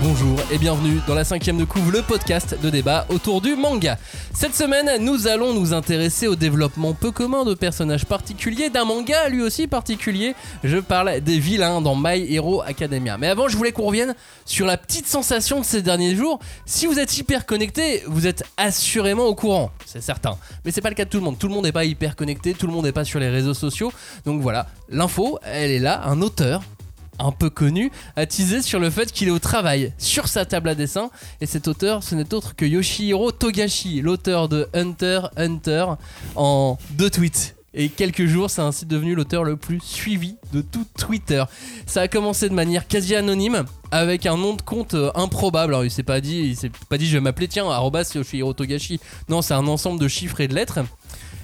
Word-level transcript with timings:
bonjour 0.00 0.38
et 0.52 0.58
bienvenue 0.58 1.00
dans 1.08 1.14
la 1.14 1.24
cinquième 1.24 1.58
de 1.58 1.64
couvre, 1.64 1.90
le 1.90 2.02
podcast 2.02 2.56
de 2.62 2.70
débat 2.70 3.04
autour 3.08 3.40
du 3.40 3.56
manga. 3.56 3.98
Cette 4.32 4.54
semaine, 4.54 5.02
nous 5.02 5.26
allons 5.26 5.54
nous 5.54 5.72
intéresser 5.72 6.28
au 6.28 6.36
développement 6.36 6.94
peu 6.94 7.10
commun 7.10 7.44
de 7.44 7.54
personnages 7.54 8.04
particuliers, 8.04 8.70
d'un 8.70 8.84
manga 8.84 9.28
lui 9.28 9.42
aussi 9.42 9.66
particulier. 9.66 10.36
Je 10.62 10.78
parle 10.78 11.20
des 11.20 11.40
vilains 11.40 11.80
dans 11.80 11.96
My 11.96 12.32
Hero 12.32 12.62
Academia. 12.62 13.18
Mais 13.18 13.26
avant, 13.26 13.48
je 13.48 13.56
voulais 13.56 13.72
qu'on 13.72 13.86
revienne 13.86 14.14
sur 14.44 14.66
la 14.66 14.76
petite 14.76 15.08
sensation 15.08 15.60
de 15.60 15.64
ces 15.64 15.82
derniers 15.82 16.14
jours. 16.14 16.38
Si 16.64 16.86
vous 16.86 17.00
êtes 17.00 17.18
hyper 17.18 17.44
connecté, 17.44 18.04
vous 18.06 18.28
êtes 18.28 18.44
assurément 18.56 19.24
au 19.24 19.34
courant, 19.34 19.72
c'est 19.84 20.02
certain. 20.02 20.38
Mais 20.64 20.70
c'est 20.70 20.80
pas 20.80 20.90
le 20.90 20.94
cas 20.94 21.06
de 21.06 21.10
tout 21.10 21.18
le 21.18 21.24
monde. 21.24 21.38
Tout 21.38 21.48
le 21.48 21.54
monde 21.54 21.64
n'est 21.64 21.72
pas 21.72 21.84
hyper 21.84 22.14
connecté, 22.14 22.54
tout 22.54 22.68
le 22.68 22.72
monde 22.72 22.84
n'est 22.84 22.92
pas 22.92 23.04
sur 23.04 23.18
les 23.18 23.30
réseaux 23.30 23.54
sociaux. 23.54 23.92
Donc 24.26 24.42
voilà, 24.42 24.68
l'info, 24.88 25.40
elle 25.42 25.72
est 25.72 25.80
là. 25.80 26.02
Un 26.04 26.22
auteur 26.22 26.62
un 27.18 27.32
peu 27.32 27.50
connu, 27.50 27.90
a 28.16 28.26
teasé 28.26 28.62
sur 28.62 28.78
le 28.78 28.90
fait 28.90 29.12
qu'il 29.12 29.28
est 29.28 29.32
au 29.32 29.38
travail 29.38 29.92
sur 29.98 30.28
sa 30.28 30.44
table 30.44 30.68
à 30.68 30.74
dessin. 30.74 31.10
Et 31.40 31.46
cet 31.46 31.68
auteur, 31.68 32.02
ce 32.02 32.14
n'est 32.14 32.34
autre 32.34 32.54
que 32.56 32.64
Yoshihiro 32.64 33.32
Togashi, 33.32 34.00
l'auteur 34.00 34.48
de 34.48 34.68
Hunter 34.74 35.22
Hunter, 35.36 35.86
en 36.34 36.78
deux 36.92 37.10
tweets. 37.10 37.56
Et 37.78 37.90
quelques 37.90 38.24
jours, 38.24 38.48
c'est 38.48 38.62
ainsi 38.62 38.86
devenu 38.86 39.14
l'auteur 39.14 39.44
le 39.44 39.56
plus 39.56 39.80
suivi 39.80 40.36
de 40.54 40.62
tout 40.62 40.86
Twitter. 40.98 41.44
Ça 41.84 42.00
a 42.00 42.08
commencé 42.08 42.48
de 42.48 42.54
manière 42.54 42.88
quasi 42.88 43.14
anonyme, 43.14 43.66
avec 43.90 44.24
un 44.24 44.38
nom 44.38 44.54
de 44.54 44.62
compte 44.62 44.94
euh, 44.94 45.10
improbable. 45.14 45.74
Alors, 45.74 45.84
il 45.84 45.90
s'est 45.90 46.02
pas 46.02 46.22
dit, 46.22 46.38
il 46.38 46.56
s'est 46.56 46.70
pas 46.88 46.96
dit, 46.96 47.06
je 47.06 47.18
vais 47.18 47.20
m'appeler 47.20 47.48
tiens, 47.48 47.68
arrobas 47.68 48.10
Yoshihiro 48.14 48.54
Togashi. 48.54 48.98
Non, 49.28 49.42
c'est 49.42 49.52
un 49.52 49.66
ensemble 49.66 50.00
de 50.00 50.08
chiffres 50.08 50.40
et 50.40 50.48
de 50.48 50.54
lettres. 50.54 50.80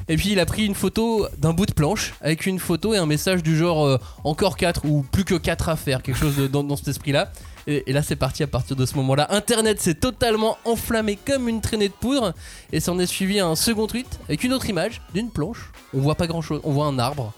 Et 0.08 0.16
puis 0.16 0.30
il 0.32 0.40
a 0.40 0.46
pris 0.46 0.66
une 0.66 0.74
photo 0.74 1.26
d'un 1.38 1.52
bout 1.52 1.66
de 1.66 1.72
planche 1.72 2.14
avec 2.20 2.46
une 2.46 2.58
photo 2.58 2.92
et 2.94 2.98
un 2.98 3.06
message 3.06 3.42
du 3.42 3.56
genre 3.56 3.84
euh, 3.86 3.98
encore 4.24 4.56
4 4.56 4.84
ou 4.86 5.02
plus 5.10 5.24
que 5.24 5.34
4 5.34 5.68
à 5.68 5.76
faire, 5.76 6.02
quelque 6.02 6.18
chose 6.18 6.36
de- 6.36 6.46
dans, 6.46 6.64
dans 6.64 6.76
cet 6.76 6.88
esprit-là. 6.88 7.30
Et, 7.68 7.84
et 7.88 7.92
là 7.92 8.02
c'est 8.02 8.16
parti 8.16 8.42
à 8.42 8.46
partir 8.48 8.74
de 8.74 8.84
ce 8.84 8.96
moment-là. 8.96 9.28
Internet 9.30 9.80
s'est 9.80 9.94
totalement 9.94 10.58
enflammé 10.64 11.16
comme 11.16 11.48
une 11.48 11.60
traînée 11.60 11.88
de 11.88 11.94
poudre 11.94 12.34
et 12.72 12.80
s'en 12.80 12.98
est 12.98 13.06
suivi 13.06 13.38
un 13.38 13.54
second 13.54 13.86
tweet 13.86 14.18
avec 14.28 14.42
une 14.42 14.52
autre 14.52 14.68
image 14.68 15.00
d'une 15.14 15.30
planche. 15.30 15.70
On 15.94 16.00
voit 16.00 16.16
pas 16.16 16.26
grand-chose, 16.26 16.60
on 16.64 16.72
voit 16.72 16.86
un 16.86 16.98
arbre. 16.98 17.32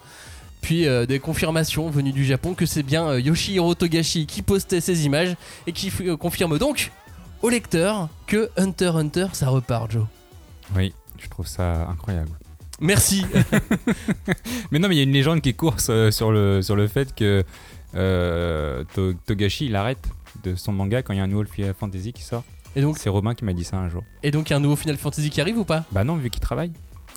Puis 0.63 0.87
euh, 0.89 1.05
des 1.05 1.19
confirmations 1.19 1.91
venues 1.91 2.13
du 2.13 2.25
Japon 2.25 2.55
que 2.55 2.65
c'est 2.65 2.83
bien 2.83 3.07
euh, 3.09 3.21
Yoshihiro 3.21 3.75
Togashi 3.75 4.25
qui 4.27 4.41
postait 4.41 4.81
ces 4.81 5.05
images 5.05 5.37
et 5.67 5.73
qui 5.73 5.93
confirme 6.19 6.59
donc 6.59 6.91
au 7.43 7.51
lecteur 7.51 8.09
que 8.27 8.49
Hunter 8.57 8.93
Hunter 8.95 9.27
ça 9.35 9.49
repart 9.51 9.91
Joe. 9.91 10.07
Oui, 10.75 10.95
je 11.23 11.29
trouve 11.29 11.47
ça 11.47 11.87
incroyable. 11.91 12.31
Merci. 12.81 13.25
Mais 14.71 14.79
non, 14.79 14.89
mais 14.89 14.97
il 14.97 14.99
y 14.99 15.01
a 15.01 15.05
une 15.05 15.13
légende 15.13 15.41
qui 15.41 15.55
court 15.55 15.77
euh, 15.89 16.11
sur 16.11 16.33
le, 16.33 16.61
sur 16.63 16.75
le 16.77 16.89
fait 16.89 17.15
que 17.15 17.45
euh, 17.95 18.83
To- 18.95 19.13
Togashi, 19.27 19.67
il 19.67 19.77
arrête 19.77 20.05
de 20.43 20.55
son 20.57 20.73
manga 20.73 21.03
quand 21.03 21.13
il 21.13 21.19
y 21.19 21.21
a 21.21 21.25
un 21.25 21.29
nouveau 21.29 21.45
Final 21.45 21.75
Fantasy 21.79 22.13
qui 22.13 22.23
sort. 22.23 22.43
Et 22.77 22.81
donc 22.81 22.99
C'est 22.99 23.09
Romain 23.09 23.35
qui 23.35 23.45
m'a 23.45 23.53
dit 23.53 23.63
ça 23.65 23.77
un 23.77 23.89
jour. 23.89 24.03
Et 24.25 24.31
donc 24.33 24.51
il 24.51 24.53
y 24.53 24.55
a 24.55 24.57
un 24.57 24.61
nouveau 24.61 24.75
Final 24.77 24.97
Fantasy 24.97 25.31
qui 25.31 25.41
arrive 25.41 25.59
ou 25.59 25.65
pas? 25.65 25.85
Bah 25.93 26.03
non, 26.03 26.17
vu 26.17 26.29
qu'il 26.31 26.41
travaille. 26.41 26.73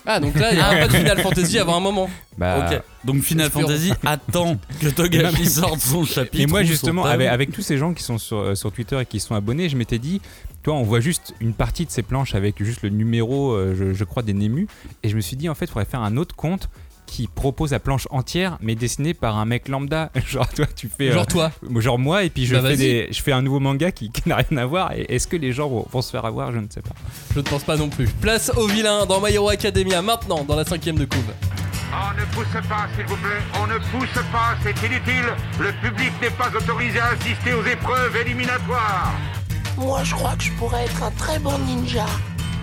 Ah 0.06 0.20
donc 0.20 0.34
là 0.38 0.50
il 0.52 0.56
n'y 0.56 0.62
a 0.62 0.70
pas 0.70 0.88
de 0.88 0.92
Final 0.92 1.20
Fantasy 1.20 1.58
avant 1.58 1.76
un 1.76 1.80
moment. 1.80 2.08
Bah, 2.36 2.66
Ok, 2.70 2.82
donc 3.04 3.22
Final 3.22 3.46
Espérons. 3.46 3.66
Fantasy 3.66 3.92
attend 4.04 4.56
que 4.80 4.88
Togashi 4.94 5.46
sorte 5.46 5.80
son 5.80 6.04
chapitre. 6.04 6.42
Et 6.42 6.46
moi 6.46 6.62
justement, 6.62 7.04
avec, 7.04 7.28
avec 7.28 7.52
tous 7.52 7.62
ces 7.62 7.76
gens 7.78 7.92
qui 7.92 8.02
sont 8.02 8.18
sur, 8.18 8.38
euh, 8.38 8.54
sur 8.54 8.72
Twitter 8.72 8.98
et 9.00 9.06
qui 9.06 9.20
sont 9.20 9.34
abonnés, 9.34 9.68
je 9.68 9.76
m'étais 9.76 9.98
dit, 9.98 10.20
toi, 10.62 10.74
on 10.74 10.82
voit 10.82 11.00
juste 11.00 11.34
une 11.40 11.52
partie 11.52 11.84
de 11.86 11.90
ces 11.90 12.02
planches 12.02 12.34
avec 12.34 12.62
juste 12.62 12.82
le 12.82 12.88
numéro, 12.90 13.52
euh, 13.52 13.74
je, 13.78 13.94
je 13.94 14.04
crois, 14.04 14.22
des 14.22 14.34
Némus. 14.34 14.66
Et 15.02 15.08
je 15.08 15.16
me 15.16 15.20
suis 15.20 15.36
dit, 15.36 15.48
en 15.48 15.54
fait, 15.54 15.64
il 15.66 15.68
faudrait 15.68 15.84
faire 15.84 16.02
un 16.02 16.16
autre 16.16 16.34
compte 16.36 16.68
qui 17.08 17.26
propose 17.26 17.72
la 17.72 17.80
planche 17.80 18.06
entière, 18.10 18.58
mais 18.60 18.74
dessinée 18.74 19.14
par 19.14 19.36
un 19.38 19.44
mec 19.46 19.66
lambda. 19.68 20.10
Genre, 20.26 20.48
toi, 20.48 20.66
tu 20.76 20.88
fais. 20.88 21.08
euh, 21.08 21.14
Genre 21.14 21.26
toi. 21.26 21.50
genre 21.78 21.98
moi, 21.98 22.22
et 22.24 22.30
puis 22.30 22.46
je, 22.46 22.54
Bah, 22.54 22.62
fais, 22.68 22.76
des, 22.76 23.08
je 23.10 23.22
fais 23.22 23.32
un 23.32 23.42
nouveau 23.42 23.58
manga 23.60 23.90
qui, 23.90 24.10
qui 24.12 24.28
n'a 24.28 24.36
rien 24.36 24.58
à 24.58 24.66
voir. 24.66 24.92
Et 24.92 25.06
est-ce 25.14 25.26
que 25.26 25.36
les 25.36 25.52
gens 25.52 25.68
vont, 25.68 25.86
vont 25.90 26.02
se 26.02 26.10
faire 26.10 26.24
avoir? 26.24 26.52
Je 26.52 26.58
ne 26.58 26.66
sais 26.70 26.82
pas. 26.82 26.94
Je 27.34 27.38
ne 27.40 27.44
pense 27.44 27.64
pas 27.64 27.76
non 27.76 27.88
plus. 27.88 28.06
Place 28.06 28.52
au 28.56 28.66
vilain 28.68 29.06
dans 29.06 29.20
My 29.20 29.32
Hero 29.32 29.48
Academia 29.48 30.02
maintenant 30.02 30.44
dans 30.44 30.54
la 30.56 30.64
cinquième 30.64 30.96
de 30.96 31.04
couve. 31.06 31.32
On 31.90 32.14
ne 32.20 32.24
pousse 32.34 32.68
pas, 32.68 32.86
s'il 32.94 33.06
vous 33.06 33.16
plaît. 33.16 33.40
On 33.62 33.66
ne 33.66 33.78
pousse 33.78 34.22
pas, 34.30 34.54
c'est 34.62 34.78
inutile. 34.86 35.24
Le 35.58 35.72
public 35.80 36.12
n'est 36.20 36.30
pas 36.30 36.50
autorisé 36.54 37.00
à 37.00 37.06
assister 37.06 37.54
aux 37.54 37.64
épreuves 37.64 38.14
éliminatoires. 38.16 39.14
Moi, 39.78 40.04
je 40.04 40.14
crois 40.14 40.36
que 40.36 40.42
je 40.44 40.52
pourrais 40.52 40.84
être 40.84 41.02
un 41.02 41.10
très 41.12 41.38
bon 41.38 41.56
ninja. 41.60 42.04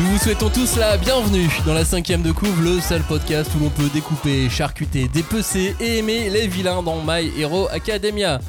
Nous 0.00 0.06
vous 0.06 0.18
souhaitons 0.18 0.48
tous 0.48 0.76
la 0.76 0.96
bienvenue 0.96 1.48
dans 1.66 1.74
la 1.74 1.84
cinquième 1.84 2.22
de 2.22 2.32
couve, 2.32 2.62
le 2.64 2.80
seul 2.80 3.02
podcast 3.02 3.50
où 3.54 3.62
l'on 3.62 3.68
peut 3.70 3.88
découper, 3.92 4.48
charcuter, 4.48 5.08
dépecer 5.08 5.76
et 5.78 5.98
aimer 5.98 6.30
les 6.30 6.46
vilains 6.48 6.82
dans 6.82 7.02
My 7.04 7.30
Hero 7.38 7.68
Academia. 7.70 8.40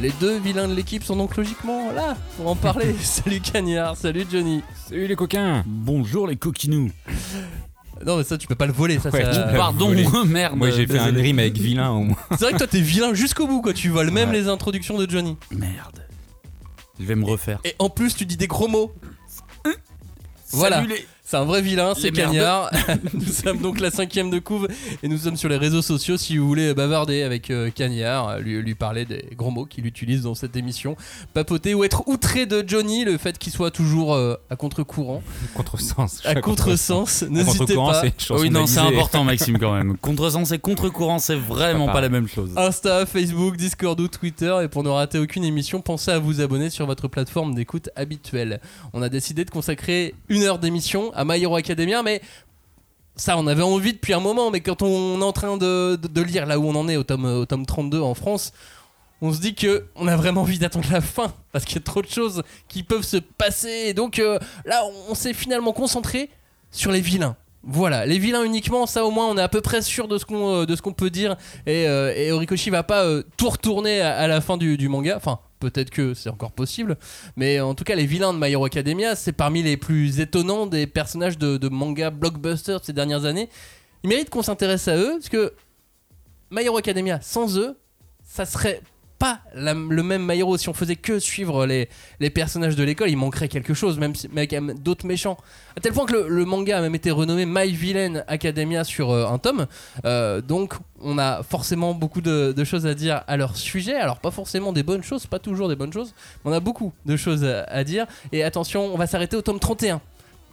Les 0.00 0.10
deux 0.20 0.38
vilains 0.38 0.68
de 0.68 0.74
l'équipe 0.74 1.02
sont 1.04 1.16
donc 1.16 1.36
logiquement 1.36 1.90
là 1.92 2.16
pour 2.36 2.48
en 2.48 2.56
parler. 2.56 2.94
salut 3.00 3.40
Cagnard, 3.40 3.96
salut 3.96 4.26
Johnny. 4.30 4.62
Salut 4.88 5.06
les 5.06 5.16
coquins 5.16 5.62
Bonjour 5.66 6.26
les 6.26 6.36
coquinous. 6.36 6.90
Non 8.04 8.18
mais 8.18 8.24
ça 8.24 8.36
tu 8.36 8.46
peux 8.46 8.54
pas 8.56 8.66
le 8.66 8.72
voler, 8.72 8.98
ça, 8.98 9.08
Ouais, 9.10 9.22
ça-. 9.24 9.52
Pardon, 9.56 9.90
merde. 10.26 10.56
Moi, 10.56 10.70
j'ai 10.70 10.86
fait 10.86 10.98
un 10.98 11.12
dream 11.12 11.38
avec 11.38 11.56
vilain 11.56 11.90
au 11.92 12.00
moins. 12.04 12.16
C'est 12.32 12.40
vrai 12.42 12.52
que 12.52 12.58
toi 12.58 12.66
t'es 12.66 12.80
vilain 12.80 13.14
jusqu'au 13.14 13.46
bout 13.46 13.62
quoi, 13.62 13.72
tu 13.72 13.88
voles 13.88 14.10
même 14.10 14.30
Ouais. 14.30 14.36
les 14.40 14.48
introductions 14.48 14.98
de 14.98 15.08
Johnny. 15.10 15.36
Merde. 15.50 16.04
Je 17.00 17.04
vais 17.06 17.14
me 17.16 17.24
refaire. 17.24 17.58
Et 17.64 17.74
en 17.78 17.88
plus 17.88 18.14
tu 18.14 18.26
dis 18.26 18.36
des 18.36 18.46
gros 18.48 18.68
mots. 18.68 18.92
Voilà. 20.54 20.76
Salut 20.76 20.88
les- 20.88 21.06
C'est 21.34 21.40
un 21.40 21.44
vrai 21.46 21.62
vilain, 21.62 21.94
c'est. 21.96 22.12
Cagnard. 22.12 22.70
nous 23.12 23.26
sommes 23.26 23.58
donc 23.58 23.80
la 23.80 23.90
cinquième 23.90 24.30
de 24.30 24.38
couve 24.38 24.68
et 25.02 25.08
nous 25.08 25.18
sommes 25.18 25.36
sur 25.36 25.48
les 25.48 25.56
réseaux 25.56 25.82
sociaux 25.82 26.16
si 26.16 26.36
vous 26.38 26.46
voulez 26.46 26.74
bavarder 26.74 27.22
avec 27.22 27.50
euh, 27.50 27.72
Cagnard, 27.72 28.38
lui, 28.38 28.62
lui 28.62 28.76
parler 28.76 29.04
des 29.04 29.30
gros 29.36 29.50
mots 29.50 29.66
qu'il 29.66 29.84
utilise 29.84 30.22
dans 30.22 30.36
cette 30.36 30.54
émission, 30.54 30.96
papoter 31.32 31.74
ou 31.74 31.82
être 31.82 32.06
outré 32.06 32.46
de 32.46 32.62
Johnny, 32.64 33.04
le 33.04 33.18
fait 33.18 33.36
qu'il 33.36 33.52
soit 33.52 33.72
toujours 33.72 34.14
euh, 34.14 34.36
à 34.48 34.54
contre-courant, 34.54 35.24
Contresens. 35.56 36.20
à 36.24 36.36
contresens, 36.36 37.24
À 37.24 37.26
n'hésitez 37.26 37.58
contre-courant, 37.58 37.90
pas. 37.90 38.00
c'est 38.02 38.06
une 38.06 38.20
chanson 38.20 38.40
Oui, 38.40 38.50
non, 38.50 38.68
c'est 38.68 38.78
important, 38.78 39.24
Maxime, 39.24 39.58
quand 39.58 39.74
même. 39.74 39.96
Contresens 40.00 40.52
et 40.52 40.60
contre-courant, 40.60 41.18
c'est 41.18 41.34
vraiment 41.34 41.86
Pas 41.86 41.94
pas, 41.94 42.00
la 42.02 42.10
même 42.10 42.28
chose. 42.28 42.52
Insta, 42.54 43.06
Facebook, 43.06 43.56
Discord 43.56 43.98
ou 43.98 44.06
Twitter. 44.06 44.56
Et 44.62 44.68
pour 44.68 44.84
ne 44.84 44.88
rater 44.88 45.18
aucune 45.18 45.42
émission, 45.42 45.80
pensez 45.80 46.12
à 46.12 46.20
vous 46.20 46.40
abonner 46.40 46.70
sur 46.70 46.86
votre 46.86 47.08
plateforme 47.08 47.56
d'écoute 47.56 47.90
habituelle. 47.96 48.60
On 48.92 49.02
a 49.02 49.08
décidé 49.08 49.44
de 49.44 49.50
consacrer 49.50 50.14
une 50.28 50.44
heure 50.44 50.60
d'émission 50.60 51.12
à 51.14 51.23
My 51.24 51.42
Hero 51.42 51.56
Academia, 51.56 52.02
mais 52.02 52.20
ça, 53.16 53.38
on 53.38 53.46
avait 53.46 53.62
envie 53.62 53.92
depuis 53.92 54.12
un 54.12 54.20
moment. 54.20 54.50
Mais 54.50 54.60
quand 54.60 54.82
on 54.82 55.20
est 55.20 55.24
en 55.24 55.32
train 55.32 55.56
de, 55.56 55.98
lire 56.22 56.46
là 56.46 56.58
où 56.58 56.66
on 56.66 56.74
en 56.74 56.88
est 56.88 56.96
au 56.96 57.04
tome, 57.04 57.24
au 57.24 57.46
tome 57.46 57.66
32 57.66 58.00
en 58.00 58.14
France, 58.14 58.52
on 59.20 59.32
se 59.32 59.40
dit 59.40 59.54
que 59.54 59.86
on 59.96 60.08
a 60.08 60.16
vraiment 60.16 60.42
envie 60.42 60.58
d'attendre 60.58 60.88
la 60.90 61.00
fin 61.00 61.32
parce 61.52 61.64
qu'il 61.64 61.76
y 61.76 61.78
a 61.78 61.82
trop 61.82 62.02
de 62.02 62.08
choses 62.08 62.42
qui 62.68 62.82
peuvent 62.82 63.04
se 63.04 63.16
passer. 63.16 63.84
Et 63.86 63.94
donc 63.94 64.18
euh, 64.18 64.38
là, 64.64 64.82
on 65.08 65.14
s'est 65.14 65.32
finalement 65.32 65.72
concentré 65.72 66.30
sur 66.70 66.90
les 66.90 67.00
vilains. 67.00 67.36
Voilà, 67.66 68.04
les 68.04 68.18
vilains 68.18 68.44
uniquement, 68.44 68.84
ça 68.84 69.06
au 69.06 69.10
moins 69.10 69.26
on 69.26 69.38
est 69.38 69.42
à 69.42 69.48
peu 69.48 69.62
près 69.62 69.80
sûr 69.80 70.06
de 70.06 70.18
ce 70.18 70.26
qu'on 70.26 70.64
euh, 70.66 70.92
peut 70.96 71.08
dire 71.08 71.36
et, 71.66 71.88
euh, 71.88 72.46
va 72.70 72.82
pas 72.82 73.04
euh, 73.04 73.22
tout 73.38 73.48
retourner 73.48 74.02
à, 74.02 74.16
à 74.16 74.26
la 74.26 74.42
fin 74.42 74.58
du, 74.58 74.76
du 74.76 74.88
manga. 74.88 75.14
Enfin, 75.16 75.38
peut-être 75.70 75.90
que 75.90 76.12
c'est 76.12 76.28
encore 76.28 76.52
possible, 76.52 76.98
mais 77.36 77.60
en 77.60 77.74
tout 77.74 77.84
cas 77.84 77.94
les 77.94 78.04
vilains 78.06 78.34
de 78.34 78.38
My 78.38 78.52
Hero 78.52 78.66
Academia, 78.66 79.16
c'est 79.16 79.32
parmi 79.32 79.62
les 79.62 79.76
plus 79.76 80.20
étonnants 80.20 80.66
des 80.66 80.86
personnages 80.86 81.38
de, 81.38 81.68
manga 81.68 82.10
blockbuster 82.10 82.78
de 82.78 82.84
ces 82.84 82.92
dernières 82.92 83.24
années. 83.24 83.48
Ils 84.02 84.08
méritent 84.08 84.30
qu'on 84.30 84.42
s'intéresse 84.42 84.86
à 84.88 84.96
eux 84.96 85.12
parce 85.12 85.30
que 85.30 85.54
My 86.50 86.62
Hero 86.64 86.76
Academia, 86.76 87.20
sans 87.22 87.58
eux, 87.58 87.78
ça 88.22 88.44
serait 88.44 88.82
pas 89.24 89.40
le 89.54 90.02
même 90.02 90.26
My 90.26 90.38
Hero 90.38 90.58
si 90.58 90.68
on 90.68 90.74
faisait 90.74 90.96
que 90.96 91.18
suivre 91.18 91.64
les, 91.64 91.88
les 92.20 92.28
personnages 92.28 92.76
de 92.76 92.84
l'école, 92.84 93.08
il 93.08 93.16
manquerait 93.16 93.48
quelque 93.48 93.72
chose, 93.72 93.98
même 93.98 94.14
si, 94.14 94.28
avec 94.36 94.54
d'autres 94.82 95.06
méchants. 95.06 95.38
À 95.76 95.80
tel 95.80 95.94
point 95.94 96.04
que 96.04 96.14
le, 96.14 96.44
manga 96.44 96.76
a 96.76 96.80
même 96.82 96.94
été 96.94 97.10
renommé 97.10 97.46
My 97.46 97.70
Villain 97.70 98.22
Academia 98.28 98.84
sur 98.84 99.10
euh, 99.10 99.26
un 99.26 99.38
tome. 99.38 99.66
Euh, 100.04 100.42
donc 100.42 100.74
on 101.00 101.16
a 101.16 101.42
forcément 101.42 101.94
beaucoup 101.94 102.20
de, 102.20 102.52
de 102.52 102.64
choses 102.64 102.86
à 102.86 102.92
dire 102.92 103.22
à 103.26 103.38
leur 103.38 103.56
sujet. 103.56 103.94
Alors 103.94 104.18
pas 104.18 104.30
forcément 104.30 104.72
des 104.72 104.82
bonnes 104.82 105.02
choses, 105.02 105.26
pas 105.26 105.38
toujours 105.38 105.68
des 105.68 105.76
bonnes 105.76 105.92
choses, 105.92 106.14
mais 106.44 106.50
on 106.50 106.54
a 106.54 106.60
beaucoup 106.60 106.92
de 107.06 107.16
choses 107.16 107.44
à, 107.44 107.62
à 107.64 107.82
dire. 107.82 108.06
Et 108.30 108.44
attention, 108.44 108.92
on 108.92 108.98
va 108.98 109.06
s'arrêter 109.06 109.36
au 109.36 109.42
tome 109.42 109.58
31. 109.58 110.02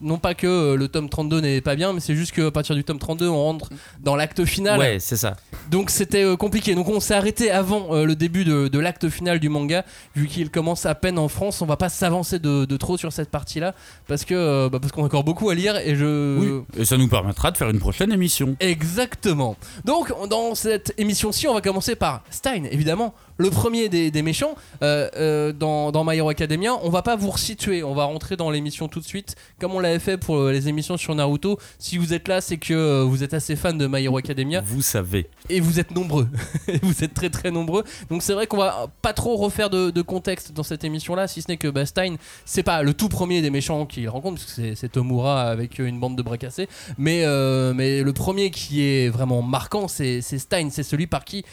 Non 0.01 0.17
pas 0.17 0.33
que 0.33 0.47
euh, 0.47 0.75
le 0.75 0.87
tome 0.87 1.09
32 1.09 1.41
n'est 1.41 1.61
pas 1.61 1.75
bien, 1.75 1.93
mais 1.93 1.99
c'est 1.99 2.15
juste 2.15 2.31
qu'à 2.33 2.51
partir 2.51 2.75
du 2.75 2.83
tome 2.83 2.99
32, 2.99 3.27
on 3.27 3.35
rentre 3.43 3.69
dans 4.01 4.15
l'acte 4.15 4.45
final. 4.45 4.79
Ouais, 4.79 4.97
c'est 4.99 5.15
ça. 5.17 5.35
Donc 5.69 5.89
c'était 5.89 6.23
euh, 6.23 6.35
compliqué. 6.35 6.75
Donc 6.75 6.87
on 6.89 6.99
s'est 6.99 7.13
arrêté 7.13 7.51
avant 7.51 7.93
euh, 7.95 8.05
le 8.05 8.15
début 8.15 8.43
de, 8.43 8.67
de 8.67 8.79
l'acte 8.79 9.09
final 9.09 9.39
du 9.39 9.49
manga, 9.49 9.85
vu 10.15 10.27
qu'il 10.27 10.49
commence 10.49 10.85
à 10.85 10.95
peine 10.95 11.17
en 11.17 11.27
France. 11.27 11.61
On 11.61 11.65
va 11.65 11.77
pas 11.77 11.89
s'avancer 11.89 12.39
de, 12.39 12.65
de 12.65 12.77
trop 12.77 12.97
sur 12.97 13.13
cette 13.13 13.29
partie-là, 13.29 13.73
parce 14.07 14.25
que 14.25 14.33
euh, 14.33 14.69
bah, 14.69 14.79
parce 14.79 14.91
qu'on 14.91 15.03
a 15.03 15.05
encore 15.05 15.23
beaucoup 15.23 15.49
à 15.49 15.55
lire 15.55 15.77
et 15.77 15.95
je. 15.95 16.37
Oui. 16.39 16.63
Et 16.77 16.85
ça 16.85 16.97
nous 16.97 17.07
permettra 17.07 17.51
de 17.51 17.57
faire 17.57 17.69
une 17.69 17.79
prochaine 17.79 18.11
émission. 18.11 18.55
Exactement. 18.59 19.55
Donc, 19.85 20.11
dans 20.29 20.55
cette 20.55 20.93
émission-ci, 20.97 21.47
on 21.47 21.53
va 21.53 21.61
commencer 21.61 21.95
par 21.95 22.23
Stein, 22.29 22.63
évidemment, 22.71 23.13
le 23.41 23.49
premier 23.49 23.89
des, 23.89 24.11
des 24.11 24.21
méchants 24.21 24.55
euh, 24.83 25.09
euh, 25.17 25.51
dans, 25.51 25.91
dans 25.91 26.03
My 26.05 26.15
Hero 26.17 26.29
Academia. 26.29 26.73
On 26.83 26.89
va 26.89 27.01
pas 27.01 27.15
vous 27.15 27.29
resituer, 27.31 27.83
on 27.83 27.93
va 27.93 28.03
rentrer 28.05 28.35
dans 28.37 28.49
l'émission 28.51 28.87
tout 28.87 28.99
de 28.99 29.05
suite, 29.05 29.35
comme 29.59 29.73
on 29.73 29.79
l'avait 29.79 29.99
fait 29.99 30.17
pour 30.17 30.45
les 30.47 30.67
émissions 30.69 30.95
sur 30.97 31.15
Naruto. 31.15 31.57
Si 31.79 31.97
vous 31.97 32.13
êtes 32.13 32.27
là, 32.27 32.39
c'est 32.41 32.57
que 32.57 32.73
euh, 32.73 33.03
vous 33.03 33.23
êtes 33.23 33.33
assez 33.33 33.55
fan 33.55 33.77
de 33.77 33.87
My 33.87 34.03
Hero 34.03 34.17
Academia 34.17 34.61
Vous 34.61 34.81
savez. 34.81 35.27
et 35.49 35.59
vous 35.59 35.79
êtes 35.79 35.91
nombreux. 35.91 36.27
vous 36.83 37.03
êtes 37.03 37.13
très 37.13 37.29
très 37.29 37.51
nombreux. 37.51 37.83
Donc 38.09 38.21
c'est 38.21 38.33
vrai 38.33 38.47
qu'on 38.47 38.57
va 38.57 38.87
pas 39.01 39.13
trop 39.13 39.35
refaire 39.37 39.69
de, 39.69 39.89
de 39.89 40.01
contexte 40.01 40.51
dans 40.53 40.63
cette 40.63 40.83
émission-là, 40.83 41.27
si 41.27 41.41
ce 41.41 41.47
n'est 41.49 41.57
que 41.57 41.67
bah, 41.67 41.85
Stein, 41.85 42.15
c'est 42.45 42.63
pas 42.63 42.83
le 42.83 42.93
tout 42.93 43.09
premier 43.09 43.41
des 43.41 43.49
méchants 43.49 43.85
qu'il 43.85 44.07
rencontre, 44.09 44.39
parce 44.41 44.53
que 44.53 44.75
c'est- 44.75 44.89
Tomura 44.91 45.43
avec 45.43 45.79
une 45.79 45.99
bande 46.01 46.17
de 46.17 46.21
bras 46.21 46.37
cassés. 46.37 46.67
Mais, 46.97 47.23
euh, 47.23 47.73
mais 47.73 48.01
le 48.03 48.11
premier 48.13 48.51
qui 48.51 48.81
est 48.83 49.07
vraiment 49.07 49.41
marquant, 49.41 49.87
c'est 49.87 50.21
Stein. 50.21 50.67
C'est 50.69 50.83
celui 50.83 51.07
par 51.07 51.23
qui 51.23 51.45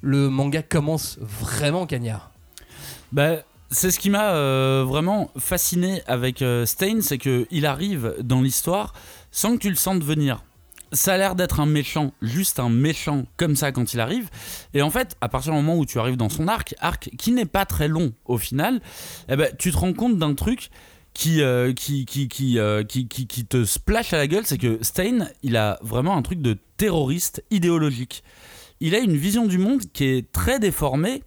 le 0.00 0.28
manga 0.28 0.62
commence 0.62 1.18
vraiment 1.20 1.86
cagnard. 1.86 2.30
Bah, 3.12 3.42
c'est 3.70 3.90
ce 3.90 3.98
qui 3.98 4.10
m'a 4.10 4.32
euh, 4.32 4.84
vraiment 4.86 5.30
fasciné 5.38 6.02
avec 6.06 6.42
euh, 6.42 6.66
Stain, 6.66 7.00
c'est 7.02 7.18
que 7.18 7.46
il 7.50 7.66
arrive 7.66 8.16
dans 8.20 8.42
l'histoire 8.42 8.94
sans 9.30 9.56
que 9.56 9.62
tu 9.62 9.70
le 9.70 9.76
sentes 9.76 10.02
venir. 10.02 10.44
Ça 10.92 11.14
a 11.14 11.18
l'air 11.18 11.36
d'être 11.36 11.60
un 11.60 11.66
méchant, 11.66 12.12
juste 12.20 12.58
un 12.58 12.68
méchant 12.68 13.24
comme 13.36 13.54
ça 13.54 13.70
quand 13.70 13.94
il 13.94 14.00
arrive. 14.00 14.28
Et 14.74 14.82
en 14.82 14.90
fait, 14.90 15.16
à 15.20 15.28
partir 15.28 15.52
du 15.52 15.58
moment 15.58 15.76
où 15.76 15.86
tu 15.86 16.00
arrives 16.00 16.16
dans 16.16 16.28
son 16.28 16.48
arc, 16.48 16.74
arc 16.80 17.10
qui 17.16 17.30
n'est 17.30 17.44
pas 17.44 17.64
très 17.64 17.86
long 17.86 18.12
au 18.24 18.38
final, 18.38 18.80
eh 19.28 19.36
ben, 19.36 19.54
tu 19.56 19.70
te 19.70 19.76
rends 19.76 19.92
compte 19.92 20.18
d'un 20.18 20.34
truc 20.34 20.70
qui, 21.14 21.42
euh, 21.42 21.72
qui, 21.72 22.06
qui, 22.06 22.28
qui, 22.28 22.58
qui, 22.88 23.06
qui 23.06 23.44
te 23.44 23.64
splash 23.64 24.12
à 24.12 24.16
la 24.16 24.26
gueule, 24.26 24.46
c'est 24.46 24.58
que 24.58 24.78
Stein, 24.82 25.28
il 25.44 25.56
a 25.56 25.78
vraiment 25.82 26.16
un 26.16 26.22
truc 26.22 26.42
de 26.42 26.56
terroriste 26.76 27.44
idéologique. 27.52 28.24
Il 28.80 28.94
a 28.94 28.98
une 28.98 29.16
vision 29.16 29.46
du 29.46 29.58
monde 29.58 29.82
qui 29.92 30.04
est 30.04 30.32
très 30.32 30.58
déformée 30.58 31.22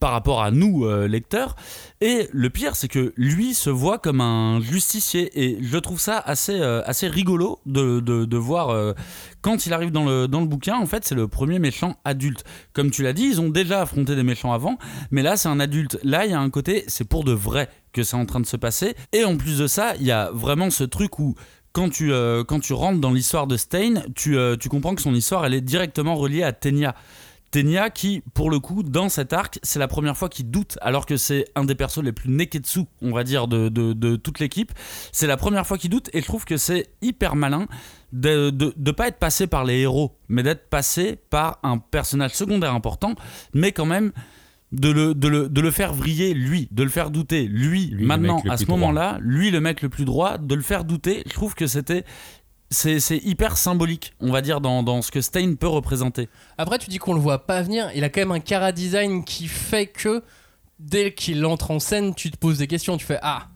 par 0.00 0.12
rapport 0.12 0.42
à 0.42 0.50
nous, 0.50 0.86
euh, 0.86 1.06
lecteurs. 1.06 1.54
Et 2.00 2.28
le 2.32 2.50
pire, 2.50 2.74
c'est 2.74 2.88
que 2.88 3.12
lui 3.16 3.54
se 3.54 3.70
voit 3.70 3.98
comme 3.98 4.20
un 4.22 4.60
justicier. 4.60 5.30
Et 5.40 5.58
je 5.62 5.78
trouve 5.78 6.00
ça 6.00 6.18
assez, 6.18 6.58
euh, 6.58 6.82
rigolo 7.02 7.60
de 7.66 8.36
voir 8.36 8.70
euh, 8.70 8.94
quand 9.42 9.66
il 9.66 9.74
arrive 9.74 9.90
dans 9.90 10.04
le, 10.04 10.26
dans 10.26 10.40
le 10.40 10.46
bouquin. 10.46 10.76
En 10.76 10.86
fait, 10.86 11.04
c'est 11.04 11.14
le 11.14 11.28
premier 11.28 11.58
méchant 11.58 11.96
adulte. 12.04 12.44
Comme 12.72 12.90
tu 12.90 13.02
l'as 13.02 13.12
dit, 13.12 13.24
ils 13.24 13.40
ont 13.40 13.50
déjà 13.50 13.82
affronté 13.82 14.16
des 14.16 14.22
méchants 14.22 14.52
avant. 14.52 14.78
Mais 15.10 15.22
là, 15.22 15.36
c'est 15.36 15.48
un 15.48 15.60
adulte. 15.60 15.98
Là, 16.02 16.24
il 16.24 16.32
y 16.32 16.34
a 16.34 16.40
un 16.40 16.50
côté, 16.50 16.84
c'est 16.88 17.04
pour 17.04 17.24
de 17.24 17.32
vrai 17.32 17.68
que 17.92 18.02
c'est 18.02 18.16
en 18.16 18.24
train 18.24 18.40
de 18.40 18.46
se 18.46 18.56
passer. 18.56 18.94
Et 19.12 19.24
en 19.24 19.36
plus 19.36 19.58
de 19.58 19.66
ça, 19.66 19.94
il 19.96 20.06
y 20.06 20.12
a 20.12 20.30
vraiment 20.32 20.70
ce 20.70 20.84
truc 20.84 21.18
où 21.18 21.34
quand 21.72 21.90
tu, 21.90 22.12
euh, 22.12 22.44
quand 22.44 22.60
tu 22.60 22.72
rentres 22.72 23.00
dans 23.00 23.12
l'histoire 23.12 23.46
de 23.46 23.56
Stein, 23.56 24.02
tu, 24.14 24.36
euh, 24.36 24.56
tu 24.56 24.68
comprends 24.68 24.94
que 24.94 25.02
son 25.02 25.14
histoire, 25.14 25.44
elle 25.44 25.54
est 25.54 25.60
directement 25.60 26.16
reliée 26.16 26.42
à 26.42 26.52
Tenya. 26.52 26.94
Tenya 27.50 27.90
qui, 27.90 28.22
pour 28.32 28.48
le 28.48 28.60
coup, 28.60 28.84
dans 28.84 29.08
cet 29.08 29.32
arc, 29.32 29.58
c'est 29.64 29.80
la 29.80 29.88
première 29.88 30.16
fois 30.16 30.28
qu'il 30.28 30.50
doute, 30.50 30.78
alors 30.82 31.04
que 31.04 31.16
c'est 31.16 31.46
un 31.56 31.64
des 31.64 31.74
persos 31.74 32.02
les 32.02 32.12
plus 32.12 32.30
neketsu, 32.30 32.80
on 33.02 33.12
va 33.12 33.24
dire, 33.24 33.48
de, 33.48 33.68
de, 33.68 33.92
de 33.92 34.14
toute 34.14 34.38
l'équipe. 34.38 34.72
C'est 35.10 35.26
la 35.26 35.36
première 35.36 35.66
fois 35.66 35.76
qu'il 35.76 35.90
doute, 35.90 36.10
et 36.12 36.20
je 36.20 36.26
trouve 36.26 36.44
que 36.44 36.56
c'est 36.56 36.90
hyper 37.02 37.34
malin 37.34 37.66
de 38.12 38.52
ne 38.54 38.90
pas 38.92 39.08
être 39.08 39.18
passé 39.18 39.46
par 39.48 39.64
les 39.64 39.80
héros, 39.80 40.16
mais 40.28 40.44
d'être 40.44 40.68
passé 40.68 41.18
par 41.28 41.58
un 41.64 41.78
personnage 41.78 42.34
secondaire 42.34 42.74
important, 42.74 43.14
mais 43.52 43.72
quand 43.72 43.86
même 43.86 44.12
de 44.72 44.90
le, 44.90 45.14
de 45.14 45.28
le, 45.28 45.48
de 45.48 45.60
le 45.60 45.70
faire 45.70 45.92
vriller, 45.94 46.32
lui, 46.34 46.68
de 46.70 46.82
le 46.82 46.88
faire 46.88 47.10
douter, 47.10 47.42
lui, 47.44 47.94
maintenant, 47.98 48.42
à 48.48 48.56
ce 48.56 48.66
moment-là, 48.66 49.18
lui, 49.20 49.50
le 49.50 49.60
mec 49.60 49.82
le 49.82 49.88
plus 49.88 50.04
droit, 50.04 50.38
de 50.38 50.54
le 50.54 50.62
faire 50.62 50.84
douter, 50.84 51.22
je 51.26 51.32
trouve 51.32 51.54
que 51.54 51.66
c'était. 51.66 52.04
C'est 52.72 53.00
c'est 53.00 53.18
hyper 53.18 53.56
symbolique, 53.56 54.14
on 54.20 54.30
va 54.30 54.42
dire, 54.42 54.60
dans, 54.60 54.84
dans 54.84 55.02
ce 55.02 55.10
que 55.10 55.20
Stein 55.20 55.56
peut 55.56 55.66
représenter. 55.66 56.28
Après, 56.56 56.78
tu 56.78 56.88
dis 56.88 56.98
qu'on 56.98 57.14
le 57.14 57.20
voit 57.20 57.44
pas 57.44 57.62
venir. 57.62 57.90
Il 57.96 58.04
a 58.04 58.08
quand 58.10 58.20
même 58.20 58.30
un 58.30 58.38
cara 58.38 58.70
design 58.70 59.24
qui 59.24 59.48
fait 59.48 59.88
que 59.88 60.22
dès 60.78 61.12
qu'il 61.12 61.44
entre 61.46 61.72
en 61.72 61.80
scène, 61.80 62.14
tu 62.14 62.30
te 62.30 62.36
poses 62.36 62.58
des 62.58 62.68
questions. 62.68 62.96
Tu 62.96 63.04
fais 63.04 63.18
Ah, 63.22 63.48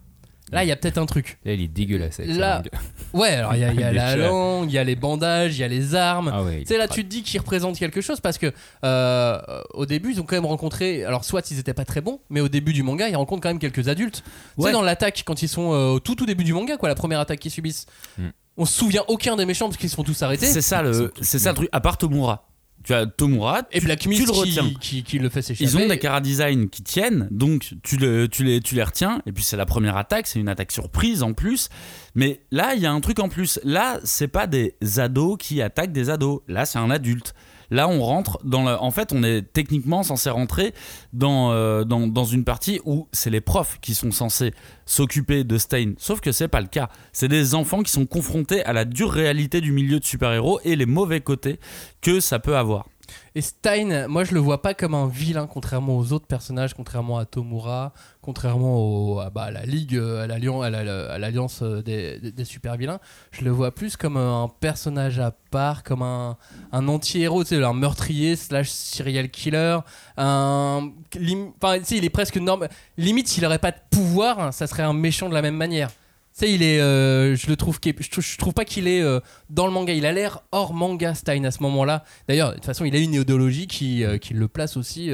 là, 0.54 0.64
il 0.64 0.68
y 0.68 0.72
a 0.72 0.76
peut-être 0.76 0.98
un 0.98 1.06
truc. 1.06 1.38
Là, 1.44 1.52
il 1.52 1.60
est 1.62 1.68
dégueulasse. 1.68 2.20
avec 2.20 2.34
Là-. 2.36 2.62
Ouais, 3.12 3.28
alors 3.28 3.54
il 3.54 3.60
y 3.60 3.64
a, 3.64 3.72
y 3.72 3.76
la 3.94 4.16
langue, 4.16 4.70
il 4.70 4.74
y 4.74 4.78
a 4.78 4.84
les 4.84 4.96
bandages, 4.96 5.56
il 5.56 5.60
y 5.60 5.64
a 5.64 5.68
les 5.68 5.94
armes. 5.94 6.30
Ah 6.34 6.42
ouais, 6.42 6.60
Tu 6.60 6.66
sais, 6.66 6.78
là, 6.78 6.88
tu 6.88 7.04
te 7.04 7.08
dis 7.08 7.22
qu'ils 7.22 7.38
représentent 7.40 7.78
quelque 7.78 8.00
chose 8.00 8.20
parce 8.20 8.38
que 8.38 8.52
euh, 8.84 9.40
au 9.74 9.86
début, 9.86 10.12
ils 10.12 10.20
ont 10.20 10.24
quand 10.24 10.36
même 10.36 10.46
rencontré. 10.46 11.04
Alors, 11.04 11.24
soit 11.24 11.50
ils 11.50 11.58
étaient 11.58 11.74
pas 11.74 11.84
très 11.84 12.00
bons, 12.00 12.20
mais 12.30 12.40
au 12.40 12.48
début 12.48 12.72
du 12.72 12.82
manga, 12.82 13.08
ils 13.08 13.16
rencontrent 13.16 13.42
quand 13.42 13.50
même 13.50 13.58
quelques 13.58 13.88
adultes. 13.88 14.22
Tu 14.56 14.62
Ouais. 14.62 14.68
sais, 14.68 14.72
dans 14.72 14.82
l'attaque, 14.82 15.22
quand 15.26 15.42
ils 15.42 15.48
sont 15.48 15.72
euh, 15.72 15.90
au 15.92 16.00
tout, 16.00 16.14
tout 16.14 16.26
début 16.26 16.44
du 16.44 16.52
manga, 16.52 16.76
quoi, 16.76 16.88
la 16.88 16.94
première 16.94 17.20
attaque 17.20 17.40
qu'ils 17.40 17.50
subissent, 17.50 17.86
Hmm. 18.18 18.28
on 18.56 18.64
se 18.64 18.72
souvient 18.78 19.02
aucun 19.08 19.36
des 19.36 19.46
méchants 19.46 19.66
parce 19.66 19.76
qu'ils 19.76 19.90
se 19.90 19.94
font 19.96 20.04
tous 20.04 20.22
arrêter. 20.22 20.46
C'est 20.46 20.60
ça, 20.62 20.82
le, 20.82 21.12
c'est 21.20 21.38
ça 21.38 21.50
le 21.50 21.56
truc, 21.56 21.68
à 21.72 21.80
part 21.80 21.98
Tomura. 21.98 22.46
Tu 22.84 22.92
as 22.94 23.06
Tomura, 23.06 23.62
Et 23.72 23.80
tu, 23.80 23.86
Black 23.86 24.00
tu 24.00 24.08
Mist 24.10 24.26
le 24.26 24.32
qui, 24.32 24.38
retiens. 24.40 24.70
qui, 24.80 25.02
qui 25.02 25.18
le 25.18 25.28
fait 25.30 25.40
s'échapper. 25.42 25.64
Ils 25.64 25.76
ont 25.78 25.88
des 25.88 25.98
cara 25.98 26.20
design 26.20 26.68
qui 26.68 26.82
tiennent, 26.82 27.28
donc 27.30 27.72
tu, 27.82 27.96
le, 27.96 28.28
tu, 28.28 28.44
les, 28.44 28.60
tu 28.60 28.74
les 28.74 28.82
retiens. 28.82 29.22
Et 29.26 29.32
puis 29.32 29.42
c'est 29.42 29.56
la 29.56 29.66
première 29.66 29.96
attaque, 29.96 30.26
c'est 30.26 30.38
une 30.38 30.48
attaque 30.48 30.70
surprise 30.70 31.22
en 31.22 31.32
plus. 31.32 31.68
Mais 32.14 32.42
là, 32.50 32.74
il 32.74 32.82
y 32.82 32.86
a 32.86 32.92
un 32.92 33.00
truc 33.00 33.18
en 33.20 33.28
plus. 33.28 33.58
Là, 33.64 33.98
c'est 34.04 34.28
pas 34.28 34.46
des 34.46 34.74
ados 34.98 35.36
qui 35.40 35.62
attaquent 35.62 35.92
des 35.92 36.10
ados. 36.10 36.40
Là, 36.46 36.66
c'est 36.66 36.78
un 36.78 36.90
adulte. 36.90 37.34
Là, 37.70 37.88
on 37.88 38.02
rentre 38.02 38.38
dans 38.44 38.64
le. 38.64 38.80
En 38.80 38.90
fait, 38.90 39.12
on 39.12 39.22
est 39.22 39.42
techniquement 39.52 40.02
censé 40.02 40.30
rentrer 40.30 40.74
dans, 41.12 41.52
euh, 41.52 41.84
dans 41.84 42.24
une 42.24 42.44
partie 42.44 42.80
où 42.84 43.08
c'est 43.12 43.30
les 43.30 43.40
profs 43.40 43.78
qui 43.80 43.94
sont 43.94 44.10
censés 44.10 44.52
s'occuper 44.86 45.44
de 45.44 45.58
Stein. 45.58 45.94
Sauf 45.98 46.20
que 46.20 46.32
c'est 46.32 46.48
pas 46.48 46.60
le 46.60 46.66
cas. 46.66 46.88
C'est 47.12 47.28
des 47.28 47.54
enfants 47.54 47.82
qui 47.82 47.92
sont 47.92 48.06
confrontés 48.06 48.64
à 48.64 48.72
la 48.72 48.84
dure 48.84 49.10
réalité 49.10 49.60
du 49.60 49.72
milieu 49.72 49.98
de 49.98 50.04
super-héros 50.04 50.60
et 50.64 50.76
les 50.76 50.86
mauvais 50.86 51.20
côtés 51.20 51.58
que 52.00 52.20
ça 52.20 52.38
peut 52.38 52.56
avoir. 52.56 52.86
Et 53.34 53.40
Stein, 53.40 54.06
moi 54.08 54.24
je 54.24 54.32
le 54.34 54.40
vois 54.40 54.62
pas 54.62 54.74
comme 54.74 54.94
un 54.94 55.08
vilain, 55.08 55.46
contrairement 55.46 55.96
aux 55.98 56.12
autres 56.12 56.26
personnages, 56.26 56.74
contrairement 56.74 57.18
à 57.18 57.24
Tomura, 57.24 57.92
contrairement 58.22 59.16
bah, 59.34 59.42
à 59.44 59.50
la 59.50 59.64
Ligue, 59.66 59.96
euh, 59.96 60.22
à 60.22 61.18
l'alliance, 61.18 61.60
euh, 61.62 61.82
des, 61.82 62.18
des- 62.20 62.32
des 62.32 62.44
super 62.44 62.76
vilains. 62.76 63.00
Je 63.32 63.44
le 63.44 63.50
vois 63.50 63.72
plus 63.74 63.96
comme 63.96 64.16
un 64.16 64.48
personnage 64.60 65.18
à 65.18 65.30
part, 65.50 65.82
comme 65.82 66.02
un, 66.02 66.36
anti-héros, 66.72 67.52
un 67.52 67.72
meurtrier 67.74 68.36
slash 68.36 68.68
serial 68.70 69.28
killer. 69.30 69.78
Enfin, 70.16 70.90
tu 71.12 71.84
sais, 71.84 71.96
il 71.98 72.04
est 72.04 72.10
presque 72.10 72.36
normal. 72.36 72.70
Limite, 72.96 73.28
s'il 73.28 73.44
aurait 73.44 73.58
pas 73.58 73.70
de 73.70 73.78
pouvoir, 73.90 74.40
hein, 74.40 74.52
ça 74.52 74.66
serait 74.66 74.82
un 74.82 74.92
méchant 74.92 75.28
de 75.28 75.34
la 75.34 75.42
même 75.42 75.56
manière. 75.56 75.90
Sais, 76.36 76.52
il 76.52 76.64
est, 76.64 76.80
euh, 76.80 77.36
je 77.36 77.46
le 77.46 77.54
trouve, 77.54 77.78
je, 77.80 78.36
trouve- 78.38 78.52
pas 78.54 78.64
qu'il 78.64 78.88
est 78.88 79.00
euh, 79.00 79.20
dans 79.50 79.66
le 79.66 79.72
manga. 79.72 79.92
Il 79.92 80.04
a 80.04 80.10
l'air 80.10 80.40
hors 80.50 80.74
manga 80.74 81.14
Stein 81.14 81.44
à 81.44 81.52
ce 81.52 81.62
moment-là. 81.62 82.02
D'ailleurs, 82.26 82.50
de 82.50 82.54
toute 82.56 82.64
façon, 82.64 82.84
il 82.84 82.96
a 82.96 82.98
une 82.98 83.14
idéologie 83.14 83.68
qui, 83.68 84.02
euh, 84.02 84.18
qui 84.18 84.34
le 84.34 84.48
place 84.48 84.76
aussi 84.76 85.10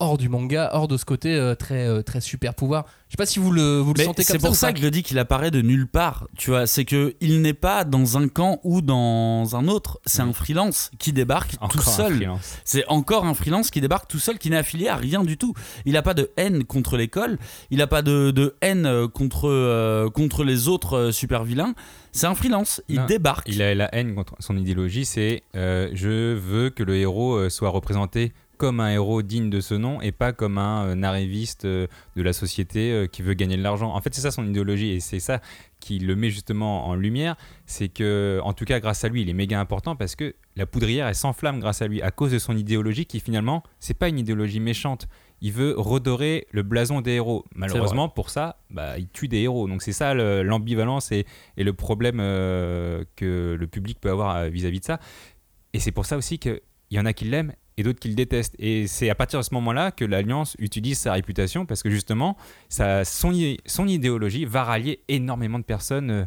hors 0.00 0.18
du 0.18 0.28
manga, 0.28 0.70
hors 0.72 0.88
de 0.88 0.96
ce 0.96 1.04
côté 1.04 1.34
euh, 1.34 1.54
très, 1.54 1.86
euh, 1.86 2.02
très 2.02 2.20
super 2.20 2.54
pouvoir. 2.54 2.84
Je 3.08 3.12
sais 3.12 3.16
pas 3.16 3.26
si 3.26 3.38
vous 3.38 3.52
le, 3.52 3.78
vous 3.78 3.94
le 3.94 3.98
Mais 3.98 4.04
sentez 4.04 4.24
comme 4.24 4.34
c'est 4.34 4.40
ça. 4.40 4.46
pour 4.48 4.50
ou 4.50 4.54
ça 4.54 4.72
que 4.72 4.80
je 4.80 4.88
dis 4.88 5.04
qu'il 5.04 5.18
apparaît 5.20 5.52
de 5.52 5.62
nulle 5.62 5.86
part. 5.86 6.26
Tu 6.36 6.50
vois, 6.50 6.66
c'est 6.66 6.84
que 6.84 7.14
il 7.20 7.42
n'est 7.42 7.54
pas 7.54 7.84
dans 7.84 8.18
un 8.18 8.26
camp 8.28 8.58
ou 8.64 8.80
dans 8.82 9.54
un 9.54 9.68
autre. 9.68 10.00
C'est 10.04 10.22
un 10.22 10.32
freelance 10.32 10.90
qui 10.98 11.12
débarque 11.12 11.54
Encore 11.60 11.70
tout 11.70 11.88
seul. 11.88 12.16
freelance. 12.16 12.58
C'est 12.64 12.84
encore 12.88 13.24
un 13.24 13.34
freelance 13.34 13.70
qui 13.70 13.80
débarque 13.80 14.08
tout 14.08 14.18
seul, 14.18 14.38
qui 14.38 14.50
n'est 14.50 14.56
affilié 14.56 14.88
à 14.88 14.96
rien 14.96 15.22
du 15.22 15.36
tout. 15.38 15.54
Il 15.84 15.92
n'a 15.92 16.02
pas 16.02 16.14
de 16.14 16.30
haine 16.36 16.64
contre 16.64 16.96
l'école. 16.96 17.38
Il 17.70 17.78
n'a 17.78 17.86
pas 17.86 18.02
de, 18.02 18.32
de 18.32 18.56
haine 18.62 18.86
euh, 18.86 19.06
contre 19.06 19.48
euh, 19.48 20.10
contre 20.10 20.42
les 20.42 20.66
autres 20.66 20.96
euh, 20.96 21.12
super 21.12 21.44
vilains. 21.44 21.74
C'est 22.10 22.26
un 22.26 22.34
freelance. 22.34 22.82
Il 22.88 22.96
Non, 23.00 23.06
débarque. 23.06 23.48
Il 23.48 23.62
a 23.62 23.74
la 23.76 23.94
haine 23.94 24.14
contre 24.16 24.34
son 24.40 24.56
idéologie, 24.56 25.04
c'est 25.04 25.42
euh, 25.56 25.88
je 25.94 26.34
veux 26.34 26.70
que 26.70 26.82
le 26.82 26.96
héros 26.96 27.48
soit 27.48 27.70
représenté 27.70 28.32
comme 28.56 28.80
un 28.80 28.90
héros 28.90 29.22
digne 29.22 29.50
de 29.50 29.60
ce 29.60 29.74
nom 29.74 30.00
et 30.00 30.12
pas 30.12 30.32
comme 30.32 30.58
un 30.58 30.86
euh, 30.86 30.94
narraviste 30.94 31.64
euh, 31.64 31.86
de 32.16 32.22
la 32.22 32.32
société 32.32 32.92
euh, 32.92 33.06
qui 33.06 33.22
veut 33.22 33.34
gagner 33.34 33.56
de 33.56 33.62
l'argent. 33.62 33.94
En 33.94 34.00
fait, 34.00 34.14
c'est 34.14 34.20
ça 34.22 34.30
son 34.30 34.46
idéologie 34.46 34.90
et 34.90 35.00
c'est 35.00 35.20
ça 35.20 35.40
qui 35.80 35.98
le 35.98 36.16
met 36.16 36.30
justement 36.30 36.86
en 36.86 36.94
lumière. 36.94 37.36
C'est 37.66 37.88
que, 37.88 38.40
en 38.42 38.52
tout 38.54 38.64
cas, 38.64 38.80
grâce 38.80 39.04
à 39.04 39.08
lui, 39.08 39.22
il 39.22 39.28
est 39.28 39.34
méga 39.34 39.60
important 39.60 39.96
parce 39.96 40.16
que 40.16 40.34
la 40.56 40.66
poudrière, 40.66 41.06
elle 41.08 41.14
s'enflamme 41.14 41.60
grâce 41.60 41.82
à 41.82 41.86
lui 41.88 42.00
à 42.00 42.10
cause 42.10 42.32
de 42.32 42.38
son 42.38 42.56
idéologie 42.56 43.04
qui 43.06 43.20
finalement, 43.20 43.62
c'est 43.80 43.94
pas 43.98 44.08
une 44.08 44.18
idéologie 44.18 44.60
méchante. 44.60 45.06
Il 45.40 45.52
veut 45.52 45.74
redorer 45.76 46.46
le 46.52 46.62
blason 46.62 47.02
des 47.02 47.12
héros. 47.12 47.44
Malheureusement, 47.54 48.08
pour 48.08 48.30
ça, 48.30 48.56
bah, 48.70 48.96
il 48.98 49.08
tue 49.08 49.28
des 49.28 49.40
héros. 49.40 49.68
Donc 49.68 49.82
c'est 49.82 49.92
ça 49.92 50.14
le- 50.14 50.42
l'ambivalence 50.42 51.12
et, 51.12 51.26
et 51.58 51.64
le 51.64 51.72
problème 51.74 52.18
euh, 52.20 53.04
que 53.16 53.54
le 53.58 53.66
public 53.66 54.00
peut 54.00 54.10
avoir 54.10 54.36
euh, 54.36 54.48
vis-à-vis 54.48 54.80
de 54.80 54.84
ça. 54.84 55.00
Et 55.74 55.80
c'est 55.80 55.92
pour 55.92 56.06
ça 56.06 56.16
aussi 56.16 56.38
qu'il 56.38 56.60
y 56.92 56.98
en 57.00 57.04
a 57.04 57.12
qui 57.12 57.26
l'aiment 57.26 57.52
et 57.76 57.82
d'autres 57.82 58.00
qui 58.00 58.08
le 58.08 58.14
détestent. 58.14 58.54
Et 58.58 58.86
c'est 58.86 59.10
à 59.10 59.14
partir 59.14 59.38
de 59.40 59.44
ce 59.44 59.54
moment-là 59.54 59.90
que 59.90 60.04
l'Alliance 60.04 60.56
utilise 60.58 60.98
sa 60.98 61.12
réputation 61.12 61.66
parce 61.66 61.82
que 61.82 61.90
justement, 61.90 62.36
ça, 62.68 63.04
son, 63.04 63.32
son 63.66 63.86
idéologie 63.86 64.44
va 64.44 64.64
rallier 64.64 65.00
énormément 65.08 65.58
de 65.58 65.64
personnes, 65.64 66.10
euh, 66.10 66.24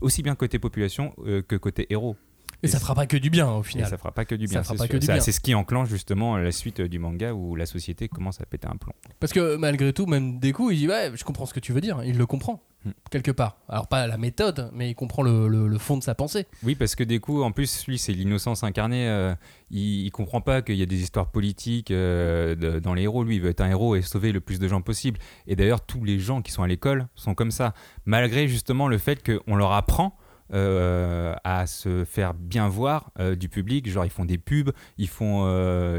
aussi 0.00 0.22
bien 0.22 0.34
côté 0.34 0.58
population 0.58 1.14
euh, 1.26 1.42
que 1.42 1.56
côté 1.56 1.86
héros. 1.90 2.16
Et 2.62 2.68
ça 2.68 2.80
fera 2.80 2.94
pas 2.94 3.06
que 3.06 3.18
du 3.18 3.28
bien 3.28 3.50
au 3.50 3.60
Et 3.60 3.64
final. 3.64 3.84
du 3.84 3.90
Ça 3.90 3.98
fera 3.98 4.10
pas 4.10 4.24
que 4.24 4.34
du 4.34 4.46
bien. 4.46 4.62
C'est 4.62 5.32
ce 5.32 5.40
qui 5.40 5.54
enclenche 5.54 5.90
justement 5.90 6.38
la 6.38 6.50
suite 6.50 6.80
du 6.80 6.98
manga 6.98 7.34
où 7.34 7.56
la 7.56 7.66
société 7.66 8.08
commence 8.08 8.40
à 8.40 8.46
péter 8.46 8.68
un 8.68 8.76
plomb. 8.76 8.94
Parce 9.20 9.34
que 9.34 9.56
malgré 9.56 9.92
tout, 9.92 10.06
même 10.06 10.38
Deku, 10.38 10.70
il 10.70 10.78
dit 10.78 10.88
ouais, 10.88 11.10
je 11.14 11.24
comprends 11.24 11.44
ce 11.44 11.52
que 11.52 11.60
tu 11.60 11.72
veux 11.72 11.82
dire. 11.82 12.02
Il 12.04 12.16
le 12.16 12.24
comprend. 12.24 12.62
Quelque 13.10 13.30
part. 13.30 13.58
Alors 13.68 13.88
pas 13.88 14.06
la 14.06 14.16
méthode, 14.16 14.70
mais 14.72 14.90
il 14.90 14.94
comprend 14.94 15.22
le, 15.22 15.78
fond 15.78 15.96
de 15.96 16.02
sa 16.02 16.14
pensée. 16.14 16.46
Oui, 16.62 16.74
parce 16.74 16.94
que 16.94 17.04
des 17.04 17.18
coups, 17.18 17.42
en 17.42 17.52
plus, 17.52 17.86
lui, 17.86 17.98
c'est 17.98 18.12
l'innocence 18.12 18.62
incarnée. 18.64 19.08
euh, 19.08 19.34
il, 19.70 20.06
il 20.06 20.10
comprend 20.10 20.40
pas 20.40 20.62
qu'il 20.62 20.76
y 20.76 20.82
a 20.82 20.86
des 20.86 21.00
histoires 21.02 21.30
politiques 21.30 21.90
euh, 21.90 22.80
dans 22.80 22.94
les 22.94 23.02
héros. 23.02 23.24
Lui, 23.24 23.36
il 23.36 23.42
veut 23.42 23.50
être 23.50 23.60
un 23.60 23.70
héros 23.70 23.96
et 23.96 24.02
sauver 24.02 24.32
le 24.32 24.40
plus 24.40 24.58
de 24.58 24.68
gens 24.68 24.80
possible. 24.80 25.18
Et 25.46 25.56
d'ailleurs, 25.56 25.84
tous 25.84 26.04
les 26.04 26.18
gens 26.18 26.42
qui 26.42 26.52
sont 26.52 26.62
à 26.62 26.66
l'école 26.66 27.06
sont 27.14 27.34
comme 27.34 27.50
ça, 27.50 27.74
malgré 28.04 28.48
justement 28.48 28.88
le 28.88 28.98
fait 28.98 29.22
qu'on 29.24 29.56
leur 29.56 29.72
apprend. 29.72 30.16
euh, 30.52 31.34
à 31.42 31.66
se 31.66 32.04
faire 32.04 32.34
bien 32.34 32.68
voir 32.68 33.10
du 33.38 33.48
public, 33.48 33.90
genre 33.90 34.04
ils 34.04 34.10
font 34.10 34.26
des 34.26 34.36
pubs, 34.36 34.72
ils 34.98 35.08
font, 35.08 35.48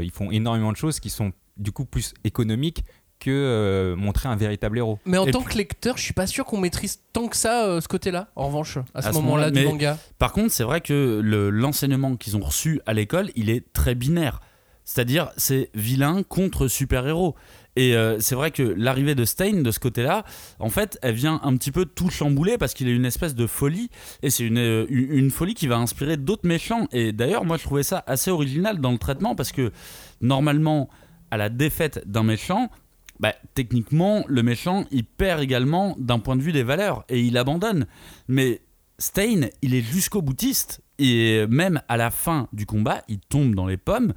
ils 0.00 0.12
font 0.12 0.30
énormément 0.30 0.70
de 0.70 0.76
choses 0.76 1.00
qui 1.00 1.10
sont 1.10 1.32
du 1.56 1.72
coup 1.72 1.84
plus 1.84 2.14
économiques 2.24 2.84
que 3.26 3.30
euh, 3.32 3.96
montrer 3.96 4.28
un 4.28 4.36
véritable 4.36 4.78
héros. 4.78 4.98
Mais 5.04 5.18
en 5.18 5.26
Et 5.26 5.30
tant 5.32 5.40
puis- 5.42 5.52
que 5.54 5.58
lecteur, 5.58 5.96
je 5.96 6.02
suis 6.02 6.12
pas 6.14 6.26
sûr 6.26 6.44
qu'on 6.44 6.58
maîtrise 6.58 7.00
tant 7.12 7.26
que 7.28 7.36
ça 7.36 7.66
euh, 7.66 7.80
ce 7.80 7.88
côté-là. 7.88 8.28
En 8.36 8.46
revanche, 8.46 8.78
à 8.94 9.02
ce 9.02 9.08
moment-là 9.12 9.46
moment-là, 9.46 9.50
du 9.50 9.64
manga. 9.66 9.98
Par 10.18 10.32
contre, 10.32 10.52
c'est 10.52 10.62
vrai 10.64 10.80
que 10.80 11.20
le- 11.22 11.50
l'enseignement 11.50 12.16
qu'ils 12.16 12.36
ont 12.36 12.40
reçu 12.40 12.80
à 12.86 12.94
l'école, 12.94 13.30
il 13.34 13.50
est 13.50 13.72
très 13.72 13.94
binaire. 13.94 14.40
C'est-à-dire, 14.84 15.30
c'est 15.36 15.70
vilain 15.74 16.22
contre 16.22 16.68
super-héros. 16.68 17.34
Et 17.78 17.94
euh, 17.96 18.18
c'est 18.20 18.36
vrai 18.36 18.52
que 18.52 18.62
l'arrivée 18.62 19.14
de 19.16 19.24
Stein 19.24 19.60
de 19.62 19.70
ce 19.72 19.80
côté-là, 19.80 20.24
en 20.60 20.70
fait, 20.70 20.96
elle 21.02 21.14
vient 21.16 21.40
un 21.42 21.56
petit 21.56 21.72
peu 21.72 21.84
tout 21.84 22.08
chambouler 22.08 22.56
parce 22.56 22.72
qu'il 22.72 22.86
a 22.88 22.92
une 22.92 23.04
espèce 23.04 23.34
de 23.34 23.46
folie. 23.48 23.90
Et 24.22 24.30
c'est 24.30 24.44
une, 24.44 24.58
euh, 24.58 24.86
une 24.88 25.12
une 25.12 25.30
folie 25.32 25.54
qui 25.54 25.66
va 25.66 25.76
inspirer 25.76 26.16
d'autres 26.16 26.46
méchants. 26.46 26.86
Et 26.92 27.12
d'ailleurs, 27.12 27.44
moi, 27.44 27.56
je 27.58 27.64
trouvais 27.64 27.82
ça 27.82 28.02
assez 28.06 28.30
original 28.30 28.78
dans 28.80 28.92
le 28.92 28.98
traitement 28.98 29.34
parce 29.34 29.50
que 29.52 29.72
normalement, 30.20 30.88
à 31.30 31.36
la 31.36 31.48
défaite 31.48 32.02
d'un 32.06 32.22
méchant, 32.22 32.70
bah, 33.20 33.34
techniquement, 33.54 34.24
le 34.28 34.42
méchant, 34.42 34.84
il 34.90 35.04
perd 35.04 35.40
également 35.40 35.94
d'un 35.98 36.18
point 36.18 36.36
de 36.36 36.42
vue 36.42 36.52
des 36.52 36.62
valeurs 36.62 37.04
et 37.08 37.20
il 37.20 37.36
abandonne. 37.38 37.86
Mais 38.28 38.62
Stein, 38.98 39.48
il 39.62 39.74
est 39.74 39.82
jusqu'au 39.82 40.22
boutiste 40.22 40.82
et 40.98 41.46
même 41.48 41.80
à 41.88 41.96
la 41.96 42.10
fin 42.10 42.48
du 42.52 42.66
combat, 42.66 43.02
il 43.08 43.20
tombe 43.20 43.54
dans 43.54 43.66
les 43.66 43.76
pommes. 43.76 44.12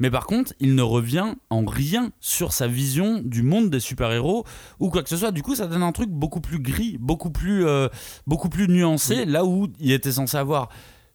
Mais 0.00 0.10
par 0.10 0.26
contre, 0.26 0.52
il 0.58 0.74
ne 0.74 0.82
revient 0.82 1.34
en 1.50 1.64
rien 1.64 2.10
sur 2.18 2.52
sa 2.52 2.66
vision 2.66 3.20
du 3.24 3.42
monde 3.42 3.70
des 3.70 3.78
super-héros 3.78 4.44
ou 4.80 4.90
quoi 4.90 5.02
que 5.02 5.08
ce 5.08 5.16
soit. 5.16 5.30
Du 5.30 5.42
coup, 5.42 5.54
ça 5.54 5.66
donne 5.66 5.84
un 5.84 5.92
truc 5.92 6.10
beaucoup 6.10 6.40
plus 6.40 6.58
gris, 6.58 6.96
beaucoup 7.00 7.30
plus, 7.30 7.64
euh, 7.64 7.88
beaucoup 8.26 8.48
plus 8.48 8.68
nuancé, 8.68 9.24
là 9.24 9.44
où 9.44 9.68
il 9.78 9.92
était 9.92 10.12
censé 10.12 10.36
avoir 10.36 10.68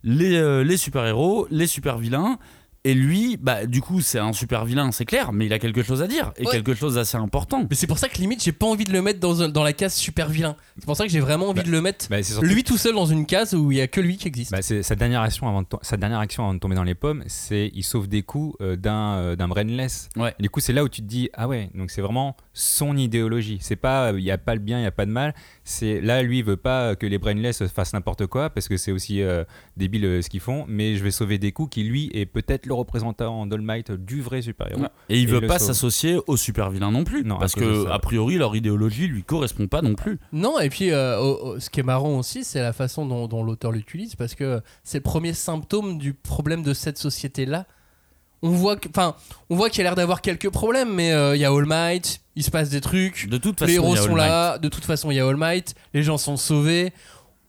les, 0.04 0.38
euh, 0.38 0.64
les 0.64 0.78
super-héros, 0.78 1.48
les 1.52 1.68
super-vilains. 1.68 2.40
Et 2.86 2.94
lui, 2.94 3.36
bah, 3.36 3.66
du 3.66 3.82
coup, 3.82 4.00
c'est 4.00 4.20
un 4.20 4.32
super-vilain, 4.32 4.92
c'est 4.94 5.04
clair, 5.04 5.34
mais 5.34 5.46
il 5.48 5.52
a 5.54 5.60
quelque 5.60 5.84
chose 5.84 6.02
à 6.02 6.08
dire 6.08 6.32
et 6.38 6.46
Ouais. 6.46 6.52
quelque 6.52 6.74
chose 6.74 6.96
d'assez 6.96 7.18
important. 7.18 7.66
Mais 7.70 7.76
c'est 7.76 7.88
pour 7.88 8.00
ça 8.00 8.08
que 8.08 8.18
limite, 8.20 8.42
j'ai 8.42 8.54
pas 8.54 8.68
envie 8.68 8.86
de 8.86 8.94
le 8.94 9.02
mettre 9.02 9.20
dans, 9.20 9.42
un- 9.42 9.50
dans 9.50 9.64
la 9.64 9.74
case 9.74 9.94
super 9.96 10.30
vilain. 10.30 10.56
C'est 10.78 10.86
pour 10.86 10.96
ça 10.96 11.04
que 11.06 11.12
j'ai 11.12 11.20
vraiment 11.20 11.50
envie 11.50 11.60
Bah, 11.60 11.66
de 11.66 11.72
le 11.72 11.82
mettre 11.82 12.08
Bah, 12.10 12.24
surtout- 12.24 12.46
lui 12.46 12.64
tout 12.64 12.78
seul 12.78 12.96
dans 12.96 13.06
une 13.06 13.26
case 13.26 13.54
où 13.54 13.70
il 13.74 13.80
y 13.80 13.82
a 13.82 13.88
que 13.88 14.00
lui 14.00 14.16
qui 14.16 14.30
existe. 14.30 14.52
Bah, 14.52 14.62
sa 14.62 14.96
dernière 14.96 15.22
action 15.22 15.50
avant 15.50 15.62
de 15.64 15.68
to- 15.68 15.80
sa 15.82 15.98
dernière 15.98 16.20
action 16.20 16.44
avant 16.44 16.54
de 16.54 16.60
tomber 16.60 16.76
dans 16.76 16.84
les 16.84 16.96
pommes, 16.96 17.22
c'est 17.28 17.70
il 17.74 17.84
sauve 17.84 18.08
des 18.08 18.24
coups 18.24 18.56
euh, 18.62 18.78
d'un 18.78 19.18
euh, 19.18 19.36
d'un 19.36 19.50
brainless. 19.50 20.08
Ouais. 20.16 20.34
Et 20.40 20.44
du 20.44 20.50
coup, 20.50 20.62
c'est 20.62 20.72
là 20.74 20.86
où 20.86 20.90
tu 20.90 21.02
te 21.02 21.08
dis 21.08 21.30
ah 21.34 21.50
ouais, 21.50 21.70
donc 21.76 21.92
c'est 21.92 22.02
vraiment 22.02 22.38
son 22.54 22.96
idéologie. 22.96 23.58
C'est 23.62 23.76
pas 23.76 24.14
il 24.14 24.24
y 24.24 24.32
a 24.32 24.38
pas 24.38 24.54
le 24.56 24.62
bien, 24.62 24.80
il 24.80 24.84
y 24.84 24.88
a 24.88 24.92
pas 24.92 25.06
de 25.06 25.12
mal. 25.12 25.36
C'est 25.66 26.00
là 26.00 26.24
lui 26.24 26.38
il 26.40 26.46
veut 26.46 26.56
pas 26.58 26.96
que 26.96 27.06
les 27.06 27.18
brainless 27.18 27.68
fassent 27.68 27.92
n'importe 27.94 28.26
quoi 28.28 28.50
parce 28.50 28.70
que 28.70 28.78
c'est 28.78 28.94
aussi 28.94 29.22
euh, 29.22 29.44
débile 29.76 30.06
euh, 30.06 30.22
ce 30.22 30.30
qu'ils 30.30 30.40
font, 30.40 30.64
mais 30.70 30.96
je 30.96 31.04
vais 31.04 31.12
sauver 31.12 31.38
des 31.40 31.52
coups 31.52 31.72
qui 31.72 31.84
lui 31.84 32.10
est 32.14 32.26
peut-être 32.26 32.66
le 32.70 32.74
représentant 32.76 33.42
en 33.42 33.46
Dolmite 33.46 33.92
du 33.92 34.22
vrai 34.22 34.42
super-héros. 34.42 34.86
Et 35.10 35.20
il 35.20 35.24
Et 35.24 35.32
veut 35.32 35.42
pas 35.46 35.60
s'associer 35.60 36.18
aux 36.28 36.38
super-vilains 36.38 36.92
non 36.92 37.04
plus. 37.04 37.26
Non, 37.26 37.38
parce 37.38 37.54
que, 37.56 37.88
a 37.90 38.00
priori, 38.00 38.38
leur 38.38 38.56
idéologie 38.56 39.08
lui 39.08 39.24
correspond 39.24 39.68
pas 39.68 39.82
non 39.82 39.96
plus. 39.96 40.20
Non, 40.32 40.60
et 40.60 40.70
puis 40.70 40.92
euh, 40.92 41.20
oh, 41.20 41.40
oh, 41.44 41.60
ce 41.60 41.70
qui 41.70 41.82
est 41.82 41.84
marrant 41.84 42.18
aussi, 42.18 42.44
c'est 42.46 42.62
la 42.62 42.72
façon 42.74 43.06
dont, 43.06 43.28
dont 43.28 43.44
l'auteur 43.44 43.72
l'utilise, 43.74 44.16
parce 44.16 44.36
que 44.36 44.62
c'est 44.84 45.00
le 45.00 45.04
premier 45.04 45.34
symptôme 45.34 45.98
du 45.98 46.14
problème 46.14 46.64
de 46.64 46.74
cette 46.74 46.98
société-là. 46.98 47.66
On 48.42 48.52
voit 48.52 48.78
que- 48.78 48.88
enfin, 48.88 49.16
on 49.50 49.56
voit 49.58 49.70
qu'il 49.70 49.80
y 49.80 49.82
a 49.82 49.84
l'air 49.84 49.96
d'avoir 49.96 50.22
quelques 50.22 50.50
problèmes, 50.50 50.94
mais 50.94 51.12
euh, 51.12 51.36
il 51.36 51.42
y 51.42 51.46
a 51.46 51.50
All 51.52 51.66
Might, 51.66 52.22
il 52.38 52.44
se 52.44 52.50
passe 52.52 52.70
des 52.70 52.80
trucs, 52.80 53.28
De 53.28 53.38
toute 53.38 53.60
façon, 53.60 53.68
les 53.70 53.76
héros 53.76 53.96
sont 53.98 54.12
All 54.12 54.18
là, 54.18 54.58
de 54.60 54.70
toute 54.70 54.86
façon 54.86 55.12
il 55.12 55.16
y 55.16 55.20
a 55.20 55.28
All 55.28 55.36
Might, 55.36 55.76
les 55.94 56.04
gens 56.04 56.18
sont 56.18 56.38
sauvés. 56.38 56.94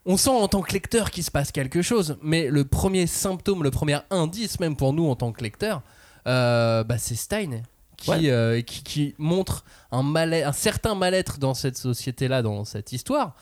On 0.06 0.16
sent 0.16 0.30
en 0.30 0.48
tant 0.48 0.62
que 0.62 0.72
lecteur 0.72 1.10
qu'il 1.10 1.22
se 1.24 1.30
passe 1.30 1.52
quelque 1.52 1.82
chose, 1.82 2.16
mais 2.22 2.48
le 2.48 2.64
premier 2.64 3.06
symptôme, 3.06 3.62
le 3.62 3.70
premier 3.70 3.98
indice 4.10 4.58
même 4.60 4.76
pour 4.76 4.92
nous 4.92 5.06
en 5.06 5.14
tant 5.16 5.30
que 5.32 5.42
lecteur, 5.42 5.82
euh, 6.26 6.84
bah, 6.84 6.96
c'est 6.98 7.14
Stein 7.14 7.62
qui, 7.96 8.10
Ouais. 8.10 8.30
euh, 8.30 8.62
qui, 8.62 8.82
qui 8.82 9.14
montre 9.18 9.64
un, 9.92 10.02
mal 10.02 10.32
un 10.32 10.52
certain 10.52 10.94
mal-être 10.94 11.38
dans 11.38 11.52
cette 11.52 11.76
société-là, 11.76 12.40
dans 12.42 12.64
cette 12.64 12.92
histoire. 12.92 13.34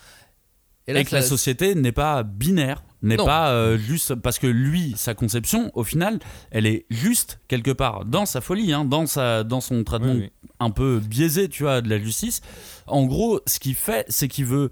Et, 0.89 0.95
là, 0.95 1.05
que 1.05 1.15
la 1.15 1.23
société 1.23 1.75
n'est 1.75 1.93
pas 1.93 2.23
binaire, 2.23 2.83
n'est 3.03 3.19
pas 3.19 3.51
euh, 3.51 3.77
juste 3.77 4.15
parce 4.15 4.39
que 4.39 4.47
lui, 4.47 4.95
sa 4.97 5.15
conception, 5.15 5.71
au 5.75 5.85
final, 5.85 6.19
elle 6.51 6.65
est 6.67 6.87
juste 6.89 7.41
quelque 7.47 7.71
part 7.73 8.07
dans 8.07 8.25
sa 8.25 8.41
folie, 8.41 8.73
hein, 8.73 8.87
dans 8.87 9.07
sa, 9.07 9.45
dans 9.45 9.61
son 9.61 9.85
traitement 9.85 10.15
Oui, 10.15 10.31
oui. 10.43 10.51
un 10.61 10.71
peu 10.71 10.99
biaisé, 10.99 11.51
tu 11.51 11.65
vois, 11.65 11.83
de 11.83 11.91
la 11.91 11.99
justice. 11.99 12.41
En 12.87 13.05
gros, 13.05 13.41
ce 13.47 13.61
qu'il 13.61 13.75
fait, 13.75 14.07
c'est 14.09 14.29
qu'il 14.29 14.47
veut, 14.47 14.71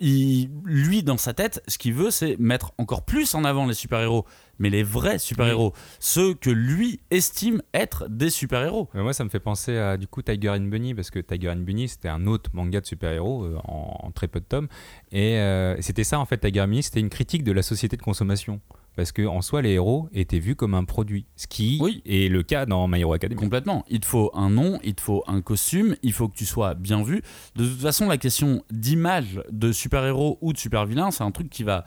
il- 0.00 0.50
lui, 0.64 1.02
dans 1.02 1.16
sa 1.16 1.34
tête, 1.34 1.62
ce 1.68 1.78
qu'il 1.78 1.94
veut, 1.94 2.10
c'est 2.10 2.36
mettre 2.38 2.72
encore 2.78 3.04
plus 3.04 3.34
en 3.34 3.44
avant 3.44 3.66
les 3.66 3.74
super-héros, 3.74 4.24
mais 4.58 4.70
les 4.70 4.82
vrais 4.82 5.18
super-héros, 5.18 5.72
ceux 5.98 6.34
que 6.34 6.50
lui 6.50 7.00
estime 7.10 7.62
être 7.74 8.08
des 8.08 8.30
super-héros. 8.30 8.88
Moi, 8.94 9.12
ça 9.12 9.24
me 9.24 9.28
fait 9.30 9.40
penser 9.40 9.76
à 9.78 9.96
du 9.96 10.06
coup 10.06 10.22
Tiger 10.22 10.50
and 10.50 10.60
Bunny 10.68 10.94
parce 10.94 11.10
que 11.10 11.18
Tiger 11.18 11.50
and 11.50 11.56
Bunny 11.56 11.88
c'était 11.88 12.08
un 12.08 12.26
autre 12.26 12.50
manga 12.52 12.80
de 12.80 12.86
super-héros 12.86 13.44
euh, 13.44 13.58
en, 13.64 14.00
en 14.02 14.10
très 14.10 14.28
peu 14.28 14.40
de 14.40 14.44
tomes. 14.44 14.68
Et 15.12 15.38
euh, 15.38 15.80
c'était 15.80 16.04
ça 16.04 16.18
en 16.18 16.24
fait 16.26 16.38
Tiger 16.38 16.60
and 16.62 16.68
Bunny 16.68 16.82
c'était 16.82 17.00
une 17.00 17.08
critique 17.10 17.44
de 17.44 17.52
la 17.52 17.62
société 17.62 17.96
de 17.96 18.02
consommation 18.02 18.60
parce 18.96 19.12
que 19.12 19.26
en 19.26 19.40
soi 19.42 19.62
les 19.62 19.70
héros 19.72 20.08
étaient 20.12 20.38
vus 20.38 20.56
comme 20.56 20.74
un 20.74 20.84
produit 20.84 21.26
ce 21.36 21.46
qui 21.46 21.78
Oui. 21.80 22.02
est 22.06 22.30
le 22.30 22.42
cas 22.42 22.66
dans 22.66 22.86
My 22.88 23.00
Hero 23.00 23.12
Academia. 23.12 23.40
Complètement. 23.40 23.84
Il 23.88 24.00
te 24.00 24.06
faut 24.06 24.30
un 24.34 24.50
nom, 24.50 24.78
il 24.84 24.94
te 24.94 25.00
faut 25.00 25.22
un 25.26 25.40
costume, 25.40 25.96
il 26.02 26.12
faut 26.12 26.28
que 26.28 26.36
tu 26.36 26.46
sois 26.46 26.74
bien 26.74 27.02
vu. 27.02 27.22
De 27.56 27.66
toute 27.66 27.80
façon, 27.80 28.08
la 28.08 28.18
question 28.18 28.62
d'image 28.70 29.40
de 29.50 29.72
super-héros 29.72 30.38
ou 30.40 30.52
de 30.52 30.58
super-vilain, 30.58 31.10
c'est 31.10 31.24
un 31.24 31.30
truc 31.30 31.50
qui 31.50 31.62
va. 31.62 31.84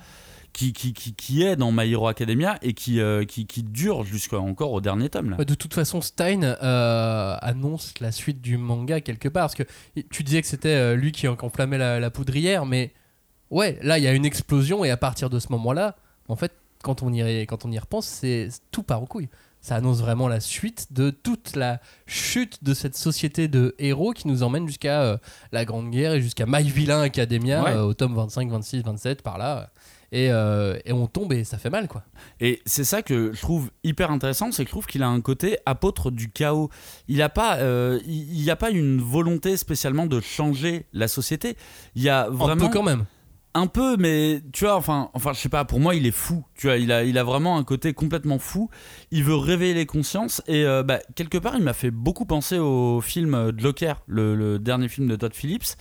Qui, 0.54 0.72
qui, 0.72 0.94
qui, 0.94 1.16
qui 1.16 1.42
est 1.42 1.56
dans 1.56 1.72
My 1.72 1.92
Hero 1.92 2.08
Academia 2.08 2.60
et 2.62 2.74
qui, 2.74 3.00
euh, 3.00 3.26
qui, 3.26 3.48
qui 3.48 3.64
dure 3.64 4.04
jusqu'à 4.04 4.38
encore 4.40 4.72
au 4.72 4.82
dernier 4.82 5.10
tome. 5.10 5.32
Là. 5.32 5.38
Bah, 5.38 5.46
De 5.46 5.56
toute 5.56 5.74
façon, 5.74 6.00
Stein 6.00 6.44
euh, 6.44 7.36
annonce 7.42 7.96
la 8.00 8.12
suite 8.12 8.40
du 8.40 8.58
manga 8.58 9.02
quelque 9.02 9.28
part. 9.30 9.46
Parce 9.46 9.56
que 9.56 9.64
tu 10.12 10.22
disais 10.22 10.44
que 10.44 10.48
c'était 10.48 10.70
euh, 10.76 10.96
lui 10.96 11.12
qui 11.12 11.28
enflammait 11.28 11.80
la, 11.80 12.00
la 12.00 12.12
poudrière, 12.12 12.68
mais 12.68 12.94
ouais, 13.50 13.80
là, 13.82 13.98
il 13.98 14.04
y 14.04 14.08
a 14.08 14.14
une 14.14 14.26
explosion, 14.26 14.86
et 14.86 14.92
à 14.92 14.98
partir 14.98 15.32
de 15.32 15.40
ce 15.40 15.48
moment-là, 15.54 15.96
en 16.28 16.36
fait, 16.36 16.52
quand 16.84 17.02
on 17.02 17.12
y, 17.12 17.48
quand 17.48 17.66
on 17.66 17.72
y 17.72 17.80
repense, 17.80 18.06
c'est 18.06 18.50
tout 18.70 18.84
part 18.84 19.02
aux 19.02 19.08
couilles. 19.08 19.30
Ça 19.62 19.76
annonce 19.78 20.00
vraiment 20.02 20.28
la 20.28 20.42
suite 20.42 20.88
de 20.92 21.10
toute 21.10 21.56
la 21.56 21.80
chute 22.06 22.64
de 22.66 22.74
cette 22.74 22.98
société 22.98 23.48
de 23.48 23.74
héros 23.80 24.12
qui 24.12 24.28
nous 24.28 24.44
emmène 24.44 24.68
jusqu'à 24.68 25.02
euh, 25.04 25.18
la 25.54 25.64
Grande 25.64 25.90
Guerre 25.90 26.14
et 26.14 26.22
jusqu'à 26.22 26.46
My 26.46 26.64
Villain 26.64 27.02
Academia 27.02 27.64
Ouais. 27.64 27.72
euh, 27.72 27.84
au 27.86 27.94
tome 27.94 28.14
25, 28.14 28.50
26, 28.52 28.82
27, 28.84 29.22
par 29.22 29.38
là. 29.38 29.70
Et, 30.12 30.30
euh, 30.32 30.78
et 30.86 30.92
on 30.94 31.08
tombe 31.08 31.34
et 31.34 31.44
ça 31.44 31.58
fait 31.58 31.72
mal, 31.72 31.88
quoi. 31.88 32.04
Et 32.40 32.62
c'est 32.68 32.84
ça 32.84 33.02
que 33.02 33.32
je 33.34 33.42
trouve 33.42 33.72
hyper 33.84 34.12
intéressant, 34.12 34.52
c'est 34.52 34.64
que 34.64 34.68
je 34.70 34.74
trouve 34.74 34.86
qu'il 34.86 35.02
a 35.02 35.08
un 35.08 35.22
côté 35.22 35.58
apôtre 35.66 36.12
du 36.12 36.30
chaos. 36.30 36.70
Il 37.08 37.18
n'a 37.18 37.30
pas, 37.30 37.58
euh, 37.58 38.00
il 38.06 38.48
a 38.52 38.56
pas 38.56 38.70
une 38.70 39.02
volonté 39.02 39.58
spécialement 39.58 40.06
de 40.06 40.20
changer 40.20 40.86
la 40.94 41.08
société. 41.08 41.56
Il 41.96 42.04
y 42.04 42.10
a 42.10 42.26
Un 42.26 42.30
vraiment 42.30 42.68
peu 42.68 42.72
quand 42.72 42.84
même. 42.84 43.06
Un 43.56 43.68
peu, 43.68 43.98
mais 43.98 44.42
tu 44.52 44.66
vois, 44.66 44.76
enfin, 44.76 45.12
enfin, 45.14 45.32
je 45.34 45.40
sais 45.40 45.50
pas, 45.50 45.64
pour 45.64 45.80
moi, 45.80 45.94
il 45.94 46.08
est 46.08 46.12
fou. 46.12 46.44
Tu 46.56 46.66
vois, 46.68 46.78
il 46.78 46.92
a, 46.92 47.04
il 47.04 47.20
a 47.20 47.24
vraiment 47.24 47.58
un 47.58 47.64
côté 47.64 47.94
complètement 47.94 48.40
fou. 48.40 48.70
Il 49.12 49.24
veut 49.24 49.36
réveiller 49.36 49.76
les 49.76 49.86
consciences 49.86 50.42
et 50.48 50.66
euh, 50.66 50.82
bah, 50.82 51.00
quelque 51.16 51.38
part, 51.38 51.56
il 51.56 51.64
m'a 51.64 51.74
fait 51.74 51.92
beaucoup 51.92 52.26
penser 52.26 52.58
au 52.58 53.00
film 53.00 53.52
Joker, 53.56 54.02
le, 54.08 54.58
dernier 54.58 54.88
film 54.88 55.08
de 55.08 55.16
Todd 55.16 55.36
Phillips. 55.36 55.76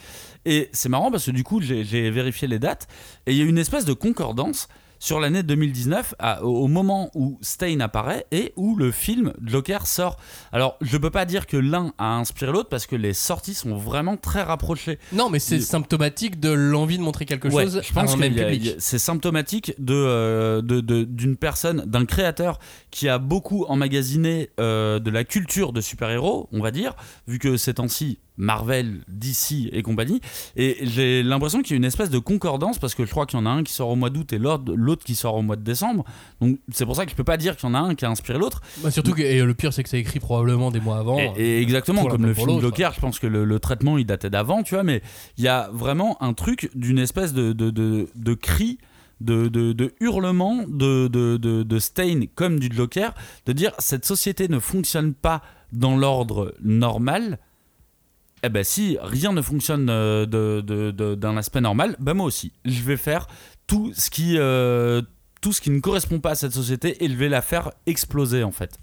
Et 0.44 0.68
c'est 0.72 0.90
marrant 0.90 1.10
parce 1.10 1.24
que 1.24 1.30
du 1.30 1.44
coup, 1.44 1.62
j'ai 1.62 2.10
vérifié 2.10 2.46
les 2.46 2.58
dates 2.58 2.88
et 3.26 3.32
il 3.32 3.38
y 3.38 3.40
a 3.40 3.44
une 3.44 3.58
espèce 3.58 3.86
de 3.86 3.94
concordance 3.94 4.68
sur 5.02 5.18
l'année 5.18 5.42
2019, 5.42 6.14
à- 6.20 6.44
au 6.44 6.68
moment 6.68 7.10
où 7.16 7.36
Stain 7.42 7.80
apparaît 7.80 8.24
et 8.30 8.52
où 8.54 8.76
le 8.76 8.92
film 8.92 9.32
Joker 9.44 9.84
sort. 9.88 10.16
Alors, 10.52 10.76
je 10.80 10.96
peux 10.96 11.10
pas 11.10 11.24
dire 11.24 11.48
que 11.48 11.56
l'un 11.56 11.92
a 11.98 12.14
inspiré 12.14 12.52
l'autre 12.52 12.68
parce 12.68 12.86
que 12.86 12.94
les 12.94 13.12
sorties 13.12 13.54
sont 13.54 13.74
vraiment 13.76 14.16
très 14.16 14.42
rapprochées. 14.44 15.00
Non, 15.12 15.28
mais 15.28 15.40
c'est 15.40 15.58
symptomatique 15.60 16.38
de 16.38 16.50
l'envie 16.50 16.98
de 16.98 17.02
montrer 17.02 17.24
quelque 17.24 17.48
Ouais, 17.48 17.64
chose 17.64 17.80
je 17.82 17.92
pense 17.92 18.10
à 18.10 18.12
un 18.12 18.16
que 18.16 18.20
même 18.20 18.34
public. 18.34 18.76
c'est 18.78 19.00
symptomatique 19.00 19.74
de, 19.80 19.92
euh, 19.92 20.62
de- 20.62 21.02
d'une 21.02 21.36
personne, 21.36 21.82
d'un 21.84 22.04
créateur 22.04 22.60
qui 22.92 23.08
a 23.08 23.18
beaucoup 23.18 23.64
emmagasiné 23.64 24.50
euh, 24.60 25.00
de 25.00 25.10
la 25.10 25.24
culture 25.24 25.72
de 25.72 25.80
super-héros, 25.80 26.48
on 26.52 26.60
va 26.60 26.70
dire, 26.70 26.94
vu 27.26 27.40
que 27.40 27.56
ces 27.56 27.74
temps-ci, 27.74 28.20
Marvel, 28.36 29.00
DC 29.08 29.68
et 29.72 29.82
compagnie. 29.82 30.20
Et 30.56 30.78
j'ai 30.82 31.22
l'impression 31.22 31.62
qu'il 31.62 31.72
y 31.72 31.74
a 31.74 31.76
une 31.76 31.84
espèce 31.84 32.10
de 32.10 32.18
concordance 32.18 32.78
parce 32.78 32.94
que 32.94 33.04
je 33.04 33.10
crois 33.10 33.26
qu'il 33.26 33.38
y 33.38 33.42
en 33.42 33.46
a 33.46 33.50
un 33.50 33.62
qui 33.62 33.72
sort 33.72 33.88
au 33.88 33.96
mois 33.96 34.10
d'août 34.10 34.32
et 34.32 34.38
l'autre, 34.38 35.04
qui 35.04 35.14
sort 35.14 35.34
au 35.34 35.42
mois 35.42 35.56
de 35.56 35.62
décembre. 35.62 36.04
Donc 36.40 36.58
c'est 36.70 36.86
pour 36.86 36.96
ça 36.96 37.04
que 37.04 37.10
je 37.10 37.16
peux 37.16 37.24
pas 37.24 37.36
dire 37.36 37.56
qu'il 37.56 37.68
y 37.68 37.72
en 37.72 37.74
a 37.74 37.78
un 37.78 37.94
qui 37.94 38.04
a 38.04 38.10
inspiré 38.10 38.38
l'autre. 38.38 38.62
Bah, 38.82 38.90
surtout 38.90 39.12
que 39.12 39.22
et 39.22 39.42
le 39.42 39.54
pire, 39.54 39.72
c'est 39.72 39.82
que 39.82 39.88
c'est 39.88 40.00
écrit 40.00 40.20
probablement 40.20 40.70
des 40.70 40.80
mois 40.80 40.98
avant. 40.98 41.18
Et, 41.18 41.32
et 41.36 41.60
exactement, 41.60 42.04
comme 42.06 42.26
le 42.26 42.34
film. 42.34 42.60
Joker, 42.60 42.92
je 42.94 43.00
pense 43.00 43.18
que 43.18 43.26
le, 43.26 43.44
le 43.44 43.58
traitement 43.60 43.98
il 43.98 44.06
datait 44.06 44.30
d'avant, 44.30 44.62
tu 44.62 44.74
vois, 44.74 44.84
mais 44.84 45.02
il 45.38 45.44
y 45.44 45.48
a 45.48 45.70
vraiment 45.72 46.22
un 46.22 46.32
truc 46.32 46.70
d'une 46.74 46.98
espèce 46.98 47.32
de, 47.32 47.52
de, 47.52 47.70
de, 47.70 48.08
de 48.14 48.34
cri. 48.34 48.78
De, 49.20 49.46
de, 49.46 49.72
de 49.72 49.94
hurlement 50.00 50.64
de, 50.66 51.06
de, 51.06 51.36
de, 51.36 51.78
Stain 51.78 52.22
comme 52.34 52.58
du 52.58 52.74
Joker, 52.74 53.14
de 53.46 53.52
dire 53.52 53.70
cette 53.78 54.04
société 54.04 54.48
ne 54.48 54.58
fonctionne 54.58 55.14
pas 55.14 55.42
dans 55.72 55.96
l'ordre 55.96 56.56
normal. 56.60 57.38
Eh 58.42 58.48
ben 58.48 58.64
si 58.64 58.98
rien 59.00 59.32
ne 59.32 59.40
fonctionne 59.42 59.88
euh, 59.88 60.26
de, 60.26 60.60
de- 60.60 60.90
de- 60.90 61.14
d'un 61.14 61.36
aspect 61.36 61.60
normal, 61.60 61.96
ben 62.00 62.14
moi 62.14 62.26
aussi, 62.26 62.52
je 62.64 62.82
vais 62.82 62.96
faire 62.96 63.26
tout 63.66 63.92
ce 63.94 64.10
qui 64.10 64.34
euh, 64.36 65.00
tout 65.40 65.52
ce 65.52 65.60
qui 65.60 65.70
ne 65.70 65.80
correspond 65.80 66.18
pas 66.20 66.30
à 66.30 66.34
cette 66.34 66.52
société 66.52 67.04
et 67.04 67.08
je 67.08 67.14
vais 67.14 67.28
la 67.28 67.42
faire 67.42 67.70
exploser 67.86 68.42
en 68.42 68.52
fait. 68.52 68.78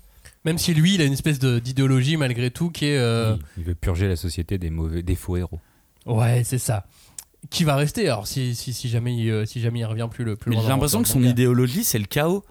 Même 0.45 0.57
si 0.57 0.73
lui, 0.73 0.95
il 0.95 1.01
a 1.01 1.05
une 1.05 1.11
espèce 1.13 1.39
de- 1.39 1.59
d'idéologie 1.59 2.15
malgré 2.15 2.51
tout 2.51 2.69
qui 2.69 2.85
est. 2.85 2.97
euh, 2.97 3.35
Il- 3.35 3.61
Il 3.61 3.63
veut 3.65 3.75
purger 3.75 4.07
la 4.07 4.15
société 4.15 4.57
des 4.57 4.69
mauvais, 4.69 5.03
des 5.03 5.15
faux 5.15 5.35
héros. 5.35 5.59
Ouais, 6.05 6.43
c'est 6.45 6.57
ça. 6.57 6.85
Qui 7.49 7.63
va 7.65 7.75
rester 7.75 8.07
alors 8.09 8.27
si, 8.27 8.55
si, 8.55 8.73
si 8.73 8.89
jamais 8.89 9.15
il, 9.15 9.47
si 9.47 9.59
jamais 9.61 9.79
il 9.79 9.85
revient 9.85 10.07
plus 10.11 10.23
le 10.25 10.35
plus 10.35 10.49
Mais 10.49 10.55
loin 10.55 10.63
j'ai 10.63 10.69
l'impression 10.69 11.01
que 11.01 11.07
son 11.09 11.23
idéologie, 11.23 11.83
c'est 11.83 11.99
le 11.99 12.05
chaos. 12.05 12.43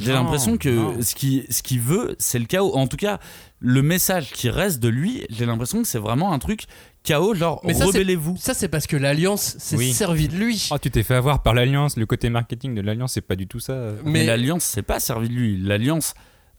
J'ai 0.00 0.12
l'impression 0.12 0.56
que 0.56 0.68
non. 0.68 0.94
ce 1.02 1.14
qu'il 1.14 1.44
ce 1.50 1.62
qu'il 1.62 1.80
veut, 1.80 2.16
c'est 2.18 2.38
le 2.38 2.44
chaos. 2.46 2.74
En 2.76 2.86
tout 2.86 2.96
cas, 2.96 3.18
le 3.58 3.82
message 3.82 4.30
qui 4.32 4.48
reste 4.50 4.80
de 4.80 4.88
lui, 4.88 5.24
j'ai 5.30 5.46
l'impression 5.46 5.82
que 5.82 5.88
c'est 5.88 5.98
vraiment 5.98 6.32
un 6.32 6.38
truc 6.38 6.64
chaos, 7.02 7.34
genre 7.34 7.60
Mais 7.64 7.72
ça, 7.74 7.80
c'est- 7.80 7.84
rebellez-vous. 7.86 8.36
Ça, 8.38 8.54
c'est 8.54 8.68
parce 8.68 8.86
que 8.86 8.96
l'Alliance 8.96 9.56
s'est 9.58 9.76
Oui. 9.76 9.92
servi 9.92 10.28
de 10.28 10.36
lui. 10.36 10.68
Oh, 10.70 10.78
tu 10.78 10.90
t'es 10.90 11.02
fait 11.02 11.14
avoir 11.14 11.42
par 11.42 11.54
l'Alliance. 11.54 11.96
Le 11.96 12.06
côté 12.06 12.30
marketing 12.30 12.74
de 12.74 12.80
l'Alliance, 12.80 13.12
c'est 13.14 13.20
pas 13.20 13.36
du 13.36 13.46
tout 13.46 13.60
ça. 13.60 13.74
Mais, 14.04 14.10
mais 14.10 14.24
l'Alliance, 14.26 14.64
c'est 14.64 14.82
pas 14.82 15.00
servi 15.00 15.28
de 15.28 15.34
lui. 15.34 15.56
L'Alliance 15.60 16.14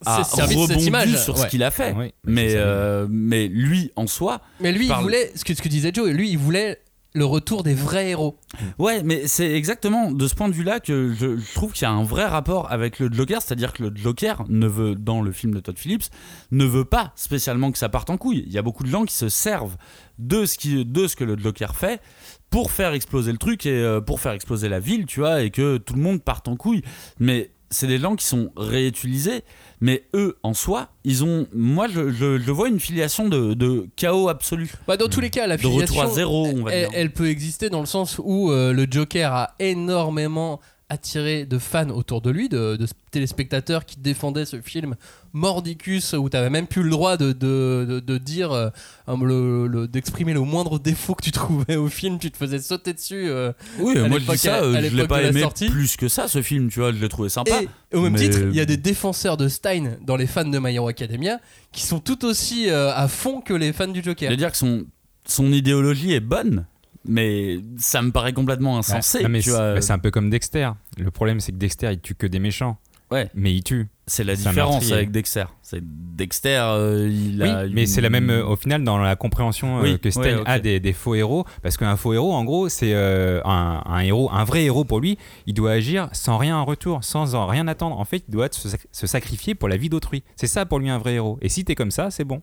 a 0.05 0.23
c'est 0.23 0.35
servi 0.37 0.55
de 0.55 0.61
cette 0.61 0.69
rebondi 0.69 0.87
image. 0.87 1.23
sur 1.23 1.35
ouais. 1.35 1.41
ce 1.41 1.47
qu'il 1.47 1.63
a 1.63 1.69
fait. 1.71 1.93
Oui, 1.95 2.11
Mais, 2.25 2.53
euh, 2.55 3.05
mais 3.09 3.47
lui, 3.47 3.91
en 3.95 4.07
soi, 4.07 4.41
Mais 4.59 4.71
lui, 4.71 4.87
il 4.87 4.93
voulait, 4.95 5.31
ce 5.35 5.43
que, 5.45 5.53
ce 5.53 5.61
que 5.61 5.69
disait 5.69 5.91
Joe, 5.93 6.09
lui, 6.09 6.29
il 6.31 6.37
voulait 6.39 6.81
le 7.13 7.25
retour 7.25 7.63
des 7.63 7.73
vrais 7.73 8.09
héros. 8.09 8.37
Ouais, 8.79 9.03
mais 9.03 9.27
c'est 9.27 9.51
exactement 9.51 10.11
de 10.11 10.27
ce 10.27 10.35
point 10.35 10.47
de 10.47 10.53
vue-là 10.53 10.79
que 10.79 11.13
je, 11.13 11.53
trouve 11.53 11.73
qu'il 11.73 11.83
y 11.83 11.85
a 11.85 11.91
un 11.91 12.03
vrai 12.03 12.25
rapport 12.25 12.71
avec 12.71 12.99
le 12.99 13.11
Joker, 13.11 13.41
c'est-à-dire 13.41 13.73
que 13.73 13.83
le 13.83 13.91
Joker 13.95 14.43
ne 14.47 14.67
veut, 14.67 14.95
dans 14.95 15.21
le 15.21 15.31
film 15.31 15.53
de 15.53 15.59
Todd 15.59 15.77
Phillips, 15.77 16.05
ne 16.51 16.65
veut 16.65 16.85
pas 16.85 17.11
spécialement 17.15 17.71
que 17.71 17.77
ça 17.77 17.89
parte 17.89 18.09
en 18.09 18.17
couille. 18.17 18.43
Il 18.47 18.53
y 18.53 18.57
a 18.57 18.61
beaucoup 18.61 18.83
de 18.83 18.89
gens 18.89 19.03
qui 19.03 19.15
se 19.15 19.29
servent 19.29 19.75
de 20.19 20.45
ce, 20.45 20.83
de 20.83 21.07
ce 21.07 21.15
que 21.15 21.23
le 21.23 21.37
Joker 21.37 21.75
fait 21.75 22.01
pour 22.49 22.71
faire 22.71 22.93
exploser 22.93 23.31
le 23.31 23.37
truc 23.37 23.65
et 23.65 23.71
euh, 23.71 24.01
pour 24.01 24.19
faire 24.19 24.33
exploser 24.33 24.69
la 24.69 24.79
ville, 24.79 25.05
tu 25.05 25.19
vois, 25.19 25.41
et 25.41 25.51
que 25.51 25.77
tout 25.77 25.95
le 25.95 26.01
monde 26.01 26.21
parte 26.21 26.47
en 26.47 26.55
couille. 26.55 26.81
Mais 27.19 27.51
c'est 27.71 27.87
des 27.87 27.97
gens 27.97 28.15
qui 28.15 28.25
sont 28.25 28.51
réutilisés, 28.55 29.41
mais 29.79 30.03
eux, 30.13 30.37
en 30.43 30.53
soi, 30.53 30.89
ils 31.03 31.23
ont. 31.23 31.47
Moi, 31.53 31.87
je, 31.87 32.11
je- 32.11 32.37
je 32.37 32.51
vois 32.51 32.67
une 32.69 32.79
filiation 32.79 33.27
de, 33.29 33.53
de 33.55 33.87
chaos 33.95 34.29
absolu. 34.29 34.71
Bah, 34.87 34.97
dans 34.97 35.07
tous 35.07 35.21
les 35.21 35.29
cas, 35.31 35.47
la 35.47 35.57
De 35.57 35.61
filiation, 35.61 36.01
à 36.01 36.07
zéro, 36.07 36.45
on 36.47 36.63
va 36.63 36.71
elle, 36.73 36.89
dire. 36.89 36.99
elle 36.99 37.11
peut 37.13 37.29
exister 37.29 37.69
dans 37.69 37.79
le 37.79 37.85
sens 37.87 38.19
où 38.23 38.51
euh, 38.51 38.73
le 38.73 38.85
Joker 38.89 39.33
a 39.33 39.55
énormément 39.59 40.59
attiré 40.89 41.45
de 41.45 41.57
fans 41.57 41.89
autour 41.89 42.21
de 42.21 42.29
lui, 42.29 42.49
de, 42.49 42.75
de 42.75 42.85
téléspectateurs 43.11 43.85
qui 43.85 43.97
défendaient 43.97 44.45
ce 44.45 44.59
film 44.61 44.95
mordicus 45.33 46.13
où 46.13 46.29
tu 46.29 46.37
avais 46.37 46.49
même 46.49 46.67
plus 46.67 46.83
le 46.83 46.89
droit 46.89 47.17
de, 47.17 47.31
de, 47.31 47.85
de- 47.87 47.99
de 47.99 48.17
dire, 48.17 48.51
euh, 48.51 48.69
le- 49.07 49.67
le- 49.67 49.87
d'exprimer 49.87 50.33
le 50.33 50.41
moindre 50.41 50.79
défaut 50.79 51.15
que 51.15 51.23
tu 51.23 51.31
trouvais 51.31 51.75
au 51.75 51.87
film, 51.87 52.19
tu 52.19 52.31
te 52.31 52.37
faisais 52.37 52.59
sauter 52.59 52.93
dessus. 52.93 53.29
euh, 53.29 53.51
Oui, 53.79 53.97
À 53.97 54.07
moi 54.07 54.19
je 54.19 54.29
dis 54.31 54.37
ça, 54.37 54.55
à 54.57 54.63
euh, 54.63 54.73
je 54.75 54.79
l'ai 54.81 54.89
l'époque 54.89 55.07
pas 55.09 55.23
aimé 55.23 55.41
sortie. 55.41 55.69
plus 55.69 55.95
que 55.97 56.07
ça 56.07 56.27
ce 56.27 56.41
film, 56.41 56.69
tu 56.69 56.79
vois, 56.79 56.91
je 56.91 56.97
l'ai 56.99 57.09
trouvé 57.09 57.29
sympa. 57.29 57.61
Et 57.91 57.95
au 57.95 58.01
même 58.01 58.13
mais- 58.13 58.19
titre, 58.19 58.39
il 58.49 58.55
y 58.55 58.59
a 58.61 58.65
des 58.65 58.77
défenseurs 58.77 59.37
de 59.37 59.47
Stein 59.47 59.97
dans 60.05 60.15
les 60.15 60.27
fans 60.27 60.45
de 60.45 60.59
My 60.59 60.75
Hero 60.75 60.87
Academia 60.87 61.39
qui 61.71 61.83
sont 61.83 61.99
tout 61.99 62.25
aussi 62.25 62.69
euh, 62.69 62.93
à 62.93 63.07
fond 63.07 63.41
que 63.41 63.53
les 63.53 63.73
fans 63.73 63.87
du 63.87 63.99
Je 63.99 64.05
Joker. 64.05 64.29
veux 64.29 64.37
dire 64.37 64.51
que 64.51 64.57
son, 64.57 64.85
son 65.25 65.51
idéologie 65.53 66.13
est 66.13 66.19
bonne, 66.19 66.65
mais 67.05 67.59
ça 67.77 68.01
me 68.01 68.11
paraît 68.11 68.33
complètement 68.33 68.77
insensé. 68.77 69.23
Non, 69.23 69.29
mais 69.29 69.39
tu 69.39 69.45
c'est 69.49 69.55
vois. 69.55 69.73
bah, 69.75 69.81
c'est 69.81 69.93
un 69.93 69.99
peu 69.99 70.11
comme 70.11 70.29
Dexter. 70.29 70.69
Le 70.97 71.09
problème, 71.11 71.39
c'est 71.39 71.51
que 71.51 71.57
Dexter, 71.57 71.89
il 71.93 71.99
tue 71.99 72.15
que 72.15 72.27
des 72.27 72.39
méchants. 72.39 72.77
Ouais. 73.09 73.29
Mais 73.33 73.53
il 73.53 73.63
tue. 73.63 73.87
C'est 74.11 74.23
la 74.23 74.35
différence 74.35 74.91
avec 74.91 75.11
Dexter. 75.11 75.45
C'est 75.61 75.81
Dexter, 75.81 76.59
euh, 76.63 77.09
il 77.09 77.41
Oui, 77.41 77.49
a. 77.49 77.65
mais 77.71 77.85
c'est 77.85 78.01
la 78.01 78.09
même 78.09 78.29
euh, 78.29 78.45
au 78.45 78.55
final 78.55 78.83
dans 78.83 78.97
la 78.97 79.15
compréhension 79.15 79.79
euh, 79.79 79.83
Oui, 79.83 79.99
que 79.99 80.11
Stein 80.11 80.39
ouais, 80.39 80.43
a 80.45 80.59
des, 80.59 80.79
des 80.79 80.93
faux 80.93 81.15
héros, 81.15 81.45
parce 81.63 81.77
qu'un 81.77 81.95
faux 81.95 82.13
héros, 82.13 82.33
en 82.33 82.43
gros, 82.43 82.69
c'est 82.69 82.93
un, 82.93 83.81
un 83.85 83.99
héros, 83.99 84.29
un 84.31 84.43
vrai 84.43 84.63
héros 84.65 84.83
pour 84.83 84.99
lui. 84.99 85.17
Il 85.47 85.53
doit 85.53 85.71
agir 85.71 86.09
sans 86.11 86.37
rien 86.37 86.57
en 86.57 86.65
retour, 86.65 87.03
sans 87.03 87.35
en 87.35 87.47
rien 87.47 87.67
attendre. 87.67 87.99
En 87.99 88.05
fait, 88.05 88.23
il 88.27 88.31
doit 88.31 88.49
se 88.51 89.07
sacrifier 89.07 89.55
pour 89.55 89.69
la 89.69 89.77
vie 89.77 89.89
d'autrui. 89.89 90.23
C'est 90.35 90.47
ça 90.47 90.65
pour 90.65 90.79
lui 90.79 90.89
un 90.89 90.97
vrai 90.97 91.13
héros. 91.13 91.37
Et 91.41 91.49
si 91.49 91.63
t'es 91.65 91.75
comme 91.75 91.91
ça, 91.91 92.11
c'est 92.11 92.25
bon. 92.25 92.41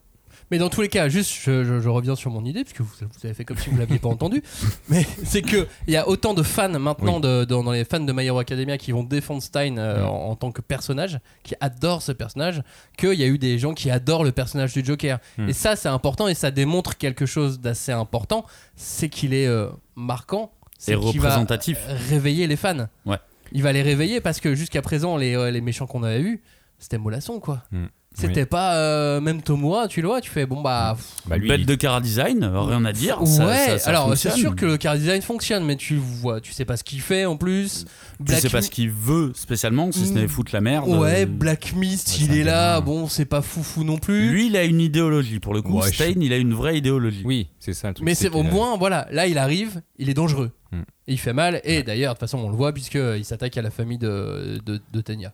Mais 0.50 0.58
dans 0.58 0.68
tous 0.68 0.80
les 0.82 0.88
cas, 0.88 1.08
juste, 1.08 1.32
je, 1.42 1.64
je- 1.64 1.80
je 1.80 1.88
reviens 1.88 2.16
sur 2.16 2.30
mon 2.30 2.44
idée, 2.44 2.62
puisque 2.64 2.80
vous, 2.80 2.88
vous 3.00 3.06
avez 3.24 3.34
fait 3.34 3.44
comme 3.44 3.56
si 3.58 3.68
vous 3.70 3.76
l'aviez 3.76 3.98
pas 3.98 4.08
entendu. 4.08 4.42
Mais 4.88 5.06
c'est 5.24 5.42
que 5.42 5.66
il 5.86 5.92
y 5.92 5.96
a 5.96 6.08
autant 6.08 6.34
de 6.34 6.42
fans 6.42 6.68
maintenant 6.78 7.16
Oui. 7.16 7.20
de- 7.22 7.44
dans, 7.44 7.62
dans 7.64 7.72
les 7.72 7.84
fans 7.84 8.00
de 8.00 8.12
My 8.12 8.24
Hero 8.26 8.38
Academia 8.38 8.78
qui 8.78 8.92
vont 8.92 9.02
défendre 9.02 9.42
Stein 9.42 9.76
euh, 9.78 10.04
en, 10.04 10.30
en 10.30 10.36
tant 10.36 10.52
que 10.52 10.60
personnage, 10.62 11.18
qui 11.42 11.54
adorent 11.60 12.02
ce 12.02 12.12
personnage, 12.12 12.62
qu'il 12.96 13.14
y 13.14 13.22
a 13.24 13.26
eu 13.26 13.38
des 13.38 13.58
gens 13.58 13.74
qui 13.74 13.90
adorent 13.90 14.24
le 14.24 14.32
personnage 14.32 14.72
du 14.72 14.84
Joker. 14.84 15.18
Mm. 15.38 15.48
Et 15.48 15.52
ça, 15.52 15.76
c'est 15.76 15.88
important 15.88 16.28
et 16.28 16.34
ça 16.34 16.50
démontre 16.50 16.96
quelque 16.96 17.26
chose 17.26 17.60
d'assez 17.60 17.92
important, 17.92 18.44
c'est 18.76 19.08
qu'il 19.08 19.34
est 19.34 19.46
euh, 19.46 19.68
marquant, 19.96 20.52
c'est 20.78 20.92
qu'il 20.96 21.20
va 21.20 21.28
représentatif. 21.30 21.78
réveiller 22.08 22.46
les 22.46 22.56
fans. 22.56 22.86
Ouais. 23.06 23.16
Il 23.52 23.62
va 23.62 23.72
les 23.72 23.82
réveiller 23.82 24.20
parce 24.20 24.40
que 24.40 24.54
jusqu'à 24.54 24.82
présent, 24.82 25.16
les, 25.16 25.34
euh, 25.34 25.50
les 25.50 25.60
méchants 25.60 25.86
qu'on 25.86 26.02
avait 26.02 26.20
vus, 26.20 26.42
c'était 26.78 26.98
mollasson 26.98 27.40
quoi. 27.40 27.62
Mm. 27.72 27.86
C'était 28.14 28.46
pas 28.46 28.74
euh, 28.74 29.20
même 29.20 29.42
Tomoa, 29.42 29.86
tu 29.86 30.02
le 30.02 30.08
vois, 30.08 30.20
tu 30.20 30.28
fais 30.28 30.44
bon 30.44 30.60
bah 30.60 30.94
pff, 30.96 31.06
Bah, 31.28 31.36
lui, 31.36 31.46
Bête 31.48 31.60
il- 31.60 31.66
de 31.66 31.74
cara 31.76 32.00
design, 32.00 32.44
rien 32.52 32.84
à 32.84 32.92
dire. 32.92 33.20
ouais. 33.22 33.26
ça- 33.28 33.56
ça- 33.56 33.78
ça 33.78 33.90
alors 33.90 34.16
c'est 34.16 34.32
sûr 34.32 34.56
que 34.56 34.66
le 34.66 34.76
car 34.76 34.96
design 34.96 35.22
fonctionne, 35.22 35.64
mais 35.64 35.76
tu 35.76 35.94
vois, 35.96 36.40
tu 36.40 36.52
sais 36.52 36.64
pas 36.64 36.76
ce 36.76 36.82
qu'il 36.82 37.00
fait 37.00 37.26
en 37.26 37.36
plus. 37.36 37.84
Tu 38.26 38.34
sais 38.34 38.48
pas 38.48 38.60
ce 38.60 38.70
qu'il 38.70 38.90
veut 38.90 39.30
spécialement, 39.36 39.92
si 39.92 40.04
ce 40.06 40.12
n'est 40.14 40.24
Mm. 40.24 40.28
foutre 40.28 40.50
la 40.52 40.60
merde. 40.60 40.88
Ouais, 40.88 41.22
Euh, 41.22 41.26
Black 41.26 41.74
Mist, 41.76 42.08
Ouais, 42.18 42.24
il 42.24 42.36
est 42.38 42.42
là. 42.44 42.80
Bon, 42.80 43.06
c'est 43.06 43.24
pas 43.24 43.40
foufou 43.40 43.84
non 43.84 43.98
plus. 43.98 44.30
Lui, 44.30 44.46
il 44.48 44.56
a 44.56 44.64
une 44.64 44.80
idéologie. 44.80 45.38
Pour 45.38 45.54
le 45.54 45.62
coup, 45.62 45.78
Ouais, 45.78 45.86
je- 45.88 45.94
Stein, 45.94 46.14
il 46.20 46.32
a 46.32 46.38
une 46.38 46.54
vraie 46.54 46.76
idéologie. 46.76 47.22
Oui, 47.24 47.50
c'est 47.60 47.72
ça 47.72 47.86
le 47.88 47.94
truc. 47.94 48.04
mais 48.04 48.16
c'est 48.16 48.30
au 48.30 48.42
moins, 48.42 48.76
voilà, 48.76 49.06
là 49.12 49.28
il 49.28 49.38
arrive, 49.38 49.80
il 49.96 50.10
est 50.10 50.14
dangereux. 50.14 50.50
Mm. 50.72 50.80
Et 51.06 51.12
il 51.12 51.18
fait 51.18 51.32
mal. 51.32 51.60
Et 51.62 51.84
d'ailleurs, 51.84 52.14
de 52.14 52.18
toute 52.18 52.28
façon, 52.28 52.38
on 52.38 52.50
le 52.50 52.56
voit 52.56 52.72
puisqu'il 52.72 53.24
s'attaque 53.24 53.56
à 53.56 53.62
la 53.62 53.70
famille 53.70 53.98
de, 53.98 54.60
de, 54.66 54.80
de 54.92 55.00
Tenya. 55.00 55.32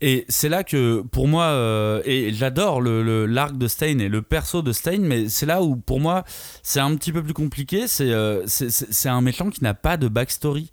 Et 0.00 0.24
c'est 0.28 0.48
là 0.48 0.62
que, 0.64 1.02
pour 1.02 1.26
moi, 1.26 1.44
euh, 1.44 2.00
et 2.04 2.32
j'adore 2.32 2.80
le, 2.80 3.02
le- 3.02 3.26
l'arc 3.26 3.56
de 3.58 3.66
Stein 3.66 3.98
et 3.98 4.08
le 4.08 4.22
perso 4.22 4.62
de 4.62 4.72
Stein, 4.72 5.00
mais 5.00 5.28
c'est 5.28 5.46
là 5.46 5.62
où, 5.62 5.74
pour 5.76 5.98
moi, 6.00 6.24
c'est 6.62 6.80
un 6.80 6.94
petit 6.94 7.10
peu 7.12 7.22
plus 7.22 7.34
compliqué. 7.34 7.88
C'est, 7.88 8.10
euh, 8.12 8.42
c'est, 8.46 8.70
c'est- 8.70 9.08
un 9.08 9.20
méchant 9.20 9.50
qui 9.50 9.64
n'a 9.64 9.74
pas 9.74 9.96
de 9.96 10.06
backstory. 10.08 10.70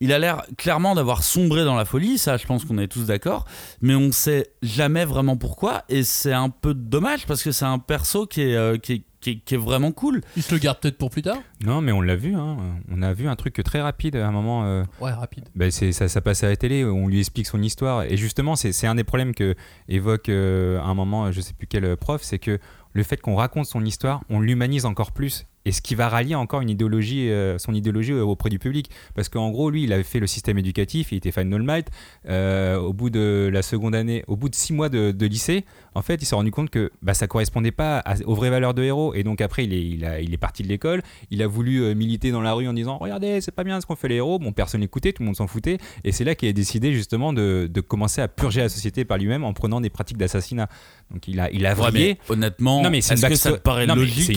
Il 0.00 0.12
a 0.12 0.18
l'air 0.20 0.42
clairement 0.56 0.94
d'avoir 0.94 1.24
sombré 1.24 1.64
dans 1.64 1.74
la 1.74 1.84
folie, 1.84 2.18
ça 2.18 2.36
je 2.36 2.46
pense 2.46 2.64
qu'on 2.64 2.78
est 2.78 2.86
tous 2.86 3.06
d'accord, 3.06 3.46
mais 3.80 3.96
on 3.96 4.12
sait 4.12 4.46
jamais 4.62 5.04
vraiment 5.04 5.36
pourquoi, 5.36 5.82
et 5.88 6.04
c'est 6.04 6.32
un 6.32 6.50
peu 6.50 6.72
dommage 6.72 7.26
parce 7.26 7.42
que 7.42 7.50
c'est 7.50 7.64
un 7.64 7.80
perso 7.80 8.24
qui 8.26 8.42
est, 8.42 8.54
euh, 8.54 8.76
qui 8.76 8.92
est, 8.92 9.02
qui 9.20 9.30
est- 9.30 9.36
qui 9.44 9.54
est 9.54 9.58
vraiment 9.58 9.92
cool. 9.92 10.20
Il 10.36 10.42
se 10.42 10.54
le 10.54 10.60
garde 10.60 10.78
peut-être 10.80 10.98
pour 10.98 11.10
plus 11.10 11.22
tard. 11.22 11.38
Non, 11.64 11.80
mais 11.80 11.92
on 11.92 12.00
l'a 12.00 12.16
vu. 12.16 12.34
hein. 12.34 12.56
On 12.90 13.02
a 13.02 13.12
vu 13.12 13.28
un 13.28 13.36
truc 13.36 13.60
très 13.64 13.80
rapide 13.80 14.16
à 14.16 14.26
un 14.28 14.32
moment. 14.32 14.64
euh, 14.64 14.84
Ouais, 15.00 15.10
rapide. 15.12 15.44
Ben, 15.54 15.70
c'est, 15.70 15.92
ça, 15.92 16.08
ça 16.08 16.20
passe 16.20 16.44
à 16.44 16.48
la 16.48 16.56
télé, 16.56 16.84
on 16.84 17.08
lui 17.08 17.18
explique 17.18 17.46
son 17.46 17.62
histoire. 17.62 18.02
Et 18.04 18.16
justement, 18.16 18.54
c'est, 18.56 18.72
c'est 18.72 18.86
un 18.86 18.94
des 18.94 19.04
problèmes 19.04 19.34
que 19.34 19.54
évoque 19.88 20.28
euh, 20.28 20.78
à 20.80 20.84
un 20.84 20.94
moment, 20.94 21.32
je 21.32 21.40
sais 21.40 21.52
plus 21.54 21.66
quel 21.66 21.96
prof, 21.96 22.22
c'est 22.22 22.38
que 22.38 22.58
le 22.94 23.02
fait 23.02 23.20
qu'on 23.20 23.34
raconte 23.36 23.66
son 23.66 23.84
histoire, 23.84 24.22
on 24.30 24.40
l'humanise 24.40 24.84
encore 24.86 25.12
plus. 25.12 25.46
et 25.64 25.72
ce 25.72 25.82
qui 25.82 25.94
va 25.94 26.08
rallier 26.08 26.34
encore 26.34 26.62
une 26.62 26.70
idéologie, 26.70 27.28
euh, 27.30 27.58
son 27.58 27.74
idéologie 27.74 28.12
euh, 28.12 28.22
auprès 28.24 28.48
du 28.48 28.58
public. 28.58 28.90
Parce 29.14 29.28
qu'en 29.28 29.50
gros, 29.50 29.68
lui, 29.70 29.82
il 29.84 29.92
avait 29.92 30.02
fait 30.02 30.18
le 30.18 30.26
système 30.26 30.56
éducatif, 30.56 31.12
il 31.12 31.16
était 31.16 31.30
fan 31.30 31.50
d'All 31.50 31.62
Might. 31.62 31.88
Euh, 32.26 32.78
au 32.78 32.94
bout 32.94 33.10
de 33.10 33.50
la 33.52 33.60
seconde 33.60 33.94
année, 33.94 34.24
au 34.28 34.36
bout 34.36 34.48
de 34.48 34.54
six 34.54 34.72
mois 34.72 34.88
de, 34.88 35.10
de 35.10 35.26
lycée, 35.26 35.66
en 35.98 36.02
fait, 36.02 36.22
il 36.22 36.24
s'est 36.26 36.34
rendu 36.34 36.50
compte 36.50 36.70
que 36.70 36.90
bah, 37.02 37.12
ça 37.14 37.26
correspondait 37.26 37.70
pas 37.72 37.98
à- 37.98 38.14
aux 38.24 38.34
vraies 38.34 38.50
valeurs 38.50 38.72
de 38.74 38.82
héros. 38.82 39.12
Et 39.14 39.22
donc 39.24 39.40
après, 39.40 39.64
il 39.64 39.72
est, 39.74 39.84
il 39.84 40.04
a- 40.04 40.20
il 40.20 40.32
est 40.32 40.38
parti 40.38 40.62
de 40.62 40.68
l'école, 40.68 41.02
il 41.30 41.42
a 41.42 41.46
voulu 41.46 41.82
euh, 41.82 41.94
militer 41.94 42.30
dans 42.30 42.40
la 42.40 42.52
rue 42.54 42.68
en 42.68 42.72
disant 42.72 42.98
Regardez, 42.98 43.40
c'est 43.40 43.50
pas 43.54 43.64
bien 43.64 43.80
ce 43.80 43.86
qu'on 43.86 43.96
fait 43.96 44.08
les 44.08 44.16
héros. 44.16 44.38
Bon, 44.38 44.52
personne 44.52 44.80
n'écoutait, 44.80 45.12
tout 45.12 45.22
le 45.22 45.26
monde 45.26 45.36
s'en 45.36 45.46
foutait. 45.46 45.78
Et 46.04 46.12
c'est 46.12 46.24
là 46.24 46.34
qu'il 46.34 46.48
a 46.48 46.52
décidé 46.52 46.92
justement 46.92 47.32
de, 47.32 47.68
de 47.70 47.80
commencer 47.80 48.20
à 48.20 48.28
purger 48.28 48.60
la 48.60 48.68
société 48.68 49.04
par 49.04 49.18
lui-même 49.18 49.44
en 49.44 49.52
prenant 49.52 49.80
des 49.80 49.90
pratiques 49.90 50.16
d'assassinat. 50.16 50.68
Donc 51.10 51.26
il 51.28 51.40
a, 51.40 51.50
il 51.50 51.66
a 51.66 51.74
Ouais, 51.78 51.90
mais 51.92 52.18
honnêtement, 52.28 52.82
Non 52.82 52.90
mais 52.90 53.00
c'est 53.00 53.14
une, 53.14 53.20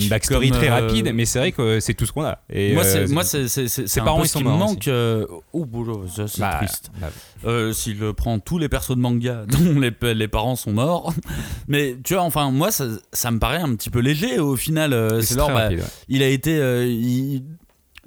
backstory 0.10 0.50
comme, 0.50 0.58
très 0.58 0.70
euh, 0.70 0.74
rapide, 0.74 1.12
mais 1.14 1.26
c'est 1.26 1.40
vrai 1.40 1.52
que 1.52 1.80
c'est 1.80 1.94
tout 1.94 2.06
ce 2.06 2.12
qu'on 2.12 2.24
a. 2.24 2.40
Et, 2.50 2.74
moi, 2.74 2.84
euh, 2.86 3.08
moi, 3.10 3.24
c'est, 3.24 3.48
c'est, 3.48 3.68
c'est, 3.68 4.02
parents, 4.02 4.24
ils 4.24 4.28
sont 4.30 4.42
morts 4.42 4.58
manque. 4.58 4.88
euh, 4.88 5.26
Oh, 5.54 5.66
c'est 6.28 6.40
bah, 6.40 6.56
triste. 6.58 6.92
bah, 7.00 7.10
Euh, 7.46 7.74
si 7.74 7.96
je 7.96 8.12
prends 8.12 8.38
tous 8.40 8.58
les 8.60 8.70
persos 8.70 8.96
de 8.96 9.02
manga 9.02 9.46
dont 9.48 9.80
les, 9.80 9.92
les 10.14 10.28
parents 10.28 10.56
sont 10.56 10.74
morts. 10.74 11.14
Mais 11.68 11.98
tu 12.04 12.14
vois, 12.14 12.24
enfin, 12.24 12.52
moi, 12.52 12.72
ça, 12.72 12.86
ça 13.14 13.32
me 13.32 13.40
paraît 13.40 13.58
un 13.62 13.76
petit 13.76 13.90
peu 13.90 14.00
léger 14.00 14.40
au 14.40 14.56
final. 14.56 14.94
euh, 14.94 15.22
c'est 15.22 15.36
bah, 15.36 15.70
ouais. 15.70 15.78
il 16.10 16.22
a 16.24 16.28
été. 16.28 16.56
euh, 16.58 16.86
il- 16.86 17.44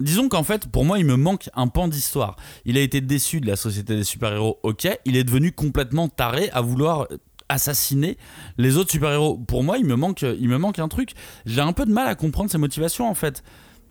Disons 0.01 0.27
qu'en 0.27 0.43
fait, 0.43 0.67
pour 0.67 0.83
moi, 0.83 0.99
il 0.99 1.05
me 1.05 1.15
manque 1.15 1.49
un 1.55 1.67
pan 1.67 1.87
d'histoire. 1.87 2.35
Il 2.65 2.77
a 2.77 2.81
été 2.81 2.99
déçu 2.99 3.39
de 3.39 3.47
la 3.47 3.55
société 3.55 3.95
des 3.95 4.03
super-héros, 4.03 4.59
ok. 4.63 4.89
Il 5.05 5.15
est 5.15 5.23
devenu 5.23 5.53
complètement 5.53 6.09
taré 6.09 6.49
à 6.51 6.59
vouloir 6.59 7.07
assassiner 7.47 8.17
les 8.57 8.75
autres 8.75 8.91
super-héros. 8.91 9.37
Pour 9.37 9.63
moi, 9.63 9.77
il 9.77 9.85
me 9.85 9.95
manque, 9.95 10.23
il 10.23 10.49
me 10.49 10.57
manque 10.57 10.79
un 10.79 10.87
truc. 10.89 11.11
J'ai 11.45 11.61
un 11.61 11.71
peu 11.73 11.85
de 11.85 11.91
mal 11.93 12.07
à 12.07 12.15
comprendre 12.15 12.49
ses 12.51 12.57
motivations, 12.57 13.07
en 13.09 13.13
fait. 13.15 13.41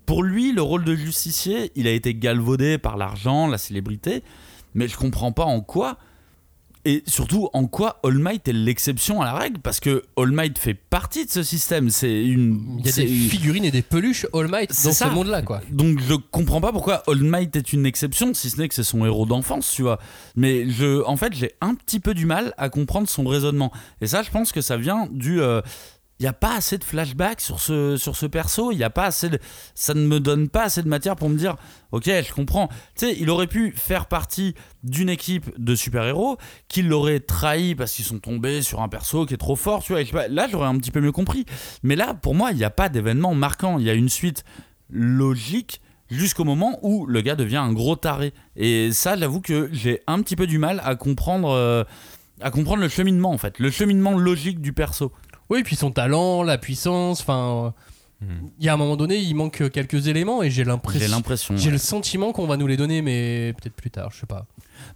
Pour 0.07 0.23
lui, 0.23 0.53
le 0.53 0.61
rôle 0.61 0.85
de 0.85 0.95
justicier, 0.95 1.73
il 1.75 1.87
a 1.87 1.91
été 1.93 2.15
galvaudé 2.15 2.77
par 2.77 2.99
l'argent, 2.99 3.47
la 3.47 3.57
célébrité, 3.57 4.23
mais 4.75 4.89
je 4.89 4.97
comprends 4.97 5.33
pas 5.33 5.45
en 5.45 5.61
quoi. 5.61 5.97
Et 6.87 7.03
surtout, 7.07 7.49
en 7.55 7.67
quoi 7.67 7.99
All 8.05 8.19
Might 8.19 8.47
est 8.47 8.53
l'exception 8.53 9.23
à 9.23 9.25
la 9.25 9.33
règle 9.33 9.59
Parce 9.59 9.81
que 9.81 10.03
All 10.19 10.31
Might 10.33 10.59
fait 10.59 10.75
partie 10.75 11.25
de 11.25 11.31
ce 11.31 11.43
système. 11.43 11.89
C'est 11.89 12.27
une. 12.27 12.77
Il 12.81 12.85
y 12.85 12.89
a 12.91 12.93
des 12.93 13.07
figurines 13.07 13.65
et 13.65 13.71
des 13.71 13.81
peluches 13.81 14.27
All 14.35 14.49
Might 14.49 14.69
dans 14.69 14.93
ça. 14.93 15.09
ce 15.09 15.15
monde-là, 15.15 15.41
quoi. 15.41 15.63
donc 15.71 15.99
je 16.01 16.13
comprends 16.13 16.61
pas 16.61 16.73
pourquoi 16.73 17.03
All 17.09 17.23
Might 17.23 17.57
est 17.57 17.73
une 17.73 17.87
exception, 17.87 18.35
si 18.35 18.51
ce 18.51 18.59
n'est 18.61 18.69
que 18.69 18.75
c'est 18.75 18.85
son 18.85 19.07
héros 19.07 19.25
d'enfance, 19.25 19.71
tu 19.71 19.81
vois. 19.81 19.99
Mais 20.37 20.69
je, 20.69 21.03
en 21.07 21.17
fait, 21.17 21.33
j'ai 21.33 21.53
un 21.63 21.75
petit 21.75 22.01
peu 22.01 22.13
du 22.13 22.27
mal 22.27 22.53
à 22.59 22.69
comprendre 22.69 23.09
son 23.09 23.25
raisonnement. 23.25 23.73
Et 24.03 24.07
ça, 24.07 24.23
je 24.23 24.31
pense 24.31 24.53
que 24.53 24.61
ça 24.61 24.77
vient 24.77 25.09
du. 25.11 25.41
Il 26.21 26.23
n'y 26.23 26.29
a 26.29 26.33
pas 26.33 26.55
assez 26.55 26.79
de 26.79 26.85
flashbacks 26.85 27.41
sur 27.41 27.59
ce, 27.59 27.97
sur 27.97 28.15
ce 28.15 28.27
perso, 28.27 28.71
il 28.71 28.79
y 28.79 28.85
a 28.85 28.91
pas 28.91 29.07
assez 29.07 29.31
ça 29.75 29.95
ne 29.95 30.07
me 30.07 30.21
donne 30.21 30.49
pas 30.49 30.65
assez 30.65 30.83
de 30.83 30.89
matière 30.89 31.17
pour 31.17 31.29
me 31.29 31.37
dire, 31.37 31.57
ok, 31.91 32.05
je 32.05 32.33
comprends. 32.33 32.69
Tu 32.97 33.07
sais, 33.07 33.17
il 33.19 33.29
aurait 33.31 33.49
pu 33.49 33.73
faire 33.77 34.07
partie 34.07 34.55
d'une 34.85 35.09
équipe 35.09 35.51
de 35.59 35.75
super-héros 35.75 36.39
qui 36.69 36.83
l'aurait 36.83 37.21
trahi 37.21 37.75
parce 37.75 37.93
qu'ils 37.93 38.05
sont 38.05 38.21
tombés 38.21 38.63
sur 38.63 38.81
un 38.81 38.89
perso 38.89 39.27
qui 39.27 39.35
est 39.35 39.39
trop 39.39 39.57
fort, 39.57 39.83
tu 39.83 39.93
vois. 39.93 40.29
là, 40.29 40.47
j'aurais 40.51 40.69
un 40.69 40.79
petit 40.79 40.93
peu 40.93 41.01
mieux 41.01 41.13
compris. 41.13 41.47
Mais 41.83 41.97
là, 41.97 42.15
pour 42.15 42.35
moi, 42.35 42.53
il 42.53 42.59
n'y 42.59 42.65
a 42.65 42.71
pas 42.71 42.89
d'événement 42.89 43.35
marquant. 43.35 43.79
Il 43.79 43.85
y 43.85 43.91
a 43.91 43.95
une 43.95 44.09
suite 44.09 44.45
logique 44.91 45.81
jusqu'au 46.11 46.45
moment 46.45 46.79
où 46.83 47.07
le 47.07 47.21
gars 47.21 47.37
devient 47.37 47.57
un 47.57 47.73
gros 47.73 47.97
taré. 47.97 48.33
Et 48.57 48.93
ça, 48.93 49.17
j'avoue 49.17 49.41
que 49.41 49.69
j'ai 49.73 50.01
un 50.07 50.23
petit 50.23 50.37
peu 50.37 50.47
du 50.47 50.59
mal 50.59 50.81
à 50.85 50.95
comprendre, 50.97 51.51
euh, 51.51 51.85
à 52.41 52.51
comprendre 52.51 52.83
le 52.83 52.89
cheminement 52.89 53.33
en 53.33 53.39
fait, 53.39 53.59
le 53.59 53.71
cheminement 53.71 54.17
logique 54.17 54.61
du 54.61 54.73
perso. 54.73 55.13
Oui, 55.51 55.63
puis 55.63 55.77
son 55.77 55.91
talent, 55.91 56.43
la 56.43 56.59
puissance, 56.59 57.21
enfin. 57.21 57.73
euh, 58.23 58.27
Il 58.59 58.65
y 58.65 58.69
a 58.69 58.75
un 58.75 58.77
moment 58.77 58.97
donné, 58.97 59.19
il 59.19 59.35
manque 59.35 59.71
quelques 59.71 60.07
éléments 60.09 60.43
et 60.43 60.51
j'ai 60.51 60.63
J'ai 60.63 60.65
l'impression. 60.65 61.11
l'impression. 61.11 61.57
J'ai 61.57 61.67
ouais. 61.67 61.73
le 61.73 61.79
sentiment 61.79 62.33
qu'on 62.33 62.47
va 62.47 62.57
nous 62.57 62.67
les 62.67 62.77
donner, 62.77 63.03
mais 63.03 63.53
peut-être 63.61 63.75
plus 63.75 63.91
tard, 63.91 64.11
je 64.13 64.21
sais 64.21 64.27
pas. 64.27 64.47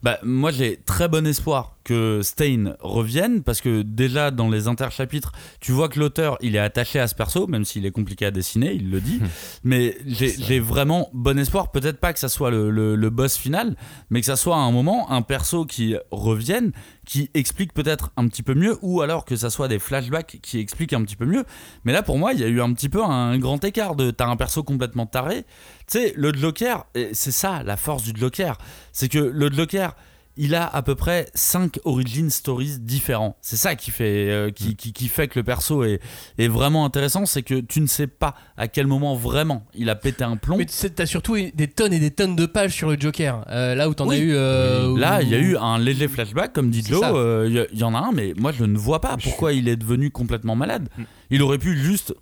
Bah, 0.02 0.18
moi, 0.22 0.50
j'ai 0.50 0.76
très 0.84 1.08
bon 1.08 1.26
espoir 1.26 1.76
que 1.84 2.20
Stein 2.22 2.74
revienne 2.80 3.42
parce 3.42 3.60
que 3.62 3.80
déjà 3.82 4.30
dans 4.30 4.48
les 4.50 4.68
interchapitres, 4.68 5.32
tu 5.60 5.72
vois 5.72 5.88
que 5.88 5.98
l'auteur 5.98 6.36
il 6.42 6.54
est 6.54 6.58
attaché 6.58 7.00
à 7.00 7.08
ce 7.08 7.14
perso, 7.14 7.46
même 7.46 7.64
s'il 7.64 7.86
est 7.86 7.90
compliqué 7.90 8.26
à 8.26 8.30
dessiner, 8.30 8.72
il 8.74 8.90
le 8.90 9.00
dit. 9.00 9.20
mais 9.64 9.96
j'ai 10.06 10.28
j'ai 10.38 10.60
vraiment 10.60 11.08
bon 11.14 11.38
espoir. 11.38 11.70
Peut-être 11.70 11.98
pas 11.98 12.12
que 12.12 12.18
ça 12.18 12.28
soit 12.28 12.50
le, 12.50 12.70
le- 12.70 12.94
le 12.94 13.10
boss 13.10 13.36
final, 13.36 13.74
mais 14.10 14.20
que 14.20 14.26
ça 14.26 14.36
soit 14.36 14.56
à 14.56 14.60
un 14.60 14.70
moment 14.72 15.10
un 15.10 15.22
perso 15.22 15.64
qui 15.64 15.96
revienne, 16.10 16.72
qui 17.06 17.30
explique 17.34 17.72
peut-être 17.72 18.10
un 18.18 18.28
petit 18.28 18.42
peu 18.42 18.54
mieux, 18.54 18.76
ou 18.82 19.00
alors 19.00 19.24
que 19.24 19.36
ça 19.36 19.48
soit 19.48 19.68
des 19.68 19.78
flashbacks 19.78 20.38
qui 20.42 20.58
expliquent 20.58 20.92
un 20.92 21.02
petit 21.04 21.16
peu 21.16 21.24
mieux. 21.24 21.44
Mais 21.84 21.92
là, 21.94 22.02
pour 22.02 22.18
moi, 22.18 22.34
il 22.34 22.40
y 22.40 22.44
a 22.44 22.48
eu 22.48 22.60
un 22.60 22.72
petit 22.74 22.90
peu 22.90 23.02
un 23.02 23.38
grand 23.38 23.64
écart 23.64 23.96
de 23.96 24.10
t'as 24.10 24.26
un 24.26 24.36
perso 24.36 24.62
complètement 24.62 25.06
taré. 25.06 25.46
Tu 25.90 25.98
sais, 25.98 26.12
le 26.16 26.32
Joker, 26.34 26.84
et 26.94 27.10
c'est 27.12 27.32
ça 27.32 27.62
la 27.64 27.76
force 27.76 28.02
du 28.02 28.18
Joker, 28.18 28.58
c'est 28.92 29.08
que 29.08 29.18
le 29.18 29.50
Joker, 29.50 29.94
il 30.40 30.54
a 30.54 30.66
à 30.68 30.82
peu 30.82 30.94
près 30.94 31.26
5 31.34 31.80
origin 31.84 32.30
stories 32.30 32.78
différents. 32.78 33.36
C'est 33.40 33.56
ça 33.56 33.74
qui 33.74 33.90
fait, 33.90 34.28
euh, 34.30 34.50
qui, 34.52 34.76
qui, 34.76 34.92
qui 34.92 35.08
fait 35.08 35.26
que 35.26 35.36
le 35.38 35.42
perso 35.42 35.82
est, 35.82 35.98
est 36.38 36.46
vraiment 36.46 36.84
intéressant, 36.84 37.26
c'est 37.26 37.42
que 37.42 37.58
tu 37.58 37.80
ne 37.80 37.86
sais 37.88 38.06
pas 38.06 38.34
à 38.56 38.68
quel 38.68 38.86
moment 38.86 39.16
vraiment 39.16 39.64
il 39.74 39.90
a 39.90 39.96
pété 39.96 40.22
un 40.22 40.36
plomb. 40.36 40.56
Mais 40.58 40.66
tu 40.66 40.74
sais, 40.74 40.90
t'as 40.90 41.06
surtout 41.06 41.36
des 41.36 41.66
tonnes 41.66 41.92
et 41.92 41.98
des 41.98 42.12
tonnes 42.12 42.36
de 42.36 42.46
pages 42.46 42.72
sur 42.74 42.88
le 42.90 42.96
Joker. 43.00 43.44
Euh, 43.48 43.74
là 43.74 43.88
où 43.88 43.94
t'en 43.94 44.06
Oui. 44.06 44.14
as 44.14 44.18
eu. 44.18 44.32
euh, 44.34 44.96
Là, 44.96 45.18
où- 45.18 45.22
il 45.22 45.28
y 45.30 45.34
a 45.34 45.38
eu 45.38 45.56
un 45.56 45.76
léger 45.78 46.06
flashback, 46.06 46.52
comme 46.52 46.70
dit 46.70 46.84
Joe. 46.86 47.00
Il 47.48 47.66
y 47.78 47.82
en 47.82 47.94
a 47.94 47.98
un, 47.98 48.12
mais 48.12 48.32
moi, 48.38 48.52
je 48.52 48.62
ne 48.64 48.78
vois 48.78 49.00
pas 49.00 49.16
pourquoi 49.16 49.52
il 49.54 49.66
est 49.68 49.76
devenu 49.76 50.10
complètement 50.12 50.54
malade. 50.54 50.88
Il 51.30 51.42
aurait 51.42 51.58
pu 51.58 51.76
juste, 51.76 52.14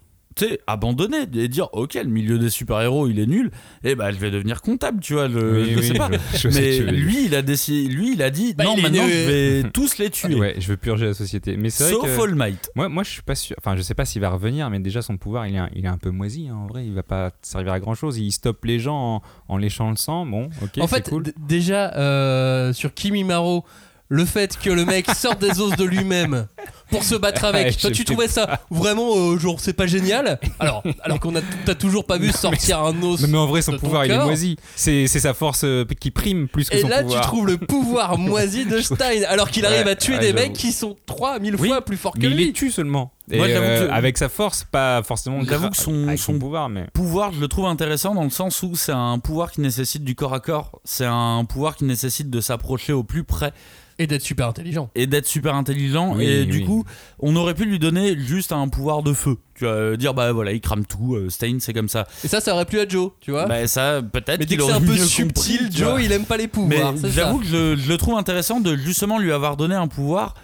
sais, 0.45 0.61
abandonner 0.67 1.23
et 1.35 1.49
dire 1.49 1.69
Ok, 1.73 1.95
le 1.95 2.05
milieu 2.11 2.39
des 2.39 2.51
super-héros, 2.51 3.09
il 3.09 3.19
est 3.19 3.27
nul. 3.27 3.51
Et 3.85 3.95
bah, 3.95 4.11
je 4.13 4.17
vais 4.19 4.31
devenir 4.31 4.61
comptable, 4.63 5.01
tu 5.01 5.15
vois. 5.15 5.29
Je, 5.29 5.39
Oui, 5.39 5.73
je 5.73 5.79
oui, 5.79 5.87
sais 5.89 5.95
pas. 5.95 6.11
je- 6.35 6.39
je 6.39 6.49
sais 6.51 6.83
mais 6.85 6.93
lui, 6.93 7.25
il 7.27 7.35
a 7.35 7.43
décidé, 7.43 7.89
lui, 7.93 8.13
il 8.15 8.23
a 8.23 8.31
dit 8.31 8.55
Bah, 8.55 8.65
Non, 8.65 8.77
maintenant, 8.77 9.07
je 9.09 9.63
vais 9.63 9.71
tous 9.71 9.99
les 9.99 10.11
tuer. 10.11 10.35
Ouais, 10.35 10.55
je 10.59 10.69
veux 10.69 10.77
purger 10.77 11.07
la 11.07 11.15
société. 11.15 11.57
Mais 11.57 11.71
c'est 11.71 11.85
vrai 11.85 11.93
Sauf 11.95 12.17
que... 12.17 12.23
All 12.23 12.35
Might. 12.35 12.71
Moi, 12.75 12.89
moi, 12.89 13.03
je 13.03 13.11
suis 13.11 13.23
pas 13.23 13.35
sûr. 13.35 13.57
Enfin, 13.59 13.77
je 13.77 13.83
sais 13.83 13.95
pas 13.95 14.05
s'il 14.05 14.21
va 14.21 14.31
revenir, 14.31 14.69
mais 14.71 14.79
déjà 14.81 15.03
son 15.03 15.17
pouvoir, 15.17 15.47
il 15.47 15.55
est 15.55 15.59
un, 15.59 15.69
il 15.75 15.85
est 15.85 15.89
un 15.89 15.99
peu 15.99 16.11
moisi. 16.11 16.49
hein, 16.49 16.57
en 16.57 16.67
vrai, 16.67 16.87
il 16.87 16.93
va 16.95 17.03
pas 17.03 17.31
servir 17.43 17.73
à 17.73 17.81
grand 17.81 17.95
chose. 17.95 18.19
Il 18.19 18.31
stoppe 18.33 18.65
les 18.65 18.79
gens 18.79 19.23
en, 19.49 19.55
en 19.55 19.57
léchant 19.57 19.91
le 19.91 19.97
sang. 19.97 20.27
Bon, 20.27 20.51
ok, 20.63 20.79
en 20.81 20.87
c'est 20.87 20.97
fait, 20.97 21.09
cool. 21.11 21.25
déjà, 21.49 21.95
euh, 21.95 22.73
sur 22.73 22.93
Kimimaro, 22.95 23.65
le 24.09 24.25
fait 24.25 24.57
que 24.59 24.71
le 24.71 24.85
mec 24.85 25.11
sorte 25.11 25.41
des 25.41 25.61
os 25.61 25.77
de 25.77 25.85
lui-même 25.85 26.47
pour 26.91 27.03
se 27.03 27.17
battre 27.17 27.43
Ouais, 27.43 27.49
avec, 27.49 27.77
toi 27.79 27.91
tu 27.91 28.05
trouvais 28.05 28.29
ça 28.29 28.61
vraiment, 28.71 29.17
euh, 29.17 29.37
genre, 29.39 29.59
c'est 29.59 29.73
pas 29.73 29.87
génial 29.87 30.39
Alors, 30.61 30.85
alors 31.03 31.19
qu'on 31.19 31.35
a 31.35 31.41
t'as 31.65 31.75
toujours 31.75 32.05
pas 32.07 32.17
vu 32.19 32.31
sortir 32.31 32.83
un 32.85 33.03
os. 33.03 33.21
Non, 33.23 33.29
mais 33.29 33.39
en 33.39 33.47
vrai, 33.47 33.63
son 33.63 33.77
pouvoir, 33.79 34.05
il 34.07 34.13
est 34.13 34.19
moisi. 34.23 34.57
C'est 34.77 35.07
c'est 35.09 35.19
sa 35.21 35.35
force 35.35 35.63
euh, 35.65 35.85
qui 35.99 36.11
prime 36.13 36.47
plus 36.47 36.69
que 36.71 36.77
Et 36.77 36.83
son 36.83 36.89
là, 36.89 37.03
pouvoir. 37.03 37.21
tu 37.23 37.27
trouves 37.27 37.47
le 37.49 37.57
pouvoir 37.59 38.17
moisi 38.19 38.65
de 38.65 38.81
Stein, 38.81 39.23
alors 39.29 39.51
qu'il 39.51 39.67
arrive 39.67 39.85
Ouais, 39.87 39.91
à 39.91 39.97
tuer 39.97 40.15
ouais, 40.15 40.21
des 40.21 40.33
mecs 40.33 40.53
qui 40.53 40.71
sont 40.73 40.95
3000 41.07 41.57
Oui, 41.57 41.69
fois 41.69 41.85
plus 41.85 41.97
forts 41.97 42.13
que 42.15 42.21
Mais 42.21 42.27
il 42.27 42.35
lui. 42.37 42.45
les 42.47 42.53
tue 42.53 42.71
seulement. 42.71 43.13
Et 43.29 43.39
Moi, 43.39 43.49
euh, 43.49 43.89
que- 43.89 43.93
avec 43.93 44.17
sa 44.19 44.29
force, 44.29 44.63
pas 44.71 45.03
forcément 45.03 45.41
J'avoue 45.43 45.71
que 45.71 45.77
son- 45.77 46.07
avec 46.07 46.21
son, 46.21 46.33
son- 46.35 46.39
pouvoir, 46.39 46.69
mais 46.69 46.87
pouvoir, 46.95 47.33
je 47.33 47.41
le 47.41 47.49
trouve 47.49 47.67
intéressant 47.67 48.15
dans 48.15 48.23
le 48.23 48.31
sens 48.31 48.63
où 48.63 48.77
c'est 48.77 48.93
un 48.93 49.19
pouvoir 49.19 49.51
qui 49.51 49.61
nécessite 49.61 50.05
du 50.05 50.15
corps 50.15 50.33
à 50.33 50.39
corps. 50.39 50.81
C'est 50.85 51.07
un 51.07 51.45
pouvoir 51.45 51.75
qui 51.75 51.85
nécessite 51.85 52.31
de 52.31 52.41
s'approcher 52.41 52.93
au 52.93 53.03
plus 53.03 53.25
près 53.25 53.53
Et 53.99 54.07
d'être 54.07 54.23
super 54.23 54.49
intelligent. 54.49 54.91
et 54.95 55.07
d'être 55.07 55.27
super 55.27 55.55
intelligent. 55.55 56.15
Oui, 56.17 56.25
et 56.27 56.45
du 56.45 56.65
coup, 56.65 56.85
on 57.19 57.35
aurait 57.37 57.55
pu 57.55 57.65
lui 57.65 57.79
donner 57.79 58.17
juste 58.19 58.53
un 58.53 58.69
pouvoir 58.69 59.03
de 59.03 59.13
feu. 59.15 59.39
Tu 59.55 59.65
vas 59.65 59.71
euh, 59.71 59.97
dire, 59.97 60.13
bah 60.13 60.33
voilà, 60.33 60.53
il 60.53 60.61
crame 60.61 60.85
tout, 60.85 61.15
euh, 61.15 61.31
Stein, 61.31 61.57
c'est 61.61 61.73
comme 61.73 61.89
ça. 61.89 62.07
Et 62.23 62.29
ça, 62.29 62.41
ça 62.41 62.53
aurait 62.55 62.67
plu 62.67 62.79
à 62.79 62.87
Joe, 62.87 63.13
tu 63.21 63.31
vois. 63.31 63.47
Bah 63.47 63.67
ça, 63.67 64.03
peut-être 64.03 64.39
mais 64.39 64.45
dès 64.45 64.57
qu'il 64.57 64.59
que 64.59 64.65
c'est 64.65 64.73
un 64.73 64.81
peu 64.83 64.97
subtil, 64.99 65.59
compris, 65.59 65.77
Joe, 65.79 66.03
il 66.03 66.13
aime 66.13 66.25
pas 66.27 66.37
les 66.37 66.43
Mais 66.45 66.49
pouvoirs. 66.49 66.95
ça. 66.99 67.09
j'avoue 67.09 67.39
que 67.39 67.47
je, 67.47 67.77
je 67.77 67.89
le 67.89 67.97
trouve 67.97 68.19
intéressant 68.19 68.61
de 68.61 68.77
justement 68.77 69.19
lui 69.19 69.33
avoir 69.33 69.57
donné 69.57 69.75
un 69.75 69.89
pouvoir 69.89 70.35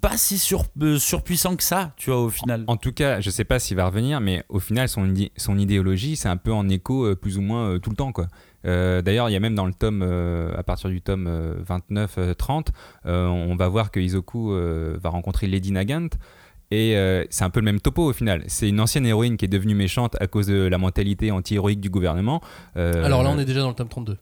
pas 0.00 0.16
si 0.16 0.38
sur, 0.38 0.64
euh, 0.82 0.98
surpuissant 0.98 1.56
que 1.56 1.62
ça, 1.62 1.92
tu 1.96 2.10
vois, 2.10 2.20
au 2.22 2.28
final. 2.30 2.64
en 2.66 2.76
tout 2.76 2.92
cas, 2.92 3.20
je 3.20 3.30
sais 3.30 3.44
pas 3.44 3.58
s'il 3.58 3.76
va 3.76 3.86
revenir, 3.86 4.20
mais 4.20 4.44
au 4.48 4.58
final, 4.58 4.88
son, 4.88 5.06
idé- 5.06 5.32
son 5.36 5.58
idéologie, 5.58 6.16
c'est 6.16 6.28
un 6.28 6.36
peu 6.36 6.52
en 6.52 6.68
écho 6.68 7.04
euh, 7.04 7.14
plus 7.16 7.38
ou 7.38 7.42
moins 7.42 7.70
euh, 7.70 7.78
tout 7.78 7.90
le 7.90 7.96
temps, 7.96 8.12
quoi. 8.12 8.26
Euh, 8.66 9.00
D'ailleurs, 9.02 9.28
il 9.30 9.32
y 9.32 9.36
a 9.36 9.40
même 9.40 9.54
dans 9.54 9.66
le 9.66 9.72
tome, 9.72 10.02
euh, 10.02 10.52
à 10.56 10.62
partir 10.62 10.90
du 10.90 11.00
tome 11.00 11.28
29-30, 11.68 12.68
on 13.04 13.56
va 13.56 13.68
voir 13.68 13.90
que 13.90 14.00
Izoku 14.00 14.52
euh, 14.52 14.98
va 15.02 15.10
rencontrer 15.10 15.46
Lady 15.46 15.72
Nagant. 15.72 16.08
Et 16.72 16.96
euh, 16.96 17.24
c'est 17.30 17.42
un 17.42 17.50
peu 17.50 17.58
le 17.60 17.64
même 17.64 17.80
topo 17.80 18.04
au 18.04 18.12
final. 18.12 18.44
C'est 18.46 18.68
une 18.68 18.78
ancienne 18.80 19.04
héroïne 19.04 19.36
qui 19.36 19.44
est 19.44 19.48
devenue 19.48 19.74
méchante 19.74 20.16
à 20.20 20.28
cause 20.28 20.46
de 20.46 20.54
la 20.68 20.78
mentalité 20.78 21.32
anti-héroïque 21.32 21.80
du 21.80 21.90
gouvernement. 21.90 22.40
Euh, 22.76 23.04
Alors 23.04 23.24
là, 23.24 23.30
on 23.34 23.38
est 23.40 23.44
déjà 23.44 23.60
dans 23.60 23.70
le 23.70 23.74
tome 23.74 23.88
32. 23.88 24.16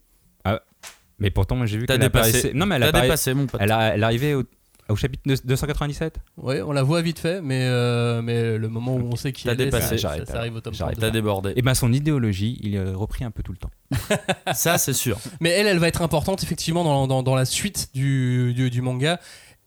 Mais 1.20 1.30
pourtant, 1.32 1.56
moi 1.56 1.66
j'ai 1.66 1.78
vu 1.78 1.86
qu'elle 1.86 2.00
apparaissait. 2.04 2.52
Non, 2.54 2.64
mais 2.64 2.76
elle, 2.76 2.92
dépassé, 2.92 3.34
mon 3.34 3.46
pote. 3.46 3.60
elle, 3.60 3.72
a- 3.72 3.92
elle 3.96 4.04
arrivait 4.04 4.34
au, 4.34 4.44
au 4.88 4.96
chapitre 4.96 5.22
297. 5.44 6.18
Ouais, 6.36 6.62
on 6.62 6.72
la 6.72 6.82
voit 6.82 7.02
vite 7.02 7.18
fait, 7.18 7.40
mais, 7.42 7.62
euh, 7.64 8.22
mais 8.22 8.56
le 8.58 8.68
moment 8.68 8.94
où 8.96 9.08
on 9.12 9.16
sait 9.16 9.32
qui 9.32 9.44
T'as 9.44 9.52
elle 9.52 9.60
est, 9.60 9.64
dépassé. 9.66 9.98
ça, 9.98 10.16
ça- 10.16 10.26
ça 10.26 10.38
arrive 10.38 10.54
au 10.56 10.60
tome 10.60 10.74
J'arrête. 10.74 10.94
32. 10.96 11.06
T'as 11.06 11.12
débordé. 11.12 11.52
Et 11.56 11.62
ben 11.62 11.74
son 11.74 11.92
idéologie, 11.92 12.58
il 12.62 12.74
est 12.74 12.92
repris 12.92 13.24
un 13.24 13.30
peu 13.30 13.42
tout 13.42 13.52
le 13.52 13.58
temps. 13.58 13.70
Ça, 14.54 14.76
c'est 14.78 14.92
sûr. 14.92 15.18
Mais 15.40 15.50
elle, 15.50 15.66
elle 15.66 15.78
va 15.78 15.88
être 15.88 16.02
importante 16.02 16.42
effectivement 16.42 16.84
dans, 16.84 17.06
dans, 17.06 17.22
dans 17.22 17.34
la 17.34 17.44
suite 17.44 17.88
du, 17.94 18.52
du, 18.54 18.70
du 18.70 18.82
manga. 18.82 19.18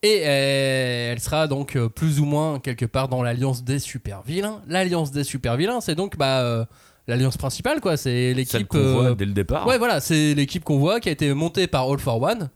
Et 0.04 0.24
euh, 0.26 1.12
elle 1.12 1.20
sera 1.20 1.48
donc 1.48 1.76
euh, 1.76 1.88
plus 1.88 2.20
ou 2.20 2.26
moins 2.26 2.60
quelque 2.60 2.86
part 2.86 3.08
dans 3.08 3.22
l'alliance 3.22 3.64
des 3.64 3.78
super 3.80 4.24
vilains. 4.24 4.62
L'alliance 4.68 5.12
des 5.12 5.24
super 5.24 5.58
vilains, 5.58 5.80
c'est 5.82 5.94
donc 5.96 6.18
bah, 6.18 6.42
euh, 6.42 6.66
l'alliance 7.08 7.38
principale, 7.38 7.82
quoi. 7.82 7.98
C'est 7.98 8.30
Celle 8.30 8.36
l'équipe. 8.38 8.68
qu'on 8.68 8.94
voit 8.94 9.14
dès 9.16 9.26
le 9.26 9.34
départ. 9.34 9.68
Ouais, 9.68 9.78
voilà, 9.78 10.00
c'est 10.02 10.34
l'équipe 10.34 10.64
qu'on 10.64 10.80
voit 10.80 11.00
qui 11.00 11.10
a 11.10 11.12
été 11.12 11.32
montée 11.36 11.68
par 11.68 11.88
All 11.88 12.00
for 12.00 12.20
One, 12.22 12.50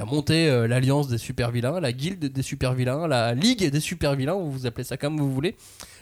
qui 0.00 0.08
a 0.08 0.10
monté 0.10 0.48
euh, 0.48 0.66
l'alliance 0.66 1.08
des 1.08 1.18
super 1.18 1.50
vilains, 1.50 1.78
la 1.78 1.92
guilde 1.92 2.24
des 2.24 2.42
super 2.42 2.72
vilains, 2.72 3.06
la 3.06 3.34
ligue 3.34 3.68
des 3.70 3.80
super 3.80 4.14
vilains, 4.14 4.34
vous 4.34 4.64
appelez 4.64 4.84
ça 4.84 4.96
comme 4.96 5.18
vous 5.18 5.30
voulez. 5.32 5.56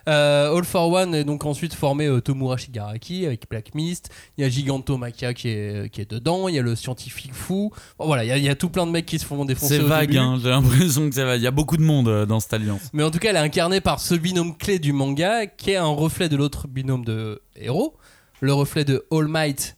Euh, 0.09 0.55
All 0.57 0.65
for 0.65 0.91
One 0.91 1.15
est 1.15 1.25
donc 1.25 1.45
ensuite 1.45 1.75
formé 1.75 2.07
euh, 2.07 2.21
Tomura 2.21 2.57
Shigaraki 2.57 3.27
avec 3.27 3.49
Black 3.51 3.75
Mist, 3.75 4.11
il 4.37 4.43
y 4.43 4.45
a 4.45 4.49
Gigantomachia 4.49 5.35
qui 5.35 5.49
est, 5.49 5.91
qui 5.93 6.01
est 6.01 6.11
dedans, 6.11 6.47
il 6.49 6.55
y 6.55 6.59
a 6.59 6.63
le 6.63 6.77
scientifique 6.77 7.35
fou. 7.35 7.73
Bon, 7.99 8.07
voilà, 8.07 8.25
il 8.25 8.29
y, 8.29 8.31
a- 8.31 8.39
il 8.39 8.45
y 8.45 8.49
a 8.49 8.55
tout 8.55 8.69
plein 8.71 8.87
de 8.87 8.93
mecs 8.93 9.07
qui 9.07 9.19
se 9.19 9.27
font 9.27 9.45
défoncer. 9.45 9.77
C'est 9.79 9.83
vague, 9.83 10.17
hein, 10.17 10.39
j'ai 10.41 10.49
l'impression 10.51 11.09
que 11.09 11.15
c'est 11.15 11.25
vague. 11.25 11.41
Il 11.41 11.45
y 11.45 11.49
a 11.49 11.51
beaucoup 11.51 11.77
de 11.77 11.83
monde 11.83 12.09
euh, 12.09 12.25
dans 12.25 12.39
cette 12.41 12.53
alliance. 12.53 12.83
Mais 12.93 13.03
en 13.03 13.11
tout 13.11 13.19
cas, 13.19 13.31
elle 13.31 13.37
est 13.37 13.41
incarnée 13.41 13.81
par 13.81 13.99
ce 14.01 14.15
binôme 14.15 14.57
clé 14.57 14.79
du 14.79 14.93
manga 14.93 15.47
qui 15.47 15.73
est 15.73 15.77
un 15.77 15.87
reflet 15.87 16.29
de 16.29 16.37
l'autre 16.37 16.69
binôme 16.69 17.05
de 17.05 17.43
héros, 17.57 17.97
le 18.41 18.53
reflet 18.55 18.85
de 18.85 19.05
All 19.11 19.27
Might 19.29 19.77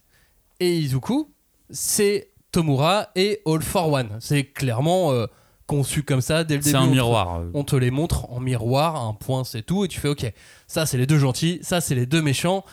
et 0.59 0.77
Izuku. 0.77 1.27
C'est 1.71 2.30
Tomura 2.51 3.09
et 3.15 3.41
All 3.45 3.61
for 3.61 3.91
One. 3.91 4.09
C'est 4.19 4.43
clairement 4.45 5.11
euh, 5.11 5.25
conçu 5.67 6.03
comme 6.03 6.21
ça 6.21 6.43
dès 6.43 6.55
le 6.55 6.59
début. 6.61 6.71
C'est 6.71 6.77
un 6.77 6.83
On 6.87 6.91
miroir. 6.91 7.41
On 7.53 7.63
te 7.63 7.75
les 7.75 7.91
montre 7.91 8.29
en 8.31 8.39
miroir, 8.39 9.01
un 9.05 9.13
point 9.13 9.43
c'est 9.43 9.61
tout, 9.63 9.85
et 9.85 9.87
tu 9.87 9.99
fais 9.99 10.09
ok, 10.09 10.31
ça 10.67 10.85
c'est 10.85 10.97
les 10.97 11.05
deux 11.07 11.17
gentils, 11.19 11.59
ça 11.61 11.81
c'est 11.81 11.95
les 11.95 12.05
deux 12.05 12.21
méchants. 12.21 12.63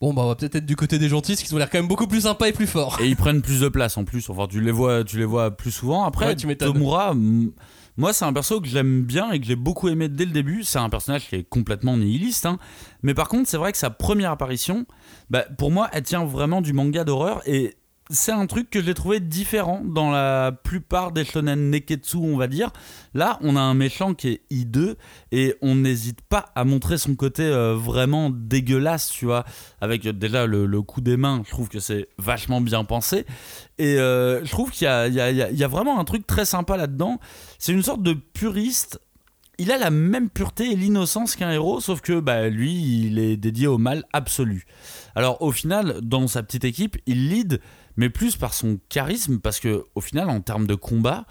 Bon 0.00 0.12
bah 0.12 0.22
on 0.24 0.28
va 0.28 0.34
peut-être 0.34 0.56
être 0.56 0.66
du 0.66 0.76
côté 0.76 0.98
des 0.98 1.08
gentils, 1.08 1.32
parce 1.32 1.42
qu'ils 1.42 1.54
ont 1.54 1.58
l'air 1.58 1.70
quand 1.70 1.78
même 1.78 1.88
beaucoup 1.88 2.06
plus 2.06 2.22
sympas 2.22 2.48
et 2.48 2.52
plus 2.52 2.66
forts. 2.66 2.98
Et 3.00 3.06
ils 3.08 3.16
prennent 3.16 3.40
plus 3.42 3.60
de 3.60 3.68
place 3.68 3.96
en 3.96 4.04
plus. 4.04 4.28
Enfin, 4.28 4.46
tu 4.46 4.60
les 4.60 4.70
vois, 4.72 5.04
tu 5.04 5.16
les 5.18 5.24
vois 5.24 5.50
plus 5.56 5.70
souvent. 5.70 6.04
Après, 6.04 6.26
Ouais, 6.26 6.36
tu 6.36 6.46
m'étonnes. 6.46 6.74
Tomura, 6.74 7.12
m- 7.12 7.52
moi, 7.96 8.12
c'est 8.12 8.26
un 8.26 8.32
perso 8.34 8.60
que 8.60 8.68
j'aime 8.68 9.04
bien 9.04 9.30
et 9.32 9.40
que 9.40 9.46
j'ai 9.46 9.56
beaucoup 9.56 9.88
aimé 9.88 10.10
dès 10.10 10.26
le 10.26 10.32
début. 10.32 10.64
C'est 10.64 10.78
un 10.78 10.90
personnage 10.90 11.28
qui 11.28 11.36
est 11.36 11.44
complètement 11.48 11.96
nihiliste. 11.96 12.44
hein. 12.44 12.58
Mais 13.02 13.14
par 13.14 13.26
contre, 13.28 13.48
c'est 13.48 13.56
vrai 13.56 13.72
que 13.72 13.78
sa 13.78 13.88
première 13.88 14.32
apparition, 14.32 14.84
bah, 15.30 15.46
pour 15.56 15.70
moi, 15.70 15.88
elle 15.94 16.02
tient 16.02 16.26
vraiment 16.26 16.60
du 16.60 16.74
manga 16.74 17.04
d'horreur. 17.04 17.40
Et 17.46 17.74
c'est 18.08 18.32
un 18.32 18.46
truc 18.46 18.70
que 18.70 18.80
j'ai 18.80 18.94
trouvé 18.94 19.18
différent 19.18 19.82
dans 19.84 20.10
la 20.12 20.52
plupart 20.52 21.10
des 21.10 21.24
shonen 21.24 21.70
neketsu, 21.70 22.16
on 22.16 22.36
va 22.36 22.46
dire. 22.46 22.70
Là, 23.14 23.38
on 23.40 23.56
a 23.56 23.60
un 23.60 23.74
méchant 23.74 24.14
qui 24.14 24.28
est 24.28 24.42
hideux 24.48 24.96
et 25.32 25.56
on 25.60 25.74
n'hésite 25.74 26.20
pas 26.22 26.46
à 26.54 26.64
montrer 26.64 26.98
son 26.98 27.16
côté 27.16 27.42
euh, 27.42 27.74
vraiment 27.74 28.30
dégueulasse, 28.30 29.08
tu 29.08 29.24
vois. 29.24 29.44
Avec 29.80 30.06
euh, 30.06 30.12
déjà 30.12 30.46
le, 30.46 30.82
coup 30.82 31.00
des 31.00 31.16
mains, 31.16 31.42
je 31.44 31.50
trouve 31.50 31.68
que 31.68 31.80
c'est 31.80 32.08
vachement 32.18 32.60
bien 32.60 32.84
pensé. 32.84 33.26
Et 33.78 33.98
euh, 33.98 34.44
je 34.44 34.50
trouve 34.50 34.70
qu'il 34.70 34.86
y 34.86 35.64
a 35.64 35.68
vraiment 35.68 35.98
un 35.98 36.04
truc 36.04 36.26
très 36.26 36.44
sympa 36.44 36.76
là-dedans. 36.76 37.18
C'est 37.58 37.72
une 37.72 37.82
sorte 37.82 38.02
de 38.02 38.12
puriste. 38.12 39.00
Il 39.58 39.72
a 39.72 39.78
la 39.78 39.90
même 39.90 40.28
pureté 40.28 40.70
et 40.70 40.76
l'innocence 40.76 41.34
qu'un 41.34 41.50
héros, 41.50 41.80
sauf 41.80 42.02
que 42.02 42.20
bah, 42.20 42.48
lui, 42.48 43.06
il 43.06 43.18
est 43.18 43.38
dédié 43.38 43.66
au 43.66 43.78
mal 43.78 44.04
absolu. 44.12 44.66
Alors 45.14 45.40
au 45.40 45.50
final, 45.50 45.98
dans 46.02 46.28
sa 46.28 46.42
petite 46.42 46.64
équipe, 46.64 46.98
il 47.06 47.30
lead, 47.30 47.60
mais 47.96 48.10
plus 48.10 48.36
par 48.36 48.54
son 48.54 48.78
charisme, 48.88 49.38
parce 49.38 49.60
que 49.60 49.84
au 49.94 50.00
final, 50.00 50.28
en 50.30 50.40
termes 50.40 50.66
de 50.66 50.74
combat, 50.74 51.24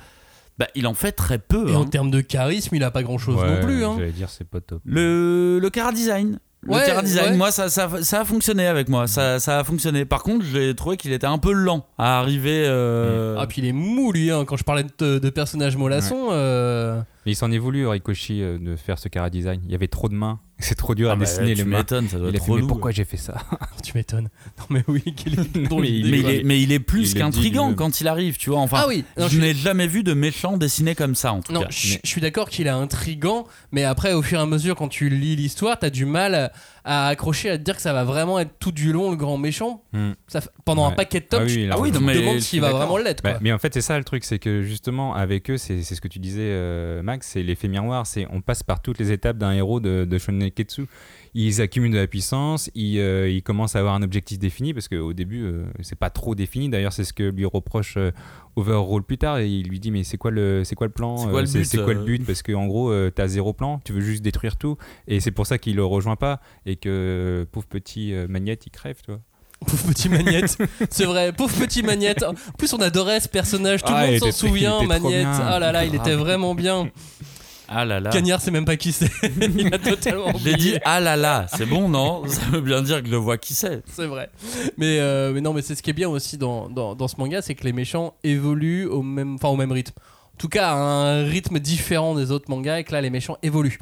bah, 0.58 0.68
il 0.76 0.88
en 0.88 0.94
fait 0.94 1.12
très 1.12 1.38
peu. 1.38 1.70
Et 1.70 1.76
en 1.76 1.82
hein. 1.84 1.86
termes 1.86 2.12
de 2.12 2.22
charisme, 2.22 2.76
il 2.76 2.84
a 2.84 2.92
pas 2.92 3.04
grand 3.04 3.18
chose 3.18 3.38
non 3.44 3.62
plus. 3.62 3.84
Hein. 3.84 3.96
J'allais 3.98 4.12
dire, 4.12 4.30
c'est 4.30 4.48
pas 4.50 4.62
top. 4.62 4.82
Le, 4.86 5.60
le 5.62 5.70
cara 5.70 5.92
design. 5.92 6.40
Le 6.62 6.72
Ouais, 6.74 7.02
design, 7.04 7.32
ouais. 7.34 7.38
moi, 7.38 7.52
ça, 7.52 7.70
ça, 7.70 7.88
ça 8.02 8.22
a 8.22 8.26
fonctionné 8.26 8.66
avec 8.66 8.90
moi. 8.90 9.06
Ça, 9.06 9.40
ça 9.40 9.60
a 9.60 9.64
fonctionné. 9.64 10.04
Par 10.04 10.24
contre, 10.24 10.44
j'ai 10.46 10.74
trouvé 10.74 10.98
qu'il 10.98 11.12
était 11.14 11.28
un 11.28 11.38
peu 11.38 11.52
lent 11.52 11.86
à 12.00 12.18
arriver. 12.20 12.64
euh, 12.66 13.36
Ah 13.38 13.46
puis 13.46 13.62
il 13.62 13.68
est 13.68 13.72
mou 13.72 14.12
lui, 14.12 14.32
hein. 14.32 14.46
quand 14.46 14.58
je 14.58 14.64
parlais 14.64 14.84
de, 14.98 15.20
de 15.20 15.30
personnages 15.30 15.78
mollassons. 15.78 16.30
euh, 16.32 17.00
Mais 17.28 17.34
il 17.34 17.36
s'en 17.36 17.52
est 17.52 17.60
voulu, 17.60 17.86
Rikoshi, 17.88 18.42
euh, 18.42 18.58
de 18.58 18.76
faire 18.78 18.98
ce 18.98 19.10
cara 19.10 19.30
design. 19.30 19.62
Il 19.66 19.72
y 19.72 19.76
avait 19.76 19.88
trop 19.90 20.10
de 20.10 20.16
mains. 20.16 20.40
C'est 20.58 20.76
trop 20.76 20.96
dur 20.96 21.10
ah 21.10 21.14
à 21.14 21.16
bah, 21.16 21.26
dessiner 21.26 21.56
mains. 21.66 21.80
m'étonnes, 21.80 22.08
ça 22.08 22.18
doit 22.18 22.30
Il 22.30 22.36
être 22.36 22.44
fait, 22.46 22.50
mais 22.52 22.56
relou. 22.56 22.68
pourquoi 22.68 22.92
j'ai 22.92 23.04
fait 23.04 23.18
ça 23.18 23.44
tu 23.84 23.92
m'étonnes. 23.96 24.30
Non 24.60 24.66
mais 24.70 24.84
oui, 24.88 25.04
quel 25.16 25.34
est 25.40 25.68
ton 25.68 25.80
Mais 25.80 25.90
il 25.90 26.16
est, 26.16 26.44
mais 26.44 26.62
il 26.62 26.72
est 26.72 26.80
plus 26.80 27.14
qu'intrigant 27.14 27.74
quand 27.74 28.00
il 28.00 28.08
arrive, 28.08 28.38
tu 28.38 28.50
vois. 28.52 28.60
Enfin, 28.60 28.78
Ah 28.84 28.88
oui, 28.88 29.04
non, 29.18 29.28
je 29.28 29.36
je- 29.36 29.42
n'ai 29.42 29.54
jamais 29.54 29.86
vu 29.88 30.02
de 30.04 30.14
méchant 30.14 30.56
dessiné 30.58 30.96
comme 30.96 31.14
ça, 31.16 31.34
en 31.34 31.42
tout 31.42 31.52
Non, 31.52 31.62
cas. 31.64 31.68
je 31.70 31.98
je 32.04 32.08
suis 32.10 32.22
d'accord 32.22 32.50
qu'il 32.50 32.68
est 32.68 32.70
intrigant, 32.70 33.46
mais 33.72 33.84
après, 33.84 34.14
au 34.14 34.22
fur 34.22 34.40
et 34.40 34.42
à 34.42 34.46
mesure, 34.46 34.76
quand 34.76 34.88
tu 34.88 35.10
lis 35.10 35.36
l'histoire, 35.36 35.78
t'as 35.78 35.90
du 35.90 36.06
mal 36.06 36.52
à 36.88 37.08
accrocher, 37.08 37.50
à 37.50 37.58
te 37.58 37.64
dire 37.64 37.76
que 37.76 37.82
ça 37.82 37.94
va 37.94 38.04
vraiment 38.04 38.40
être 38.40 38.52
tout 38.60 38.72
du 38.72 38.94
long 38.94 39.10
le 39.10 39.18
grand 39.18 39.38
méchant. 39.38 39.84
Hmm. 39.92 40.12
Ça 40.28 40.40
pendant 40.66 40.86
un 40.86 40.92
paquet 40.92 41.20
de 41.20 41.26
tomes, 41.26 41.42
Ah 41.42 41.46
oui, 41.48 41.54
tu, 41.54 41.68
largement. 41.68 41.84
oui, 41.84 41.92
non, 41.92 42.00
tu 42.00 42.06
te 42.06 42.20
demandes 42.22 42.40
s'il 42.40 42.62
va 42.62 42.72
vraiment 42.72 42.98
l'être. 42.98 43.24
Bah, 43.24 43.40
mais 43.42 43.52
en 43.52 43.58
fait, 43.60 43.74
c'est 43.74 43.82
ça 43.82 43.98
le 43.98 44.04
truc, 44.04 44.24
c'est 44.24 44.40
que 44.40 44.62
justement, 44.62 45.14
avec 45.16 45.50
eux, 45.50 45.58
c'est 45.58 45.82
c'est 45.84 45.96
ce 45.96 46.02
que 46.02 46.08
tu 46.08 46.20
disais, 46.20 46.42
euh, 46.44 47.02
Max, 47.04 47.28
c'est 47.34 47.44
l'effet 47.44 47.68
miroir. 47.68 48.06
C'est 48.08 48.26
on 48.32 48.42
passe 48.42 48.64
par 48.64 48.82
toutes 48.82 49.00
les 49.00 49.12
étapes 49.12 49.38
d'un 49.38 49.52
héros 49.52 49.80
de, 49.80 50.06
de 50.06 50.18
Shonen 50.18 50.45
Neketsu. 50.46 50.86
Ils 51.38 51.60
accumulent 51.62 51.92
de 51.92 51.98
la 51.98 52.08
puissance, 52.08 52.70
ils, 52.76 52.98
euh, 52.98 53.30
ils 53.30 53.44
commencent 53.44 53.76
à 53.76 53.80
avoir 53.80 53.94
un 53.96 54.02
objectif 54.04 54.40
défini, 54.40 54.74
parce 54.74 54.88
qu'au 54.88 55.12
début, 55.12 55.44
euh, 55.44 55.66
c'est 55.82 55.98
pas 56.00 56.10
trop 56.10 56.34
défini. 56.34 56.70
D'ailleurs, 56.70 56.94
c'est 56.94 57.04
ce 57.04 57.12
que 57.12 57.24
lui 57.24 57.44
reproche 57.46 57.96
euh, 57.98 58.12
Overhaul 58.56 59.04
plus 59.04 59.18
tard. 59.18 59.40
Et 59.40 59.50
il 59.50 59.68
lui 59.68 59.80
dit 59.82 59.92
Mais 59.92 60.06
c'est 60.06 60.18
quoi, 60.18 60.32
le- 60.32 60.64
c'est 60.64 60.76
quoi 60.76 60.88
le 60.88 60.94
plan 60.94 61.18
C'est 61.18 61.30
quoi 61.30 61.42
le 61.42 61.48
Euh, 61.50 61.52
but, 61.52 61.66
C'est 61.66 61.84
quoi 61.84 61.94
le 61.94 62.04
but? 62.06 62.26
Parce 62.26 62.42
qu'en 62.42 62.68
gros, 62.68 62.94
t'as 63.10 63.28
zéro 63.28 63.52
plan, 63.52 63.82
tu 63.84 63.92
veux 63.92 64.00
juste 64.02 64.24
détruire 64.24 64.56
tout. 64.56 64.78
Et 65.10 65.20
c'est 65.20 65.32
pour 65.32 65.46
ça 65.46 65.58
qu'il 65.58 65.76
le 65.76 65.84
rejoint 65.84 66.16
pas. 66.16 66.40
Et 66.66 66.78
que 66.78 67.46
pauvre 67.52 67.68
petit 67.68 68.14
Magnette, 68.30 68.66
il 68.66 68.70
crève, 68.70 68.98
tu 69.04 69.12
vois. 69.12 69.20
Pauvre 69.66 69.88
petit 69.88 70.10
Magnette. 70.10 70.58
c'est 70.90 71.06
vrai, 71.06 71.32
pauvre 71.32 71.56
petit 71.58 71.82
Magnette. 71.82 72.24
En 72.24 72.34
plus, 72.58 72.74
on 72.74 72.78
adorait 72.82 73.22
ce 73.22 73.30
personnage, 73.30 73.82
tout 73.84 73.92
Ah, 73.96 74.06
le 74.06 74.14
il 74.16 74.20
monde 74.22 74.32
s'en 74.32 74.38
souvient, 74.48 74.84
Magnette. 74.84 75.26
Ah 75.28 75.60
là 75.60 75.72
là, 75.72 75.86
il 75.86 75.96
était 75.96 76.14
vraiment 76.16 76.54
bien. 76.56 76.90
Ah 77.68 77.84
là 77.86 78.00
là. 78.00 78.10
Cagnard, 78.12 78.42
c'est 78.42 78.52
même 78.52 78.66
pas 78.66 78.78
qui 78.78 78.92
c'est. 78.92 79.10
il 79.58 79.74
a 79.74 79.80
totalement 79.80 80.32
J'ai 80.44 80.56
dit 80.56 80.76
ah 80.86 81.00
là 81.00 81.16
là, 81.16 81.48
c'est 81.56 81.66
bon, 81.66 81.90
non? 81.90 82.28
Ça 82.28 82.42
veut 82.52 82.62
bien 82.62 82.82
dire 82.82 83.02
que 83.02 83.10
je 83.10 83.16
vois 83.16 83.38
qui 83.38 83.54
c'est. 83.54 83.82
C'est 83.92 84.06
vrai. 84.06 84.30
Mais, 84.78 85.00
euh, 85.00 85.32
mais 85.34 85.42
non, 85.42 85.54
mais 85.54 85.62
c'est 85.62 85.76
ce 85.76 85.82
qui 85.84 85.90
est 85.90 85.94
bien 85.94 86.10
aussi 86.10 86.38
dans, 86.38 86.70
dans, 86.70 86.96
dans 86.96 87.08
ce 87.08 87.16
manga, 87.18 87.42
c'est 87.42 87.56
que 87.56 87.64
les 87.64 87.74
méchants 87.74 88.14
évoluent 88.24 88.86
au 88.86 89.02
même, 89.02 89.36
enfin, 89.36 89.50
au 89.50 89.56
même 89.56 89.72
rythme. 89.72 89.94
En 89.98 90.38
tout 90.38 90.50
cas, 90.50 90.70
à 90.72 90.74
un 90.76 91.24
rythme 91.26 91.60
différent 91.60 92.14
des 92.14 92.30
autres 92.32 92.50
mangas, 92.50 92.80
et 92.80 92.84
que 92.84 92.92
là, 92.92 93.02
les 93.02 93.10
méchants 93.10 93.38
évoluent. 93.42 93.80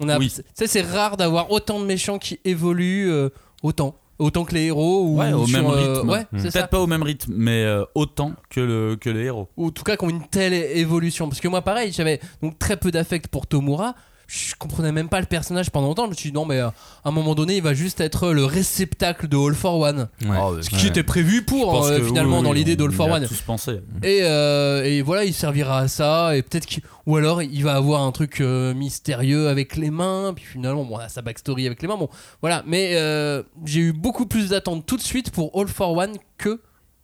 On 0.00 0.08
a, 0.08 0.16
Oui. 0.18 0.30
tu 0.30 0.42
sais, 0.54 0.66
c'est 0.68 0.82
rare 0.82 1.16
d'avoir 1.16 1.50
autant 1.50 1.80
de 1.80 1.84
méchants 1.84 2.18
qui 2.18 2.38
évoluent 2.44 3.10
euh, 3.10 3.30
autant. 3.62 3.94
Autant 4.18 4.44
que 4.44 4.54
les 4.54 4.64
héros 4.66 5.04
ou 5.06 5.18
Ouais, 5.18 5.32
au 5.32 5.46
sur, 5.46 5.56
même 5.62 5.70
euh, 5.70 5.94
rythme. 5.94 6.08
ouais, 6.10 6.26
c'est 6.38 6.52
Peut-être 6.52 6.70
pas 6.70 6.80
au 6.80 6.86
même 6.88 7.02
rythme, 7.04 7.32
mais 7.36 7.62
euh, 7.64 7.84
autant 7.94 8.32
que, 8.50 8.60
le, 8.60 8.96
que 8.96 9.10
les 9.10 9.24
héros. 9.26 9.48
Ou 9.56 9.68
en 9.68 9.70
tout 9.70 9.84
cas, 9.84 9.96
qui 9.96 10.04
ont 10.04 10.10
une 10.10 10.26
telle 10.26 10.54
évolution. 10.54 11.28
Parce 11.28 11.40
que 11.40 11.46
moi, 11.48 11.62
pareil, 11.62 11.92
j'avais 11.92 12.18
donc 12.42 12.58
très 12.58 12.76
peu 12.76 12.90
d'affect 12.90 13.28
pour 13.28 13.46
Tomura. 13.46 13.94
Je 14.30 14.54
comprenais 14.56 14.92
même 14.92 15.08
pas 15.08 15.20
le 15.20 15.26
personnage 15.26 15.70
pendant 15.70 15.86
longtemps. 15.86 16.04
Je 16.04 16.10
me 16.10 16.14
suis 16.14 16.28
dit, 16.28 16.34
non, 16.34 16.44
mais 16.44 16.58
euh, 16.58 16.68
à 16.68 17.08
un 17.08 17.10
moment 17.10 17.34
donné, 17.34 17.56
il 17.56 17.62
va 17.62 17.72
juste 17.72 17.98
être 18.02 18.30
le 18.30 18.44
réceptacle 18.44 19.26
de 19.26 19.38
All 19.38 19.54
for 19.54 19.78
One. 19.78 20.08
Oh, 20.28 20.60
Ce 20.60 20.68
qui 20.68 20.86
était 20.86 21.02
prévu 21.02 21.42
pour, 21.46 21.82
euh, 21.86 21.98
que 21.98 22.04
finalement, 22.04 22.36
oui, 22.38 22.44
dans 22.44 22.50
oui, 22.50 22.58
l'idée 22.58 22.76
d'All 22.76 22.92
for 22.92 23.08
One. 23.08 23.26
tous 23.26 23.40
pensé. 23.40 23.80
Et, 24.02 24.18
euh, 24.24 24.84
et 24.84 25.00
voilà, 25.00 25.24
il 25.24 25.32
servira 25.32 25.78
à 25.78 25.88
ça. 25.88 26.36
Et 26.36 26.42
peut-être. 26.42 26.66
Ou 27.06 27.16
alors, 27.16 27.40
il 27.42 27.64
va 27.64 27.74
avoir 27.74 28.02
un 28.02 28.12
truc 28.12 28.42
euh, 28.42 28.74
mystérieux 28.74 29.48
avec 29.48 29.76
les 29.76 29.90
mains. 29.90 30.34
Puis 30.36 30.44
finalement, 30.44 30.84
bon, 30.84 30.96
on 30.96 30.98
a 30.98 31.08
sa 31.08 31.22
backstory 31.22 31.64
avec 31.66 31.80
les 31.80 31.88
mains. 31.88 31.96
Bon, 31.96 32.10
voilà. 32.42 32.62
Mais 32.66 32.96
euh, 32.96 33.42
j'ai 33.64 33.80
eu 33.80 33.92
beaucoup 33.94 34.26
plus 34.26 34.50
d'attentes 34.50 34.84
tout 34.84 34.98
de 34.98 35.02
suite 35.02 35.30
pour 35.30 35.58
All 35.58 35.68
for 35.68 35.96
One 35.96 36.16
que 36.36 36.60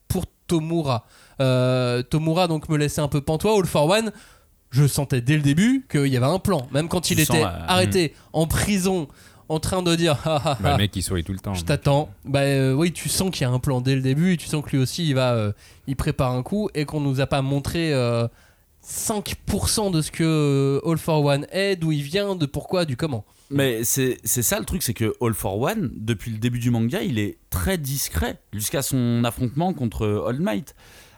pour 0.09 0.27
Tomura. 0.47 1.07
Euh, 1.41 2.03
Tomura, 2.03 2.49
donc, 2.49 2.69
me 2.69 2.77
laissait 2.77 3.01
un 3.01 3.09
peu 3.09 3.23
pantois. 3.23 3.57
All 3.59 3.65
for 3.65 3.87
One, 3.89 4.13
je 4.75 4.87
sentais 4.87 5.21
dès 5.21 5.37
le 5.37 5.43
début 5.43 5.87
qu'il 5.89 6.07
y 6.09 6.17
avait 6.17 6.27
un 6.27 6.39
plan. 6.39 6.67
Même 6.73 6.89
quand 6.89 7.11
il 7.11 7.17
Tu 7.17 7.23
était 7.23 7.33
sens, 7.33 7.45
euh, 7.47 7.67
arrêté 7.69 8.13
en 8.33 8.47
prison, 8.47 9.09
en 9.49 9.61
train 9.61 9.83
de 9.83 9.95
dire. 9.95 10.19
Ah, 10.25 10.41
ah, 10.45 10.59
Bah, 10.61 10.71
ah, 10.71 10.73
le 10.73 10.79
mec, 10.79 10.97
il 10.97 11.03
sourit 11.03 11.23
tout 11.23 11.33
le 11.33 11.39
temps. 11.39 11.55
je 11.55 11.65
t'attends. 11.65 12.09
Bah 12.25 12.41
euh, 12.41 12.73
oui, 12.73 12.93
tu 12.93 13.09
sens 13.09 13.31
qu'il 13.31 13.43
y 13.43 13.45
a 13.45 13.51
un 13.51 13.59
plan 13.61 13.81
dès 13.81 13.95
le 13.95 14.01
début 14.03 14.33
et 14.33 14.37
tu 14.37 14.47
sens 14.49 14.65
que 14.65 14.71
lui 14.71 14.79
aussi 14.79 15.07
il 15.07 15.15
va, 15.15 15.35
euh, 15.35 15.53
il 15.87 15.97
prépare 15.97 16.33
un 16.33 16.43
coup 16.43 16.69
et 16.75 16.85
qu'on 16.85 17.01
nous 17.01 17.21
a 17.21 17.27
pas 17.27 17.41
montré 17.43 17.93
euh, 17.93 18.27
5% 18.87 19.91
de 19.93 20.03
ce 20.03 20.11
que 20.11 20.81
All 20.85 20.99
for 20.99 21.25
One 21.25 21.47
est, 21.53 21.77
d'où 21.77 21.93
il 21.93 22.03
vient, 22.03 22.35
de 22.37 22.47
pourquoi, 22.47 22.85
du 22.85 22.97
comment. 22.97 23.25
Mais 23.51 23.85
c'est 23.85 24.19
c'est 24.25 24.43
ça 24.43 24.59
le 24.59 24.65
truc, 24.65 24.83
c'est 24.83 24.95
que 24.95 25.15
All 25.21 25.35
for 25.35 25.61
One, 25.61 25.91
depuis 25.95 26.31
le 26.31 26.39
début 26.39 26.59
du 26.59 26.71
manga, 26.71 27.03
il 27.03 27.19
est 27.19 27.39
très 27.51 27.79
discret 27.79 28.39
jusqu'à 28.53 28.83
son 28.83 29.23
affrontement 29.25 29.73
contre 29.75 30.25
All 30.29 30.41
Might. 30.41 30.75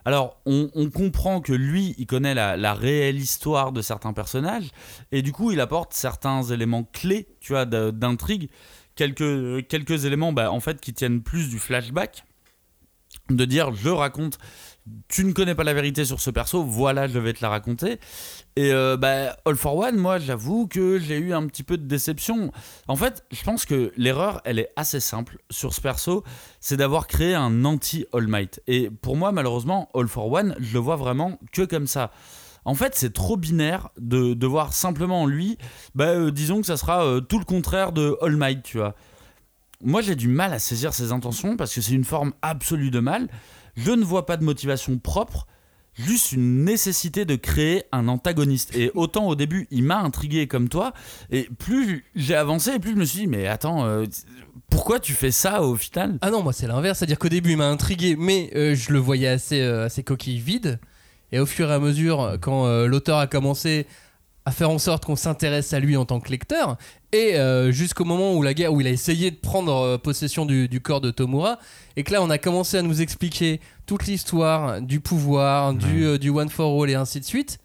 Alors, 0.07 0.41
on, 0.47 0.89
comprend 0.89 1.41
que 1.41 1.53
lui, 1.53 1.97
il 1.99 2.07
connaît 2.07 2.33
la, 2.33 2.57
la 2.57 2.75
réelle 2.75 3.17
histoire 3.17 3.73
de 3.73 3.83
certains 3.83 4.13
personnages, 4.13 4.71
et 5.11 5.21
du 5.21 5.33
coup, 5.33 5.51
il 5.51 5.59
apporte 5.59 5.95
certains 5.95 6.45
éléments 6.45 6.85
clés, 6.85 7.27
tu 7.41 7.55
vois, 7.55 7.65
d'intrigue, 7.65 8.49
quelques, 8.95 9.67
quelques 9.67 10.05
éléments, 10.05 10.33
bah, 10.33 10.53
en 10.53 10.61
fait, 10.61 10.81
qui 10.81 10.95
tiennent 10.95 11.23
plus 11.23 11.49
du 11.49 11.59
flashback, 11.59 12.25
de 13.31 13.45
dire, 13.45 13.75
je 13.75 13.89
raconte, 13.89 14.39
tu 15.09 15.25
ne 15.25 15.33
connais 15.33 15.57
pas 15.57 15.65
la 15.65 15.75
vérité 15.75 16.05
sur 16.05 16.21
ce 16.21 16.31
perso, 16.31 16.63
voilà, 16.63 17.09
je 17.09 17.19
vais 17.19 17.33
te 17.33 17.43
la 17.43 17.49
raconter. 17.49 17.99
Et 18.59 18.73
euh, 18.73 18.97
bah, 18.97 19.37
All 19.45 19.55
for 19.55 19.77
One, 19.77 19.97
moi, 19.97 20.19
j'avoue 20.19 20.67
que 20.67 20.99
j'ai 20.99 21.19
eu 21.19 21.35
un 21.35 21.47
petit 21.47 21.63
peu 21.63 21.77
de 21.77 21.85
déception. 21.87 22.53
En 22.89 22.97
fait, 22.97 23.23
je 23.31 23.43
pense 23.43 23.67
que 23.67 23.93
l'erreur, 23.99 24.41
elle 24.47 24.59
est 24.59 24.71
assez 24.77 24.99
simple 24.99 25.37
sur 25.51 25.75
ce 25.75 25.81
perso, 25.83 26.25
c'est 26.59 26.79
d'avoir 26.79 27.07
créé 27.07 27.35
un 27.35 27.67
anti-All 27.67 28.27
Might. 28.27 28.63
Et 28.67 28.89
pour 28.89 29.17
moi, 29.17 29.31
malheureusement, 29.31 29.91
All 29.95 30.09
for 30.09 30.33
One, 30.33 30.57
je 30.59 30.73
le 30.73 30.81
vois 30.81 30.97
vraiment 30.97 31.39
que 31.53 31.63
comme 31.63 31.87
ça. 31.87 32.11
En 32.65 32.75
fait, 32.75 32.95
c'est 32.95 33.13
trop 33.13 33.37
binaire 33.37 33.91
de, 33.99 34.33
de 34.33 34.47
voir 34.47 34.73
simplement 34.73 35.23
en 35.23 35.27
lui, 35.27 35.59
bah, 35.95 36.07
euh, 36.07 36.31
disons 36.31 36.63
que 36.63 36.67
ça 36.67 36.79
sera 36.79 37.05
euh, 37.05 37.21
tout 37.21 37.39
le 37.39 37.45
contraire 37.45 37.93
de 37.93 38.17
All 38.23 38.37
Might, 38.37 38.63
tu 38.63 38.79
vois. 38.79 38.95
moi 39.85 40.01
j'ai 40.01 40.17
du 40.17 40.29
mal 40.29 40.53
à 40.53 40.59
saisir 40.59 40.95
ses 40.95 41.13
intentions 41.13 41.57
parce 41.57 41.75
que 41.75 41.81
c'est 41.83 41.93
une 41.93 42.05
forme 42.05 42.33
absolue 42.41 42.91
de 42.91 43.01
mal. 43.01 43.29
Je 43.77 43.93
ne 43.93 44.03
vois 44.03 44.25
pas 44.25 44.39
de 44.39 44.45
motivation 44.45 44.99
propre, 44.99 45.47
juste 45.99 46.33
une 46.33 46.65
nécessité 46.65 47.25
de 47.25 47.37
créer 47.37 47.85
un 47.93 48.09
antagoniste. 48.09 48.75
Et 48.77 48.91
autant 48.95 49.27
au 49.27 49.35
début 49.35 49.67
il 49.71 49.83
m'a 49.83 49.99
intrigué 49.99 50.47
comme 50.47 50.69
toi, 50.69 50.93
et 51.31 51.49
plus 51.59 52.05
j'ai 52.15 52.35
avancé, 52.35 52.79
plus 52.79 52.93
je 52.93 52.97
me 52.97 53.05
suis 53.05 53.21
dit 53.21 53.27
mais 53.27 53.47
attends, 53.47 53.85
euh, 53.85 54.05
pourquoi 54.71 55.01
tu 55.01 55.13
fais 55.13 55.31
ça 55.31 55.63
au 55.63 55.77
final? 55.77 56.19
Ah 56.21 56.31
non, 56.31 56.43
moi 56.43 56.53
c'est 56.53 56.67
l'inverse, 56.67 56.99
c'est-à-dire 56.99 57.19
qu'au 57.19 57.29
début 57.29 57.53
il 57.53 57.57
m'a 57.57 57.69
intrigué, 57.69 58.17
mais 58.17 58.51
euh, 58.55 58.75
je 58.75 58.93
le 58.93 58.99
voyais 58.99 59.29
assez, 59.29 59.61
euh, 59.61 59.87
assez 59.87 60.03
coquille 60.03 60.39
vide. 60.39 60.79
Et 61.33 61.41
au 61.41 61.47
fur 61.47 61.71
et 61.71 61.75
à 61.75 61.81
mesure, 61.81 62.39
quand 62.41 62.87
l'auteur 62.87 63.19
a 63.19 63.27
commencé 63.27 63.89
à 64.47 64.53
faire 64.53 64.71
en 64.71 64.79
sorte 64.79 65.05
qu'on 65.05 65.17
s'intéresse 65.17 65.73
à 65.73 65.81
lui 65.81 65.97
en 65.97 66.05
tant 66.05 66.21
que 66.21 66.31
lecteur, 66.31 66.77
et 67.13 67.35
euh, 67.37 67.73
jusqu'au 67.73 68.05
moment 68.05 68.35
où 68.35 68.43
la 68.43 68.55
guerre, 68.55 68.73
où 68.73 68.81
il 68.81 68.87
a 68.87 68.91
essayé 68.91 69.31
de 69.33 69.37
prendre 69.37 69.75
euh, 69.75 69.99
possession 69.99 70.47
du, 70.47 70.69
du 70.69 70.81
corps 70.81 71.01
de 71.01 71.11
Tomura, 71.11 71.59
et 71.97 72.05
que 72.05 72.13
là 72.13 72.23
on 72.23 72.31
a 72.31 72.39
commencé 72.39 72.79
à 72.79 72.83
nous 72.83 73.03
expliquer 73.03 73.61
toute 73.87 74.07
l'histoire 74.07 74.81
du 74.81 75.01
pouvoir, 75.01 75.75
du, 75.75 76.05
euh, 76.07 76.17
du 76.19 76.31
One 76.31 76.49
for 76.49 76.81
All 76.83 76.89
et 76.91 76.95
ainsi 76.95 77.19
de 77.21 77.25
suite. 77.25 77.59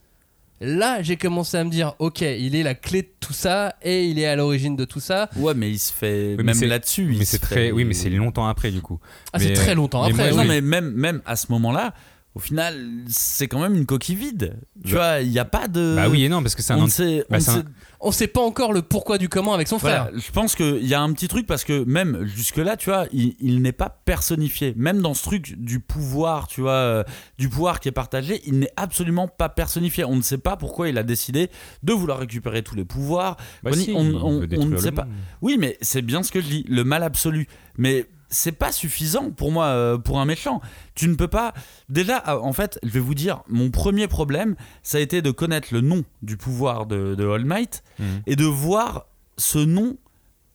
Là, 0.64 1.02
j'ai 1.02 1.16
commencé 1.18 1.58
à 1.58 1.64
me 1.64 1.72
dire, 1.72 1.96
ok, 1.98 2.22
il 2.22 2.56
est 2.56 2.62
la 2.62 2.76
clé 2.76 3.02
de 3.02 3.08
tout 3.20 3.34
ça 3.34 3.74
et 3.82 4.06
il 4.06 4.20
est 4.20 4.28
à 4.28 4.36
l'origine 4.36 4.76
de 4.76 4.86
tout 4.86 5.00
ça. 5.00 5.28
Ouais, 5.36 5.56
mais 5.56 5.72
il 5.72 5.80
se 5.80 5.92
fait 5.92 6.30
Oui, 6.32 6.36
mais 6.38 6.44
même 6.44 6.54
c'est- 6.54 6.68
là-dessus. 6.68 7.16
Mais 7.18 7.26
c'est 7.26 7.40
très, 7.40 7.56
fait- 7.56 7.72
oui, 7.72 7.84
mais 7.84 7.96
c'est 7.96 8.12
longtemps 8.12 8.46
après 8.48 8.70
du 8.70 8.80
coup. 8.80 9.00
Ah, 9.34 9.40
c'est 9.40 9.54
très 9.54 9.74
longtemps 9.74 10.04
mais 10.06 10.12
après. 10.12 10.32
moi, 10.32 10.44
non, 10.44 10.50
oui. 10.50 10.56
mais 10.56 10.62
même, 10.62 10.92
même 10.92 11.22
à 11.26 11.36
ce 11.36 11.48
moment-là, 11.52 11.96
au 12.34 12.40
final, 12.40 13.04
c'est 13.08 13.48
quand 13.50 13.60
même 13.60 13.76
une 13.76 13.86
coquille 13.86 14.16
vide. 14.16 14.58
Tu 14.86 14.94
Bah- 14.94 15.18
vois, 15.18 15.22
il 15.22 15.30
n'y 15.30 15.40
a 15.40 15.46
pas 15.46 15.68
de. 15.68 15.96
Bah 15.98 16.08
oui 16.10 16.24
et 16.24 16.30
non 16.30 16.42
parce 16.42 16.56
que 16.56 16.62
c'est 16.62 16.72
un. 16.74 16.78
on 16.80 16.88
sait, 16.88 17.26
bah, 17.30 17.38
un- 17.48 17.64
On 18.04 18.12
sait 18.12 18.28
pas 18.28 18.42
encore 18.42 18.74
le 18.74 18.82
pourquoi 18.82 19.18
du 19.20 19.30
comment 19.30 19.54
avec 19.54 19.68
son 19.68 19.78
frère. 19.78 20.06
Voilà, 20.06 20.18
je 20.18 20.32
pense 20.32 20.56
qu'il 20.56 20.86
y 20.88 20.94
a 20.96 21.02
un 21.02 21.12
petit 21.14 21.28
truc 21.28 21.46
parce 21.46 21.64
que 21.64 21.84
même 21.84 22.26
jusque-là, 22.26 22.76
tu 22.78 22.90
vois, 22.90 23.06
il, 23.12 23.36
il 23.42 23.62
n'est 23.62 23.74
pas 23.74 23.90
personnifié. 24.06 24.74
Même 24.76 25.02
dans 25.02 25.14
ce 25.14 25.22
truc 25.24 25.56
du 25.60 25.80
pouvoir, 25.80 26.48
tu 26.48 26.62
vois, 26.62 26.72
euh, 26.72 27.04
du 27.38 27.48
pouvoir 27.50 27.80
qui 27.80 27.90
est 27.90 27.92
partagé, 27.92 28.42
il 28.46 28.58
n'est 28.60 28.72
absolument 28.76 29.28
pas 29.28 29.50
personnifié. 29.50 30.04
On 30.06 30.16
ne 30.16 30.22
sait 30.24 30.40
pas 30.40 30.58
pourquoi 30.58 30.90
il 30.90 30.98
a 30.98 31.04
décidé 31.04 31.50
de 31.84 31.94
vouloir 31.94 32.18
récupérer 32.20 32.64
tous 32.64 32.76
les 32.76 32.86
pouvoirs. 32.86 33.36
bah, 33.62 33.70
Bonnie, 33.72 33.84
si, 33.84 33.92
on- 33.94 34.40
ne 34.42 34.78
sait 34.78 34.92
pas. 34.92 35.08
Oui, 35.42 35.58
mais 35.60 35.78
c'est 35.82 36.02
bien 36.02 36.24
ce 36.24 36.32
que 36.32 36.42
je 36.42 36.48
dis, 36.48 36.66
le 36.70 36.84
mal 36.84 37.04
absolu. 37.04 37.48
Mais 37.78 38.06
c'est 38.32 38.54
pas 38.54 38.72
suffisant 38.72 39.30
pour 39.32 39.52
moi, 39.52 39.66
euh, 39.66 39.98
pour 39.98 40.20
un 40.20 40.26
méchant. 40.26 40.62
Tu 40.96 41.08
ne 41.08 41.16
peux 41.16 41.28
pas. 41.28 41.54
Déjà, 41.90 42.24
euh, 42.28 42.40
en 42.40 42.54
fait, 42.54 42.80
je 42.84 42.90
vais 42.90 43.00
vous 43.00 43.14
dire, 43.16 43.44
mon 43.48 43.70
premier 43.72 44.08
problème, 44.08 44.56
ça 44.84 44.98
a 44.98 45.02
été 45.02 45.22
de 45.22 45.32
connaître 45.32 45.68
le 45.72 45.82
nom 45.82 46.04
du 46.22 46.38
pouvoir 46.38 46.86
de, 46.86 47.14
de 47.16 47.28
All 47.30 47.46
Might 47.46 47.84
Mhm. 48.00 48.22
et 48.26 48.36
de 48.36 48.46
voir 48.46 49.06
ce 49.38 49.60
nom. 49.60 49.98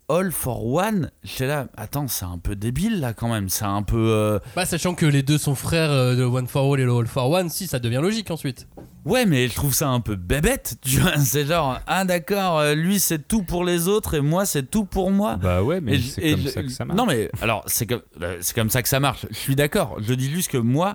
All 0.09 0.31
for 0.31 0.65
One, 0.65 1.11
j'étais 1.25 1.49
là, 1.49 1.67
attends, 1.77 2.07
c'est 2.07 2.25
un 2.25 2.39
peu 2.39 2.55
débile 2.55 3.01
là 3.01 3.13
quand 3.13 3.29
même, 3.29 3.49
c'est 3.49 3.65
un 3.65 3.83
peu. 3.83 3.97
euh, 4.13 4.39
Bah, 4.55 4.65
sachant 4.65 4.95
que 4.95 5.05
les 5.05 5.25
deux 5.25 5.37
sont 5.37 5.57
frères 5.57 5.91
euh, 5.91 6.15
de 6.15 6.23
One 6.23 6.47
for 6.47 6.73
All 6.73 6.79
et 6.79 6.85
le 6.85 6.93
All 6.93 7.09
for 7.09 7.29
One, 7.29 7.49
si 7.51 7.67
ça 7.67 7.81
devient 7.81 7.99
logique 8.01 8.31
ensuite. 8.31 8.69
Ouais, 9.05 9.27
mais 9.27 9.49
je 9.49 9.55
trouve 9.55 9.75
ça 9.75 9.89
un 9.89 9.99
peu 9.99 10.15
bébête, 10.15 10.77
tu 10.81 11.01
vois. 11.01 11.17
C'est 11.19 11.45
genre, 11.47 11.81
ah 11.89 12.05
d'accord, 12.05 12.61
euh, 12.61 12.75
lui 12.77 13.01
c'est 13.01 13.27
tout 13.27 13.43
pour 13.43 13.65
les 13.65 13.89
autres 13.89 14.15
et 14.15 14.21
moi 14.21 14.47
c'est 14.47 14.71
tout 14.71 14.85
pour 14.85 15.11
moi. 15.11 15.37
Bah 15.39 15.65
ouais 15.65 15.81
mais 15.81 15.99
c'est 15.99 16.31
comme 16.33 16.41
je- 16.41 16.49
ça 16.51 16.63
que 16.63 16.69
ça 16.69 16.85
marche. 16.85 16.99
Non 16.99 17.07
mais 17.07 17.29
alors 17.43 17.65
c'est 17.67 17.87
comme 17.87 18.03
euh, 18.23 18.39
c'est 18.43 18.55
comme 18.55 18.71
ça 18.71 18.83
que 18.83 18.89
ça 18.89 19.01
marche. 19.01 19.27
Je 19.31 19.37
suis 19.37 19.57
d'accord. 19.57 19.97
Je 20.01 20.15
dis 20.15 20.31
juste 20.31 20.53
que 20.53 20.59
moi 20.59 20.95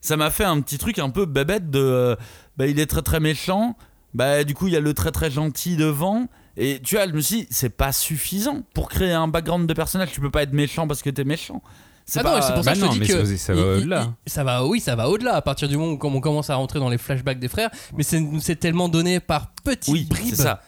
ça 0.00 0.16
m'a 0.16 0.30
fait 0.30 0.44
un 0.44 0.60
petit 0.60 0.78
truc 0.78 1.00
un 1.00 1.10
peu 1.10 1.26
bébête 1.26 1.68
de 1.70 1.80
euh, 1.80 2.16
bah 2.56 2.68
il 2.68 2.78
est 2.78 2.86
très 2.86 3.02
très 3.02 3.18
méchant. 3.18 3.76
Bah 4.14 4.44
du 4.44 4.54
coup 4.54 4.68
il 4.68 4.72
y 4.72 4.76
a 4.76 4.80
le 4.80 4.94
très 4.94 5.10
très 5.10 5.30
gentil 5.32 5.74
devant 5.76 6.28
et 6.56 6.80
tu 6.82 6.96
vois 6.96 7.06
je 7.06 7.12
me 7.12 7.20
suis 7.20 7.36
dit, 7.42 7.46
c'est 7.50 7.70
pas 7.76 7.92
suffisant 7.92 8.62
pour 8.74 8.88
créer 8.88 9.12
un 9.12 9.28
background 9.28 9.68
de 9.68 9.74
personnage. 9.74 10.10
Tu 10.12 10.20
peux 10.20 10.30
pas 10.30 10.42
être 10.42 10.52
méchant 10.52 10.86
parce 10.86 11.02
que 11.02 11.10
t'es 11.10 11.24
méchant. 11.24 11.62
C'est 12.04 12.18
Ah 12.20 12.22
non, 12.24 12.30
pas- 12.30 12.42
c'est 12.42 12.52
pour 12.54 12.64
ça 12.64 12.70
Bah 12.70 12.74
que 12.74 12.76
je 12.78 12.82
te 12.82 12.86
non, 12.86 12.92
dis 12.94 12.98
mais 13.00 13.06
que 13.06 13.36
ça- 13.36 13.54
va 13.54 13.62
au-delà. 13.76 14.12
ça 14.26 14.42
va, 14.44 14.66
oui, 14.66 14.80
ça 14.80 14.96
va 14.96 15.08
au-delà 15.08 15.34
à 15.36 15.40
partir 15.42 15.68
du 15.68 15.76
moment 15.76 15.92
où 15.92 15.98
on 16.06 16.20
commence 16.20 16.50
à 16.50 16.56
rentrer 16.56 16.80
dans 16.80 16.88
les 16.88 16.98
flashbacks 16.98 17.38
des 17.38 17.48
frères. 17.48 17.70
Mais 17.96 18.02
c'est 18.02 18.20
c'est 18.40 18.56
tellement 18.56 18.88
donné 18.88 19.20
par 19.20 19.52
petites 19.64 19.92
oui, 19.92 20.04
bribes 20.10 20.26
c'est 20.30 20.42
ça. 20.42 20.62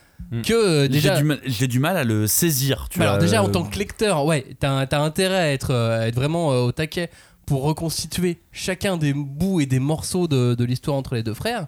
que 0.45 0.53
euh, 0.55 0.83
J'ai 0.85 0.89
déjà. 0.89 1.17
du, 1.19 1.25
mal- 1.25 1.41
j'ai 1.45 1.67
du 1.67 1.81
mal 1.81 1.97
à 1.97 2.05
le 2.05 2.29
saisir. 2.29 2.87
Tu 2.89 3.01
Mais 3.01 3.05
alors 3.05 3.17
vois, 3.17 3.25
déjà 3.25 3.43
en 3.43 3.49
euh, 3.49 3.51
tant 3.51 3.65
que 3.65 3.77
lecteur, 3.79 4.25
ouais, 4.25 4.47
t'as 4.61 4.87
as 4.87 4.99
intérêt 5.01 5.37
à 5.39 5.53
être, 5.53 5.73
euh, 5.73 6.03
à 6.03 6.07
être 6.07 6.15
vraiment 6.15 6.53
euh, 6.53 6.61
au 6.63 6.73
taquet 6.73 7.11
pour 7.47 7.63
reconstituer 7.65 8.39
chacun 8.53 8.97
des 8.97 9.13
bouts 9.13 9.61
et 9.61 9.67
des 9.67 9.81
morceaux 9.81 10.29
de, 10.29 10.55
de 10.55 10.65
l'histoire 10.65 10.97
entre 10.97 11.15
les 11.17 11.23
deux 11.25 11.35
frères. 11.35 11.67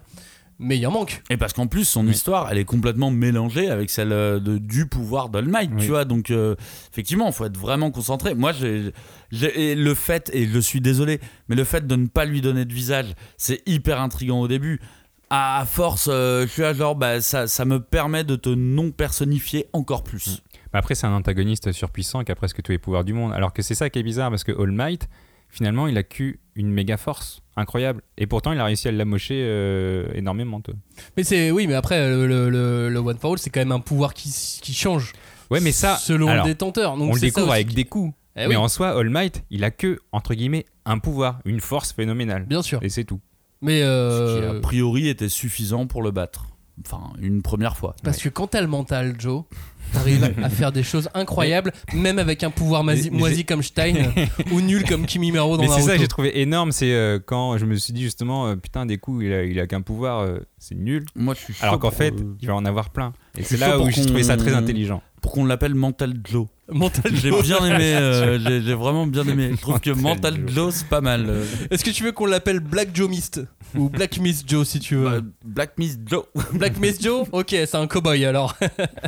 Mais 0.59 0.77
il 0.77 0.87
en 0.87 0.91
manque. 0.91 1.21
Et 1.29 1.37
parce 1.37 1.53
qu'en 1.53 1.67
plus, 1.67 1.85
son 1.85 2.05
Oui. 2.05 2.11
histoire, 2.13 2.51
elle 2.51 2.57
est 2.57 2.65
complètement 2.65 3.11
mélangée 3.11 3.69
avec 3.69 3.89
celle 3.91 4.11
euh, 4.11 4.39
de, 4.39 4.57
du 4.57 4.87
pouvoir 4.87 5.29
d'All 5.29 5.45
Might, 5.47 5.69
Oui. 5.73 5.81
tu 5.83 5.89
vois. 5.89 6.03
Donc, 6.03 6.31
euh, 6.31 6.55
effectivement, 6.91 7.27
il 7.27 7.33
faut 7.33 7.45
être 7.45 7.57
vraiment 7.57 7.91
concentré. 7.91 8.33
Moi, 8.33 8.53
j'ai, 8.53 9.75
le 9.75 9.93
fait, 9.93 10.31
et 10.33 10.47
je 10.47 10.59
suis 10.59 10.81
désolé, 10.81 11.19
mais 11.47 11.55
le 11.55 11.63
fait 11.63 11.85
de 11.85 11.95
ne 11.95 12.07
pas 12.07 12.25
lui 12.25 12.41
donner 12.41 12.65
de 12.65 12.73
visage, 12.73 13.13
c'est 13.37 13.61
hyper 13.67 14.01
intriguant 14.01 14.39
au 14.41 14.47
début. 14.47 14.81
À 15.29 15.65
force, 15.67 16.07
euh, 16.11 16.43
je 16.47 16.51
suis 16.51 16.61
là, 16.63 16.73
genre, 16.73 16.95
bah, 16.95 17.21
ça, 17.21 17.47
ça 17.47 17.65
me 17.65 17.79
permet 17.79 18.23
de 18.23 18.35
te 18.35 18.49
non-personnifier 18.49 19.67
encore 19.73 20.03
plus. 20.03 20.41
Bah 20.73 20.79
après, 20.79 20.95
c'est 20.95 21.05
un 21.07 21.13
antagoniste 21.13 21.71
surpuissant 21.71 22.23
qui 22.23 22.31
a 22.31 22.35
presque 22.35 22.61
tous 22.63 22.71
les 22.71 22.77
pouvoirs 22.79 23.03
du 23.03 23.13
monde. 23.13 23.31
Alors 23.33 23.53
que 23.53 23.61
c'est 23.61 23.75
ça 23.75 23.89
qui 23.89 23.99
est 23.99 24.03
bizarre 24.03 24.29
parce 24.29 24.43
que 24.43 24.51
All 24.51 24.71
Might, 24.71 25.07
finalement, 25.49 25.87
il 25.87 25.97
a 25.97 26.03
qu'une 26.03 26.35
méga 26.57 26.97
force 26.97 27.41
incroyable. 27.55 28.01
Et 28.17 28.27
pourtant, 28.27 28.51
il 28.51 28.59
a 28.59 28.65
réussi 28.65 28.87
à 28.87 28.91
l'amocher 28.91 29.41
euh, 29.43 30.07
énormément. 30.13 30.61
toi. 30.61 30.73
Mais 31.17 31.23
c'est 31.23 31.51
oui, 31.51 31.65
mais 31.67 31.73
après 31.73 32.09
le, 32.09 32.27
le- 32.27 32.49
le- 32.49 32.89
le 32.89 32.99
One 32.99 33.17
for 33.17 33.33
All, 33.33 33.39
c'est 33.39 33.49
quand 33.49 33.59
même 33.61 33.71
un 33.71 33.79
pouvoir 33.79 34.13
qui, 34.13 34.29
qui 34.61 34.73
change 34.73 35.13
Ouais, 35.49 35.59
mais 35.61 35.71
ça, 35.71 35.95
selon 35.95 36.27
alors, 36.27 36.45
le 36.45 36.51
détenteur. 36.51 36.97
Donc 36.97 37.11
on 37.11 37.13
le 37.15 37.19
découvre 37.21 37.51
avec 37.51 37.73
des 37.73 37.85
coups. 37.85 38.13
Eh 38.35 38.41
mais 38.41 38.47
oui, 38.49 38.55
en 38.57 38.67
soi, 38.67 38.89
All 38.89 39.09
Might, 39.09 39.43
il 39.49 39.63
a 39.63 39.71
que, 39.71 39.97
entre 40.11 40.35
guillemets, 40.35 40.65
un 40.85 40.99
pouvoir, 40.99 41.39
une 41.45 41.59
force 41.59 41.93
phénoménale. 41.93 42.45
bien 42.45 42.61
sûr. 42.61 42.79
Et 42.83 42.89
c'est 42.89 43.03
tout. 43.05 43.19
Mais 43.61 43.79
Ce 43.79 43.85
euh, 43.85 44.51
qui, 44.51 44.57
a 44.57 44.59
priori, 44.59 45.07
était 45.07 45.29
suffisant 45.29 45.87
pour 45.87 46.03
le 46.03 46.11
battre. 46.11 46.45
Enfin, 46.85 47.11
une 47.19 47.41
première 47.41 47.75
fois. 47.75 47.95
parce 48.03 48.19
que 48.19 48.29
quand 48.29 48.47
t'as 48.47 48.61
le 48.61 48.67
mental, 48.67 49.15
Joe, 49.17 49.43
t'arrives 49.93 50.33
à 50.43 50.49
faire 50.49 50.71
des 50.71 50.83
choses 50.83 51.09
incroyables, 51.13 51.71
même 51.93 52.19
avec 52.19 52.43
un 52.43 52.51
pouvoir 52.51 52.83
moisi, 52.83 53.45
comme 53.45 53.63
Stein 53.63 53.95
ou 54.51 54.61
nul 54.61 54.83
comme 54.85 55.05
Kimimaro 55.05 55.57
dans 55.57 55.63
Mais 55.63 55.69
c'est 55.69 55.81
ça 55.81 55.93
que 55.93 55.99
j'ai 55.99 56.07
trouvé 56.07 56.39
énorme, 56.39 56.71
c'est 56.71 56.93
euh, 56.93 57.19
quand 57.25 57.57
je 57.57 57.65
me 57.65 57.75
suis 57.75 57.93
dit 57.93 58.03
justement, 58.03 58.47
euh, 58.47 58.55
putain, 58.55 58.85
des 58.85 58.97
coups, 58.97 59.25
il 59.25 59.33
a, 59.33 59.43
il 59.43 59.59
a 59.59 59.67
qu'un 59.67 59.81
pouvoir, 59.81 60.19
euh, 60.19 60.39
c'est 60.59 60.75
nul. 60.75 61.05
Moi, 61.15 61.33
je 61.33 61.51
suis 61.51 61.55
Alors 61.61 61.79
qu'en 61.79 61.91
fait, 61.91 62.13
euh, 62.13 62.35
il 62.41 62.47
va 62.47 62.55
en 62.55 62.65
avoir 62.65 62.89
plein. 62.91 63.13
Et 63.37 63.43
c'est 63.43 63.57
là 63.57 63.77
où 63.77 63.83
pour 63.83 63.91
j'ai 63.91 64.05
trouvé 64.05 64.23
ça 64.23 64.37
très 64.37 64.53
intelligent. 64.53 65.01
pour 65.21 65.31
qu'on 65.31 65.45
l'appelle 65.45 65.73
Mental 65.75 66.13
Joe. 66.23 66.47
Mental 66.69 67.11
J'ai 67.15 67.29
Joe. 67.29 67.41
bien 67.43 67.63
aimé, 67.65 67.93
euh, 67.95 68.39
j'ai 68.45 68.61
j'ai 68.61 68.73
vraiment 68.73 69.07
bien 69.07 69.25
aimé. 69.27 69.51
Je 69.55 69.61
trouve 69.61 69.79
que 69.79 69.89
Mental 69.91 70.33
Mental 70.39 70.49
Joe. 70.53 70.73
C'est 70.73 70.87
pas 70.87 71.01
mal. 71.01 71.25
euh. 71.29 71.45
Est-ce 71.71 71.83
que 71.85 71.91
tu 71.91 72.03
veux 72.03 72.11
qu'on 72.11 72.25
l'appelle 72.25 72.59
Black 72.59 72.89
Joe 72.93 73.09
Mist 73.09 73.41
ou 73.75 73.89
Black 73.89 74.17
Miss 74.19 74.43
Joe 74.45 74.67
si 74.67 74.79
tu 74.79 74.95
veux? 74.95 75.21
Bah, 75.21 75.27
Black 75.45 75.77
Miss 75.77 75.97
Joe. 76.05 76.23
Black 76.53 76.77
Mist 76.79 77.01
Joe? 77.03 77.25
Ok, 77.31 77.49
c'est 77.51 77.75
un 77.75 77.87
cowboy 77.87 78.25
alors. 78.25 78.55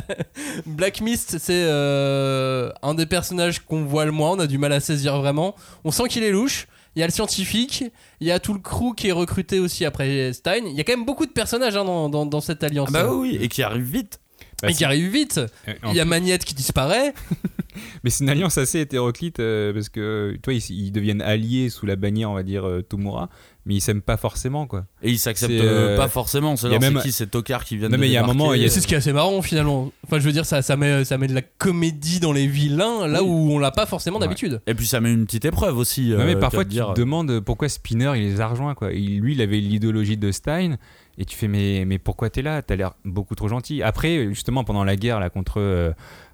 Black 0.66 1.00
Mist, 1.00 1.36
c'est 1.38 1.64
euh, 1.66 2.70
un 2.82 2.94
des 2.94 3.06
personnages 3.06 3.60
qu'on 3.60 3.84
voit 3.84 4.04
le 4.04 4.12
moins, 4.12 4.30
on 4.32 4.38
a 4.38 4.46
du 4.46 4.58
mal 4.58 4.72
à 4.72 4.80
saisir 4.80 5.18
vraiment. 5.20 5.54
On 5.84 5.90
sent 5.90 6.04
qu'il 6.08 6.22
est 6.22 6.32
louche. 6.32 6.66
Il 6.96 7.00
y 7.00 7.02
a 7.04 7.06
le 7.06 7.12
scientifique, 7.12 7.84
il 8.20 8.26
y 8.26 8.32
a 8.32 8.40
tout 8.40 8.52
le 8.52 8.58
crew 8.58 8.94
qui 8.96 9.06
est 9.08 9.12
recruté 9.12 9.60
aussi 9.60 9.84
après 9.84 10.32
Stein. 10.32 10.62
Il 10.66 10.72
y 10.74 10.80
a 10.80 10.84
quand 10.84 10.92
même 10.96 11.04
beaucoup 11.06 11.24
de 11.24 11.30
personnages 11.30 11.76
hein, 11.76 11.84
dans, 11.84 12.08
dans- 12.08 12.26
dans 12.26 12.40
cette 12.40 12.64
alliance. 12.64 12.88
Ah 12.92 13.04
bah 13.04 13.12
oui, 13.12 13.36
oui, 13.38 13.38
et 13.40 13.46
qui 13.48 13.62
arrive 13.62 13.84
vite. 13.84 14.18
Bah, 14.62 14.70
et 14.70 14.74
qui 14.74 14.84
arrivent 14.84 15.10
vite. 15.10 15.40
Euh, 15.68 15.74
Il 15.90 15.94
y 15.94 16.00
a 16.00 16.04
Magnette 16.04 16.44
qui 16.44 16.54
disparaît. 16.54 17.12
Mais 18.04 18.10
c'est 18.10 18.24
une 18.24 18.30
alliance 18.30 18.58
assez 18.58 18.80
hétéroclite 18.80 19.38
euh, 19.40 19.72
parce 19.72 19.88
que 19.88 20.36
toi 20.42 20.52
ils, 20.52 20.70
ils 20.70 20.90
deviennent 20.90 21.22
alliés 21.22 21.70
sous 21.70 21.86
la 21.86 21.94
bannière 21.96 22.28
on 22.30 22.34
va 22.34 22.42
dire 22.42 22.66
euh, 22.66 22.82
Tomura 22.82 23.30
mais 23.64 23.74
ils 23.74 23.80
s'aiment 23.80 24.00
pas 24.02 24.16
forcément 24.16 24.66
quoi. 24.66 24.86
Et 25.02 25.10
il 25.10 25.18
s'accepte 25.18 25.52
C'est, 25.52 25.60
euh, 25.60 25.90
euh, 25.90 25.96
pas 25.96 26.08
forcément. 26.08 26.56
C'est 26.56 26.76
même- 26.78 26.98
qui 27.00 27.12
ces 27.12 27.26
tocards 27.28 27.64
qui 27.64 27.76
viennent 27.76 27.90
Non, 27.92 27.96
de 27.96 28.00
mais 28.00 28.08
il 28.08 28.12
y 28.12 28.16
a 28.16 28.24
un 28.24 28.26
moment, 28.26 28.50
a- 28.50 28.68
c'est 28.68 28.80
ce 28.80 28.86
qui 28.86 28.94
est 28.94 28.96
assez 28.96 29.12
marrant 29.12 29.40
finalement. 29.42 29.92
Enfin, 30.06 30.18
je 30.18 30.24
veux 30.24 30.32
dire, 30.32 30.46
ça, 30.46 30.62
ça, 30.62 30.76
met, 30.76 31.04
ça 31.04 31.18
met 31.18 31.28
de 31.28 31.34
la 31.34 31.42
comédie 31.42 32.20
dans 32.20 32.32
les 32.32 32.46
vilains 32.46 33.06
là 33.06 33.22
Oui. 33.22 33.28
où 33.28 33.52
on 33.52 33.58
l'a 33.58 33.70
pas 33.70 33.84
forcément 33.86 34.16
Ouais. 34.18 34.26
d'habitude. 34.26 34.60
Et 34.66 34.74
puis 34.74 34.86
ça 34.86 35.00
met 35.00 35.12
une 35.12 35.26
petite 35.26 35.44
épreuve 35.44 35.76
aussi. 35.78 36.08
non 36.08 36.24
mais 36.24 36.34
euh, 36.34 36.40
parfois 36.40 36.64
tu 36.64 36.70
te 36.70 36.74
dire. 36.74 36.92
te 36.94 37.00
demandes 37.00 37.40
pourquoi 37.40 37.68
Spinner 37.68 38.12
il 38.16 38.22
les 38.22 38.40
a 38.40 38.48
rejoints 38.48 38.74
quoi. 38.74 38.92
Il- 38.92 39.20
lui 39.20 39.34
il 39.34 39.42
avait 39.42 39.60
l'idéologie 39.60 40.16
de 40.16 40.32
Stein 40.32 40.76
et 41.18 41.24
tu 41.24 41.36
fais 41.36 41.48
mais, 41.48 41.84
mais 41.86 41.98
pourquoi 41.98 42.30
t'es 42.30 42.42
là? 42.42 42.62
T'as 42.62 42.76
l'air 42.76 42.94
beaucoup 43.04 43.34
trop 43.34 43.48
gentil. 43.48 43.82
Après 43.82 44.28
justement 44.28 44.64
pendant 44.64 44.84
la 44.84 44.96
guerre 44.96 45.20
là 45.20 45.30
contre 45.30 45.60
euh, 45.60 45.92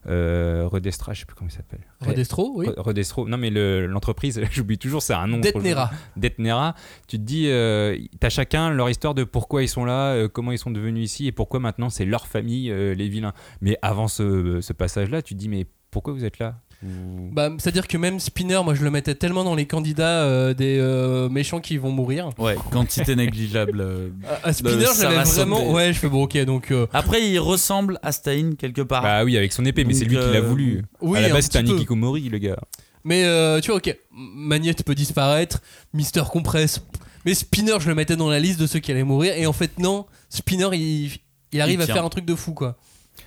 euh, 0.08 0.68
Redestra, 0.70 1.12
je 1.12 1.20
sais 1.20 1.26
plus 1.26 1.34
comment 1.34 1.50
il 1.50 1.52
s'appelle. 1.54 1.80
Redestro, 2.00 2.52
oui. 2.54 2.68
Re- 2.68 2.80
Redestro, 2.80 3.28
non 3.28 3.36
mais 3.38 3.50
le- 3.50 3.86
l'entreprise, 3.86 4.40
j'oublie 4.52 4.78
toujours, 4.78 5.02
c'est 5.02 5.14
un 5.14 5.26
nom. 5.26 5.38
Detnera. 5.40 5.90
Detnera, 6.16 6.74
tu 7.08 7.18
te 7.18 7.22
dis, 7.22 7.46
euh, 7.48 7.98
t'as 8.20 8.28
chacun 8.28 8.70
leur 8.70 8.88
histoire 8.88 9.14
de 9.14 9.24
pourquoi 9.24 9.62
ils 9.62 9.68
sont 9.68 9.84
là, 9.84 10.12
euh, 10.14 10.28
comment 10.28 10.52
ils 10.52 10.58
sont 10.58 10.70
devenus 10.70 11.04
ici 11.04 11.26
et 11.26 11.32
pourquoi 11.32 11.58
maintenant 11.60 11.90
c'est 11.90 12.04
leur 12.04 12.26
famille, 12.26 12.70
euh, 12.70 12.94
les 12.94 13.08
vilains. 13.08 13.32
Mais 13.60 13.78
avant 13.82 14.06
ce, 14.08 14.60
ce 14.60 14.72
passage-là, 14.72 15.22
tu 15.22 15.34
te 15.34 15.38
dis, 15.40 15.48
mais 15.48 15.66
pourquoi 15.90 16.12
vous 16.12 16.24
êtes 16.24 16.38
là? 16.38 16.60
Bah, 16.82 17.50
c'est-à-dire 17.58 17.88
que 17.88 17.96
même 17.96 18.20
Spinner, 18.20 18.60
moi 18.64 18.74
je 18.74 18.84
le 18.84 18.90
mettais 18.90 19.14
tellement 19.14 19.44
dans 19.44 19.54
les 19.54 19.66
candidats 19.66 20.22
euh, 20.24 20.54
des 20.54 20.78
euh, 20.78 21.28
méchants 21.28 21.60
qui 21.60 21.78
vont 21.78 21.90
mourir. 21.90 22.30
Ouais, 22.38 22.56
quantité 22.70 23.16
négligeable. 23.16 23.80
euh. 23.80 24.08
À, 24.44 24.48
à 24.48 24.52
Spinner, 24.52 24.86
Sarah 24.86 25.24
vraiment. 25.24 25.70
Ouais, 25.72 25.92
je 25.92 25.98
fais 25.98 26.08
bon, 26.08 26.24
ok, 26.24 26.36
donc. 26.44 26.70
euh, 26.70 26.86
Après, 26.92 27.26
il 27.28 27.38
ressemble 27.38 27.98
à 28.02 28.12
Stein 28.12 28.52
quelque 28.58 28.82
part. 28.82 29.02
Bah 29.02 29.24
oui, 29.24 29.36
avec 29.36 29.52
son 29.52 29.64
épée, 29.64 29.84
mais 29.84 29.94
c'est 29.94 30.04
lui 30.04 30.16
qui 30.16 30.32
l'a 30.32 30.40
voulu. 30.40 30.82
oui, 31.00 31.18
à 31.18 31.22
la 31.22 31.34
base, 31.34 31.44
c'était 31.44 31.58
un. 31.58 31.62
Nikikomori, 31.62 32.28
le 32.28 32.38
gars. 32.38 32.56
Mais 33.04 33.24
euh, 33.24 33.60
tu 33.60 33.68
vois, 33.70 33.76
ok, 33.78 33.96
Magnette 34.12 34.82
peut 34.84 34.94
disparaître, 34.94 35.60
Mister 35.94 36.22
Compress. 36.30 36.82
Mais 37.24 37.34
Spinner, 37.34 37.76
je 37.80 37.88
le 37.88 37.94
mettais 37.94 38.16
dans 38.16 38.28
la 38.30 38.38
liste 38.40 38.60
de 38.60 38.66
ceux 38.66 38.78
qui 38.80 38.90
allaient 38.92 39.02
mourir. 39.04 39.34
Et 39.36 39.46
en 39.46 39.52
fait, 39.52 39.78
non, 39.78 40.06
Spinner, 40.28 40.68
il, 40.74 41.10
il 41.52 41.60
arrive 41.60 41.80
Il 41.80 41.82
à 41.82 41.86
faire 41.86 42.04
un 42.04 42.08
truc 42.08 42.24
de 42.24 42.34
fou, 42.34 42.52
quoi. 42.52 42.76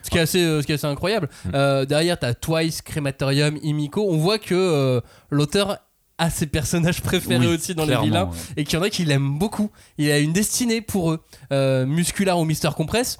Ce 0.09 0.11
qui 0.11 0.17
est 0.17 0.21
assez, 0.21 0.43
euh, 0.43 0.61
ce 0.61 0.65
qui 0.65 0.71
est 0.71 0.75
assez 0.75 0.87
incroyable. 0.87 1.29
Mm. 1.45 1.49
Euh, 1.53 1.85
derrière, 1.85 2.17
t'as 2.17 2.33
Twice, 2.33 2.81
Crematorium, 2.81 3.59
Imiko. 3.61 4.07
On 4.09 4.17
voit 4.17 4.39
que 4.39 4.55
euh, 4.55 5.01
l'auteur 5.29 5.77
a 6.17 6.31
ses 6.31 6.47
personnages 6.47 7.01
préférés 7.01 7.47
Oui, 7.47 7.55
aussi 7.55 7.75
dans 7.75 7.85
les 7.85 7.95
ouais. 7.95 8.25
Et 8.57 8.63
qu'il 8.63 8.79
y 8.79 8.81
en 8.81 8.83
a 8.83 8.89
qui 8.89 9.05
l'aiment 9.05 9.37
beaucoup. 9.37 9.69
Il 9.99 10.09
a 10.09 10.17
une 10.17 10.33
destinée 10.33 10.81
pour 10.81 11.11
eux. 11.11 11.19
Euh, 11.53 11.85
Muscular 11.85 12.39
ou 12.39 12.45
Mister 12.45 12.69
Compress. 12.75 13.19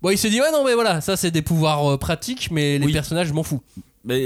Bon, 0.00 0.10
il 0.10 0.18
se 0.18 0.28
dit, 0.28 0.40
ouais, 0.40 0.52
non, 0.52 0.64
mais 0.64 0.74
voilà, 0.74 1.00
ça 1.00 1.16
c'est 1.16 1.30
des 1.32 1.42
pouvoirs 1.42 1.92
euh, 1.92 1.98
pratiques, 1.98 2.50
mais 2.52 2.78
les 2.78 2.86
Oui. 2.86 2.92
personnages, 2.92 3.26
je 3.26 3.32
m'en 3.32 3.42
fous. 3.42 3.60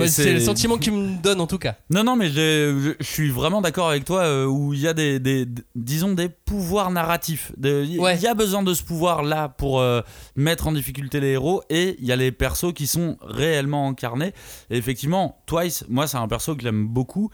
C'est 0.09 0.33
le 0.33 0.41
sentiment 0.41 0.77
qu'il 0.77 0.93
me 0.93 1.23
donne 1.23 1.41
en 1.41 1.47
tout 1.47 1.59
cas. 1.59 1.77
Non, 1.91 2.03
non, 2.05 2.17
mais 2.17 2.29
je, 2.29 2.95
je 2.99 3.05
suis 3.07 3.31
vraiment 3.31 3.61
d'accord 3.61 3.89
avec 3.89 4.05
toi 4.05 4.23
euh, 4.23 4.45
où 4.47 4.75
il 4.75 4.81
y 4.81 4.89
a 4.89 4.95
des, 4.95 5.21
des- 5.21 5.47
des- 5.47 5.63
disons, 5.77 6.13
des 6.15 6.29
pouvoirs 6.29 6.91
narratifs. 6.91 7.53
Il 7.63 8.01
Ouais. 8.01 8.19
y 8.19 8.27
a 8.27 8.35
besoin 8.35 8.63
de 8.63 8.75
ce 8.75 8.83
pouvoir-là 8.83 9.49
pour 9.51 9.81
euh, 9.81 10.01
mettre 10.37 10.67
en 10.67 10.73
difficulté 10.73 11.21
les 11.21 11.29
héros 11.29 11.63
et 11.71 11.97
il 12.01 12.07
y 12.07 12.13
a 12.13 12.17
les 12.17 12.33
persos 12.33 12.73
qui 12.75 12.87
sont 12.87 13.17
réellement 13.23 13.89
incarnés. 13.89 14.33
Et 14.71 14.77
effectivement, 14.77 15.41
Twice, 15.47 15.85
moi, 15.89 16.07
c'est 16.07 16.17
un 16.19 16.29
perso 16.29 16.57
que 16.57 16.63
j'aime 16.63 16.87
beaucoup. 16.89 17.31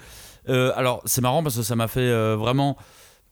Euh, 0.50 0.72
alors, 0.76 1.00
c'est 1.06 1.22
marrant 1.22 1.42
parce 1.42 1.56
que 1.56 1.62
ça 1.62 1.76
m'a 1.76 1.88
fait 1.88 2.00
euh, 2.00 2.36
vraiment 2.36 2.76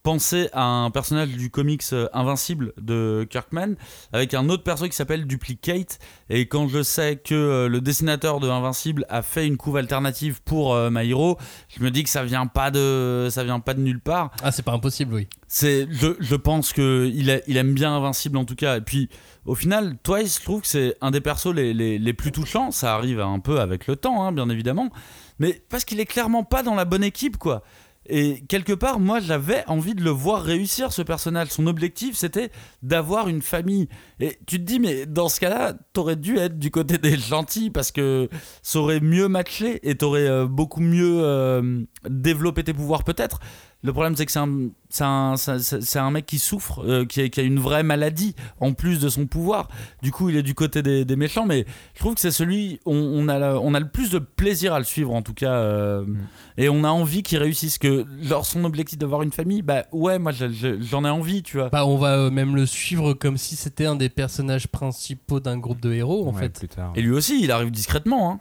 penser 0.03 0.48
à 0.53 0.64
un 0.64 0.90
personnage 0.90 1.28
du 1.30 1.48
comics 1.50 1.82
euh, 1.92 2.09
Invincible 2.12 2.72
de 2.80 3.26
Kirkman 3.30 3.74
avec 4.12 4.34
un 4.34 4.48
autre 4.48 4.64
perso 4.64 4.86
qui 4.86 4.96
s'appelle 4.96 5.26
Duplicate 5.26 5.98
et 6.28 6.46
quand 6.48 6.66
je 6.68 6.82
sais 6.82 7.16
que 7.16 7.34
euh, 7.34 7.68
le 7.68 7.80
dessinateur 7.80 8.40
de 8.40 8.48
Invincible 8.48 9.07
a 9.09 9.22
fait 9.22 9.46
une 9.46 9.57
couve 9.57 9.76
alternative 9.76 10.42
pour 10.44 10.74
euh, 10.74 10.90
My 10.90 11.09
Hero, 11.09 11.38
je 11.68 11.82
me 11.84 11.90
dis 11.90 12.03
que 12.03 12.11
ça 12.11 12.24
vient 12.24 12.46
pas 12.48 12.70
de 12.72 13.28
ça 13.30 13.44
vient 13.44 13.61
pas 13.61 13.74
de 13.74 13.80
nulle 13.80 14.00
part. 14.00 14.32
Ah, 14.42 14.50
c'est 14.50 14.62
pas 14.64 14.72
impossible, 14.72 15.14
oui. 15.14 15.28
C'est 15.46 15.86
je, 15.90 16.09
je 16.18 16.34
pense 16.36 16.72
que 16.72 17.09
il, 17.14 17.30
a- 17.30 17.40
il 17.46 17.57
aime 17.57 17.72
bien 17.74 17.94
Invincible 17.94 18.38
en 18.38 18.44
tout 18.44 18.57
cas 18.57 18.78
et 18.78 18.80
puis 18.80 19.09
au 19.44 19.55
final 19.55 19.96
Twice 20.03 20.38
je 20.38 20.44
trouve 20.44 20.62
que 20.62 20.66
c'est 20.68 20.96
un 21.00 21.11
des 21.12 21.20
persos 21.20 21.53
les, 21.55 21.74
les, 21.74 21.98
les 21.98 22.12
plus 22.12 22.32
touchants, 22.32 22.70
ça 22.72 22.94
arrive 22.94 23.20
un 23.20 23.38
peu 23.38 23.61
avec 23.61 23.86
le 23.86 23.94
temps 23.96 24.24
hein, 24.24 24.32
bien 24.32 24.48
évidemment, 24.48 24.88
mais 25.38 25.62
parce 25.68 25.84
qu'il 25.84 26.00
est 26.00 26.07
clairement 26.07 26.42
pas 26.42 26.62
dans 26.62 26.74
la 26.74 26.84
bonne 26.84 27.05
équipe 27.05 27.36
quoi. 27.36 27.62
Et 28.07 28.42
quelque 28.48 28.72
part, 28.72 28.98
moi, 28.98 29.20
j'avais 29.20 29.64
envie 29.68 29.94
de 29.94 30.03
le 30.03 30.11
voir 30.11 30.42
réussir 30.42 30.92
ce 30.92 31.03
personnage. 31.03 31.48
Son 31.48 31.66
objectif, 31.66 32.16
c'était 32.16 32.50
d'avoir 32.82 33.28
une 33.28 33.42
famille. 33.42 33.88
Et 34.18 34.38
tu 34.46 34.59
te 34.59 34.64
dis, 34.64 34.80
mais 34.80 35.07
dans 35.07 35.28
ce 35.28 35.38
cas-là, 35.40 35.74
t'aurais 35.92 36.16
dû 36.16 36.36
être 36.36 36.59
du 36.59 36.70
côté 36.70 36.98
des 36.98 37.16
gentils 37.16 37.70
parce 37.70 37.92
que 37.92 38.28
ça 38.62 38.80
aurait 38.80 39.00
mieux 39.00 39.28
matché 39.28 39.88
et 39.88 39.94
t'aurais 39.96 40.26
euh, 40.26 40.46
beaucoup 40.46 40.80
mieux 40.80 41.22
euh, 41.22 41.82
développé 42.09 42.64
tes 42.64 42.74
pouvoirs, 42.74 43.05
peut-être. 43.05 43.38
Le 43.85 43.93
problème, 43.93 44.14
c'est 44.14 44.26
que 44.26 44.30
c'est 44.30 44.39
un, 45.99 46.11
mec 46.12 46.24
qui 46.26 46.39
souffre, 46.39 46.85
euh, 46.87 47.05
qui, 47.05 47.20
a, 47.20 47.28
qui 47.28 47.41
a 47.41 47.43
une 47.43 47.59
vraie 47.59 47.83
maladie 47.83 48.37
en 48.61 48.74
plus 48.74 49.01
de 49.01 49.09
son 49.09 49.26
pouvoir. 49.26 49.68
Du 50.03 50.12
coup, 50.12 50.28
il 50.28 50.37
est 50.37 50.45
du 50.45 50.55
côté 50.55 50.83
des, 50.83 51.05
des 51.05 51.16
méchants, 51.16 51.47
mais 51.47 51.66
je 51.95 51.99
trouve 51.99 52.14
que 52.14 52.20
c'est 52.20 52.30
celui, 52.30 52.78
on, 52.87 52.95
on, 52.95 53.26
a 53.28 53.39
la- 53.41 53.59
on 53.59 53.74
a 53.74 53.80
le 53.80 53.89
plus 53.89 54.11
de 54.11 54.18
plaisir 54.20 54.72
à 54.74 54.78
le 54.78 54.85
suivre, 54.85 55.12
en 55.12 55.22
tout 55.22 55.35
cas. 55.35 55.53
euh, 55.53 56.05
et 56.59 56.68
on 56.68 56.85
a 56.85 56.89
envie 56.91 57.22
qu'il 57.24 57.39
réussisse. 57.39 57.78
Que 57.78 58.07
leur 58.28 58.45
son 58.47 58.64
objectif 58.64 58.99
d'avoir 58.99 59.22
une 59.22 59.33
famille, 59.33 59.62
bah 59.62 59.85
ouais, 59.93 60.18
moi 60.20 60.30
je- 60.30 60.53
je- 60.53 60.80
j'en 60.80 61.05
ai 61.05 61.11
envie, 61.11 61.43
tu 61.43 61.57
vois. 61.57 61.68
Bah, 61.70 61.85
on 61.87 61.97
va 61.97 62.16
euh, 62.18 62.30
même 62.30 62.55
le 62.55 62.66
suivre 62.66 63.14
comme 63.14 63.37
si 63.37 63.57
c'était 63.57 63.87
un 63.87 63.97
des 63.97 64.09
personnages 64.11 64.68
principaux 64.68 65.41
d'un 65.41 65.59
groupe 65.59 65.80
de 65.80 65.93
héros, 65.93 66.28
en 66.28 66.33
Ouais, 66.35 66.43
fait. 66.43 66.59
plus 66.59 66.68
tard. 66.68 66.93
Et 66.95 67.03
lui 67.03 67.11
aussi, 67.12 67.41
il 67.43 67.51
arrive 67.51 67.70
discrètement. 67.72 68.30
Hein. 68.33 68.41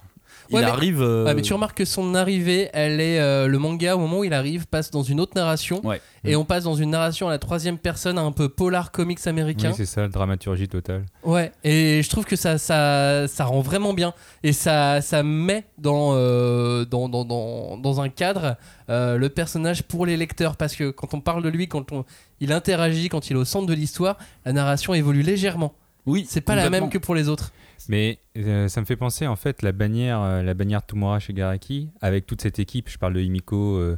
Il 0.52 0.56
Ouais, 0.56 0.62
mais- 0.64 0.70
arrive. 0.70 1.00
euh, 1.00 1.32
mais 1.34 1.40
tu 1.42 1.52
remarques 1.54 1.78
que 1.78 1.84
son 1.86 2.14
arrivée, 2.14 2.68
elle 2.74 3.00
est 3.00 3.18
euh, 3.20 3.46
le 3.46 3.58
manga 3.58 3.96
au 3.96 3.98
moment 3.98 4.18
où 4.18 4.24
il 4.24 4.34
arrive 4.34 4.66
passe 4.66 4.90
dans 4.90 5.02
une 5.02 5.18
autre 5.18 5.32
narration 5.34 5.80
Ouais. 5.84 6.00
et 6.24 6.36
on 6.36 6.44
passe 6.44 6.64
dans 6.64 6.74
une 6.74 6.90
narration 6.90 7.26
à 7.28 7.30
la 7.30 7.38
troisième 7.38 7.78
personne, 7.78 8.18
un 8.18 8.32
peu 8.32 8.48
polar 8.50 8.92
comics 8.92 9.26
américain. 9.26 9.70
Oui, 9.70 9.74
c'est 9.76 9.86
ça, 9.86 10.06
dramaturgie 10.08 10.68
totale. 10.68 11.04
ouais. 11.24 11.52
Et 11.64 12.02
je 12.02 12.08
trouve 12.10 12.24
que 12.26 12.36
ça, 12.36 12.58
ça, 12.58 13.26
ça 13.28 13.44
rend 13.46 13.62
vraiment 13.62 13.94
bien 13.94 14.12
et 14.42 14.52
ça, 14.52 15.00
ça 15.00 15.22
met 15.22 15.64
dans, 15.78 16.10
euh, 16.14 16.84
dans, 16.84 17.08
dans, 17.08 17.24
dans, 17.24 17.76
dans 17.78 18.00
un 18.00 18.08
cadre 18.10 18.56
le 18.88 19.28
personnage 19.28 19.82
pour 19.84 20.04
les 20.04 20.18
lecteurs 20.18 20.56
parce 20.56 20.76
que 20.76 20.90
quand 20.90 21.14
on 21.14 21.20
parle 21.22 21.42
de 21.42 21.48
lui, 21.48 21.66
quand 21.66 21.92
on, 21.92 22.04
il 22.40 22.52
interagit, 22.52 23.08
quand 23.08 23.30
il 23.30 23.36
est 23.36 23.38
au 23.38 23.46
centre 23.46 23.66
de 23.66 23.72
l'histoire, 23.74 24.18
la 24.44 24.52
narration 24.52 24.92
évolue 24.92 25.22
légèrement. 25.22 25.72
Oui, 26.04 26.26
C'est 26.28 26.40
pas 26.40 26.56
la 26.56 26.68
même 26.68 26.90
que 26.90 26.98
pour 26.98 27.14
les 27.14 27.28
autres. 27.28 27.52
Mais 27.88 28.18
euh, 28.38 28.68
ça 28.68 28.80
me 28.80 28.86
fait 28.86 28.96
penser 28.96 29.26
en 29.26 29.36
fait 29.36 29.62
la 29.62 29.72
bannière, 29.72 30.20
euh, 30.20 30.42
la 30.42 30.54
bannière 30.54 30.82
Tomura 30.84 31.18
chez 31.18 31.32
Garaki 31.32 31.88
avec 32.00 32.26
toute 32.26 32.40
cette 32.42 32.58
équipe. 32.58 32.88
Je 32.88 32.98
parle 32.98 33.14
de 33.14 33.20
Imiko, 33.20 33.76
euh, 33.76 33.96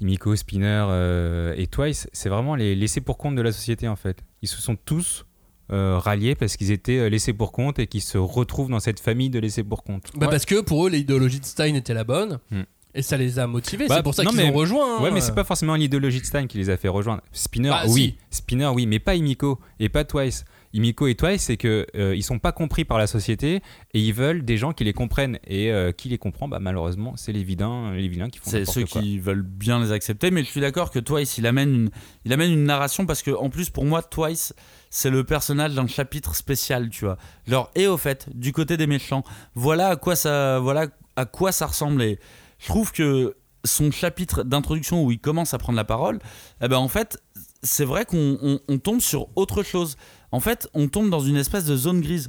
Imiko, 0.00 0.34
Spinner 0.36 0.84
euh, 0.88 1.54
et 1.56 1.66
Twice. 1.66 2.08
C'est 2.12 2.28
vraiment 2.28 2.54
les 2.56 2.74
laissés 2.74 3.00
pour 3.00 3.18
compte 3.18 3.34
de 3.36 3.42
la 3.42 3.52
société 3.52 3.88
en 3.88 3.96
fait. 3.96 4.18
Ils 4.42 4.48
se 4.48 4.60
sont 4.60 4.76
tous 4.76 5.24
euh, 5.72 5.98
ralliés 5.98 6.34
parce 6.34 6.56
qu'ils 6.56 6.70
étaient 6.72 7.08
laissés 7.08 7.32
pour 7.32 7.52
compte 7.52 7.78
et 7.78 7.86
qu'ils 7.86 8.02
se 8.02 8.18
retrouvent 8.18 8.70
dans 8.70 8.80
cette 8.80 9.00
famille 9.00 9.30
de 9.30 9.38
laissés 9.38 9.64
pour 9.64 9.82
compte. 9.84 10.10
Bah 10.14 10.26
Ouais. 10.26 10.30
Parce 10.30 10.44
que 10.44 10.60
pour 10.60 10.86
eux, 10.86 10.90
l'idéologie 10.90 11.40
de 11.40 11.44
Stein 11.46 11.74
était 11.74 11.94
la 11.94 12.04
bonne. 12.04 12.38
Hmm. 12.50 12.62
Et 12.96 13.02
ça 13.02 13.16
les 13.16 13.40
a 13.40 13.46
motivés. 13.48 13.88
Bah, 13.88 13.96
c'est 13.96 14.02
pour 14.04 14.14
ça 14.14 14.24
qu'ils 14.24 14.40
ont 14.40 14.52
rejoint. 14.52 14.98
hein. 14.98 15.02
Ouais, 15.02 15.10
mais 15.10 15.20
c'est 15.20 15.34
pas 15.34 15.42
forcément 15.42 15.74
l'idéologie 15.74 16.20
de 16.20 16.26
Stein 16.26 16.46
qui 16.46 16.58
les 16.58 16.70
a 16.70 16.76
fait 16.76 16.86
rejoindre. 16.86 17.22
Spinner, 17.32 17.70
Bah, 17.70 17.82
oui. 17.88 18.16
Spinner, 18.30 18.68
oui, 18.72 18.86
mais 18.86 19.00
pas 19.00 19.16
Imiko 19.16 19.58
et 19.80 19.88
pas 19.88 20.04
Twice. 20.04 20.44
Imiko 20.74 21.06
et 21.06 21.14
Twice, 21.14 21.44
c'est 21.44 21.56
que 21.56 21.86
euh, 21.96 22.14
ils 22.16 22.22
sont 22.22 22.38
pas 22.38 22.52
compris 22.52 22.84
par 22.84 22.98
la 22.98 23.06
société 23.06 23.62
et 23.94 24.00
ils 24.00 24.12
veulent 24.12 24.44
des 24.44 24.56
gens 24.58 24.72
qui 24.72 24.84
les 24.84 24.92
comprennent. 24.92 25.38
Et 25.46 25.70
euh, 25.70 25.92
qui 25.92 26.08
les 26.08 26.18
comprend, 26.18 26.48
bah, 26.48 26.58
malheureusement, 26.60 27.14
c'est 27.16 27.32
les 27.32 27.42
vilains, 27.44 27.94
les 27.94 28.08
vilains 28.08 28.28
qui 28.28 28.38
font 28.40 28.50
C'est 28.50 28.64
ceux 28.64 28.84
quoi. 28.84 29.00
qui 29.00 29.18
veulent 29.18 29.42
bien 29.42 29.80
les 29.82 29.92
accepter, 29.92 30.30
mais 30.30 30.42
je 30.44 30.48
suis 30.50 30.60
d'accord 30.60 30.90
que 30.90 30.98
Twice, 30.98 31.38
il 31.38 31.46
amène 31.46 31.72
une, 31.74 31.90
il 32.24 32.32
amène 32.32 32.50
une 32.50 32.64
narration 32.64 33.06
parce 33.06 33.22
que, 33.22 33.30
en 33.30 33.48
plus, 33.50 33.70
pour 33.70 33.84
moi, 33.84 34.02
Twice, 34.02 34.52
c'est 34.90 35.10
le 35.10 35.24
personnage 35.24 35.74
d'un 35.74 35.86
chapitre 35.86 36.34
spécial, 36.34 36.90
tu 36.90 37.04
vois. 37.04 37.16
Genre, 37.46 37.70
et 37.74 37.86
au 37.86 37.96
fait, 37.96 38.28
du 38.34 38.52
côté 38.52 38.76
des 38.76 38.86
méchants, 38.86 39.24
voilà 39.54 39.88
à 39.88 39.96
quoi 39.96 40.16
ça, 40.16 40.58
voilà 40.58 40.88
à 41.16 41.24
quoi 41.24 41.52
ça 41.52 41.66
ressemble. 41.66 42.02
Et 42.02 42.18
je 42.58 42.66
trouve 42.66 42.90
que 42.92 43.36
son 43.64 43.90
chapitre 43.90 44.42
d'introduction 44.42 45.02
où 45.04 45.10
il 45.10 45.18
commence 45.18 45.54
à 45.54 45.58
prendre 45.58 45.76
la 45.76 45.84
parole, 45.84 46.18
eh 46.62 46.68
ben 46.68 46.76
en 46.76 46.88
fait, 46.88 47.22
c'est 47.62 47.84
vrai 47.86 48.04
qu'on 48.04 48.36
on- 48.42 48.60
on 48.68 48.78
tombe 48.78 49.00
sur 49.00 49.28
autre 49.36 49.62
chose. 49.62 49.96
En 50.34 50.40
fait, 50.40 50.68
on 50.74 50.88
tombe 50.88 51.10
dans 51.10 51.20
une 51.20 51.36
espèce 51.36 51.64
de 51.64 51.76
zone 51.76 52.00
grise. 52.00 52.28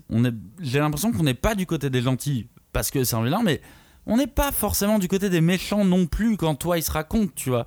J'ai 0.62 0.78
l'impression 0.78 1.12
qu'on 1.12 1.24
n'est 1.24 1.34
pas 1.34 1.56
du 1.56 1.66
côté 1.66 1.90
des 1.90 2.04
gentils 2.04 2.46
parce 2.72 2.92
que 2.92 3.04
c'est 3.04 3.16
un 3.16 3.24
vilain, 3.24 3.42
mais 3.44 3.62
on 4.06 4.18
n'est 4.18 4.28
pas 4.28 4.52
forcément 4.52 5.00
du 5.00 5.08
côté 5.08 5.32
des 5.32 5.42
méchants 5.42 5.84
non 5.84 6.06
plus 6.06 6.38
quand 6.38 6.54
toi 6.54 6.78
il 6.78 6.84
se 6.84 6.92
raconte, 6.92 7.34
tu 7.34 7.50
vois. 7.50 7.66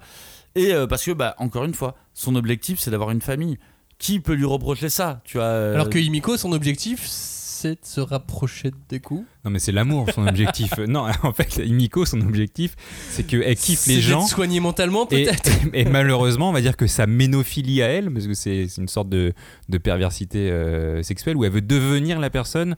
Et 0.55 0.73
euh, 0.73 0.87
parce 0.87 1.05
que, 1.05 1.11
bah, 1.11 1.35
encore 1.39 1.65
une 1.65 1.75
fois, 1.75 1.97
son 2.15 2.37
objectif 2.37 2.79
c'est 2.79 2.93
d'avoir 2.93 3.11
une 3.11 3.21
famille. 3.21 3.59
Qui 3.99 4.21
peut 4.21 4.35
lui 4.35 4.45
reprocher 4.45 4.91
ça, 4.91 5.23
tu 5.25 5.39
vois 5.39 5.47
euh, 5.47 5.75
Alors 5.75 5.91
que 5.91 5.99
Imiko, 5.99 6.37
son 6.37 6.53
objectif, 6.53 7.05
c'est 7.61 7.73
de 7.75 7.79
se 7.87 8.01
rapprocher 8.01 8.71
des 8.89 9.01
coups. 9.01 9.25
Non, 9.45 9.51
mais 9.51 9.59
c'est 9.59 9.73
l'amour, 9.73 10.07
son 10.15 10.27
objectif. 10.27 10.73
non, 10.89 11.07
en 11.23 11.33
fait, 11.33 11.57
Imiko, 11.57 12.05
son 12.05 12.21
objectif, 12.21 12.75
c'est 13.11 13.25
qu'elle 13.25 13.55
kiffe 13.57 13.81
C'est 13.81 13.95
les 13.95 14.01
gens. 14.01 14.21
soigné 14.27 14.61
mentalement, 14.61 15.09
Et, 15.11 15.25
peut-être. 15.25 15.51
et 15.75 15.85
malheureusement, 15.85 16.49
on 16.51 16.53
va 16.53 16.61
dire 16.61 16.77
que 16.77 16.87
sa 16.87 17.07
ménophilie 17.07 17.83
à 17.83 17.87
elle, 17.89 18.13
parce 18.13 18.27
que 18.27 18.35
c'est 18.35 18.67
c'est 18.69 18.81
une 18.81 18.89
sorte 18.89 19.09
de, 19.09 19.33
de 19.69 19.79
perversité 19.79 20.51
euh, 20.51 21.03
sexuelle, 21.03 21.37
où 21.37 21.45
elle 21.45 21.53
veut 21.53 21.61
devenir 21.61 22.19
la 22.21 22.31
personne, 22.31 22.77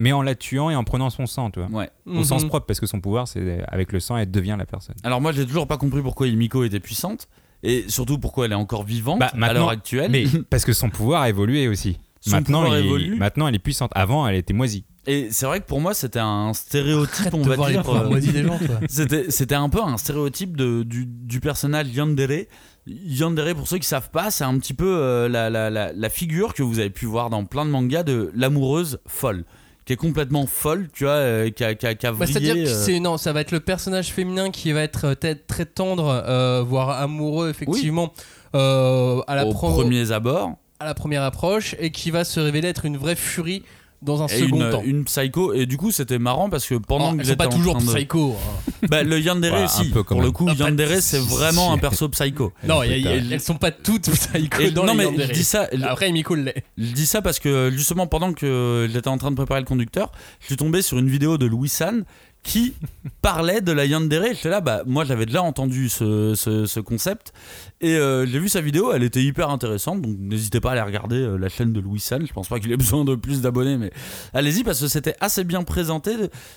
mais 0.00 0.12
en 0.12 0.22
la 0.22 0.34
tuant 0.34 0.70
et 0.70 0.76
en 0.76 0.84
prenant 0.84 1.10
son 1.10 1.26
sang, 1.26 1.50
tu 1.50 1.60
vois. 1.60 1.68
Ouais. 1.70 1.90
Au 2.06 2.18
Mhm. 2.18 2.24
sens 2.24 2.44
propre, 2.44 2.66
parce 2.66 2.80
que 2.80 2.86
son 2.86 3.00
pouvoir, 3.00 3.28
c'est 3.28 3.62
avec 3.68 3.92
le 3.92 4.00
sang, 4.00 4.16
elle 4.16 4.30
devient 4.30 4.56
la 4.58 4.66
personne. 4.66 4.96
Alors 5.04 5.20
moi 5.20 5.32
j'ai 5.32 5.46
toujours 5.46 5.66
pas 5.66 5.76
compris 5.78 6.02
pourquoi 6.02 6.26
Imiko 6.26 6.64
était 6.64 6.80
puissante 6.80 7.28
et 7.62 7.84
surtout 7.88 8.18
pourquoi 8.18 8.46
elle 8.46 8.52
est 8.52 8.56
encore 8.56 8.82
vivante 8.84 9.20
Bah, 9.20 9.30
à 9.32 9.36
maintenant- 9.36 9.60
l'heure 9.60 9.68
actuelle. 9.70 10.10
Mais 10.10 10.24
parce 10.50 10.64
que 10.64 10.72
son 10.72 10.90
pouvoir 10.90 11.22
a 11.22 11.28
évolué 11.28 11.68
aussi. 11.68 11.98
Son 12.26 12.30
maintenant, 12.36 12.62
pouvoir 12.62 12.78
il- 12.80 12.86
évolue. 12.86 13.16
maintenant, 13.16 13.48
elle 13.48 13.54
est 13.54 13.58
puissante. 13.58 13.90
Avant, 13.94 14.26
elle 14.26 14.36
était 14.36 14.54
moisie. 14.54 14.84
Et 15.06 15.28
c'est 15.30 15.44
vrai 15.44 15.60
que 15.60 15.66
pour 15.66 15.82
moi 15.82 15.92
c'était 15.92 16.18
un 16.18 16.54
stéréotype, 16.54 17.26
Arrête 17.26 17.34
on 17.34 17.42
va 17.42 17.56
dire. 17.68 17.82
euh. 17.90 18.86
C'était, 19.28 19.54
un 19.54 19.68
peu 19.68 19.82
un 19.82 19.98
stéréotype 19.98 20.56
de, 20.56 20.82
du, 20.82 21.04
du 21.06 21.40
personnage 21.40 21.88
Yandere. 21.94 22.46
Yandere, 22.86 23.54
pour 23.54 23.68
ceux 23.68 23.76
qui 23.76 23.86
savent 23.86 24.08
pas, 24.10 24.30
c'est 24.30 24.44
un 24.44 24.58
petit 24.58 24.72
peu 24.72 24.86
euh, 24.88 25.28
la, 25.28 25.50
la, 25.50 25.68
la, 25.68 25.92
la 25.92 26.08
figure 26.08 26.54
que 26.54 26.62
vous 26.62 26.78
avez 26.78 26.88
pu 26.88 27.04
voir 27.04 27.28
dans 27.28 27.44
plein 27.44 27.66
de 27.66 27.70
mangas 27.70 28.02
de 28.02 28.30
l'amoureuse 28.34 28.98
folle, 29.06 29.44
qui 29.84 29.92
est 29.92 29.96
complètement 29.96 30.46
folle, 30.46 30.88
tu 30.92 31.04
vois, 31.04 31.12
euh, 31.12 31.50
qui 31.50 31.64
a, 31.64 31.74
qui 31.74 31.86
a, 31.86 31.94
qui 31.94 32.06
a 32.06 32.12
Bah, 32.12 32.26
C'est-à-dire 32.26 32.54
que 32.54 32.60
euh, 32.60 32.84
c'est 32.84 32.98
non, 33.00 33.18
ça 33.18 33.34
va 33.34 33.42
être 33.42 33.52
le 33.52 33.60
personnage 33.60 34.10
féminin 34.12 34.50
qui 34.50 34.72
va 34.72 34.80
être 34.82 35.14
peut-être 35.14 35.46
très 35.46 35.66
tendre, 35.66 36.06
euh, 36.26 36.62
voire 36.66 36.88
amoureux 36.90 37.50
effectivement 37.50 38.12
euh, 38.54 39.20
à 39.26 39.34
la 39.36 39.46
aux 39.46 39.52
pro- 39.52 39.70
premiers 39.72 40.12
abords. 40.12 40.56
À 40.80 40.84
la 40.84 40.94
première 40.94 41.22
approche 41.22 41.74
et 41.78 41.90
qui 41.90 42.10
va 42.10 42.24
se 42.24 42.40
révéler 42.40 42.68
être 42.68 42.84
une 42.84 42.96
vraie 42.96 43.16
furie 43.16 43.62
dans 44.02 44.22
un 44.22 44.26
et 44.26 44.38
second 44.38 44.60
une, 44.60 44.70
temps. 44.70 44.82
une 44.84 45.04
psycho. 45.04 45.54
Et 45.54 45.64
du 45.64 45.78
coup, 45.78 45.90
c'était 45.90 46.18
marrant 46.18 46.50
parce 46.50 46.66
que 46.66 46.74
pendant 46.74 47.12
Oh, 47.12 47.14
que 47.14 47.20
elles 47.20 47.24
sont 47.24 47.30
j'étais 47.32 47.36
pas 47.36 47.46
en 47.46 47.56
toujours 47.56 47.76
train 47.78 47.86
de- 47.86 47.94
psycho. 47.94 48.36
hein. 48.36 48.70
Bah, 48.90 49.02
le 49.02 49.18
Yandere 49.18 49.54
Ouais, 49.54 49.60
un 49.60 49.64
aussi. 49.64 49.88
Pour 49.90 50.20
le 50.20 50.30
coup, 50.30 50.46
Ah, 50.50 50.52
Yandere, 50.58 51.00
c'est 51.00 51.20
vraiment 51.20 51.72
un 51.72 51.78
perso 51.78 52.08
psycho. 52.10 52.52
Non, 52.64 52.82
il 52.82 52.90
y 52.90 52.92
a- 52.94 52.96
y 52.98 53.08
a- 53.08 53.14
elles 53.14 53.40
sont 53.40 53.54
pas 53.54 53.70
toutes 53.70 54.10
psycho 54.10 54.60
Et- 54.60 54.72
dans 54.72 54.84
non, 54.84 54.92
les 54.92 54.98
mais 54.98 55.04
Yandere. 55.04 55.28
je 55.28 55.32
dis 55.32 55.44
ça. 55.44 55.68
Après, 55.84 56.10
Emiko 56.10 56.34
l'est. 56.34 56.64
Je 56.76 56.92
dis 56.92 57.06
ça 57.06 57.22
parce 57.22 57.38
que 57.38 57.70
justement 57.72 58.06
pendant 58.06 58.34
que 58.34 58.88
j'étais 58.92 59.08
en 59.08 59.16
train 59.16 59.30
de 59.30 59.36
préparer 59.36 59.60
le 59.60 59.66
conducteur, 59.66 60.12
je 60.40 60.46
suis 60.46 60.56
tombé 60.56 60.82
sur 60.82 60.98
une 60.98 61.08
vidéo 61.08 61.38
de 61.38 61.46
Louis 61.46 61.70
San 61.70 62.04
qui 62.44 62.74
parlait 63.22 63.60
de 63.62 63.72
la 63.72 63.86
Yandere. 63.86 64.26
J'étais 64.34 64.50
là, 64.50 64.60
bah 64.60 64.82
moi 64.86 65.04
j'avais 65.04 65.26
déjà 65.26 65.42
entendu 65.42 65.88
ce, 65.88 66.34
ce- 66.36 66.66
ce 66.66 66.78
concept 66.78 67.32
et 67.80 67.96
euh, 67.96 68.26
j'ai 68.26 68.38
vu 68.38 68.48
sa 68.48 68.60
vidéo, 68.60 68.92
elle 68.92 69.02
était 69.02 69.22
hyper 69.22 69.48
intéressante. 69.50 70.02
Donc 70.02 70.14
n'hésitez 70.18 70.60
pas 70.60 70.68
à 70.68 70.72
aller 70.72 70.82
regarder 70.82 71.16
euh, 71.16 71.36
la 71.36 71.48
chaîne 71.48 71.72
de 71.72 71.80
Louis 71.80 72.00
San. 72.00 72.24
Je 72.26 72.32
pense 72.32 72.48
pas 72.48 72.60
qu'il 72.60 72.70
ait 72.70 72.76
besoin 72.84 73.04
de 73.04 73.14
plus 73.14 73.40
d'abonnés, 73.40 73.76
mais 73.78 73.90
allez-y 74.34 74.62
parce 74.62 74.80
que 74.80 74.88
c'était 74.88 75.16
assez 75.20 75.42
bien 75.42 75.64
présenté 75.64 76.12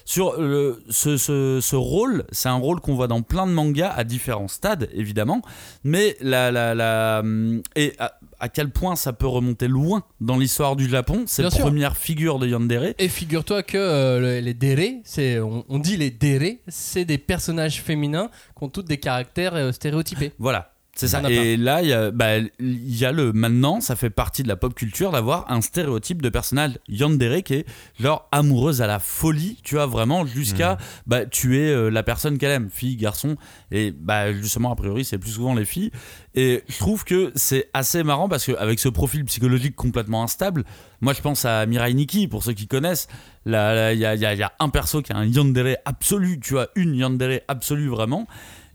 sur 0.06 0.36
ce, 0.90 1.18
ce- 1.18 1.76
rôle. 1.76 2.26
C'est 2.32 2.50
un 2.50 2.56
rôle 2.56 2.82
qu'on 2.82 2.96
voit 2.96 3.08
dans 3.08 3.22
plein 3.22 3.48
de 3.48 3.52
mangas 3.54 3.94
à 3.96 4.04
différents 4.04 4.48
stades 4.50 4.90
évidemment, 4.94 5.42
mais 5.84 6.18
la 6.22 6.52
la 6.52 6.76
la 6.76 7.20
hum, 7.22 7.62
et 7.76 7.94
à, 8.00 8.14
à 8.40 8.50
quel 8.50 8.70
point 8.70 8.96
ça 8.96 9.14
peut 9.14 9.28
remonter 9.28 9.68
loin 9.68 10.04
dans 10.22 10.38
l'histoire 10.38 10.76
du 10.76 10.88
Japon. 10.90 11.24
C'est 11.26 11.42
Bien 11.42 11.50
la 11.50 11.56
sûr. 11.56 11.66
première 11.66 11.98
figure 11.98 12.40
de 12.40 12.48
Yandere. 12.48 12.94
Et 13.00 13.08
figure-toi 13.10 13.64
que 13.64 13.78
euh, 13.78 14.20
le- 14.20 14.40
les 14.46 14.54
dérés, 14.54 15.02
c'est, 15.04 15.40
on, 15.40 15.66
on 15.70 15.80
dit 15.80 15.98
les 15.98 16.12
dérés, 16.12 16.62
c'est 16.68 17.06
des 17.06 17.18
personnages 17.18 17.82
féminins 17.82 18.30
qui 18.58 18.64
ont 18.64 18.70
toutes 18.70 18.88
des 18.88 18.98
caractères 18.98 19.56
euh, 19.56 19.72
stéréotypés. 19.72 20.34
Voilà. 20.40 20.74
C'est 20.98 21.08
ça. 21.08 21.20
A 21.20 21.30
Et 21.30 21.58
là, 21.58 21.82
il 21.84 21.90
y 21.90 21.94
a, 21.94 22.10
bah, 22.10 22.38
il 22.38 22.96
y 22.98 23.06
a 23.06 23.12
le. 23.12 23.32
Maintenant, 23.32 23.82
ça 23.82 23.96
fait 23.96 24.10
partie 24.10 24.42
de 24.42 24.48
la 24.48 24.56
pop 24.56 24.74
culture 24.74 25.12
d'avoir 25.12 25.50
un 25.52 25.62
stéréotype 25.62 26.22
de 26.22 26.30
personnage 26.30 26.80
yandere 26.88 27.44
qui 27.44 27.54
est 27.54 27.66
genre 28.00 28.28
amoureuse 28.32 28.82
à 28.82 28.88
la 28.88 29.00
folie, 29.00 29.60
tu 29.64 29.76
vois, 29.76 29.86
vraiment, 29.86 30.26
jusqu'à 30.26 30.78
bah, 31.06 31.26
tuer 31.26 31.70
euh, 31.70 31.90
la 31.90 32.02
personne 32.02 32.40
qu'elle 32.40 32.52
aime, 32.52 32.70
fille, 32.72 32.96
garçon. 32.96 33.36
Et 33.72 33.92
bah, 33.92 34.34
justement, 34.34 34.72
a 34.72 34.76
priori, 34.76 35.06
c'est 35.06 35.20
plus 35.20 35.32
souvent 35.32 35.54
les 35.54 35.66
filles. 35.66 35.92
Et 36.34 36.64
je 36.68 36.78
trouve 36.78 37.04
que 37.04 37.32
c'est 37.36 37.70
assez 37.74 38.04
marrant 38.04 38.28
parce 38.28 38.46
qu'avec 38.46 38.80
ce 38.80 38.90
profil 38.90 39.24
psychologique 39.26 39.76
complètement 39.76 40.24
instable, 40.24 40.64
moi 41.02 41.14
je 41.14 41.22
pense 41.22 41.46
à 41.46 41.66
Mirai 41.66 41.94
Nikki, 41.94 42.28
pour 42.28 42.44
ceux 42.44 42.54
qui 42.54 42.68
connaissent. 42.68 43.08
Il 43.46 43.52
y, 43.52 44.00
y 44.00 44.44
a 44.44 44.54
un 44.60 44.70
perso 44.70 45.02
qui 45.02 45.14
a 45.14 45.18
un 45.18 45.26
yandere 45.26 45.78
absolu, 45.86 46.40
tu 46.40 46.54
vois, 46.54 46.68
une 46.76 46.96
yandere 46.96 47.42
absolue 47.48 47.88
vraiment. 47.88 48.28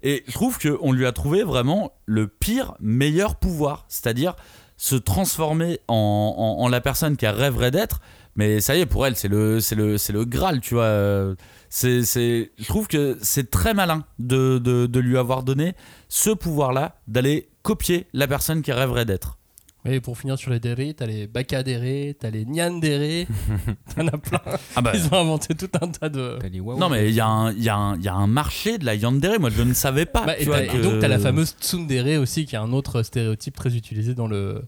Et 0.02 0.24
je 0.26 0.32
trouve 0.32 0.58
qu'on 0.58 0.92
lui 0.92 1.06
a 1.06 1.12
trouvé 1.12 1.42
vraiment 1.42 1.92
le 2.06 2.26
pire, 2.26 2.74
meilleur 2.80 3.36
pouvoir, 3.36 3.84
c'est-à-dire 3.88 4.34
se 4.76 4.96
transformer 4.96 5.78
en, 5.86 6.68
la 6.70 6.80
personne 6.80 7.16
qu'elle 7.16 7.34
rêverait 7.34 7.70
d'être. 7.70 8.00
Mais 8.34 8.60
ça 8.60 8.74
y 8.74 8.80
est, 8.80 8.86
pour 8.86 9.06
elle, 9.06 9.14
c'est 9.14 9.28
le, 9.28 9.58
le, 9.76 10.12
le 10.12 10.24
Graal, 10.24 10.60
tu 10.60 10.74
vois. 10.74 10.84
Euh, 10.84 11.34
je 11.70 12.64
trouve 12.66 12.88
que 12.88 13.18
c'est 13.20 13.50
très 13.50 13.74
malin 13.74 14.04
de, 14.18 14.58
de 14.58 15.00
lui 15.00 15.18
avoir 15.18 15.42
donné 15.42 15.74
ce 16.08 16.30
pouvoir-là, 16.30 16.96
d'aller 17.06 17.50
copier 17.62 18.06
la 18.12 18.26
personne 18.26 18.62
qu'elle 18.62 18.78
rêverait 18.78 19.04
d'être. 19.04 19.38
Et 19.84 20.00
pour 20.00 20.16
finir 20.16 20.38
sur 20.38 20.52
les 20.52 20.60
dérés, 20.60 20.94
t'as 20.96 21.06
les 21.06 21.26
bakadérés, 21.26 22.16
t'as 22.20 22.30
les 22.30 22.44
nyandérés, 22.44 23.26
t'en 23.96 24.06
as 24.06 24.16
plein. 24.16 24.40
Ah 24.76 24.80
bah, 24.80 24.92
Ils 24.94 25.06
ont 25.08 25.18
inventé 25.18 25.56
tout 25.56 25.68
un 25.80 25.88
tas 25.88 26.08
de. 26.08 26.38
T'as 26.40 26.48
les 26.48 26.60
waouh. 26.60 26.78
non, 26.78 26.88
mais 26.88 27.08
il 27.08 27.14
y, 27.16 27.20
a 27.20 27.26
un- 27.26 27.50
il 27.52 27.64
y, 27.64 27.68
a 27.68 27.74
un- 27.76 27.96
il 27.96 28.04
y 28.04 28.08
a 28.08 28.14
un 28.14 28.28
marché 28.28 28.78
de 28.78 28.84
la 28.84 28.94
yandere, 28.94 29.40
moi 29.40 29.50
je 29.50 29.62
ne 29.62 29.74
savais 29.74 30.06
pas. 30.06 30.24
Bah, 30.24 30.34
et, 30.38 30.42
tu 30.44 30.46
vois, 30.50 30.58
t'as- 30.58 30.64
et 30.66 30.68
que- 30.68 30.82
donc 30.82 31.00
t'as 31.00 31.08
la 31.08 31.18
fameuse 31.18 31.56
tsundere 31.60 32.20
aussi, 32.20 32.46
qui 32.46 32.54
est 32.54 32.58
un 32.60 32.72
autre 32.72 33.02
stéréotype 33.02 33.56
très 33.56 33.74
utilisé 33.74 34.14
dans 34.14 34.28
le, 34.28 34.62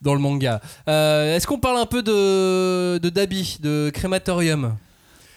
dans 0.00 0.14
le 0.14 0.20
manga. 0.20 0.60
Euh, 0.88 1.34
Est-ce 1.34 1.48
qu'on 1.48 1.58
parle 1.58 1.78
un 1.78 1.86
peu 1.86 2.04
de, 2.04 2.98
de 2.98 3.08
Dabi, 3.10 3.58
de 3.60 3.90
Crématorium, 3.92 4.76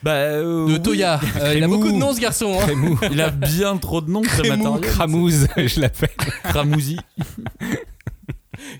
Bah, 0.03 0.11
euh, 0.11 0.67
de 0.67 0.73
oui. 0.73 0.81
Toya 0.83 1.19
Euh, 1.41 1.53
Il 1.55 1.63
a 1.63 1.67
Crémou. 1.67 1.77
beaucoup 1.77 1.91
de 1.91 1.97
noms 1.97 2.13
ce 2.13 2.21
garçon. 2.21 2.57
hein. 2.59 2.63
Crémou. 2.67 2.99
Il 3.11 3.19
a 3.21 3.31
bien 3.31 3.75
trop 3.77 4.01
de 4.01 4.11
noms, 4.11 4.21
Crématorium. 4.21 4.81
Cramouze, 4.81 5.47
je 5.57 5.79
l'appelle. 5.81 6.09
Cramouzi. 6.43 6.97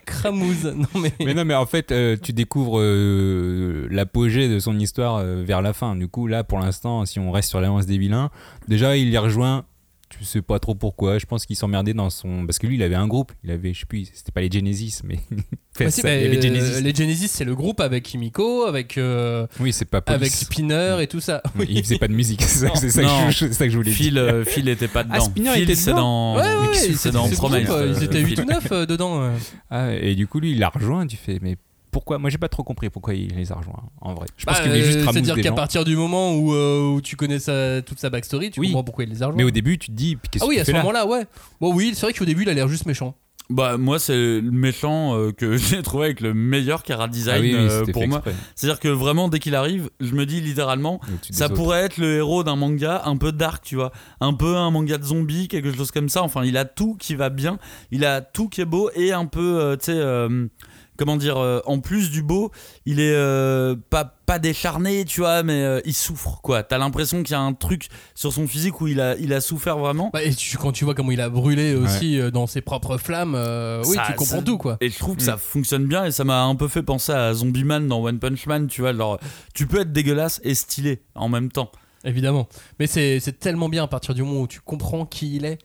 Cramouze. 0.05 0.73
Non 0.75 1.01
mais. 1.01 1.13
Mais 1.19 1.33
non, 1.33 1.45
mais 1.45 1.55
en 1.55 1.65
fait, 1.65 1.91
euh, 1.91 2.15
tu 2.21 2.33
découvres 2.33 2.79
euh, 2.79 3.87
l'apogée 3.89 4.47
de 4.47 4.59
son 4.59 4.77
histoire 4.79 5.17
euh, 5.17 5.43
vers 5.43 5.61
la 5.61 5.73
fin. 5.73 5.95
Du 5.95 6.07
coup, 6.07 6.27
là, 6.27 6.43
pour 6.43 6.59
l'instant, 6.59 7.05
si 7.05 7.19
on 7.19 7.31
reste 7.31 7.49
sur 7.49 7.61
l'avance 7.61 7.85
des 7.85 7.97
vilains, 7.97 8.29
déjà, 8.67 8.95
il 8.97 9.11
les 9.11 9.17
rejoint. 9.17 9.65
Tu 10.07 10.23
sais 10.23 10.41
pas 10.41 10.59
trop 10.59 10.75
pourquoi. 10.75 11.17
Je 11.17 11.25
pense 11.25 11.45
qu'il 11.45 11.55
s'emmerdait 11.55 11.93
dans 11.95 12.09
son. 12.09 12.45
Parce 12.45 12.59
que 12.59 12.67
lui, 12.67 12.75
il 12.75 12.83
avait 12.83 12.95
un 12.95 13.07
groupe. 13.07 13.31
Il 13.43 13.49
avait, 13.51 13.73
je 13.73 13.79
sais 13.81 13.85
plus, 13.85 14.05
c'était 14.13 14.31
pas 14.31 14.41
les 14.41 14.51
Genesis, 14.51 15.01
mais. 15.03 15.19
Bah 15.77 15.91
si, 15.91 15.99
Ça, 15.99 16.07
bah, 16.07 16.15
il 16.15 16.21
y 16.21 16.25
avait 16.27 16.37
euh, 16.37 16.41
Genesis. 16.41 16.81
les 16.83 16.95
Genesis, 16.95 17.27
c'est 17.27 17.43
le 17.43 17.53
groupe 17.53 17.81
avec 17.81 18.03
Kimiko, 18.05 18.63
avec, 18.63 18.97
euh, 18.97 19.45
Oui, 19.59 19.73
c'est 19.73 19.83
pas 19.83 20.01
avec. 20.05 20.31
Spinner 20.31 20.99
et 21.01 21.07
tout 21.07 21.19
ça. 21.19 21.43
Oui, 21.59 21.65
Il 21.67 21.83
faisait 21.83 21.97
pas 21.97 22.07
de 22.07 22.13
musique. 22.13 22.41
C'est 22.47 22.69
ça, 22.69 22.73
ça, 22.75 23.01
que 23.01 23.31
je- 23.31 23.37
c'est 23.47 23.53
ça 23.53 23.65
que 23.65 23.71
je 23.71 23.75
voulais 23.77 23.91
Phil, 23.91 24.13
dire. 24.13 24.23
euh, 24.23 24.45
Phil 24.45 24.69
était 24.69 24.87
pas 24.87 25.03
dedans. 25.03 25.15
Ah, 25.17 25.19
Spinner 25.19 25.53
Phil, 25.55 25.69
était 25.69 25.75
dedans 25.81 25.95
dans. 25.97 26.35
Ouais, 26.37 26.67
ouais, 26.69 26.73
c'est 26.95 27.11
dans 27.11 27.27
Promise. 27.29 27.67
euh, 27.69 27.93
Ils 27.97 28.03
étaient 28.05 28.19
euh, 28.23 28.25
8 28.25 28.39
ou 28.39 28.45
9 28.45 28.71
euh, 28.71 28.85
dedans. 28.85 29.31
Ah, 29.69 29.91
et 29.93 30.15
du 30.15 30.27
coup, 30.27 30.39
lui, 30.39 30.51
il 30.53 30.59
l'a 30.59 30.69
rejoint. 30.69 31.05
Tu 31.07 31.17
fais, 31.17 31.39
mais 31.41 31.57
pourquoi 31.95 32.17
Moi, 32.17 32.29
j'ai 32.29 32.37
pas 32.37 32.49
trop 32.49 32.63
compris 32.63 32.89
pourquoi 32.89 33.13
il 33.13 33.33
les 33.37 33.53
a 33.53 33.55
rejoints, 33.55 33.81
en 34.01 34.13
vrai. 34.13 34.27
Je 34.35 34.43
pense 34.43 34.55
Bah, 34.57 34.61
qu'il 34.61 34.69
voulait 34.71 34.83
juste 34.83 34.97
euh, 34.99 35.05
C'est-à-dire 35.13 35.35
des 35.35 35.41
qu'à 35.43 35.49
gens. 35.49 35.55
partir 35.55 35.85
du 35.85 35.95
moment 35.95 36.33
où, 36.35 36.53
euh, 36.53 36.91
où 36.95 36.99
tu 37.01 37.15
connais 37.15 37.39
sa- 37.39 37.81
toute 37.81 37.99
sa 37.99 38.09
backstory, 38.09 38.51
tu 38.51 38.59
Oui. 38.59 38.67
comprends 38.67 38.83
pourquoi 38.83 39.05
il 39.05 39.09
les 39.11 39.23
a 39.23 39.27
rejoints. 39.27 39.37
Mais 39.37 39.45
au 39.45 39.51
début, 39.51 39.77
tu 39.77 39.87
te 39.87 39.95
dis, 39.95 40.17
qu'est-ce 40.29 40.43
Ah 40.43 40.47
que 40.47 40.49
oui, 40.49 40.55
tu 40.57 40.61
à 40.61 40.65
fais 40.65 40.71
ce 40.71 40.75
là 40.75 40.83
moment-là, 40.83 41.07
ouais. 41.07 41.25
Bon, 41.61 41.73
oui, 41.73 41.91
c'est 41.95 42.01
vrai 42.05 42.11
qu'au 42.13 42.25
début, 42.25 42.41
il 42.43 42.49
a 42.49 42.53
l'air 42.53 42.67
juste 42.67 42.85
méchant. 42.85 43.15
Bah, 43.47 43.77
moi, 43.77 43.99
c'est 43.99 44.15
le 44.41 44.41
méchant 44.41 45.15
euh, 45.15 45.31
que 45.31 45.55
j'ai 45.57 45.83
trouvé 45.83 46.05
avec 46.05 46.19
le 46.19 46.33
meilleur 46.33 46.81
Cara 46.81 47.07
Design 47.07 47.35
Ah 47.37 47.41
oui, 47.41 47.53
oui, 47.53 47.59
euh, 47.59 47.79
c'était 47.81 47.91
pour 47.91 48.07
moi. 48.07 48.17
exprès. 48.25 48.33
C'est-à-dire 48.55 48.79
que 48.79 48.87
vraiment, 48.87 49.29
dès 49.29 49.37
qu'il 49.37 49.53
arrive, 49.53 49.89
je 49.99 50.13
me 50.15 50.25
dis 50.25 50.41
littéralement, 50.41 50.99
ça 51.29 51.45
autres. 51.45 51.53
pourrait 51.53 51.81
être 51.83 51.97
le 51.97 52.15
héros 52.17 52.43
d'un 52.43 52.55
manga 52.55 53.03
un 53.05 53.17
peu 53.17 53.31
dark, 53.31 53.63
tu 53.63 53.75
vois. 53.75 53.91
Un 54.19 54.33
peu 54.33 54.55
un 54.57 54.71
manga 54.71 54.97
de 54.97 55.03
zombies, 55.03 55.47
quelque 55.47 55.71
chose 55.71 55.91
comme 55.91 56.09
ça. 56.09 56.23
Enfin, 56.23 56.43
il 56.43 56.57
a 56.57 56.65
tout 56.65 56.95
qui 56.99 57.13
va 57.13 57.29
bien. 57.29 57.59
Il 57.91 58.03
a 58.03 58.21
tout 58.21 58.49
qui 58.49 58.61
est 58.61 58.65
beau 58.65 58.89
et 58.95 59.11
un 59.11 59.27
peu, 59.27 59.59
euh, 59.61 59.77
tu 59.77 59.85
sais, 59.85 59.93
euh, 59.95 60.47
comment 60.97 61.17
dire, 61.17 61.37
euh, 61.37 61.59
en 61.65 61.79
plus 61.79 62.09
du 62.11 62.21
beau, 62.23 62.51
il 62.85 62.99
est 62.99 63.13
euh, 63.13 63.75
pas, 63.89 64.05
pas 64.25 64.39
décharné, 64.39 65.05
tu 65.05 65.21
vois, 65.21 65.43
mais 65.43 65.61
euh, 65.61 65.81
il 65.85 65.93
souffre, 65.93 66.39
quoi. 66.41 66.63
T'as 66.63 66.77
l'impression 66.77 67.23
qu'il 67.23 67.31
y 67.33 67.35
a 67.35 67.41
un 67.41 67.53
truc 67.53 67.89
sur 68.15 68.31
son 68.33 68.47
physique 68.47 68.81
où 68.81 68.87
il 68.87 68.99
a, 69.01 69.15
il 69.17 69.33
a 69.33 69.41
souffert 69.41 69.77
vraiment. 69.77 70.09
Bah, 70.13 70.23
et 70.23 70.33
tu- 70.33 70.57
quand 70.57 70.71
tu 70.71 70.85
vois 70.85 70.95
comment 70.95 71.11
il 71.11 71.21
a 71.21 71.29
brûlé 71.29 71.75
aussi 71.75 72.19
euh, 72.19 72.31
dans 72.31 72.47
ses 72.47 72.61
propres 72.61 72.97
flammes, 72.97 73.35
euh, 73.35 73.83
oui, 73.87 73.95
Ça- 73.95 74.03
tu 74.07 74.13
comprends 74.13 74.37
ça- 74.37 74.41
tout, 74.41 74.57
quoi. 74.57 74.77
Et 74.81 74.89
je 74.89 74.97
trouve 74.97 75.15
que 75.15 75.21
Mm. 75.21 75.25
ça 75.25 75.37
fonctionne 75.37 75.85
bien 75.85 76.05
et 76.05 76.11
ça 76.11 76.23
m'a 76.23 76.43
un 76.43 76.55
peu 76.55 76.67
fait 76.67 76.83
penser 76.83 77.11
à 77.11 77.33
Zombie 77.33 77.63
Man 77.63 77.87
dans 77.87 78.01
One 78.03 78.19
Punch 78.19 78.45
Man, 78.47 78.67
tu 78.67 78.81
vois. 78.81 78.93
Genre, 78.93 79.19
tu 79.53 79.67
peux 79.67 79.81
être 79.81 79.91
dégueulasse 79.93 80.39
et 80.43 80.55
stylé 80.55 81.01
en 81.15 81.29
même 81.29 81.51
temps. 81.51 81.71
Évidemment. 82.03 82.47
Mais 82.79 82.85
c'est 82.87 83.19
c'est 83.19 83.39
tellement 83.39 83.67
bien 83.67 83.83
à 83.83 83.87
partir 83.87 84.13
du 84.13 84.21
moment 84.21 84.41
où 84.41 84.47
tu 84.47 84.59
comprends 84.61 85.05
qui 85.07 85.35
il 85.37 85.45
est. 85.45 85.57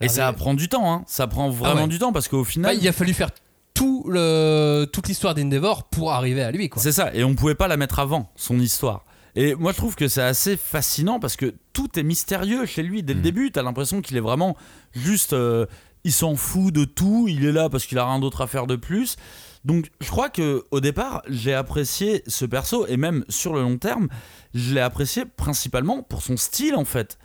Et 0.00 0.08
ça 0.08 0.32
prend 0.32 0.54
du 0.54 0.68
temps, 0.68 0.90
hein. 0.92 1.04
Ça 1.06 1.26
prend 1.28 1.48
vraiment 1.50 1.74
Ah 1.78 1.82
ouais. 1.82 1.88
du 1.88 1.98
temps 2.00 2.12
parce 2.12 2.26
qu'au 2.26 2.42
Bah, 2.42 2.48
final. 2.48 2.76
il 2.80 2.88
a 2.88 2.92
fallu 2.92 3.12
faire 3.14 3.30
tout 3.74 4.04
le, 4.08 4.86
toute 4.92 5.08
l'histoire 5.08 5.34
d'Endeavor 5.34 5.84
pour 5.84 6.12
arriver 6.12 6.42
à 6.42 6.50
lui, 6.50 6.68
quoi. 6.68 6.82
C'est 6.82 6.92
ça, 6.92 7.14
et 7.14 7.24
on 7.24 7.34
pouvait 7.34 7.54
pas 7.54 7.68
la 7.68 7.76
mettre 7.76 7.98
avant, 7.98 8.30
son 8.36 8.58
histoire. 8.60 9.04
Et 9.34 9.54
moi 9.54 9.72
je 9.72 9.78
trouve 9.78 9.94
que 9.94 10.08
c'est 10.08 10.20
assez 10.22 10.58
fascinant 10.58 11.18
parce 11.18 11.36
que 11.36 11.54
tout 11.72 11.98
est 11.98 12.02
mystérieux 12.02 12.66
chez 12.66 12.82
lui 12.82 13.02
dès 13.02 13.14
le 13.14 13.20
Mm. 13.20 13.22
début. 13.22 13.50
T'as 13.50 13.62
l'impression 13.62 14.02
qu'il 14.02 14.16
est 14.18 14.20
vraiment 14.20 14.56
juste. 14.92 15.32
euh, 15.32 15.64
il 16.04 16.12
s'en 16.12 16.34
fout 16.34 16.74
de 16.74 16.84
tout, 16.84 17.26
il 17.28 17.46
est 17.46 17.52
là 17.52 17.68
parce 17.70 17.86
qu'il 17.86 17.96
a 17.98 18.04
rien 18.04 18.18
d'autre 18.18 18.40
à 18.42 18.46
faire 18.48 18.66
de 18.66 18.74
plus. 18.76 19.16
Donc 19.64 19.90
je 20.00 20.10
crois 20.10 20.28
que 20.28 20.64
au 20.72 20.80
départ, 20.80 21.22
j'ai 21.28 21.54
apprécié 21.54 22.22
ce 22.26 22.44
perso, 22.44 22.86
et 22.88 22.96
même 22.98 23.24
sur 23.28 23.54
le 23.54 23.62
long 23.62 23.78
terme, 23.78 24.08
je 24.52 24.74
l'ai 24.74 24.80
apprécié 24.80 25.24
principalement 25.24 26.02
pour 26.02 26.20
son 26.22 26.36
style 26.36 26.74
en 26.74 26.84
fait. 26.84 27.18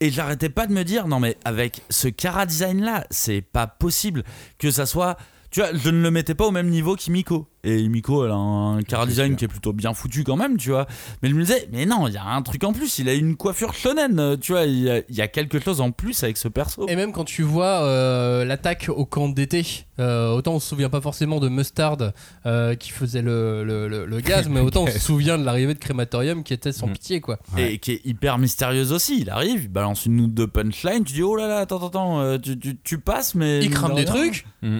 Et 0.00 0.10
j'arrêtais 0.10 0.48
pas 0.48 0.66
de 0.66 0.72
me 0.72 0.82
dire, 0.82 1.06
non 1.06 1.20
mais 1.20 1.36
avec 1.44 1.82
ce 1.90 2.08
Cara 2.08 2.46
Design 2.46 2.80
là, 2.82 3.06
c'est 3.10 3.42
pas 3.42 3.66
possible 3.68 4.24
que 4.58 4.70
ça 4.72 4.84
soit. 4.86 5.16
Tu 5.50 5.60
vois, 5.60 5.70
je 5.74 5.90
ne 5.90 6.00
le 6.00 6.10
mettais 6.12 6.34
pas 6.36 6.46
au 6.46 6.52
même 6.52 6.68
niveau 6.68 6.94
qu'Imiko. 6.94 7.48
Et 7.64 7.78
Imiko, 7.80 8.24
elle 8.24 8.30
a 8.30 8.34
un 8.36 8.78
C'est 8.88 9.06
Design 9.06 9.36
qui 9.36 9.44
est 9.44 9.48
plutôt 9.48 9.72
bien 9.74 9.92
foutu 9.92 10.22
quand 10.24 10.36
même, 10.36 10.56
tu 10.56 10.70
vois. 10.70 10.86
Mais 11.22 11.28
je 11.28 11.34
me 11.34 11.40
disais, 11.42 11.68
mais 11.72 11.84
non, 11.86 12.06
il 12.08 12.14
y 12.14 12.16
a 12.16 12.24
un 12.24 12.40
truc 12.40 12.62
en 12.64 12.72
plus, 12.72 12.98
il 13.00 13.08
a 13.08 13.12
une 13.14 13.36
coiffure 13.36 13.74
shonen, 13.74 14.18
euh, 14.18 14.36
tu 14.36 14.52
vois, 14.52 14.62
il 14.64 14.78
y, 14.78 14.88
a- 14.90 15.02
il 15.08 15.14
y 15.14 15.20
a 15.20 15.28
quelque 15.28 15.58
chose 15.58 15.80
en 15.82 15.90
plus 15.90 16.22
avec 16.24 16.36
ce 16.38 16.48
perso. 16.48 16.86
Et 16.88 16.94
même 16.96 17.12
quand 17.12 17.24
tu 17.24 17.42
vois 17.42 17.82
euh, 17.82 18.44
l'attaque 18.46 18.88
au 18.88 19.04
camp 19.04 19.28
d'été, 19.28 19.66
euh, 19.98 20.30
autant 20.30 20.54
on 20.54 20.60
se 20.60 20.68
souvient 20.68 20.88
pas 20.88 21.00
forcément 21.02 21.38
de 21.40 21.48
Mustard 21.50 21.98
euh, 22.46 22.74
qui 22.76 22.90
faisait 22.90 23.20
le, 23.20 23.64
le- 23.64 23.88
le- 23.88 24.06
le 24.06 24.20
gaz, 24.20 24.48
mais 24.48 24.60
autant 24.60 24.84
on 24.84 24.86
se 24.90 24.98
souvient 25.00 25.36
de 25.36 25.44
l'arrivée 25.44 25.74
de 25.74 25.80
Crématorium 25.80 26.44
qui 26.44 26.54
était 26.54 26.72
sans 26.72 26.86
Mm. 26.86 26.92
pitié, 26.92 27.20
quoi. 27.20 27.38
Ouais. 27.56 27.74
Et 27.74 27.78
qui 27.78 27.92
est 27.92 28.00
hyper 28.06 28.38
mystérieuse 28.38 28.92
aussi. 28.92 29.20
Il 29.20 29.28
arrive, 29.30 29.64
il 29.64 29.68
balance 29.68 30.06
une 30.06 30.20
ou 30.20 30.26
deux 30.28 30.46
punchlines, 30.46 31.04
tu 31.04 31.12
dis, 31.12 31.22
oh 31.22 31.36
là 31.36 31.46
là, 31.46 31.58
attends, 31.58 31.84
attends, 31.86 32.38
tu, 32.38 32.58
tu- 32.58 32.78
tu 32.82 32.98
passes, 32.98 33.34
mais. 33.34 33.58
Il 33.62 33.70
crame 33.70 33.96
des 33.96 34.04
trucs. 34.06 34.46
Mm. 34.62 34.78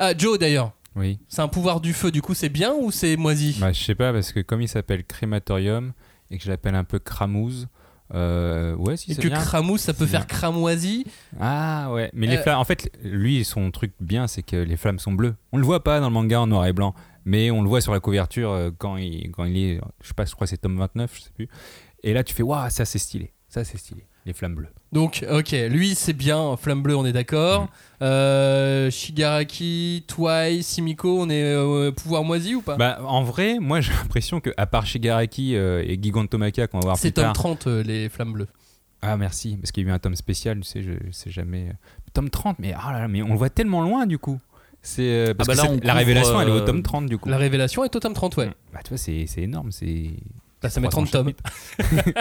Ah, 0.00 0.12
Joe 0.16 0.38
d'ailleurs, 0.38 0.72
Oui. 0.96 1.20
c'est 1.28 1.42
un 1.42 1.48
pouvoir 1.48 1.80
du 1.80 1.92
feu, 1.92 2.10
du 2.10 2.22
coup 2.22 2.34
c'est 2.34 2.48
bien 2.48 2.72
ou 2.74 2.90
c'est 2.90 3.16
moisi? 3.16 3.56
Bah, 3.60 3.70
je 3.72 3.80
sais 3.82 3.94
pas, 3.94 4.12
parce 4.12 4.32
que 4.32 4.40
comme 4.40 4.60
il 4.62 4.68
s'appelle 4.68 5.04
Crématorium 5.04 5.92
et 6.30 6.38
que 6.38 6.44
je 6.44 6.48
l'appelle 6.48 6.74
un 6.74 6.84
peu 6.84 6.98
Cramouze, 6.98 7.68
euh, 8.12 8.74
ouais, 8.74 8.96
si 8.96 9.12
Et 9.12 9.14
que. 9.14 9.28
Cramous 9.28 9.78
ça 9.78 9.94
peut 9.94 10.06
faire 10.06 10.26
cramoisi? 10.26 11.04
Ah 11.38 11.90
ouais, 11.92 12.10
mais 12.12 12.26
les 12.26 12.38
Euh, 12.38 12.42
flammes, 12.42 12.58
en 12.58 12.64
fait, 12.64 12.90
lui, 13.04 13.44
son 13.44 13.70
truc 13.70 13.92
bien, 14.00 14.26
c'est 14.26 14.42
que 14.42 14.56
les 14.56 14.76
flammes 14.76 14.98
sont 14.98 15.12
bleues. 15.12 15.36
On 15.52 15.58
le 15.58 15.64
voit 15.64 15.84
pas 15.84 16.00
dans 16.00 16.08
le 16.08 16.12
manga 16.14 16.40
en 16.40 16.46
noir 16.48 16.66
et 16.66 16.72
blanc. 16.72 16.94
Mais 17.26 17.50
on 17.52 17.62
le 17.62 17.68
voit 17.68 17.80
sur 17.82 17.92
la 17.92 18.00
couverture 18.00 18.50
euh, 18.50 18.70
quand, 18.76 18.96
il, 18.96 19.30
quand 19.30 19.44
il 19.44 19.56
est, 19.58 19.80
je 20.02 20.08
sais 20.08 20.14
pas, 20.14 20.24
je 20.24 20.34
crois 20.34 20.46
que 20.46 20.50
c'est 20.50 20.56
tome 20.56 20.78
29, 20.78 21.14
je 21.14 21.20
sais 21.20 21.30
plus. 21.34 21.48
Et 22.02 22.12
là, 22.14 22.24
tu 22.24 22.34
fais, 22.34 22.42
waouh, 22.42 22.70
ça 22.70 22.84
c'est 22.86 22.98
stylé. 22.98 23.32
Ça 23.48 23.62
c'est 23.62 23.76
stylé. 23.78 24.06
Les 24.30 24.34
flammes 24.34 24.54
bleues. 24.54 24.68
Donc, 24.92 25.24
ok, 25.28 25.50
lui 25.68 25.96
c'est 25.96 26.12
bien, 26.12 26.56
Flamme 26.56 26.82
Bleue, 26.82 26.94
on 26.96 27.04
est 27.04 27.12
d'accord. 27.12 27.64
Mm. 27.64 27.68
Euh, 28.02 28.90
Shigaraki, 28.90 30.04
Twice, 30.06 30.66
Simiko, 30.68 31.20
on 31.20 31.28
est 31.30 31.42
euh, 31.42 31.90
pouvoir 31.90 32.22
moisi 32.22 32.54
ou 32.54 32.62
pas? 32.62 32.76
Bah, 32.76 33.00
en 33.04 33.24
vrai, 33.24 33.58
moi 33.58 33.80
j'ai 33.80 33.92
l'impression 33.92 34.38
que 34.40 34.50
à 34.56 34.66
part 34.66 34.86
Shigaraki 34.86 35.56
euh, 35.56 35.82
et 35.84 35.98
Gigantomachia 36.00 36.68
qu'on 36.68 36.78
va 36.78 36.84
voir 36.86 36.96
C'est 36.96 37.08
plus 37.08 37.14
tome 37.14 37.24
tard. 37.24 37.32
30, 37.32 37.66
euh, 37.66 37.82
les 37.82 38.08
Flammes 38.08 38.32
Bleues. 38.32 38.46
Ah 39.02 39.16
merci, 39.16 39.56
parce 39.56 39.72
qu'il 39.72 39.82
y 39.84 39.86
a 39.86 39.90
eu 39.90 39.92
un 39.92 39.98
tome 39.98 40.14
spécial, 40.14 40.60
tu 40.60 40.64
sais, 40.68 40.82
je, 40.82 40.92
je 41.06 41.10
sais 41.10 41.30
jamais. 41.30 41.70
euh, 41.70 41.72
Tome 42.12 42.30
30, 42.30 42.58
mais, 42.60 42.72
ah 42.76 42.92
là 42.92 43.00
là, 43.00 43.08
mais 43.08 43.22
on 43.22 43.30
le 43.30 43.36
voit 43.36 43.50
tellement 43.50 43.82
loin 43.82 44.06
du 44.06 44.18
coup. 44.18 44.38
C'est 44.82 45.02
euh, 45.02 45.34
parce 45.34 45.48
bah 45.48 45.54
que 45.54 45.58
là, 45.58 45.64
on 45.68 45.72
la 45.74 45.80
couvre, 45.80 45.94
révélation, 45.94 46.40
elle 46.40 46.48
est 46.48 46.52
au 46.52 46.60
tome 46.60 46.82
30 46.84 47.06
du 47.06 47.18
coup. 47.18 47.28
La 47.28 47.36
révélation 47.36 47.82
est 47.84 47.94
au 47.96 47.98
tome 48.00 48.14
30, 48.14 48.36
ouais. 48.36 48.50
Bah 48.72 48.78
tu 48.84 48.90
vois, 48.90 48.98
c'est 48.98 49.26
c'est 49.26 49.42
énorme, 49.42 49.72
c'est. 49.72 50.10
Bah, 50.62 50.68
ça 50.68 50.80
met 50.80 50.88
300 50.88 51.10
30 51.10 51.24
tomes. 51.26 51.32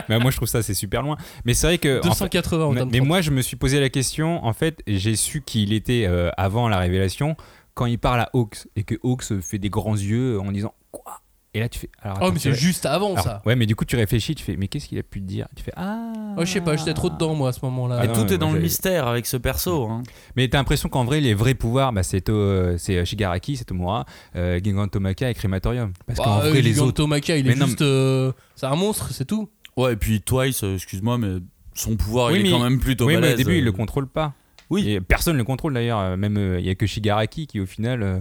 Mais 0.09 0.19
moi 0.19 0.31
je 0.31 0.37
trouve 0.37 0.47
ça 0.47 0.63
c'est 0.63 0.73
super 0.73 1.01
loin. 1.01 1.17
Mais 1.45 1.53
c'est 1.53 1.67
vrai 1.67 1.77
que. 1.77 1.99
en 1.99 2.03
fait- 2.03 2.09
280 2.09 2.65
au 2.65 2.71
mais, 2.71 2.79
tome 2.79 2.89
mais 2.91 2.97
30. 2.99 3.07
moi 3.07 3.21
je 3.21 3.31
me 3.31 3.41
suis 3.41 3.57
posé 3.57 3.79
la 3.79 3.89
question, 3.89 4.43
en 4.45 4.53
fait, 4.53 4.81
j'ai 4.87 5.15
su 5.15 5.41
qu'il 5.41 5.73
était 5.73 6.05
euh, 6.07 6.29
avant 6.37 6.69
la 6.69 6.77
révélation 6.77 7.35
quand 7.73 7.85
il 7.85 7.99
parle 7.99 8.21
à 8.21 8.29
Hawks 8.33 8.67
et 8.75 8.83
que 8.83 8.95
Hawks 9.03 9.39
fait 9.41 9.57
des 9.57 9.69
grands 9.69 9.95
yeux 9.95 10.39
en 10.39 10.51
disant 10.51 10.73
quoi? 10.91 11.21
Et 11.55 11.59
là 11.61 11.67
tu 11.69 11.79
fais. 11.79 11.89
Alors, 12.03 12.19
Oh, 12.21 12.31
mais 12.31 12.37
c'est 12.37 12.51
ré- 12.51 12.55
juste 12.55 12.85
avant 12.85 13.13
alors, 13.13 13.23
ça. 13.23 13.41
Ouais, 13.45 13.55
mais 13.55 13.65
du 13.65 13.75
coup 13.75 13.83
tu 13.83 13.95
réfléchis, 13.95 14.35
tu 14.35 14.43
fais 14.43 14.55
mais 14.55 14.67
qu'est-ce 14.67 14.87
qu'il 14.87 14.99
a 14.99 15.03
pu 15.03 15.19
te 15.19 15.25
dire? 15.25 15.47
Tu 15.55 15.63
fais 15.63 15.71
ah. 15.75 16.11
Oh, 16.37 16.41
je 16.45 16.51
sais 16.51 16.61
pas, 16.61 16.75
j'étais 16.75 16.93
trop 16.93 17.09
dedans 17.09 17.33
moi 17.33 17.49
à 17.49 17.51
ce 17.53 17.59
moment-là. 17.65 17.97
Ah 18.01 18.05
non, 18.07 18.13
tout 18.13 18.25
mais 18.25 18.33
est 18.33 18.37
dans 18.37 18.47
moi, 18.49 18.55
le 18.57 18.61
mystère 18.61 19.07
avec 19.07 19.25
ce 19.25 19.35
perso. 19.35 19.87
hein. 19.87 20.03
Mais 20.35 20.47
t'as 20.47 20.59
l'impression 20.59 20.89
qu'en 20.89 21.05
vrai, 21.05 21.21
les 21.21 21.33
vrais 21.33 21.55
pouvoirs, 21.55 21.91
bah, 21.91 22.03
c'est 22.03 22.29
euh, 22.29 22.77
c'est, 22.77 22.97
euh, 22.97 23.05
Shigaraki, 23.05 23.57
c'est 23.57 23.65
Tomura, 23.65 24.05
euh, 24.35 24.59
Gigantomachia 24.63 25.31
et 25.31 25.33
Crématorium. 25.33 25.91
Parce 26.05 26.19
qu'en 26.19 26.37
Bah, 26.37 26.49
vrai, 26.49 26.49
euh, 26.59 26.61
les 26.61 26.79
autres. 26.79 26.89
Gigantomachia, 26.91 27.37
il 27.37 27.45
Mais 27.47 27.53
est 27.53 27.55
non, 27.55 27.65
juste. 27.65 27.81
euh, 27.81 28.31
c'est 28.55 28.67
un 28.67 28.75
monstre, 28.75 29.09
c'est 29.11 29.25
tout. 29.25 29.49
Ouais, 29.75 29.93
et 29.93 29.95
puis 29.95 30.21
Twice, 30.21 30.63
euh, 30.63 30.75
excuse-moi, 30.75 31.17
mais 31.17 31.37
son 31.73 31.95
pouvoir, 31.95 32.31
Oui, 32.31 32.39
il 32.39 32.43
mais- 32.43 32.49
est 32.49 32.51
quand 32.51 32.59
même 32.63 32.79
plutôt 32.79 33.05
Oui, 33.05 33.13
mais 33.13 33.17
au 33.17 33.21
balèze. 33.21 33.37
début, 33.37 33.57
il 33.57 33.63
le 33.65 33.71
contrôle 33.71 34.07
pas. 34.07 34.33
Oui. 34.69 34.87
Et 34.87 35.01
personne 35.01 35.35
le 35.35 35.43
contrôle 35.43 35.73
d'ailleurs. 35.73 35.99
Euh, 35.99 36.15
Même 36.15 36.37
euh, 36.37 36.59
il 36.59 36.65
y 36.67 36.69
a 36.69 36.75
que 36.75 36.85
Shigaraki 36.85 37.47
qui, 37.47 37.59
au 37.59 37.65
final, 37.65 38.03
euh, 38.03 38.19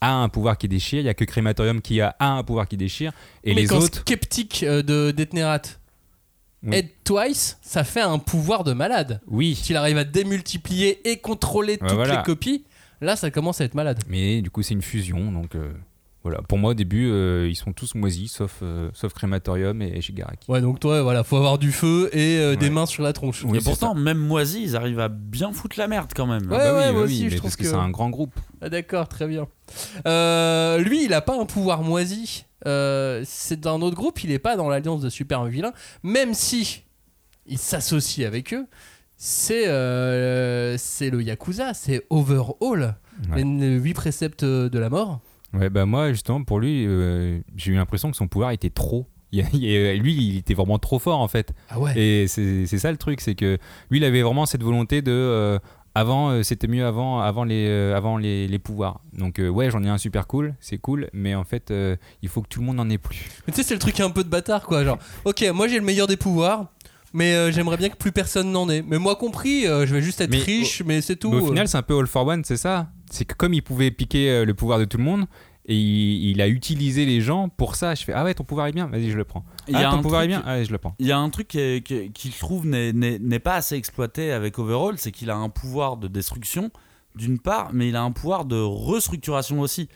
a 0.00 0.12
un 0.14 0.28
pouvoir 0.28 0.56
qui 0.58 0.68
déchire. 0.68 1.00
Il 1.00 1.06
y 1.06 1.08
a 1.08 1.14
que 1.14 1.24
Crématorium 1.24 1.80
qui 1.80 2.00
a 2.00 2.16
un 2.20 2.42
pouvoir 2.42 2.66
qui 2.68 2.76
déchire. 2.76 3.12
Et 3.44 3.54
mais 3.54 3.62
les 3.62 3.66
quand 3.66 3.78
autres. 3.78 4.00
Skeptic 4.00 4.62
euh, 4.62 4.82
de 4.82 5.10
Detnerat 5.10 5.62
Oui. 6.62 6.76
aide 6.76 6.88
Twice, 7.04 7.58
ça 7.62 7.84
fait 7.84 8.00
un 8.00 8.18
pouvoir 8.18 8.64
de 8.64 8.72
malade. 8.72 9.20
Oui. 9.26 9.54
S'il 9.54 9.76
arrive 9.76 9.98
à 9.98 10.04
démultiplier 10.04 11.00
et 11.10 11.18
contrôler 11.18 11.72
Ouais, 11.74 11.78
toutes 11.88 11.96
voilà. 11.96 12.16
les 12.18 12.22
copies, 12.22 12.64
là 13.00 13.16
ça 13.16 13.30
commence 13.30 13.60
à 13.60 13.64
être 13.64 13.74
malade. 13.74 14.00
Mais 14.08 14.42
du 14.42 14.50
coup, 14.50 14.62
c'est 14.62 14.74
une 14.74 14.82
fusion. 14.82 15.32
Donc 15.32 15.54
euh, 15.54 15.72
voilà. 16.22 16.40
Pour 16.48 16.58
moi, 16.58 16.72
au 16.72 16.74
début, 16.74 17.08
euh, 17.10 17.48
ils 17.48 17.54
sont 17.56 17.72
tous 17.72 17.94
moisis, 17.94 18.32
sauf, 18.32 18.58
euh, 18.62 18.90
sauf 18.92 19.12
Crématorium 19.14 19.80
et 19.80 20.00
Shigaraki. 20.00 20.50
Ouais, 20.50 20.60
donc 20.60 20.78
toi, 20.80 21.02
voilà, 21.02 21.24
faut 21.24 21.36
avoir 21.36 21.58
du 21.58 21.72
feu 21.72 22.10
et 22.12 22.38
euh, 22.38 22.56
des 22.56 22.66
Ouais. 22.66 22.70
mains 22.72 22.86
sur 22.86 23.02
la 23.02 23.12
tronche. 23.12 23.42
Oui, 23.44 23.58
et 23.58 23.60
pourtant, 23.62 23.94
même 23.94 24.18
moisi, 24.18 24.62
ils 24.62 24.76
arrivent 24.76 25.00
à 25.00 25.08
bien 25.08 25.52
foutre 25.52 25.78
la 25.78 25.88
merde 25.88 26.10
quand 26.14 26.26
même. 26.26 26.50
Ouais, 26.50 26.58
Ah 26.60 26.64
bah 26.64 26.74
ouais, 26.74 26.86
oui, 26.88 26.92
moi 26.92 27.00
bah 27.00 27.06
aussi, 27.06 27.18
je 27.20 27.24
mais 27.24 27.30
trouve 27.36 27.42
parce 27.42 27.56
que, 27.56 27.62
que- 27.62 27.68
c'est 27.70 27.74
un 27.74 27.90
grand 27.90 28.10
groupe. 28.10 28.34
Ah, 28.60 28.68
D'accord, 28.68 29.08
très 29.08 29.26
bien. 29.26 29.46
Euh, 30.06 30.78
lui, 30.78 31.04
il 31.04 31.14
a 31.14 31.20
pas 31.20 31.38
un 31.40 31.46
pouvoir 31.46 31.82
moisi. 31.82 32.44
Euh, 32.66 33.22
c'est 33.24 33.58
d'un 33.60 33.80
autre 33.80 33.96
groupe, 33.96 34.22
il 34.22 34.30
est 34.32 34.38
pas 34.38 34.56
dans 34.56 34.68
l'alliance 34.68 35.00
de 35.00 35.08
super 35.08 35.44
vilains, 35.46 35.72
même 36.02 36.34
si 36.34 36.82
il 37.46 37.56
s'associe 37.56 38.26
avec 38.26 38.52
eux. 38.52 38.66
C'est 39.16 39.66
euh, 39.68 40.76
c'est 40.78 41.08
le 41.10 41.22
Yakuza, 41.22 41.72
c'est 41.74 42.04
Overhaul, 42.10 42.94
Ouais. 43.32 43.42
les 43.44 43.76
8 43.78 43.94
préceptes 43.94 44.44
de 44.44 44.78
la 44.78 44.88
mort. 44.90 45.20
Ouais, 45.54 45.70
bah 45.70 45.86
moi, 45.86 46.12
justement, 46.12 46.42
pour 46.44 46.60
lui, 46.60 46.84
euh, 46.86 47.40
j'ai 47.56 47.72
eu 47.72 47.74
l'impression 47.76 48.10
que 48.10 48.16
son 48.16 48.28
pouvoir 48.28 48.50
était 48.52 48.70
trop. 48.70 49.06
Il 49.32 49.46
il 49.54 50.00
lui, 50.00 50.12
il 50.12 50.36
était 50.38 50.54
vraiment 50.54 50.80
trop 50.80 50.98
fort, 50.98 51.20
en 51.20 51.28
fait. 51.28 51.52
Ah 51.68 51.78
ouais 51.78 51.96
Et 51.96 52.26
c'est 52.26 52.66
ça 52.66 52.90
le 52.90 52.96
truc, 52.96 53.20
c'est 53.20 53.36
que 53.36 53.58
lui, 53.88 53.98
il 53.98 54.04
avait 54.04 54.22
vraiment 54.22 54.44
cette 54.44 54.64
volonté 54.64 55.02
de. 55.02 55.12
euh, 55.12 55.58
avant, 55.94 56.30
euh, 56.30 56.42
c'était 56.44 56.68
mieux 56.68 56.84
avant, 56.86 57.20
avant, 57.20 57.44
les, 57.44 57.66
euh, 57.68 57.96
avant 57.96 58.16
les, 58.16 58.46
les 58.48 58.58
pouvoirs. 58.58 59.00
Donc, 59.12 59.38
euh, 59.38 59.48
ouais, 59.48 59.70
j'en 59.70 59.82
ai 59.82 59.88
un 59.88 59.98
super 59.98 60.26
cool, 60.26 60.54
c'est 60.60 60.78
cool, 60.78 61.10
mais 61.12 61.34
en 61.34 61.44
fait, 61.44 61.72
il 62.22 62.28
faut 62.28 62.42
que 62.42 62.48
tout 62.48 62.60
le 62.60 62.66
monde 62.66 62.80
en 62.80 62.88
ait 62.90 62.98
plus. 62.98 63.28
Mais 63.46 63.52
tu 63.52 63.58
sais, 63.62 63.68
c'est 63.68 63.74
le 63.74 63.80
truc 63.80 63.98
un 64.00 64.10
peu 64.10 64.24
de 64.24 64.28
bâtard, 64.28 64.66
quoi. 64.66 64.84
Genre, 64.84 64.98
ok, 65.24 65.44
moi 65.54 65.68
j'ai 65.68 65.78
le 65.78 65.84
meilleur 65.84 66.06
des 66.06 66.16
pouvoirs, 66.16 66.66
mais 67.12 67.34
euh, 67.34 67.50
j'aimerais 67.52 67.76
bien 67.76 67.88
que 67.88 67.96
plus 67.96 68.12
personne 68.12 68.50
n'en 68.52 68.68
ait. 68.68 68.82
Mais 68.82 68.98
moi 68.98 69.16
compris, 69.16 69.66
euh, 69.66 69.86
je 69.86 69.94
vais 69.94 70.02
juste 70.02 70.20
être 70.20 70.30
Mais 70.30 70.38
riche, 70.38 70.82
mais 70.84 71.00
c'est 71.00 71.16
tout. 71.16 71.30
Mais 71.30 71.36
au 71.40 71.44
euh. 71.44 71.48
final, 71.48 71.68
c'est 71.68 71.78
un 71.78 71.82
peu 71.82 71.98
all 71.98 72.06
for 72.06 72.26
one, 72.26 72.44
c'est 72.44 72.56
ça. 72.56 72.88
C'est 73.10 73.24
que 73.24 73.34
comme 73.34 73.54
il 73.54 73.62
pouvait 73.62 73.90
piquer 73.90 74.30
euh, 74.30 74.44
le 74.44 74.54
pouvoir 74.54 74.78
de 74.78 74.84
tout 74.84 74.98
le 74.98 75.04
monde, 75.04 75.26
et 75.66 75.74
il, 75.76 76.30
il 76.30 76.40
a 76.40 76.48
utilisé 76.48 77.04
les 77.06 77.20
gens 77.20 77.48
pour 77.48 77.76
ça, 77.76 77.94
je 77.94 78.02
fais 78.04 78.12
Ah 78.12 78.24
ouais, 78.24 78.34
ton 78.34 78.44
pouvoir 78.44 78.66
est 78.68 78.72
bien, 78.72 78.86
vas-y, 78.86 79.10
je 79.10 79.16
le 79.16 79.24
prends. 79.24 79.44
Il 79.68 79.74
y 79.74 79.76
Ah, 79.76 79.88
a 79.88 79.92
ton 79.92 79.98
un 79.98 80.02
pouvoir 80.02 80.22
est 80.22 80.28
truc- 80.28 80.42
bien, 80.42 80.50
allez, 80.52 80.64
je 80.64 80.72
le 80.72 80.78
prends. 80.78 80.94
Il 80.98 81.06
y 81.06 81.12
a 81.12 81.18
un 81.18 81.28
truc 81.30 81.48
qui, 81.48 81.58
est- 81.60 81.86
qui- 81.86 82.10
qui, 82.12 82.30
je 82.30 82.38
trouve 82.38 82.66
n'est- 82.66 83.38
pas 83.38 83.54
assez 83.54 83.74
exploité 83.76 84.32
avec 84.32 84.58
Overall, 84.58 84.94
c'est 84.96 85.12
qu'il 85.12 85.30
a 85.30 85.36
un 85.36 85.48
pouvoir 85.48 85.96
de 85.96 86.08
destruction 86.08 86.70
d'une 87.16 87.38
part, 87.40 87.70
mais 87.72 87.88
il 87.88 87.96
a 87.96 88.02
un 88.02 88.12
pouvoir 88.12 88.44
de 88.44 88.56
restructuration 88.60 89.60
aussi. 89.60 89.88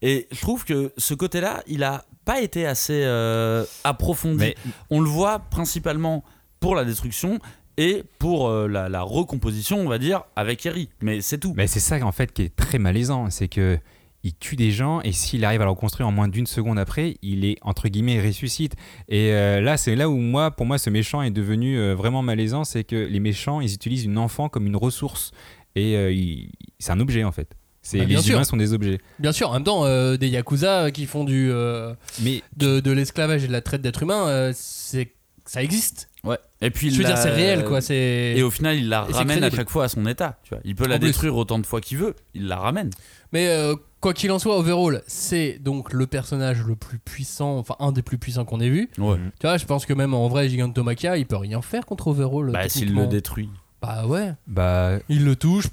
Et 0.00 0.26
je 0.32 0.40
trouve 0.40 0.64
que 0.64 0.92
ce 0.96 1.12
côté-là, 1.14 1.62
il 1.66 1.84
a 1.84 2.04
pas 2.24 2.40
été 2.40 2.66
assez 2.66 3.02
euh, 3.04 3.64
approfondi. 3.84 4.38
Mais- 4.38 4.54
On 4.90 5.00
le 5.00 5.08
voit 5.08 5.38
principalement 5.38 6.24
pour 6.62 6.74
la 6.74 6.84
destruction 6.86 7.38
et 7.76 8.02
pour 8.18 8.48
euh, 8.48 8.68
la, 8.68 8.88
la 8.88 9.02
recomposition, 9.02 9.78
on 9.80 9.88
va 9.88 9.98
dire, 9.98 10.22
avec 10.36 10.64
Eri. 10.64 10.88
Mais 11.02 11.20
c'est 11.20 11.38
tout. 11.38 11.52
Mais 11.56 11.66
c'est 11.66 11.80
ça 11.80 11.96
en 12.06 12.12
fait 12.12 12.32
qui 12.32 12.42
est 12.42 12.56
très 12.56 12.78
malaisant, 12.78 13.28
c'est 13.30 13.48
que 13.48 13.78
il 14.24 14.34
tue 14.34 14.54
des 14.54 14.70
gens 14.70 15.00
et 15.00 15.10
s'il 15.10 15.44
arrive 15.44 15.62
à 15.62 15.64
le 15.64 15.70
reconstruire 15.70 16.06
en 16.06 16.12
moins 16.12 16.28
d'une 16.28 16.46
seconde 16.46 16.78
après, 16.78 17.16
il 17.22 17.44
est 17.44 17.56
entre 17.62 17.88
guillemets 17.88 18.24
ressuscite. 18.24 18.74
Et 19.08 19.32
euh, 19.32 19.60
là, 19.60 19.76
c'est 19.76 19.96
là 19.96 20.08
où 20.08 20.16
moi, 20.16 20.52
pour 20.52 20.64
moi, 20.64 20.78
ce 20.78 20.90
méchant 20.90 21.22
est 21.22 21.32
devenu 21.32 21.76
euh, 21.76 21.96
vraiment 21.96 22.22
malaisant, 22.22 22.62
c'est 22.62 22.84
que 22.84 22.94
les 22.94 23.18
méchants, 23.18 23.60
ils 23.60 23.74
utilisent 23.74 24.04
une 24.04 24.18
enfant 24.18 24.48
comme 24.48 24.66
une 24.68 24.76
ressource 24.76 25.32
et 25.74 25.96
euh, 25.96 26.12
il- 26.12 26.50
c'est 26.78 26.92
un 26.92 27.00
objet 27.00 27.24
en 27.24 27.32
fait. 27.32 27.48
C'est 27.84 27.98
Bah, 27.98 28.04
les 28.04 28.16
sûr. 28.18 28.34
humains 28.36 28.44
sont 28.44 28.56
des 28.56 28.72
objets. 28.74 28.98
Bien 29.18 29.32
sûr, 29.32 29.50
en 29.50 29.54
même 29.54 29.64
temps, 29.64 29.84
euh, 29.86 30.16
des 30.16 30.28
Yakuza 30.28 30.92
qui 30.92 31.06
font 31.06 31.24
du, 31.24 31.50
euh, 31.50 31.92
Mais 32.22 32.42
de, 32.56 32.78
de 32.78 32.92
l'esclavage 32.92 33.42
et 33.42 33.48
de 33.48 33.52
la 33.52 33.60
traite 33.60 33.82
d'êtres 33.82 34.04
humains, 34.04 34.28
euh, 34.28 34.52
c'est 34.54 35.14
ça 35.46 35.64
existe. 35.64 36.08
Ouais. 36.24 36.38
Et 36.60 36.70
puis 36.70 36.90
Je 36.90 36.98
veux 36.98 37.04
dire, 37.04 37.18
c'est 37.18 37.30
réel, 37.30 37.64
quoi. 37.64 37.80
C'est. 37.80 38.34
Et 38.36 38.42
au 38.42 38.50
final, 38.50 38.76
il 38.76 38.88
la 38.88 39.02
ramène 39.02 39.42
à 39.42 39.50
chaque 39.50 39.70
fois 39.70 39.84
à 39.84 39.88
son 39.88 40.06
état. 40.06 40.38
Tu 40.44 40.50
vois. 40.50 40.60
Il 40.64 40.74
peut 40.76 40.86
la 40.86 40.96
En 40.96 40.98
plus. 40.98 41.08
détruire 41.08 41.36
autant 41.36 41.58
de 41.58 41.66
fois 41.66 41.80
qu'il 41.80 41.98
veut. 41.98 42.14
Il 42.34 42.46
la 42.46 42.56
ramène. 42.56 42.90
Mais 43.32 43.48
euh, 43.48 43.74
quoi 44.00 44.14
qu'il 44.14 44.30
en 44.30 44.38
soit, 44.38 44.56
Overall, 44.56 45.02
c'est 45.06 45.58
donc 45.58 45.92
le 45.92 46.06
personnage 46.06 46.62
le 46.64 46.76
plus 46.76 46.98
puissant, 46.98 47.58
enfin 47.58 47.74
un 47.80 47.90
des 47.92 48.02
plus 48.02 48.18
puissants 48.18 48.44
qu'on 48.44 48.60
ait 48.60 48.68
vu. 48.68 48.88
Ouais. 48.98 49.16
Tu 49.40 49.46
vois, 49.46 49.56
je 49.56 49.64
pense 49.64 49.84
que 49.86 49.94
même 49.94 50.14
en 50.14 50.28
vrai, 50.28 50.48
Gigantomachia, 50.48 51.16
il 51.16 51.26
peut 51.26 51.36
rien 51.36 51.60
faire 51.62 51.86
contre 51.86 52.08
Overall. 52.08 52.50
Bah, 52.52 52.68
s'il 52.68 52.94
le 52.94 53.06
détruit. 53.06 53.48
Bah 53.80 54.06
ouais, 54.06 54.32
bah 54.46 54.98
il 55.08 55.24
le 55.24 55.34
touche. 55.34 55.64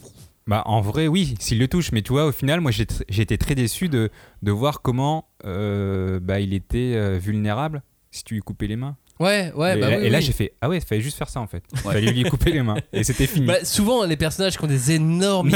Bah, 0.47 0.63
en 0.65 0.81
vrai, 0.81 1.07
oui, 1.07 1.35
s'il 1.39 1.59
le 1.59 1.67
touche. 1.67 1.91
Mais 1.91 2.01
tu 2.01 2.11
vois, 2.11 2.25
au 2.25 2.31
final, 2.31 2.59
moi, 2.59 2.71
été 2.75 3.37
très 3.37 3.53
déçu 3.53 3.87
de, 3.87 4.09
de 4.41 4.51
voir 4.51 4.81
comment 4.81 5.27
euh, 5.45 6.19
bah, 6.19 6.39
il 6.39 6.55
était 6.55 6.93
euh, 6.95 7.19
vulnérable 7.21 7.83
si 8.09 8.23
tu 8.23 8.33
lui 8.33 8.41
coupais 8.41 8.65
les 8.65 8.75
mains. 8.77 8.95
Ouais, 9.20 9.51
ouais, 9.53 9.78
et 9.78 9.82
bah 9.82 9.89
là, 9.89 9.97
oui, 9.99 10.05
et 10.05 10.09
là, 10.09 10.22
j'ai 10.22 10.32
fait 10.32 10.53
Ah 10.61 10.70
ouais, 10.70 10.78
il 10.78 10.82
fallait 10.82 11.01
juste 11.01 11.17
faire 11.17 11.28
ça 11.28 11.41
en 11.41 11.47
fait. 11.47 11.61
Il 11.74 11.80
fallait 11.80 12.11
lui 12.11 12.24
couper 12.24 12.51
les 12.51 12.61
mains. 12.63 12.78
Et 12.93 13.03
c'était 13.03 13.28
fini. 13.28 13.45
Bah, 13.47 13.65
souvent, 13.65 14.05
les 14.05 14.15
personnages 14.15 14.57
qui 14.57 14.63
ont 14.63 14.67
des 14.67 14.91
énormes 14.93 15.51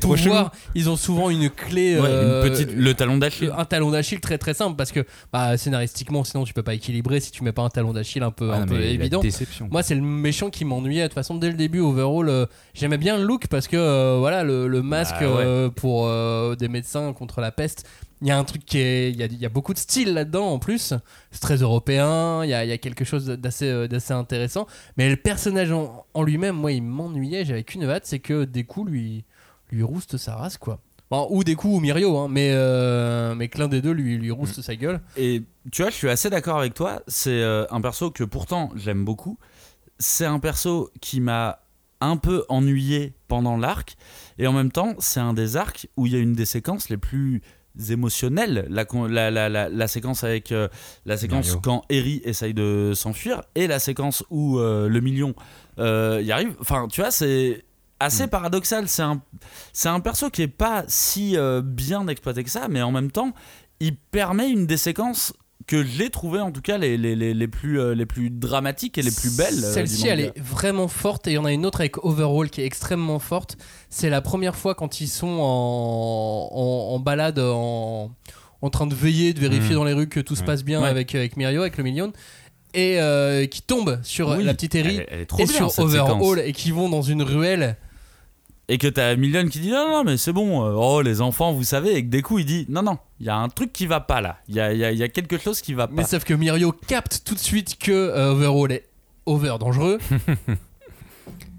pouvoirs, 0.00 0.50
ils 0.74 0.90
ont 0.90 0.96
souvent 0.96 1.30
une 1.30 1.48
clé, 1.48 1.94
Ouais, 2.00 2.06
euh, 2.08 2.44
une 2.44 2.50
petite, 2.50 2.72
le 2.74 2.92
talon 2.94 3.16
d'Achille. 3.18 3.52
un 3.56 3.64
talon 3.64 3.92
d'Achille 3.92 4.18
très 4.18 4.36
très 4.36 4.52
simple 4.52 4.76
parce 4.76 4.90
que 4.90 5.04
bah, 5.32 5.56
scénaristiquement, 5.56 6.24
sinon 6.24 6.42
tu 6.44 6.52
peux 6.54 6.64
pas 6.64 6.74
équilibrer 6.74 7.20
si 7.20 7.30
tu 7.30 7.44
mets 7.44 7.52
pas 7.52 7.62
un 7.62 7.68
talon 7.70 7.92
d'Achille 7.92 8.22
un 8.24 8.32
peu, 8.32 8.50
Ah, 8.52 8.56
un 8.62 8.66
peu 8.66 8.80
évident. 8.80 9.20
déception. 9.20 9.68
Moi, 9.70 9.84
c'est 9.84 9.94
le 9.94 10.02
méchant 10.02 10.50
qui 10.50 10.64
m'ennuyait. 10.64 11.02
De 11.02 11.06
toute 11.06 11.14
façon, 11.14 11.36
dès 11.36 11.48
le 11.48 11.54
début, 11.54 11.78
Overall, 11.80 12.28
euh, 12.28 12.46
j'aimais 12.74 12.98
bien 12.98 13.16
le 13.16 13.22
look 13.24 13.46
parce 13.46 13.68
que 13.68 13.76
euh, 13.76 14.16
voilà, 14.18 14.42
le, 14.42 14.66
le 14.66 14.82
masque 14.82 15.14
Bah, 15.20 15.26
ouais. 15.28 15.44
euh, 15.44 15.68
pour 15.70 16.06
euh, 16.08 16.56
des 16.56 16.66
médecins 16.68 17.12
contre 17.12 17.40
la 17.40 17.52
peste. 17.52 17.86
Il 18.24 18.28
y 18.28 18.30
a 18.30 18.38
un 18.38 18.44
truc 18.44 18.64
qui 18.64 18.78
est. 18.78 19.10
Il 19.10 19.16
y 19.16 19.22
a, 19.22 19.26
il 19.26 19.38
y 19.38 19.44
a 19.44 19.50
beaucoup 19.50 19.74
de 19.74 19.78
style 19.78 20.14
là-dedans 20.14 20.46
en 20.46 20.58
plus. 20.58 20.94
C'est 21.30 21.40
très 21.40 21.56
européen. 21.58 22.42
Il 22.42 22.48
y 22.48 22.54
a, 22.54 22.64
il 22.64 22.70
y 22.70 22.72
a 22.72 22.78
quelque 22.78 23.04
chose 23.04 23.26
d'assez 23.26 23.68
euh, 23.68 23.86
d'assez 23.86 24.14
intéressant. 24.14 24.66
Mais 24.96 25.10
le 25.10 25.16
personnage 25.16 25.70
en, 25.70 26.06
en 26.14 26.22
lui-même, 26.22 26.56
moi, 26.56 26.72
il 26.72 26.82
m'ennuyait. 26.82 27.44
J'avais 27.44 27.64
qu'une 27.64 27.84
hâte, 27.84 28.06
c'est 28.06 28.20
que 28.20 28.44
des 28.44 28.64
coups, 28.64 28.90
lui, 28.90 29.24
lui 29.70 29.82
rouste 29.82 30.16
sa 30.16 30.36
race, 30.36 30.56
quoi. 30.56 30.80
Bon, 31.10 31.26
ou 31.28 31.44
des 31.44 31.54
coups 31.54 31.76
ou 31.76 31.80
Mirio, 31.80 32.16
hein, 32.16 32.28
mais, 32.30 32.52
euh, 32.54 33.34
mais 33.34 33.48
que 33.48 33.58
l'un 33.58 33.68
des 33.68 33.82
deux 33.82 33.92
lui, 33.92 34.16
lui 34.16 34.30
rouste 34.30 34.62
sa 34.62 34.74
gueule. 34.74 35.02
Et 35.18 35.42
tu 35.70 35.82
vois, 35.82 35.90
je 35.90 35.96
suis 35.96 36.08
assez 36.08 36.30
d'accord 36.30 36.58
avec 36.58 36.72
toi. 36.72 37.02
C'est 37.06 37.42
euh, 37.42 37.66
un 37.70 37.82
perso 37.82 38.10
que 38.10 38.24
pourtant 38.24 38.70
j'aime 38.74 39.04
beaucoup. 39.04 39.38
C'est 39.98 40.24
un 40.24 40.38
perso 40.38 40.90
qui 41.02 41.20
m'a 41.20 41.60
un 42.00 42.16
peu 42.16 42.46
ennuyé 42.48 43.12
pendant 43.28 43.58
l'arc. 43.58 43.96
Et 44.38 44.46
en 44.46 44.54
même 44.54 44.72
temps, 44.72 44.94
c'est 44.98 45.20
un 45.20 45.34
des 45.34 45.58
arcs 45.58 45.88
où 45.98 46.06
il 46.06 46.14
y 46.14 46.16
a 46.16 46.20
une 46.20 46.32
des 46.32 46.46
séquences 46.46 46.88
les 46.88 46.96
plus 46.96 47.42
émotionnelles. 47.88 48.66
La, 48.70 48.84
la, 49.08 49.30
la, 49.30 49.48
la, 49.48 49.68
la 49.68 49.88
séquence 49.88 50.24
avec 50.24 50.52
euh, 50.52 50.68
la 51.04 51.16
séquence 51.16 51.46
Mario. 51.46 51.60
quand 51.60 51.82
Eri 51.88 52.20
essaye 52.24 52.54
de 52.54 52.92
s'enfuir 52.94 53.42
et 53.54 53.66
la 53.66 53.78
séquence 53.78 54.24
où 54.30 54.58
euh, 54.58 54.88
le 54.88 55.00
million 55.00 55.34
euh, 55.78 56.20
y 56.22 56.32
arrive. 56.32 56.54
Enfin, 56.60 56.88
tu 56.88 57.00
vois, 57.00 57.10
c'est 57.10 57.64
assez 58.00 58.26
paradoxal. 58.26 58.88
C'est 58.88 59.02
un, 59.02 59.22
c'est 59.72 59.88
un 59.88 60.00
perso 60.00 60.30
qui 60.30 60.42
est 60.42 60.48
pas 60.48 60.84
si 60.88 61.36
bien 61.62 62.06
exploité 62.08 62.44
que 62.44 62.50
ça, 62.50 62.68
mais 62.68 62.82
en 62.82 62.92
même 62.92 63.10
temps, 63.10 63.32
il 63.80 63.96
permet 63.96 64.50
une 64.50 64.66
des 64.66 64.76
séquences 64.76 65.32
que 65.66 65.82
j'ai 65.84 66.10
trouvé 66.10 66.40
en 66.40 66.50
tout 66.52 66.60
cas 66.60 66.76
les, 66.76 66.96
les, 66.98 67.16
les, 67.16 67.32
les 67.32 67.48
plus, 67.48 67.80
euh, 67.80 67.94
les 67.94 68.04
plus 68.06 68.28
dramatiques 68.30 68.98
et 68.98 69.02
les 69.02 69.10
plus 69.10 69.34
belles. 69.36 69.64
euh, 69.64 69.72
Celle-ci, 69.72 70.08
elle 70.08 70.20
est 70.20 70.38
vraiment 70.38 70.88
forte 70.88 71.26
et 71.26 71.30
il 71.30 71.34
y 71.34 71.38
en 71.38 71.44
a 71.46 71.52
une 71.52 71.64
autre 71.64 71.80
avec 71.80 72.04
Overhaul 72.04 72.50
qui 72.50 72.60
est 72.60 72.66
extrêmement 72.66 73.18
forte. 73.18 73.56
C'est 73.88 74.10
la 74.10 74.20
première 74.20 74.56
fois 74.56 74.74
quand 74.74 75.00
ils 75.00 75.08
sont 75.08 75.26
en, 75.40 76.48
en, 76.52 76.94
en 76.94 76.98
balade, 76.98 77.38
en, 77.38 78.10
en 78.62 78.70
train 78.70 78.86
de 78.86 78.94
veiller, 78.94 79.32
de 79.32 79.40
vérifier 79.40 79.70
Mhm. 79.70 79.74
dans 79.76 79.84
les 79.84 79.92
rues 79.94 80.08
que 80.08 80.20
tout 80.20 80.34
se 80.34 80.40
Ouais. 80.40 80.46
passe 80.46 80.64
bien 80.64 80.82
Ouais. 80.82 80.88
avec, 80.88 81.14
avec 81.14 81.36
Mirio, 81.36 81.62
avec 81.62 81.76
le 81.78 81.84
million. 81.84 82.12
Et 82.74 83.00
euh, 83.00 83.46
qui 83.46 83.62
tombent 83.62 84.00
sur 84.02 84.30
Oui, 84.30 84.42
la 84.44 84.52
petite 84.52 84.74
Eri 84.74 84.96
et 85.10 85.26
bien, 85.44 85.46
sur 85.68 85.84
Overhaul 85.84 86.38
séquence. 86.38 86.48
et 86.48 86.52
qui 86.52 86.72
vont 86.72 86.88
dans 86.88 87.02
une 87.02 87.22
ruelle. 87.22 87.76
Et 88.68 88.78
que 88.78 88.86
t'as 88.86 89.14
Million 89.16 89.46
qui 89.46 89.60
dit 89.60 89.70
non, 89.70 89.90
non, 89.90 90.04
mais 90.04 90.16
c'est 90.16 90.32
bon, 90.32 90.64
euh, 90.64 90.72
oh 90.74 91.02
les 91.02 91.20
enfants, 91.20 91.52
vous 91.52 91.64
savez, 91.64 91.96
et 91.96 92.02
que 92.04 92.08
des 92.08 92.22
coups 92.22 92.42
il 92.42 92.46
dit 92.46 92.66
non, 92.70 92.82
non, 92.82 92.96
il 93.20 93.26
y 93.26 93.28
a 93.28 93.36
un 93.36 93.48
truc 93.50 93.72
qui 93.74 93.86
va 93.86 94.00
pas 94.00 94.20
là, 94.22 94.38
il 94.48 94.54
y 94.54 94.60
a, 94.60 94.72
y 94.72 94.84
a- 94.84 94.92
y 94.92 95.02
a 95.02 95.08
quelque 95.08 95.36
chose 95.38 95.60
qui 95.60 95.74
va 95.74 95.86
pas. 95.86 95.92
Mais 95.94 96.04
sauf 96.04 96.24
que 96.24 96.32
Mirio 96.32 96.72
capte 96.72 97.22
tout 97.26 97.34
de 97.34 97.40
suite 97.40 97.78
que 97.78 97.92
euh, 97.92 98.66
est 98.70 98.88
over 99.26 99.56
dangereux. 99.60 99.98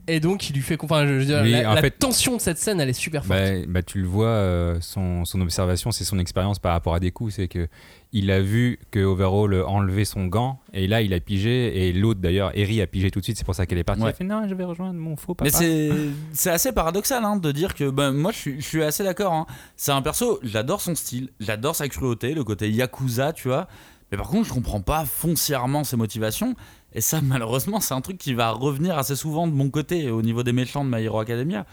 et 0.08 0.20
donc 0.20 0.50
il 0.50 0.54
lui 0.56 0.62
fait 0.62 0.78
enfin, 0.84 1.06
je 1.08 1.14
veux 1.14 1.26
dire, 1.26 1.40
Oui, 1.44 1.52
la, 1.52 1.72
en 1.72 1.74
la 1.74 1.82
fait- 1.82 1.92
tension 1.92 2.36
de 2.36 2.42
cette 2.42 2.58
scène 2.58 2.80
elle 2.80 2.90
est 2.90 2.94
super 2.94 3.26
forte. 3.26 3.38
Bah, 3.40 3.52
bah, 3.68 3.84
tu 3.84 4.00
le 4.02 4.08
vois, 4.08 4.28
euh, 4.28 4.78
son, 4.82 5.26
son 5.26 5.42
observation, 5.42 5.92
c'est 5.92 6.04
son 6.04 6.20
expérience 6.20 6.60
par 6.60 6.74
rapport 6.74 6.96
à 6.96 7.00
des 7.00 7.12
coups. 7.12 7.36
C'est 7.36 7.48
que 7.48 7.68
il 8.14 8.32
a 8.32 8.40
vu 8.40 8.80
que 8.92 9.00
Overall 9.00 9.64
enlevait 9.68 10.06
son 10.06 10.28
gant 10.28 10.60
et 10.74 10.88
là 10.88 11.02
il 11.02 11.14
a 11.14 11.20
pigé 11.20 11.88
et 11.88 11.92
l'autre 11.94 12.22
d'ailleurs, 12.22 12.52
Eri 12.58 12.82
a 12.82 12.88
pigé 12.88 13.12
tout 13.12 13.20
de 13.20 13.26
suite. 13.26 13.38
C'est 13.38 13.44
pour 13.46 13.56
ça 13.56 13.66
qu'elle 13.66 13.78
est 13.78 13.84
partie. 13.84 14.02
Ouais. 14.02 14.08
Elle 14.10 14.14
a 14.14 14.18
fait 14.18 14.24
non, 14.24 14.48
je 14.48 14.56
vais 14.56 14.64
rejoindre 14.64 15.00
mon 15.00 15.16
faux 15.18 15.34
papa. 15.36 15.50
Mais 15.60 15.90
c'est 16.32 16.50
assez 16.52 16.72
paradoxal 16.72 17.24
hein, 17.26 17.36
de 17.36 17.52
dire 17.52 17.74
que 17.76 17.90
ben, 17.90 18.12
moi 18.12 18.32
je 18.32 18.38
suis, 18.38 18.62
je 18.62 18.66
suis 18.66 18.84
assez 18.84 19.04
d'accord. 19.04 19.34
hein. 19.34 19.46
C'est 19.76 19.92
un 19.92 20.02
perso, 20.02 20.40
j'adore 20.44 20.82
son 20.82 20.96
style, 20.96 21.30
j'adore 21.40 21.76
sa 21.76 21.88
cruauté, 21.90 22.34
le 22.34 22.44
côté 22.44 22.70
yakuza, 22.70 23.34
tu 23.34 23.48
vois. 23.50 23.68
Mais 24.12 24.18
par 24.18 24.28
contre, 24.28 24.48
je 24.48 24.54
comprends 24.54 24.82
pas 24.82 25.04
foncièrement 25.04 25.84
ses 25.84 25.98
motivations. 25.98 26.56
Et 26.96 27.02
ça, 27.02 27.20
malheureusement, 27.22 27.80
c'est 27.82 27.94
un 27.94 28.02
truc 28.02 28.18
qui 28.18 28.34
va 28.34 28.50
revenir 28.52 28.98
assez 28.98 29.16
souvent 29.16 29.48
de 29.48 29.52
mon 29.54 29.70
côté 29.70 30.10
au 30.10 30.22
niveau 30.24 30.42
des 30.44 30.54
méchants 30.54 30.84
de 30.84 30.90
My 30.90 31.04
Hero 31.04 31.20
Academia. 31.20 31.66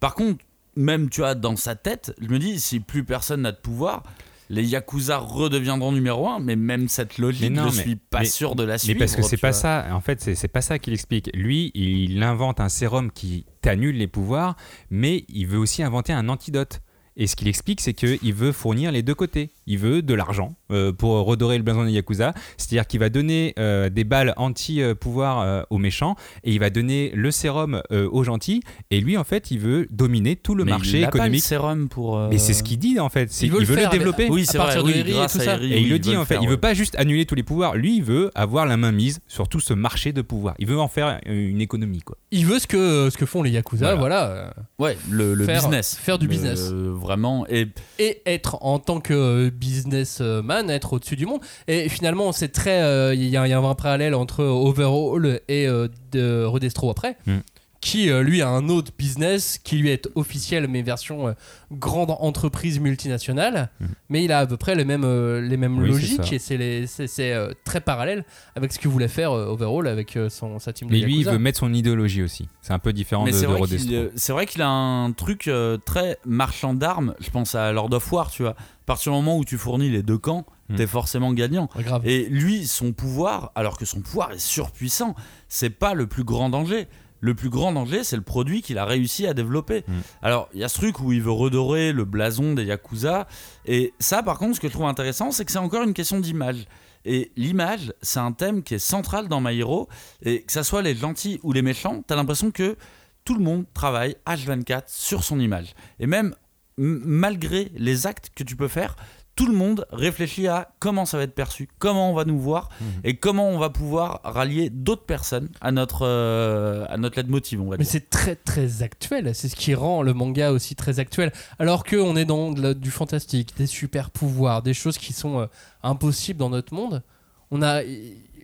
Par 0.00 0.14
contre, 0.14 0.44
même 0.74 1.08
tu 1.10 1.20
vois, 1.20 1.34
dans 1.36 1.54
sa 1.54 1.76
tête, 1.76 2.14
je 2.20 2.28
me 2.28 2.38
dis 2.38 2.58
si 2.58 2.80
plus 2.80 3.04
personne 3.04 3.42
n'a 3.42 3.52
de 3.52 3.58
pouvoir. 3.58 4.02
Les 4.50 4.64
Yakuza 4.64 5.18
redeviendront 5.18 5.92
numéro 5.92 6.28
1, 6.28 6.40
mais 6.40 6.56
même 6.56 6.88
cette 6.88 7.16
logique, 7.18 7.42
Mais 7.50 7.62
non, 7.62 7.68
je 7.70 7.76
mais- 7.76 7.82
suis 7.82 7.96
pas 7.96 8.20
mais- 8.20 8.24
sûr 8.26 8.54
de 8.54 8.62
la 8.62 8.74
Mais 8.74 8.78
suivre. 8.78 8.98
parce 8.98 9.16
que 9.16 9.22
c'est 9.22 9.36
pas 9.38 9.50
vois. 9.52 9.58
ça. 9.60 9.86
En 9.92 10.00
fait, 10.00 10.34
c'est 10.34 10.48
pas 10.48 10.60
ça 10.60 10.78
qu'il 10.78 10.92
explique. 10.92 11.30
Lui, 11.34 11.70
il 11.74 12.22
invente 12.22 12.60
un 12.60 12.68
sérum 12.68 13.10
qui 13.10 13.46
t'annule 13.62 13.96
les 13.96 14.06
pouvoirs, 14.06 14.56
mais 14.90 15.24
il 15.28 15.46
veut 15.46 15.58
aussi 15.58 15.82
inventer 15.82 16.12
un 16.12 16.28
antidote. 16.28 16.80
Et 17.16 17.26
ce 17.26 17.36
qu'il 17.36 17.48
explique, 17.48 17.80
c'est 17.80 17.94
qu'il 17.94 18.34
veut 18.34 18.52
fournir 18.52 18.90
les 18.92 19.02
deux 19.02 19.14
côtés. 19.14 19.50
Il 19.66 19.78
veut 19.78 20.02
de 20.02 20.14
l'argent 20.14 20.54
euh, 20.70 20.92
pour 20.92 21.24
redorer 21.24 21.56
le 21.56 21.62
blason 21.64 21.84
des 21.84 21.92
Yakuza. 21.92 22.34
C'est-à-dire 22.56 22.86
qu'il 22.86 23.00
va 23.00 23.08
donner 23.08 23.54
euh, 23.58 23.88
des 23.90 24.04
balles 24.04 24.34
anti-pouvoir 24.36 25.40
euh, 25.40 25.62
aux 25.70 25.78
méchants 25.78 26.16
et 26.42 26.52
il 26.52 26.60
va 26.60 26.70
donner 26.70 27.10
le 27.14 27.30
sérum 27.30 27.82
euh, 27.92 28.08
aux 28.10 28.24
gentils. 28.24 28.62
Et 28.90 29.00
lui, 29.00 29.16
en 29.16 29.24
fait, 29.24 29.50
il 29.50 29.58
veut 29.58 29.86
dominer 29.90 30.36
tout 30.36 30.54
le 30.54 30.64
Mais 30.64 30.72
marché 30.72 30.98
il 31.00 31.04
a 31.04 31.08
pas 31.08 31.18
le 31.18 31.24
économique. 31.24 31.44
sérum 31.44 31.88
pour. 31.88 32.18
euh, 32.18 32.28
Mais 32.30 32.38
c'est 32.38 32.54
ce 32.54 32.62
qu'il 32.62 32.78
dit, 32.78 32.98
en 33.00 33.08
fait. 33.08 33.40
Il 33.42 33.50
veut 33.52 33.60
le 33.60 33.66
faire, 33.66 33.90
le 33.92 33.98
développer. 33.98 34.28
Oui, 34.30 34.44
c'est 34.46 34.58
vrai, 34.58 34.76
de 34.76 34.80
oui, 34.82 34.92
et 35.06 35.12
tout 35.12 35.18
à 35.20 35.28
ça. 35.28 35.56
Et 35.56 35.60
oui, 35.60 35.82
il 35.82 35.90
le 35.90 35.98
dit 35.98 36.16
en 36.16 36.24
fait, 36.24 36.34
faire, 36.34 36.42
il 36.42 36.48
veut 36.48 36.56
pas 36.56 36.74
juste 36.74 36.94
annuler 36.98 37.26
tous 37.26 37.34
les 37.34 37.42
pouvoirs, 37.42 37.74
lui 37.76 37.96
il 37.96 38.02
veut 38.02 38.30
avoir 38.34 38.66
la 38.66 38.76
main 38.76 38.92
mise 38.92 39.20
sur 39.26 39.48
tout 39.48 39.60
ce 39.60 39.72
marché 39.74 40.12
de 40.12 40.22
pouvoir. 40.22 40.54
Il 40.58 40.66
veut 40.66 40.78
en 40.78 40.88
faire 40.88 41.20
une 41.26 41.60
économie 41.60 42.00
quoi. 42.00 42.16
Il 42.30 42.46
veut 42.46 42.58
ce 42.58 42.66
que, 42.66 43.08
ce 43.10 43.16
que 43.16 43.26
font 43.26 43.42
les 43.42 43.50
Yakuza, 43.50 43.94
Voilà. 43.94 43.98
voilà. 43.98 44.54
Ouais, 44.78 44.96
le, 45.10 45.34
le 45.34 45.44
Faire- 45.44 45.60
business. 45.62 45.96
faire 45.96 46.18
du 46.18 46.26
Le- 46.26 46.30
business. 46.30 46.70
vraiment. 46.72 47.46
Et 47.48 47.68
et 47.98 48.22
être 48.26 48.58
en 48.62 48.78
tant 48.78 49.00
que 49.00 49.48
businessman, 49.58 50.70
être 50.70 50.94
au-dessus 50.94 51.16
du 51.16 51.26
monde. 51.26 51.40
Et 51.68 51.88
finalement, 51.88 52.32
c'est 52.32 52.48
très. 52.48 52.82
euh, 52.82 53.14
Il 53.14 53.26
y, 53.28 53.36
a 53.36 53.42
un 53.42 53.74
parallèle 53.74 54.14
entre 54.14 54.44
Overhaul 54.44 55.40
et 55.48 55.66
euh, 55.66 55.88
de 56.12 56.44
Redestro 56.44 56.90
après. 56.90 57.16
Mm. 57.26 57.38
Qui 57.84 58.08
euh, 58.10 58.22
lui 58.22 58.40
a 58.40 58.48
un 58.48 58.70
autre 58.70 58.92
business 58.98 59.58
qui 59.62 59.76
lui 59.76 59.90
est 59.90 60.08
officiel, 60.14 60.68
mais 60.68 60.80
version 60.80 61.28
euh, 61.28 61.32
grande 61.70 62.10
entreprise 62.18 62.80
multinationale. 62.80 63.68
Mm. 63.78 63.84
Mais 64.08 64.24
il 64.24 64.32
a 64.32 64.38
à 64.38 64.46
peu 64.46 64.56
près 64.56 64.74
les 64.74 64.86
mêmes, 64.86 65.04
euh, 65.04 65.40
les 65.42 65.58
mêmes 65.58 65.78
Oui, 65.78 65.88
c'est 65.88 65.92
logiques 65.92 66.32
et 66.32 66.38
c'est 66.38 66.56
les- 66.56 66.86
c'est 66.86 67.06
c'est, 67.06 67.32
euh, 67.34 67.52
très 67.64 67.82
parallèle 67.82 68.24
avec 68.56 68.72
ce 68.72 68.78
que 68.78 68.88
voulait 68.88 69.08
faire 69.08 69.32
euh, 69.32 69.48
Overhaul 69.48 69.86
avec 69.86 70.16
euh, 70.16 70.30
son, 70.30 70.58
sa 70.58 70.72
team 70.72 70.88
de 70.88 70.94
Mais 70.94 71.00
lui 71.00 71.18
il 71.18 71.24
veut 71.26 71.38
mettre 71.38 71.58
son 71.60 71.74
idéologie 71.74 72.22
aussi. 72.22 72.48
C'est 72.62 72.72
un 72.72 72.78
peu 72.78 72.92
différent 72.94 73.24
mais 73.24 73.32
de, 73.32 73.36
c'est 73.36 73.46
de 73.46 73.76
qu'il, 73.76 73.94
euh, 73.94 74.08
c'est 74.16 74.32
vrai 74.32 74.46
qu'il 74.46 74.62
a 74.62 74.68
un 74.68 75.12
truc 75.12 75.46
euh, 75.48 75.76
très 75.76 76.16
marchand 76.24 76.72
d'armes. 76.72 77.14
Je 77.20 77.28
pense 77.28 77.54
à 77.54 77.70
Lord 77.72 77.92
of 77.92 78.10
War, 78.12 78.30
tu 78.30 78.42
vois. 78.44 78.52
À 78.52 78.86
partir 78.86 79.12
du 79.12 79.16
moment 79.18 79.36
où 79.36 79.44
tu 79.44 79.58
fournis 79.58 79.90
les 79.90 80.02
deux 80.02 80.18
camps, 80.18 80.46
Mm. 80.70 80.76
t'es 80.76 80.86
forcément 80.86 81.34
gagnant. 81.34 81.68
Ouais, 81.76 81.82
grave. 81.84 82.00
Et 82.08 82.24
lui, 82.30 82.66
son 82.66 82.92
pouvoir, 82.94 83.52
alors 83.54 83.76
que 83.76 83.84
son 83.84 84.00
pouvoir 84.00 84.32
est 84.32 84.38
surpuissant, 84.38 85.14
c'est 85.46 85.68
pas 85.68 85.92
le 85.92 86.06
plus 86.06 86.24
grand 86.24 86.48
danger. 86.48 86.86
Le 87.24 87.34
plus 87.34 87.48
grand 87.48 87.72
danger, 87.72 88.04
c'est 88.04 88.16
le 88.16 88.22
produit 88.22 88.60
qu'il 88.60 88.76
a 88.76 88.84
réussi 88.84 89.26
à 89.26 89.32
développer. 89.32 89.82
Mm. 89.88 89.92
Alors, 90.20 90.50
il 90.52 90.60
y 90.60 90.64
a 90.64 90.68
ce 90.68 90.74
truc 90.74 91.00
où 91.00 91.10
il 91.10 91.22
veut 91.22 91.30
redorer 91.30 91.92
le 91.92 92.04
blason 92.04 92.52
des 92.52 92.64
Yakuza. 92.64 93.26
Et 93.64 93.94
ça, 93.98 94.22
par 94.22 94.38
contre, 94.38 94.56
ce 94.56 94.60
que 94.60 94.68
je 94.68 94.74
trouve 94.74 94.84
intéressant, 94.84 95.30
c'est 95.30 95.46
que 95.46 95.50
c'est 95.50 95.56
encore 95.56 95.84
une 95.84 95.94
question 95.94 96.20
d'image. 96.20 96.66
Et 97.06 97.32
l'image, 97.36 97.94
c'est 98.02 98.20
un 98.20 98.32
thème 98.32 98.62
qui 98.62 98.74
est 98.74 98.78
central 98.78 99.28
dans 99.28 99.40
My 99.40 99.58
Hero. 99.58 99.88
Et 100.20 100.42
que 100.42 100.52
ça 100.52 100.62
soit 100.64 100.82
les 100.82 100.94
gentils 100.94 101.40
ou 101.42 101.54
les 101.54 101.62
méchants, 101.62 102.04
t'as 102.06 102.14
l'impression 102.14 102.50
que 102.50 102.76
tout 103.24 103.34
le 103.34 103.42
monde 103.42 103.64
travaille 103.72 104.16
H24 104.26 104.82
sur 104.88 105.24
son 105.24 105.40
image. 105.40 105.74
Et 106.00 106.06
même 106.06 106.34
malgré 106.76 107.72
les 107.74 108.06
actes 108.06 108.32
que 108.34 108.44
tu 108.44 108.54
peux 108.54 108.68
faire, 108.68 108.96
tout 109.36 109.46
le 109.46 109.52
monde 109.54 109.84
réfléchit 109.90 110.46
à 110.46 110.68
comment 110.78 111.04
ça 111.06 111.16
va 111.16 111.24
être 111.24 111.34
perçu, 111.34 111.68
comment 111.80 112.10
on 112.10 112.14
va 112.14 112.24
nous 112.24 112.38
voir 112.38 112.68
Mhm. 112.80 112.86
et 113.04 113.16
comment 113.16 113.48
on 113.48 113.58
va 113.58 113.68
pouvoir 113.70 114.20
rallier 114.22 114.70
d'autres 114.70 115.04
personnes 115.06 115.48
à 115.60 115.72
notre, 115.72 116.06
euh, 116.06 116.86
à 116.88 116.96
notre 116.98 117.16
leitmotiv, 117.16 117.60
on 117.60 117.68
va 117.70 117.76
Mais 117.76 117.84
c'est 117.84 118.10
très 118.10 118.36
très 118.36 118.82
actuel, 118.82 119.34
c'est 119.34 119.48
ce 119.48 119.56
qui 119.56 119.74
rend 119.74 120.02
le 120.02 120.14
manga 120.14 120.52
aussi 120.52 120.76
très 120.76 121.00
actuel. 121.00 121.32
Alors 121.58 121.82
que 121.84 121.96
on 121.96 122.14
est 122.16 122.24
dans 122.24 122.52
de 122.52 122.72
du 122.74 122.90
fantastique, 122.90 123.54
des 123.56 123.66
super 123.66 124.10
pouvoirs, 124.10 124.62
des 124.62 124.74
choses 124.74 124.98
qui 124.98 125.12
sont 125.12 125.40
euh, 125.40 125.46
impossibles 125.82 126.38
dans 126.38 126.50
notre 126.50 126.72
monde. 126.74 127.02
On 127.50 127.60
a 127.62 127.82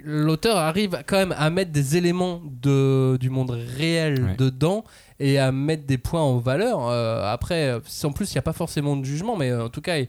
l'auteur 0.02 0.56
arrive 0.56 1.02
quand 1.06 1.16
même 1.18 1.34
à 1.36 1.50
mettre 1.50 1.72
des 1.72 1.96
éléments 1.98 2.40
de, 2.62 3.16
du 3.20 3.28
monde 3.30 3.50
réel 3.50 4.24
Ouais. 4.24 4.34
dedans 4.36 4.82
et 5.18 5.38
à 5.38 5.52
mettre 5.52 5.84
des 5.84 5.98
points 5.98 6.22
en 6.22 6.38
valeur. 6.38 6.88
Euh, 6.88 7.30
après, 7.30 7.68
euh, 7.68 7.80
en 8.04 8.12
plus, 8.12 8.30
il 8.32 8.34
n'y 8.34 8.38
a 8.38 8.42
pas 8.42 8.54
forcément 8.54 8.96
de 8.96 9.04
jugement, 9.04 9.36
mais 9.36 9.52
en 9.54 9.68
tout 9.68 9.82
cas, 9.82 9.98
il- 9.98 10.08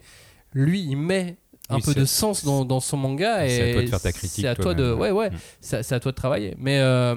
lui, 0.54 0.82
il 0.82 0.96
met 0.96 1.38
un 1.70 1.76
Oui, 1.76 1.82
peu 1.84 1.94
c'est- 1.94 2.00
de 2.00 2.06
sens 2.06 2.44
dans, 2.44 2.66
dans 2.66 2.80
son 2.80 2.98
manga. 2.98 3.48
C'est 3.48 3.56
et 3.56 3.70
à 3.70 3.74
toi 3.74 3.82
de 3.84 3.88
faire 3.88 4.02
ta 4.02 4.12
critique, 4.12 4.42
C'est 4.44 4.48
à 4.50 4.56
toi 4.56 4.74
de, 4.74 4.92
ouais, 4.94 5.12
ouais, 5.12 5.30
Mm. 5.30 5.34
c'est 5.62 5.84
c'est 5.84 5.96
à 5.96 6.00
toi 6.00 6.12
de 6.12 6.18
travailler. 6.18 6.56
Mais 6.60 6.80
euh, 6.80 7.16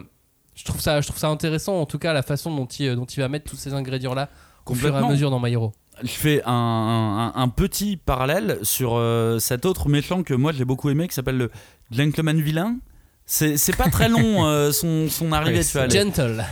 je 0.54 0.64
trouve 0.64 0.80
ça, 0.80 1.00
je 1.00 1.06
trouve 1.08 1.18
ça 1.18 1.28
intéressant, 1.28 1.80
en 1.80 1.86
tout 1.86 1.98
cas, 1.98 2.12
la 2.12 2.22
façon 2.22 2.54
dont 2.54 2.66
il, 2.66 2.94
dont 2.94 3.04
il 3.06 3.20
va 3.20 3.28
mettre 3.28 3.50
tous 3.50 3.56
ces 3.56 3.74
ingrédients-là 3.74 4.28
au 4.66 4.74
fur 4.74 4.94
et 4.94 4.98
à 4.98 5.08
mesure 5.08 5.30
dans 5.30 5.40
My 5.40 5.52
Hero. 5.52 5.72
Je 6.02 6.08
fais 6.08 6.42
un, 6.44 6.52
un- 6.52 7.40
un 7.40 7.48
petit 7.48 7.96
parallèle 7.96 8.58
sur 8.62 8.94
euh, 8.96 9.38
cet 9.38 9.64
autre 9.64 9.88
méchant 9.88 10.22
que 10.24 10.34
moi 10.34 10.50
j'ai 10.52 10.64
beaucoup 10.64 10.90
aimé 10.90 11.06
qui 11.08 11.14
s'appelle 11.14 11.36
le 11.38 11.50
Gentleman 11.92 12.40
Villain. 12.40 12.78
C'est 13.26 13.56
c'est 13.56 13.76
pas 13.76 13.88
très 13.88 14.08
long 14.08 14.44
euh, 14.46 14.70
son, 14.72 15.08
son 15.08 15.32
arrivée, 15.32 15.58
Ouais, 15.58 15.64
tu 15.64 15.72
vois. 15.78 15.88
c'est- 15.88 15.98
les- 16.04 16.04
Gentle. 16.04 16.44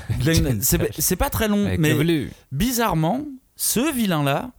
C'est 0.63 1.01
c'est 1.01 1.17
pas 1.17 1.29
très 1.29 1.49
long, 1.49 1.67
Avec 1.67 1.81
mais 1.81 1.95
bizarrement, 2.53 3.23
ce 3.57 3.93
vilain-là, 3.95 4.51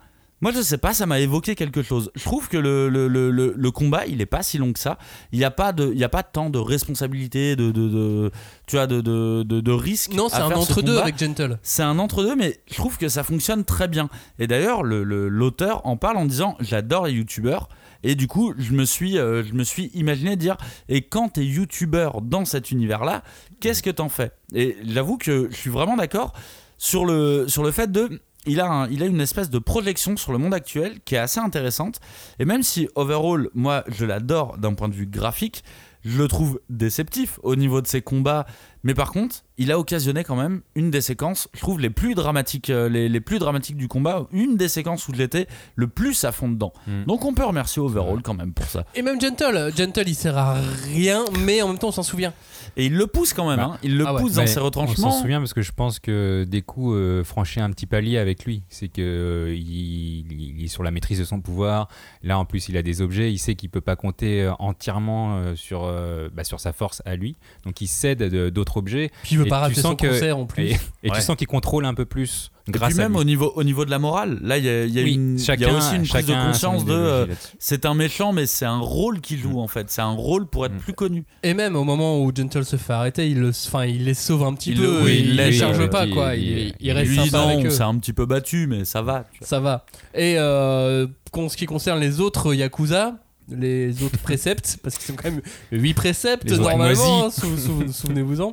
moi 0.43 0.51
je 0.51 0.61
sais 0.61 0.77
pas, 0.77 0.93
ça 0.93 1.05
m'a 1.05 1.19
évoqué 1.19 1.55
quelque 1.55 1.81
chose. 1.81 2.11
Je 2.15 2.23
trouve 2.23 2.49
que 2.49 2.57
le, 2.57 2.89
le, 2.89 3.07
le, 3.07 3.31
le- 3.31 3.71
combat, 3.71 4.05
il 4.05 4.21
est 4.21 4.25
pas 4.27 4.43
si 4.43 4.57
long 4.59 4.71
que 4.73 4.79
ça. 4.79 4.97
Il 5.31 5.39
n'y 5.39 5.45
a, 5.45 5.49
pas 5.51 5.71
de- 5.73 5.89
il 5.91 5.97
y 5.97 6.03
a 6.03 6.09
pas 6.09 6.21
tant 6.21 6.49
de 6.51 6.59
responsabilité, 6.59 7.55
de, 7.55 7.71
de, 7.71 7.87
de- 7.89 8.31
tu 8.67 8.75
vois, 8.75 8.85
de, 8.85 9.01
de, 9.01 9.43
de, 9.43 9.61
de 9.61 9.71
risque. 9.71 10.13
Non, 10.13 10.29
c'est 10.29 10.35
un 10.43 10.49
entre-deux 10.71 10.97
avec 11.03 11.17
Gentle. 11.17 11.57
C'est 11.63 11.81
un 11.83 11.97
entre-deux, 11.97 12.35
mais 12.35 12.59
je 12.69 12.75
trouve 12.75 12.97
que 12.97 13.07
ça 13.09 13.23
fonctionne 13.23 13.63
très 13.63 13.87
bien. 13.87 14.09
Et 14.37 14.45
d'ailleurs, 14.47 14.83
le- 14.83 15.03
le- 15.03 15.29
l'auteur 15.29 15.85
en 15.87 15.97
parle 15.97 16.17
en 16.17 16.25
disant 16.25 16.55
J'adore 16.59 17.05
les 17.07 17.13
youtubeurs. 17.13 17.69
Et 18.03 18.15
du 18.15 18.27
coup, 18.27 18.53
je 18.57 18.73
me 18.73 18.83
suis, 18.83 19.17
euh, 19.17 19.43
je 19.45 19.53
me 19.53 19.63
suis 19.63 19.85
imaginé 19.93 20.35
dire 20.35 20.57
Et 20.89 21.03
quand 21.03 21.29
t'es 21.29 21.45
youtubeur 21.45 22.21
dans 22.21 22.43
cet 22.43 22.69
univers-là, 22.71 23.23
qu'est-ce 23.61 23.81
que 23.81 23.89
t'en 23.89 24.09
fais? 24.09 24.31
Et 24.53 24.75
j'avoue 24.85 25.17
que 25.17 25.47
je 25.49 25.55
suis 25.55 25.69
vraiment 25.69 25.95
d'accord 25.95 26.33
sur 26.77 27.05
le, 27.05 27.45
sur 27.47 27.63
le 27.63 27.71
fait 27.71 27.89
de. 27.91 28.19
Il 28.45 28.59
a, 28.59 28.65
un- 28.69 28.89
il 28.89 29.01
a 29.03 29.05
une 29.05 29.21
espèce 29.21 29.49
de 29.49 29.59
projection 29.59 30.17
sur 30.17 30.31
le 30.33 30.37
monde 30.37 30.53
actuel 30.53 30.99
qui 31.05 31.15
est 31.15 31.19
assez 31.19 31.39
intéressante. 31.39 31.99
Et 32.39 32.45
même 32.45 32.63
si 32.63 32.89
Overall, 32.95 33.49
moi, 33.53 33.83
je 33.87 34.05
l'adore 34.05 34.57
d'un 34.57 34.73
point 34.73 34.89
de 34.89 34.93
vue 34.95 35.05
graphique, 35.07 35.63
je 36.03 36.17
le 36.17 36.27
trouve 36.27 36.59
déceptif 36.69 37.39
au 37.43 37.55
niveau 37.55 37.81
de 37.81 37.87
ses 37.87 38.01
combats. 38.01 38.45
Mais 38.83 38.93
par 38.93 39.13
contre, 39.13 39.37
il 39.57 39.71
a 39.71 39.79
occasionné 39.79 40.25
quand 40.25 40.35
même 40.35 40.59
une 40.75 40.91
des 40.91 40.99
séquences, 40.99 41.47
je 41.53 41.61
trouve, 41.61 41.79
les 41.79 41.89
plus 41.89 42.15
dramatiques, 42.15 42.69
euh, 42.69 42.89
les, 42.89 43.07
les 43.07 43.21
plus 43.21 43.39
dramatiques 43.39 43.77
du 43.77 43.87
combat, 43.87 44.27
une 44.33 44.57
des 44.57 44.67
séquences 44.67 45.07
où 45.07 45.13
j'étais 45.15 45.47
le 45.77 45.87
plus 45.87 46.25
à 46.25 46.33
fond 46.33 46.49
dedans. 46.49 46.73
Mm. 46.87 47.05
Donc 47.05 47.23
on 47.23 47.33
peut 47.33 47.45
remercier 47.45 47.81
Overall 47.81 48.21
quand 48.21 48.33
même 48.33 48.51
pour 48.51 48.65
ça. 48.65 48.83
Et 48.95 49.01
même 49.01 49.21
Gentle, 49.21 49.71
Gentle 49.77 50.03
il 50.09 50.15
sert 50.15 50.37
à 50.37 50.55
rien, 50.93 51.23
mais 51.39 51.61
en 51.61 51.69
même 51.69 51.77
temps 51.77 51.87
on 51.87 51.91
s'en 51.93 52.03
souvient. 52.03 52.33
Et 52.75 52.87
il 52.87 52.95
le 52.95 53.05
pousse 53.07 53.33
quand 53.33 53.47
même, 53.47 53.57
Bah, 53.57 53.71
hein. 53.73 53.77
il 53.83 53.97
le 53.97 54.05
ah 54.07 54.13
ouais. 54.15 54.21
pousse 54.21 54.33
dans 54.33 54.47
ses 54.47 54.59
On 54.59 54.63
retranchements. 54.63 55.11
s'en 55.11 55.21
souvient 55.21 55.39
parce 55.39 55.53
que 55.53 55.61
je 55.61 55.71
pense 55.71 55.99
que 55.99 56.43
des 56.47 56.61
coups 56.63 56.95
euh, 56.95 57.23
franchit 57.23 57.59
un 57.59 57.69
petit 57.69 57.85
palier 57.85 58.17
avec 58.17 58.45
lui. 58.45 58.63
C'est 58.69 58.87
que 58.87 59.01
euh, 59.01 59.53
il, 59.55 60.31
il 60.57 60.63
est 60.63 60.67
sur 60.67 60.81
la 60.83 60.89
maîtrise 60.91 61.19
de 61.19 61.23
son 61.23 61.39
pouvoir. 61.39 61.87
Là, 62.23 62.39
en 62.39 62.45
plus, 62.45 62.69
il 62.69 62.77
a 62.77 62.81
des 62.81 63.01
objets. 63.01 63.31
Il 63.31 63.37
sait 63.37 63.53
qu'il 63.55 63.69
peut 63.69 63.81
pas 63.81 63.95
compter 63.95 64.41
euh, 64.41 64.53
entièrement 64.59 65.35
euh, 65.37 65.55
sur 65.55 65.83
euh, 65.83 66.29
bah, 66.33 66.43
sur 66.43 66.59
sa 66.59 66.73
force 66.73 67.01
à 67.05 67.15
lui. 67.15 67.35
Donc, 67.65 67.79
il 67.81 67.87
cède 67.87 68.19
de- 68.23 68.49
d'autres 68.49 68.77
objets. 68.77 69.11
Puis 69.23 69.33
il 69.33 69.37
veut 69.37 69.45
Et 69.45 69.49
pas 69.49 69.57
tu 69.57 69.61
rater 69.63 69.75
sens 69.75 69.91
son 69.91 69.95
que- 69.95 70.07
concert 70.07 70.37
en 70.37 70.45
plus. 70.45 70.63
Et, 70.63 70.77
et 71.03 71.09
Ouais. 71.11 71.15
tu 71.15 71.21
sens 71.21 71.35
qu'il 71.35 71.47
contrôle 71.47 71.85
un 71.85 71.93
peu 71.93 72.05
plus 72.05 72.49
Et 72.67 72.71
grâce 72.71 72.93
puis 72.93 73.01
à 73.01 73.03
même 73.09 73.13
lui. 73.13 73.19
au 73.19 73.23
niveau, 73.25 73.51
au 73.55 73.63
niveau 73.63 73.83
de 73.83 73.89
la 73.91 73.99
morale, 73.99 74.39
là 74.41 74.57
il 74.57 74.63
y 74.63 74.69
a, 74.69 74.85
il 74.85 74.93
y 74.93 74.99
a 74.99 75.03
Oui, 75.03 75.13
une, 75.15 75.35
il 75.35 75.39
y 75.39 75.43
a 75.43 75.45
chacun- 75.45 75.77
aussi 75.77 75.95
une 75.97 76.07
prise 76.07 76.25
de 76.25 76.33
conscience 76.33 76.85
de 76.85 76.93
euh, 76.93 77.25
c'est 77.59 77.85
un 77.85 77.93
méchant 77.93 78.31
mais 78.31 78.45
c'est 78.45 78.65
un 78.65 78.79
rôle 78.79 79.19
qu'il 79.19 79.37
joue 79.39 79.59
en 79.59 79.67
fait, 79.67 79.89
c'est 79.89 80.01
un 80.01 80.11
rôle 80.13 80.45
pour 80.47 80.65
être 80.65 80.75
Mm. 80.75 80.79
plus 80.79 80.93
connu. 80.93 81.25
Et 81.43 81.53
même 81.53 81.75
au 81.75 81.83
moment 81.83 82.21
où 82.23 82.31
Gentle 82.33 82.63
se 82.63 82.77
fait 82.77 82.93
arrêter, 82.93 83.27
il, 83.29 83.39
le, 83.41 83.49
enfin, 83.49 83.85
il 83.85 84.05
les 84.05 84.13
sauve 84.13 84.43
un 84.43 84.53
petit 84.53 84.71
Il 84.71 84.77
peu. 84.77 84.83
le- 84.83 85.03
oui, 85.03 85.17
il 85.23 85.29
il 85.31 85.35
les 85.35 85.51
charge 85.51 85.89
pas, 85.89 86.05
il- 86.05 86.13
quoi. 86.13 86.35
il- 86.35 86.43
Il, 86.57 86.75
il 86.79 86.91
reste 86.93 87.09
Lui 87.11 87.17
sympa 87.17 87.37
non, 87.45 87.49
avec 87.49 87.65
eux. 87.65 87.69
c'est 87.69 87.83
un 87.83 87.97
petit 87.97 88.13
peu 88.13 88.25
battu 88.25 88.67
mais 88.67 88.85
ça 88.85 89.01
va. 89.01 89.25
tu 89.33 89.39
vois. 89.39 89.47
Ça 89.47 89.59
va. 89.59 89.85
Et 90.15 90.35
euh, 90.37 91.05
en 91.33 91.49
ce 91.49 91.57
qui 91.57 91.65
concerne 91.65 91.99
les 91.99 92.21
autres 92.21 92.53
Yakuza, 92.53 93.15
les 93.49 94.03
autres 94.03 94.17
préceptes, 94.19 94.77
parce 94.83 94.95
qu'ils 94.97 95.05
sont 95.05 95.15
quand 95.15 95.29
même 95.31 95.41
8 95.71 95.93
préceptes 95.93 96.49
Les 96.49 96.57
normalement, 96.57 97.19
moisis. 97.19 97.39
sou- 97.39 97.57
sou- 97.57 97.91
souvenez-vous-en. 97.91 98.51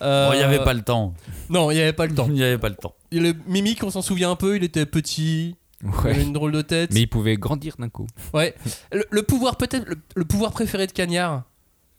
Bon, 0.00 0.32
il 0.32 0.36
n'y 0.38 0.42
avait 0.42 0.62
pas 0.64 0.74
le 0.74 0.82
temps. 0.82 1.14
Non, 1.48 1.70
il 1.70 1.74
n'y 1.76 1.80
avait 1.80 1.92
pas 1.92 2.06
le 2.06 2.14
temps. 2.14 2.26
Il 2.28 2.34
n'y 2.34 2.42
avait 2.44 2.58
pas 2.58 2.68
le 2.68 2.74
temps. 2.76 2.94
Et 3.10 3.20
le 3.20 3.34
Mimic, 3.46 3.82
on 3.84 3.90
s'en 3.90 4.02
souvient 4.02 4.30
un 4.30 4.36
peu, 4.36 4.56
il 4.56 4.64
était 4.64 4.86
petit, 4.86 5.56
il 5.82 5.90
avait 6.08 6.22
une 6.22 6.32
drôle 6.32 6.52
de 6.52 6.62
tête. 6.62 6.90
Mais 6.92 7.00
il 7.02 7.08
pouvait 7.08 7.36
grandir 7.36 7.76
d'un 7.78 7.88
coup. 7.88 8.06
Ouais. 8.34 8.54
Le, 8.92 9.04
le 9.10 9.22
pouvoir, 9.22 9.56
peut-être, 9.56 9.86
le, 9.88 9.96
le 10.16 10.24
pouvoir 10.24 10.52
préféré 10.52 10.86
de 10.86 10.92
Cagnard, 10.92 11.44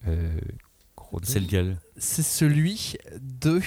Euh, 0.07 0.31
C'est 1.23 1.39
lequel? 1.39 1.77
C'est 1.97 2.23
celui 2.23 2.95
de. 3.21 3.61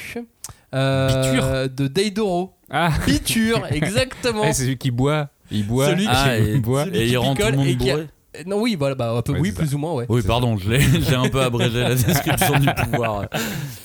euh, 0.74 1.68
de 1.68 1.86
Deidoro. 1.86 2.54
Ah, 2.70 2.90
Biture, 3.06 3.64
exactement. 3.70 4.42
Ouais, 4.42 4.52
c'est 4.52 4.64
celui 4.64 4.78
qui 4.78 4.90
boit. 4.90 5.28
Il 5.50 5.66
boit. 5.66 5.86
Celui 5.90 6.06
Ah, 6.08 6.36
il 6.38 6.48
et, 6.48 6.58
boit. 6.58 6.84
celui 6.86 6.98
et 6.98 7.04
qui 7.06 7.10
il 7.12 7.18
rend 7.18 7.34
tout 7.34 7.46
le 7.46 7.52
monde 7.56 7.66
qui 7.68 7.76
bourré. 7.76 8.06
Euh, 8.38 8.42
Non, 8.46 8.60
oui, 8.60 8.76
voilà, 8.76 8.94
bah, 8.94 9.12
un 9.16 9.22
peu, 9.22 9.32
Ouais, 9.32 9.40
oui, 9.40 9.48
c'est 9.50 9.58
plus 9.60 9.68
ça. 9.68 9.74
ou 9.76 9.78
moins, 9.78 9.94
ouais. 9.94 10.06
Oui, 10.08 10.22
pardon, 10.22 10.56
j'ai 10.58 11.14
un 11.14 11.28
peu 11.28 11.40
abrégé 11.42 11.80
la 11.80 11.94
description 11.94 12.58
du 12.58 12.68
pouvoir. 12.90 13.26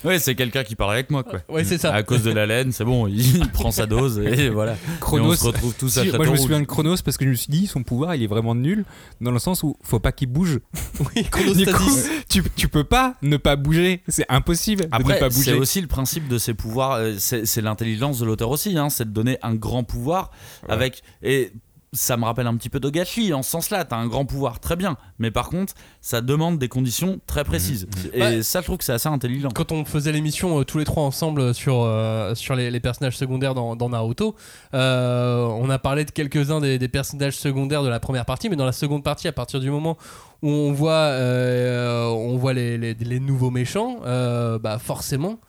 Ouais, 0.04 0.18
c'est 0.18 0.34
quelqu'un 0.34 0.64
qui 0.64 0.76
parle 0.76 0.94
avec 0.94 1.12
moi, 1.12 1.24
quoi. 1.24 1.42
Ouais, 1.48 1.64
c'est 1.64 1.78
ça. 1.78 1.94
À 1.94 2.02
cause 2.02 2.24
de 2.24 2.32
la 2.32 2.48
laine, 2.48 2.72
c'est 2.72 2.84
bon, 2.84 3.06
il, 3.06 3.48
prend 3.52 3.70
sa 3.70 3.86
dose 3.86 4.18
et 4.18 4.50
voilà. 4.50 4.76
Chronos. 5.00 5.26
Et 5.26 5.28
on 5.34 5.36
se 5.36 5.46
retrouve 5.46 5.76
tous 5.76 5.96
à 6.00 6.02
Si, 6.04 6.10
moi 6.12 6.26
je 6.26 6.32
me 6.32 6.38
souviens 6.38 6.60
de 6.60 6.66
Chronos 6.66 6.96
parce 7.06 7.18
que 7.18 7.26
je 7.26 7.30
me 7.30 7.36
suis 7.36 7.52
dit 7.52 7.68
son 7.68 7.84
pouvoir 7.84 8.16
il 8.16 8.24
est 8.24 8.28
vraiment 8.28 8.56
nul 8.56 8.84
dans 9.20 9.30
le 9.30 9.38
sens 9.38 9.62
où 9.62 9.78
faut 9.84 10.00
pas 10.00 10.12
qu'il 10.12 10.28
bouge. 10.30 10.60
Oui, 11.00 11.22
Du 11.22 11.30
chronostasis. 11.30 11.74
coup, 12.08 12.10
tu, 12.28 12.44
tu 12.56 12.68
peux 12.68 12.84
pas 12.84 13.14
ne 13.22 13.38
pas 13.38 13.56
bouger, 13.56 14.02
c'est 14.08 14.26
impossible 14.28 14.86
de 14.86 14.88
ne 14.88 14.96
Après, 14.96 15.20
pas 15.20 15.30
c'est 15.30 15.36
bouger. 15.38 15.54
aussi 15.54 15.82
le 15.82 15.88
principe 15.88 16.28
de 16.28 16.40
ces 16.40 16.56
pouvoirs, 16.56 16.94
euh, 16.94 17.14
c'est 17.20 17.46
c'est 17.46 17.62
l'intelligence 17.62 18.18
de 18.18 18.26
l'auteur 18.26 18.50
aussi, 18.50 18.76
hein, 18.80 18.90
c'est 18.90 19.06
de 19.06 19.14
donner 19.14 19.38
un 19.44 19.54
grand 19.54 19.84
pouvoir 19.84 20.32
avec. 20.68 21.04
Et 21.22 21.52
ça 21.94 22.16
me 22.16 22.24
rappelle 22.24 22.48
un 22.48 22.56
petit 22.56 22.70
peu 22.70 22.80
Togashi 22.80 23.34
en 23.34 23.44
ce 23.44 23.50
sens-là, 23.52 23.84
t'as 23.84 23.98
un 23.98 24.08
grand 24.08 24.26
pouvoir, 24.26 24.62
très 24.62 24.78
bien, 24.78 24.96
mais 25.20 25.30
par 25.30 25.50
contre, 25.50 25.74
ça 26.00 26.22
demande 26.22 26.58
des 26.58 26.70
conditions 26.70 27.20
très 27.28 27.44
précises. 27.44 27.86
Et 28.14 28.20
Bah, 28.20 28.44
ça, 28.44 28.62
je 28.62 28.66
trouve 28.66 28.78
que 28.78 28.86
c'est 28.86 28.94
assez 28.94 29.10
intelligent. 29.10 29.50
Quand 29.54 29.74
on 29.74 29.84
faisait 29.84 30.14
l'émission 30.14 30.60
euh, 30.60 30.64
tous 30.64 30.78
les 30.78 30.86
trois 30.86 31.04
ensemble 31.04 31.54
sur, 31.54 31.82
euh, 31.84 32.34
sur 32.34 32.56
les, 32.56 32.72
les 32.72 32.80
personnages 32.80 33.18
secondaires 33.18 33.54
dans, 33.56 33.76
dans 33.76 33.90
Naruto, 33.90 34.36
euh, 34.74 35.44
on 35.48 35.70
a 35.70 35.80
parlé 35.80 36.06
de 36.06 36.12
quelques-uns 36.12 36.62
des, 36.62 36.80
des 36.80 36.88
personnages 36.88 37.38
secondaires 37.38 37.84
de 37.84 37.90
la 37.90 38.00
première 38.00 38.26
partie, 38.26 38.48
mais 38.50 38.56
dans 38.56 38.66
la 38.66 38.72
seconde 38.72 39.04
partie, 39.04 39.28
à 39.28 39.34
partir 39.34 39.60
du 39.60 39.70
moment 39.70 39.98
où 40.42 40.48
on 40.50 40.72
voit, 40.72 40.94
euh, 40.94 42.06
on 42.08 42.38
voit 42.38 42.54
les, 42.54 42.78
les- 42.78 42.94
les 42.94 43.20
nouveaux 43.20 43.52
méchants, 43.52 43.98
euh, 44.06 44.58
bah 44.60 44.80
forcément. 44.80 45.40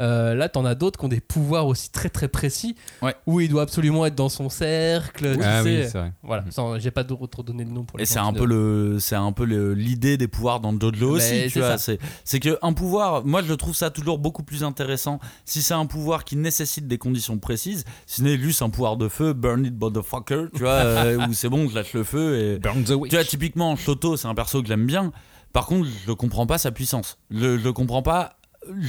Euh, 0.00 0.34
là, 0.34 0.48
t'en 0.48 0.64
as 0.64 0.74
d'autres 0.74 0.98
qui 0.98 1.04
ont 1.04 1.08
des 1.08 1.20
pouvoirs 1.20 1.66
aussi 1.66 1.90
très 1.90 2.08
très 2.08 2.28
précis, 2.28 2.74
Ouais. 3.02 3.14
où 3.26 3.40
il 3.40 3.48
doit 3.48 3.62
absolument 3.62 4.06
être 4.06 4.14
dans 4.14 4.28
son 4.28 4.48
cercle. 4.48 5.36
tu 5.36 5.42
Ah 5.44 5.62
sais. 5.62 5.68
oui, 5.82 5.88
c'est 5.90 5.98
vrai. 5.98 6.12
Voilà, 6.22 6.44
sans- 6.50 6.78
j'ai 6.78 6.90
pas 6.90 7.04
d'autre 7.04 7.42
donné 7.42 7.64
de 7.64 7.70
nom 7.70 7.84
pour 7.84 7.98
les 7.98 8.02
Et 8.04 8.06
c'est 8.06 8.18
un 8.18 8.32
peu 8.32 8.44
le, 8.46 8.98
c'est 8.98 9.14
un 9.16 9.32
peu 9.32 9.44
l'idée 9.44 10.16
des 10.16 10.28
pouvoirs 10.28 10.60
dans 10.60 10.72
Jojo 10.78 11.10
aussi, 11.16 11.32
Mais 11.32 11.42
tu 11.48 11.60
c'est 11.78 11.98
vois. 11.98 12.40
que 12.40 12.58
un 12.62 12.72
pouvoir, 12.72 13.24
moi 13.24 13.42
je 13.42 13.52
trouve 13.54 13.74
ça 13.74 13.90
toujours 13.90 14.18
beaucoup 14.18 14.42
plus 14.42 14.64
intéressant 14.64 15.18
si 15.44 15.62
c'est 15.62 15.74
un 15.74 15.86
pouvoir 15.86 16.24
qui 16.24 16.36
nécessite 16.36 16.86
des 16.88 16.98
conditions 16.98 17.38
précises, 17.38 17.84
si 18.06 18.16
ce 18.20 18.22
n'est 18.22 18.38
juste 18.38 18.62
un 18.62 18.70
pouvoir 18.70 18.96
de 18.96 19.08
feu, 19.08 19.32
burn 19.34 19.64
it 19.66 19.78
motherfucker, 19.78 20.46
tu 20.54 20.60
vois, 20.62 20.70
euh, 20.84 21.26
où 21.28 21.32
c'est 21.34 21.48
bon, 21.48 21.68
je 21.68 21.74
lâche 21.74 21.92
le 21.92 22.04
feu 22.04 22.38
et 22.38 22.58
Burn 22.58 22.82
the 22.84 22.90
witch. 22.90 23.10
tu 23.10 23.16
vois 23.16 23.24
typiquement 23.24 23.76
Shoto, 23.76 24.16
c'est 24.16 24.28
un 24.28 24.34
perso 24.34 24.62
que 24.62 24.68
j'aime 24.68 24.86
bien. 24.86 25.12
Par 25.52 25.66
contre, 25.66 25.88
je 26.06 26.12
comprends 26.12 26.46
pas 26.46 26.58
sa 26.58 26.70
puissance. 26.70 27.18
Je, 27.30 27.58
je 27.58 27.68
comprends 27.70 28.02
pas 28.02 28.34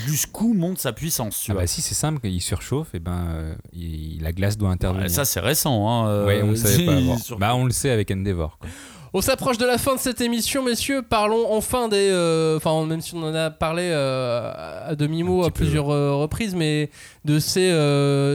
jusqu'où 0.06 0.54
monte 0.54 0.80
sa 0.80 0.92
puissance, 0.94 1.40
tu 1.40 1.52
Ah 1.52 1.54
vois. 1.54 1.64
bah 1.64 1.68
si 1.68 1.82
c'est 1.82 1.96
simple, 1.96 2.28
il 2.28 2.42
surchauffe 2.42 2.94
et 2.94 3.00
ben 3.00 3.26
euh, 3.30 3.56
il- 3.74 4.22
la 4.22 4.32
glace 4.34 4.58
doit 4.58 4.70
intervenir. 4.70 5.04
Ouais, 5.04 5.10
ça 5.10 5.26
c'est 5.26 5.40
récent, 5.40 5.88
hein. 5.90 6.08
euh, 6.10 6.26
ouais, 6.26 6.42
on 6.44 6.50
le 6.52 6.56
savait 6.56 6.86
pas 6.86 6.92
c'est- 6.92 6.98
avant. 6.98 7.18
sur- 7.24 7.40
Bah 7.40 7.56
on 7.56 7.66
le 7.66 7.72
sait 7.72 7.90
avec 7.90 8.12
Endeavor. 8.12 8.58
quoi. 8.60 8.70
On 9.14 9.20
s'approche 9.22 9.58
de 9.58 9.66
la 9.66 9.78
fin 9.78 9.96
de 9.96 10.00
cette 10.00 10.22
émission, 10.22 10.64
messieurs. 10.64 11.02
Parlons 11.02 11.52
enfin 11.52 11.90
des. 11.90 11.98
euh, 12.12 12.56
Enfin, 12.56 12.86
même 12.86 13.02
si 13.02 13.14
on 13.14 13.24
en 13.24 13.36
a 13.36 13.50
parlé 13.50 13.90
euh, 13.92 14.54
à 14.88 14.96
demi-mot 14.96 15.42
à 15.44 15.48
peu. 15.48 15.52
plusieurs 15.52 15.88
reprises, 15.88 16.56
mais 16.56 16.90
de 17.26 17.38
ces 17.40 17.72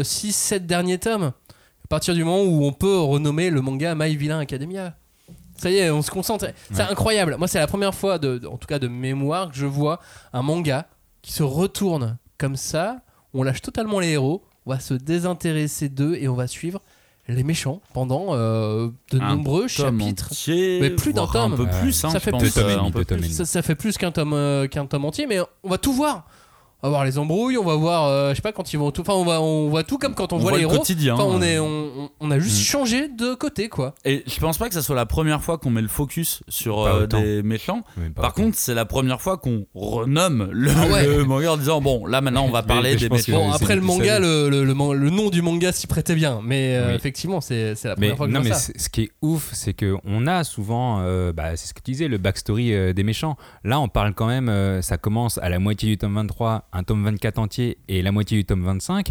6-7 0.03 0.67
derniers 0.67 0.99
tomes, 0.99 1.25
à 1.85 1.87
partir 1.89 2.13
du 2.15 2.25
moment 2.25 2.43
où 2.43 2.65
on 2.67 2.73
peut 2.73 2.99
renommer 2.99 3.49
le 3.49 3.61
manga 3.63 3.95
My 3.95 4.15
Villain 4.17 4.39
Academia. 4.39 4.95
Ça 5.57 5.71
y 5.71 5.77
est, 5.79 5.91
on 5.91 6.03
se 6.03 6.11
concentre. 6.11 6.45
C'est 6.71 6.83
Ouais. 6.83 6.91
incroyable. 6.91 7.37
Moi, 7.39 7.49
c'est 7.49 7.59
la 7.59 7.67
première 7.67 7.95
fois, 7.95 8.19
de, 8.19 8.37
de- 8.37 8.47
en 8.47 8.59
tout 8.59 8.67
cas 8.67 8.79
de 8.79 8.89
mémoire, 8.89 9.51
que 9.51 9.57
je 9.57 9.65
vois 9.65 10.01
un 10.35 10.43
manga 10.43 10.87
qui 11.27 11.33
se 11.33 11.43
retourne 11.43 12.19
comme 12.39 12.55
ça. 12.57 13.01
On 13.35 13.43
lâche 13.43 13.61
totalement 13.61 13.99
les 13.99 14.11
héros, 14.11 14.45
on 14.65 14.71
va 14.71 14.79
se 14.79 14.95
désintéresser 14.95 15.89
d'eux 15.89 16.15
et 16.15 16.29
on 16.29 16.35
va 16.35 16.47
suivre 16.47 16.81
les 17.27 17.43
méchants 17.43 17.81
pendant 17.93 18.29
euh, 18.31 18.91
de 19.11 19.19
Un 19.19 19.35
nombreux 19.35 19.67
tome 19.67 19.99
chapitres. 19.99 20.29
entier, 20.31 20.79
Mais 20.81 20.91
plus 20.91 21.13
d'un 21.13 21.27
tome. 21.27 21.55
Un 21.55 21.57
peu 21.57 21.67
plus, 21.67 22.05
hein, 22.05 22.11
Ça 22.11 22.21
fait 22.21 22.31
pense, 22.31 22.43
plus. 22.43 22.57
Euh, 22.59 22.79
un 22.79 22.93
peu 22.93 23.05
ça 23.29 23.63
fait 23.63 23.75
plus 23.75 23.99
qu'un 23.99 24.13
tome, 24.13 24.35
euh, 24.35 24.69
qu'un 24.69 24.87
tome 24.87 25.05
entier, 25.05 25.27
mais 25.27 25.41
on 25.65 25.69
va 25.69 25.79
tout 25.79 25.93
voir. 25.93 26.29
On 26.83 26.89
va 26.89 26.91
voir 26.91 27.05
les 27.07 27.17
embrouilles, 27.19 27.57
on 27.57 27.65
va 27.65 27.75
voir, 27.75 28.05
euh, 28.05 28.31
je 28.31 28.37
sais 28.37 28.43
pas, 28.43 28.53
quand 28.53 28.73
ils 28.73 28.77
vont 28.77 28.91
tout. 28.91 29.01
Enfin, 29.01 29.15
on, 29.15 29.25
va, 29.25 29.41
on 29.41 29.69
voit 29.71 29.83
tout 29.83 29.97
comme 29.99 30.15
quand 30.15 30.33
on, 30.33 30.37
On 30.37 30.39
voit, 30.41 30.51
voit 30.51 30.59
les 30.59 30.65
le 30.65 30.71
héros. 30.71 30.79
quotidien, 30.79 31.15
Enfin, 31.15 31.25
on, 31.27 31.41
euh. 31.41 31.45
est, 31.45 31.59
on, 32.21 32.31
a 32.31 32.39
juste 32.39 32.61
Mm. 32.61 32.65
changé 32.65 33.09
de 33.09 33.35
côté, 33.35 33.69
quoi. 33.69 33.95
Et 34.05 34.23
je 34.27 34.39
pense 34.39 34.59
pas 34.59 34.69
que 34.69 34.75
ça 34.75 34.83
soit 34.83 34.95
la 34.95 35.07
première 35.07 35.43
fois 35.43 35.57
qu'on 35.59 35.71
met 35.71 35.81
le 35.81 35.89
focus 35.89 36.43
sur 36.49 36.81
euh, 36.87 37.07
des 37.07 37.43
méchants. 37.43 37.83
Mais 37.97 38.11
Par 38.11 38.27
autant. 38.27 38.43
contre, 38.45 38.59
c'est 38.59 38.75
la 38.75 38.85
première 38.85 39.21
fois 39.23 39.39
qu'on 39.39 39.67
renomme 39.75 40.49
le, 40.53 40.71
Ah 40.77 40.87
ouais. 40.93 41.07
le 41.07 41.25
manga 41.25 41.53
en 41.53 41.57
disant 41.57 41.81
bon, 41.81 42.05
là 42.07 42.21
maintenant 42.21 42.45
on 42.45 42.51
va 42.51 42.61
Mais- 42.63 42.69
parler 42.69 42.91
mais 42.91 42.97
des 42.97 43.09
méchants. 43.09 43.33
Bon, 43.33 43.51
après 43.53 43.75
le 43.75 43.81
manga, 43.83 44.19
le, 44.21 44.51
le, 44.51 44.65
le 44.65 45.11
nom 45.11 45.31
du 45.31 45.41
manga 45.43 45.73
s'y 45.73 45.87
prêtait 45.87 46.15
bien, 46.15 46.41
mais 46.45 46.77
euh, 46.77 46.89
Oui. 46.91 46.95
effectivement, 46.95 47.41
c'est 47.41 47.75
c'est 47.75 47.89
la 47.89 47.95
Mais 47.97 48.09
première 48.09 48.17
fois 48.19 48.27
que 48.29 48.33
non, 48.33 48.41
mais 48.43 48.53
ça. 48.53 48.73
ce 48.77 48.89
qui 48.91 49.03
est 49.03 49.11
ouf, 49.23 49.51
c'est 49.55 49.73
que 49.73 49.97
on 50.05 50.27
a 50.27 50.45
souvent, 50.45 51.01
euh, 51.01 51.33
bah, 51.33 51.57
c'est 51.57 51.69
ce 51.69 51.75
que 51.75 51.81
tu 51.83 51.91
disais, 51.93 52.07
le 52.09 52.19
backstory 52.19 52.75
euh, 52.75 52.93
des 52.93 53.03
méchants. 53.03 53.37
Là, 53.65 53.81
on 53.81 53.89
parle 53.89 54.13
quand 54.13 54.27
même, 54.27 54.49
euh, 54.51 54.83
ça 54.83 54.99
commence 54.99 55.39
à 55.39 55.49
la 55.49 55.59
moitié 55.59 55.89
du 55.89 55.97
tome 55.99 56.15
23, 56.17 56.65
un 56.77 56.83
tome 56.85 57.05
24 57.05 57.39
entier 57.39 57.79
et 57.89 58.03
la 58.03 58.13
moitié 58.13 58.37
du 58.37 58.45
tome 58.45 58.63
25. 58.65 59.11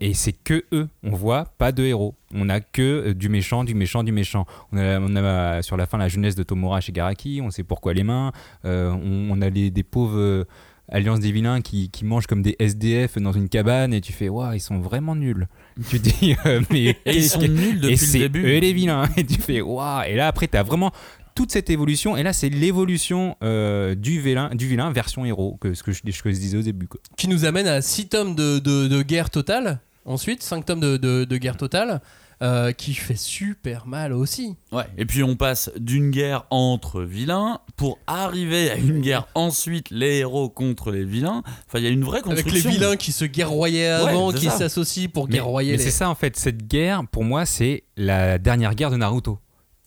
Et 0.00 0.12
c'est 0.12 0.32
que 0.32 0.64
eux, 0.72 0.88
on 1.04 1.10
voit 1.12 1.44
pas 1.56 1.70
de 1.70 1.84
héros. 1.84 2.14
On 2.34 2.48
a 2.48 2.60
que 2.60 2.82
euh, 2.82 3.14
du 3.14 3.28
méchant, 3.28 3.62
du 3.64 3.74
méchant, 3.74 4.02
du 4.02 4.10
méchant. 4.12 4.44
On 4.72 4.78
a, 4.78 4.98
on 4.98 5.14
a 5.14 5.62
sur 5.62 5.76
la 5.76 5.86
fin 5.86 5.98
la 5.98 6.08
jeunesse 6.08 6.34
de 6.34 6.42
Tomura 6.42 6.80
Shigaraki, 6.80 7.40
on 7.42 7.50
sait 7.50 7.62
pourquoi 7.62 7.94
les 7.94 8.02
mains. 8.02 8.32
Euh, 8.64 8.90
on, 8.90 9.28
on 9.30 9.40
a 9.40 9.48
les, 9.50 9.70
des 9.70 9.82
pauvres 9.84 10.18
euh, 10.18 10.44
Alliance 10.90 11.20
des 11.20 11.32
vilains 11.32 11.62
qui, 11.62 11.88
qui 11.90 12.04
mangent 12.04 12.26
comme 12.26 12.42
des 12.42 12.56
SDF 12.58 13.16
dans 13.18 13.32
une 13.32 13.48
cabane 13.48 13.94
et 13.94 14.02
tu 14.02 14.12
fais, 14.12 14.28
waouh, 14.28 14.52
ils 14.52 14.60
sont 14.60 14.78
vraiment 14.80 15.14
nuls. 15.16 15.46
tu 15.88 15.98
dis, 15.98 16.36
euh, 16.44 16.60
mais 16.70 16.96
Et 17.06 17.16
ils 17.16 17.28
sont 17.28 17.40
nuls 17.40 17.80
depuis 17.80 17.94
et 17.94 18.18
le 18.18 18.28
début. 18.28 18.42
eux 18.46 18.58
les 18.58 18.72
vilains. 18.72 19.08
Et 19.16 19.24
tu 19.24 19.40
fais 19.40 19.60
waouh. 19.62 20.02
Et 20.06 20.14
là 20.16 20.26
après 20.26 20.48
t'as 20.48 20.62
vraiment 20.62 20.92
toute 21.34 21.50
cette 21.52 21.70
évolution. 21.70 22.16
Et 22.16 22.22
là 22.22 22.32
c'est 22.32 22.48
l'évolution 22.48 23.36
euh, 23.42 23.94
du 23.94 24.20
vilain, 24.20 24.50
du 24.54 24.66
vilain 24.68 24.90
version 24.92 25.24
héros 25.24 25.56
que 25.60 25.74
ce 25.74 25.82
que 25.82 25.92
je, 25.92 26.00
ce 26.10 26.22
que 26.22 26.30
je 26.30 26.36
disais 26.38 26.56
au 26.58 26.62
début. 26.62 26.86
Quoi. 26.88 27.00
Qui 27.16 27.28
nous 27.28 27.44
amène 27.44 27.66
à 27.66 27.82
6 27.82 28.08
tomes 28.08 28.34
de, 28.34 28.58
de, 28.58 28.88
de 28.88 29.02
guerre 29.02 29.30
totale, 29.30 29.80
ensuite 30.04 30.42
5 30.42 30.64
tomes 30.64 30.80
de, 30.80 30.96
de, 30.96 31.24
de 31.24 31.36
guerre 31.36 31.56
totale, 31.56 32.00
euh, 32.42 32.72
qui 32.72 32.94
fait 32.94 33.16
super 33.16 33.86
mal 33.86 34.12
aussi. 34.12 34.56
Ouais. 34.72 34.84
Et 34.98 35.06
puis 35.06 35.22
on 35.22 35.36
passe 35.36 35.70
d'une 35.78 36.10
guerre 36.10 36.44
entre 36.50 37.02
vilains 37.02 37.60
pour 37.76 37.98
arriver 38.08 38.70
à 38.70 38.76
une 38.76 39.00
guerre 39.00 39.28
ensuite 39.34 39.90
les 39.90 40.18
héros 40.18 40.48
contre 40.48 40.90
les 40.90 41.04
vilains. 41.04 41.42
Enfin, 41.66 41.78
il 41.78 41.84
y 41.84 41.86
a 41.86 41.90
une 41.90 42.02
vraie 42.04 42.22
Avec 42.26 42.44
construction. 42.44 42.70
les 42.70 42.76
vilains 42.76 42.96
qui 42.96 43.12
se 43.12 43.24
guerroyaient 43.24 43.86
avant, 43.86 44.32
qui 44.32 44.46
s'associent 44.50 45.08
pour 45.08 45.26
Mais, 45.28 45.34
guerroyer 45.34 45.72
mais 45.72 45.78
les. 45.78 45.84
c'est 45.84 45.90
ça 45.92 46.10
en 46.10 46.14
fait. 46.16 46.36
Cette 46.36 46.66
guerre 46.66 47.02
pour 47.10 47.22
moi 47.24 47.46
c'est 47.46 47.84
la 47.96 48.38
dernière 48.38 48.74
guerre 48.74 48.90
de 48.90 48.96
Naruto. 48.96 49.38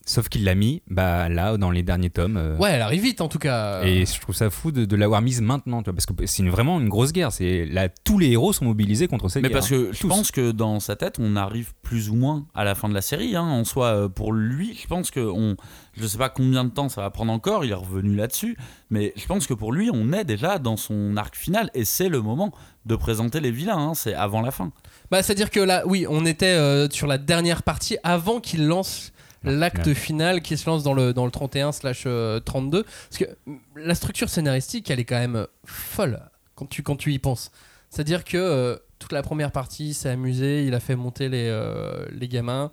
Sauf 0.08 0.30
qu'il 0.30 0.44
l'a 0.44 0.54
mis 0.54 0.82
bah, 0.88 1.28
là, 1.28 1.58
dans 1.58 1.70
les 1.70 1.82
derniers 1.82 2.08
tomes. 2.08 2.38
euh, 2.38 2.56
Ouais, 2.56 2.70
elle 2.70 2.80
arrive 2.80 3.02
vite 3.02 3.20
en 3.20 3.28
tout 3.28 3.38
cas. 3.38 3.82
Et 3.82 4.06
je 4.06 4.18
trouve 4.20 4.34
ça 4.34 4.48
fou 4.48 4.72
de, 4.72 4.86
de 4.86 4.96
l'avoir 4.96 5.20
mise 5.20 5.42
maintenant, 5.42 5.82
tu 5.82 5.90
vois, 5.90 5.94
parce 5.94 6.06
que 6.06 6.14
c'est 6.26 6.42
une- 6.42 6.48
vraiment 6.48 6.80
une 6.80 6.88
grosse 6.88 7.12
guerre. 7.12 7.30
C'est 7.30 7.66
là, 7.66 7.90
tous 7.90 8.18
les 8.18 8.30
héros 8.30 8.54
sont 8.54 8.64
mobilisés 8.64 9.06
contre 9.06 9.28
cette 9.28 9.42
Mais 9.42 9.50
guerre. 9.50 9.58
parce 9.58 9.68
que 9.68 9.92
je 9.92 10.00
Tous. 10.00 10.08
pense 10.08 10.30
que 10.30 10.50
dans 10.50 10.80
sa 10.80 10.96
tête, 10.96 11.16
on 11.20 11.36
arrive 11.36 11.74
plus 11.82 12.08
ou 12.08 12.14
moins 12.14 12.46
à 12.54 12.64
la 12.64 12.74
fin 12.74 12.88
de 12.88 12.94
la 12.94 13.02
série. 13.02 13.36
hein. 13.36 13.42
En 13.42 13.64
soi, 13.64 13.86
euh, 13.88 14.08
pour 14.08 14.32
lui, 14.32 14.78
je 14.80 14.86
pense 14.86 15.10
que 15.10 15.20
on, 15.20 15.56
je 15.94 16.06
sais 16.06 16.16
pas 16.18 16.30
combien 16.30 16.64
de 16.64 16.70
temps 16.70 16.88
ça 16.88 17.02
va 17.02 17.10
prendre 17.10 17.30
encore. 17.32 17.66
Il 17.66 17.70
est 17.70 17.74
revenu 17.74 18.14
là-dessus, 18.16 18.56
mais 18.88 19.12
je 19.14 19.26
pense 19.26 19.46
que 19.46 19.52
pour 19.52 19.72
lui, 19.72 19.90
on 19.92 20.12
est 20.14 20.24
déjà 20.24 20.58
dans 20.58 20.78
son 20.78 21.18
arc 21.18 21.36
final 21.36 21.70
et 21.74 21.84
c'est 21.84 22.08
le 22.08 22.22
moment 22.22 22.52
de 22.86 22.96
présenter 22.96 23.40
les 23.40 23.50
vilains. 23.50 23.76
hein. 23.90 23.94
C'est 23.94 24.14
avant 24.14 24.40
la 24.40 24.52
fin. 24.52 24.72
Bah, 25.10 25.22
c'est-à-dire 25.22 25.50
que 25.50 25.60
là, 25.60 25.82
oui, 25.86 26.06
on 26.08 26.24
était 26.24 26.46
euh, 26.46 26.88
sur 26.88 27.06
la 27.06 27.18
dernière 27.18 27.62
partie 27.62 27.98
avant 28.04 28.40
qu'il 28.40 28.66
lance 28.66 29.12
l'acte 29.44 29.92
final 29.94 30.42
qui 30.42 30.56
se 30.56 30.68
lance 30.68 30.82
dans 30.82 30.94
le, 30.94 31.12
dans 31.12 31.24
le 31.24 31.30
31 31.30 31.72
slash 31.72 32.04
euh, 32.06 32.40
32. 32.40 32.82
Parce 32.84 33.18
que 33.18 33.24
la 33.76 33.94
structure 33.94 34.28
scénaristique, 34.28 34.90
elle 34.90 35.00
est 35.00 35.04
quand 35.04 35.18
même 35.18 35.36
euh, 35.36 35.46
folle 35.64 36.20
quand 36.54 36.66
tu, 36.66 36.82
quand 36.82 36.96
tu 36.96 37.12
y 37.12 37.18
penses. 37.18 37.50
C'est-à-dire 37.90 38.24
que 38.24 38.36
euh, 38.36 38.76
toute 38.98 39.12
la 39.12 39.22
première 39.22 39.52
partie, 39.52 39.94
s'est 39.94 40.10
amusé, 40.10 40.64
il 40.64 40.74
a 40.74 40.80
fait 40.80 40.96
monter 40.96 41.28
les, 41.28 41.48
euh, 41.48 42.04
les 42.12 42.28
gamins, 42.28 42.70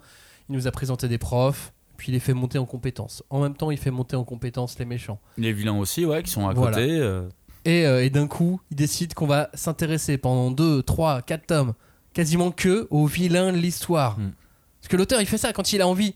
il 0.48 0.56
nous 0.56 0.66
a 0.66 0.70
présenté 0.72 1.08
des 1.08 1.18
profs, 1.18 1.72
puis 1.96 2.08
il 2.10 2.12
les 2.14 2.20
fait 2.20 2.34
monter 2.34 2.58
en 2.58 2.66
compétences. 2.66 3.22
En 3.30 3.40
même 3.40 3.54
temps, 3.54 3.70
il 3.70 3.78
fait 3.78 3.90
monter 3.92 4.16
en 4.16 4.24
compétences 4.24 4.78
les 4.78 4.84
méchants. 4.84 5.20
Les 5.38 5.52
vilains 5.52 5.78
aussi, 5.78 6.04
ouais, 6.04 6.22
qui 6.22 6.30
sont 6.30 6.48
à 6.48 6.52
Voilà. 6.52 6.76
côté. 6.76 6.98
euh. 7.00 7.28
Et, 7.64 7.86
euh, 7.86 8.04
et 8.04 8.10
d'un 8.10 8.26
coup, 8.28 8.60
il 8.70 8.76
décide 8.76 9.14
qu'on 9.14 9.26
va 9.26 9.50
s'intéresser 9.54 10.18
pendant 10.18 10.50
2, 10.50 10.82
3, 10.82 11.22
4 11.22 11.46
tomes, 11.46 11.74
quasiment 12.12 12.50
que 12.50 12.86
aux 12.90 13.06
vilains 13.06 13.52
de 13.52 13.56
l'histoire. 13.58 14.18
Mm. 14.18 14.32
Parce 14.80 14.88
que 14.88 14.96
l'auteur, 14.96 15.20
il 15.20 15.26
fait 15.26 15.38
ça 15.38 15.52
quand 15.52 15.72
il 15.72 15.80
a 15.80 15.88
envie 15.88 16.14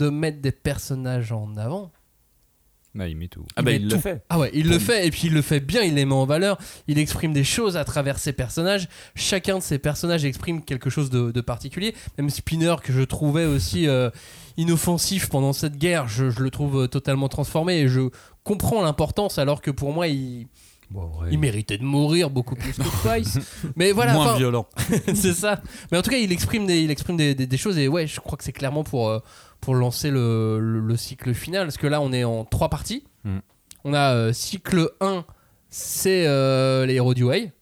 de 0.00 0.08
mettre 0.10 0.40
des 0.40 0.52
personnages 0.52 1.30
en 1.32 1.56
avant. 1.56 1.90
Bah, 2.92 3.06
il 3.06 3.16
met 3.16 3.28
tout. 3.28 3.44
Ah 3.54 3.62
bah 3.62 3.70
met 3.70 3.76
il 3.76 3.84
le 3.84 3.90
tout. 3.90 4.00
fait. 4.00 4.24
Ah 4.28 4.38
ouais, 4.40 4.50
il 4.52 4.68
le 4.68 4.80
fait, 4.80 5.06
et 5.06 5.10
puis 5.12 5.28
il 5.28 5.32
le 5.32 5.42
fait 5.42 5.60
bien, 5.60 5.82
il 5.82 5.94
les 5.94 6.04
met 6.04 6.12
en 6.14 6.26
valeur, 6.26 6.58
il 6.88 6.98
exprime 6.98 7.32
des 7.32 7.44
choses 7.44 7.76
à 7.76 7.84
travers 7.84 8.18
ses 8.18 8.32
personnages. 8.32 8.88
Chacun 9.14 9.58
de 9.58 9.62
ses 9.62 9.78
personnages 9.78 10.24
exprime 10.24 10.64
quelque 10.64 10.90
chose 10.90 11.08
de, 11.08 11.30
de 11.30 11.40
particulier. 11.40 11.94
Même 12.18 12.30
Spinner, 12.30 12.74
que 12.82 12.92
je 12.92 13.02
trouvais 13.02 13.44
aussi 13.44 13.86
euh, 13.86 14.10
inoffensif 14.56 15.28
pendant 15.28 15.52
cette 15.52 15.76
guerre, 15.76 16.08
je, 16.08 16.30
je 16.30 16.40
le 16.42 16.50
trouve 16.50 16.82
euh, 16.82 16.86
totalement 16.88 17.28
transformé, 17.28 17.78
et 17.78 17.88
je 17.88 18.08
comprends 18.42 18.82
l'importance, 18.82 19.38
alors 19.38 19.62
que 19.62 19.70
pour 19.70 19.92
moi, 19.92 20.08
il, 20.08 20.48
il 21.30 21.38
méritait 21.38 21.78
de 21.78 21.84
mourir 21.84 22.28
beaucoup 22.28 22.56
plus 22.56 22.72
que 22.72 22.82
Price. 22.82 23.38
Mais 23.76 23.92
voilà, 23.92 24.14
Moins 24.14 24.36
violent. 24.36 24.66
c'est 25.14 25.34
ça. 25.34 25.62
Mais 25.92 25.98
en 25.98 26.02
tout 26.02 26.10
cas, 26.10 26.18
il 26.18 26.32
exprime 26.32 26.66
des, 26.66 26.80
il 26.82 26.90
exprime 26.90 27.16
des, 27.16 27.36
des- 27.36 27.46
des 27.46 27.56
choses 27.56 27.78
et 27.78 27.86
ouais, 27.86 28.08
je 28.08 28.18
crois 28.18 28.36
que 28.36 28.42
c'est 28.42 28.52
clairement 28.52 28.82
pour, 28.82 29.08
euh, 29.10 29.20
pour 29.60 29.74
lancer 29.74 30.10
le, 30.10 30.58
le- 30.60 30.80
le 30.80 30.96
cycle 30.96 31.34
final. 31.34 31.64
Parce 31.66 31.76
que 31.78 31.86
là, 31.86 32.00
on 32.00 32.12
est 32.12 32.24
en 32.24 32.44
trois 32.44 32.68
parties. 32.68 33.04
Mm. 33.24 33.38
On 33.84 33.94
a 33.94 34.14
euh, 34.14 34.32
cycle 34.32 34.90
1, 35.00 35.24
c'est 35.68 36.26
euh, 36.26 36.84
les 36.86 36.94
héros 36.94 37.14
du 37.14 37.24
Way. 37.24 37.52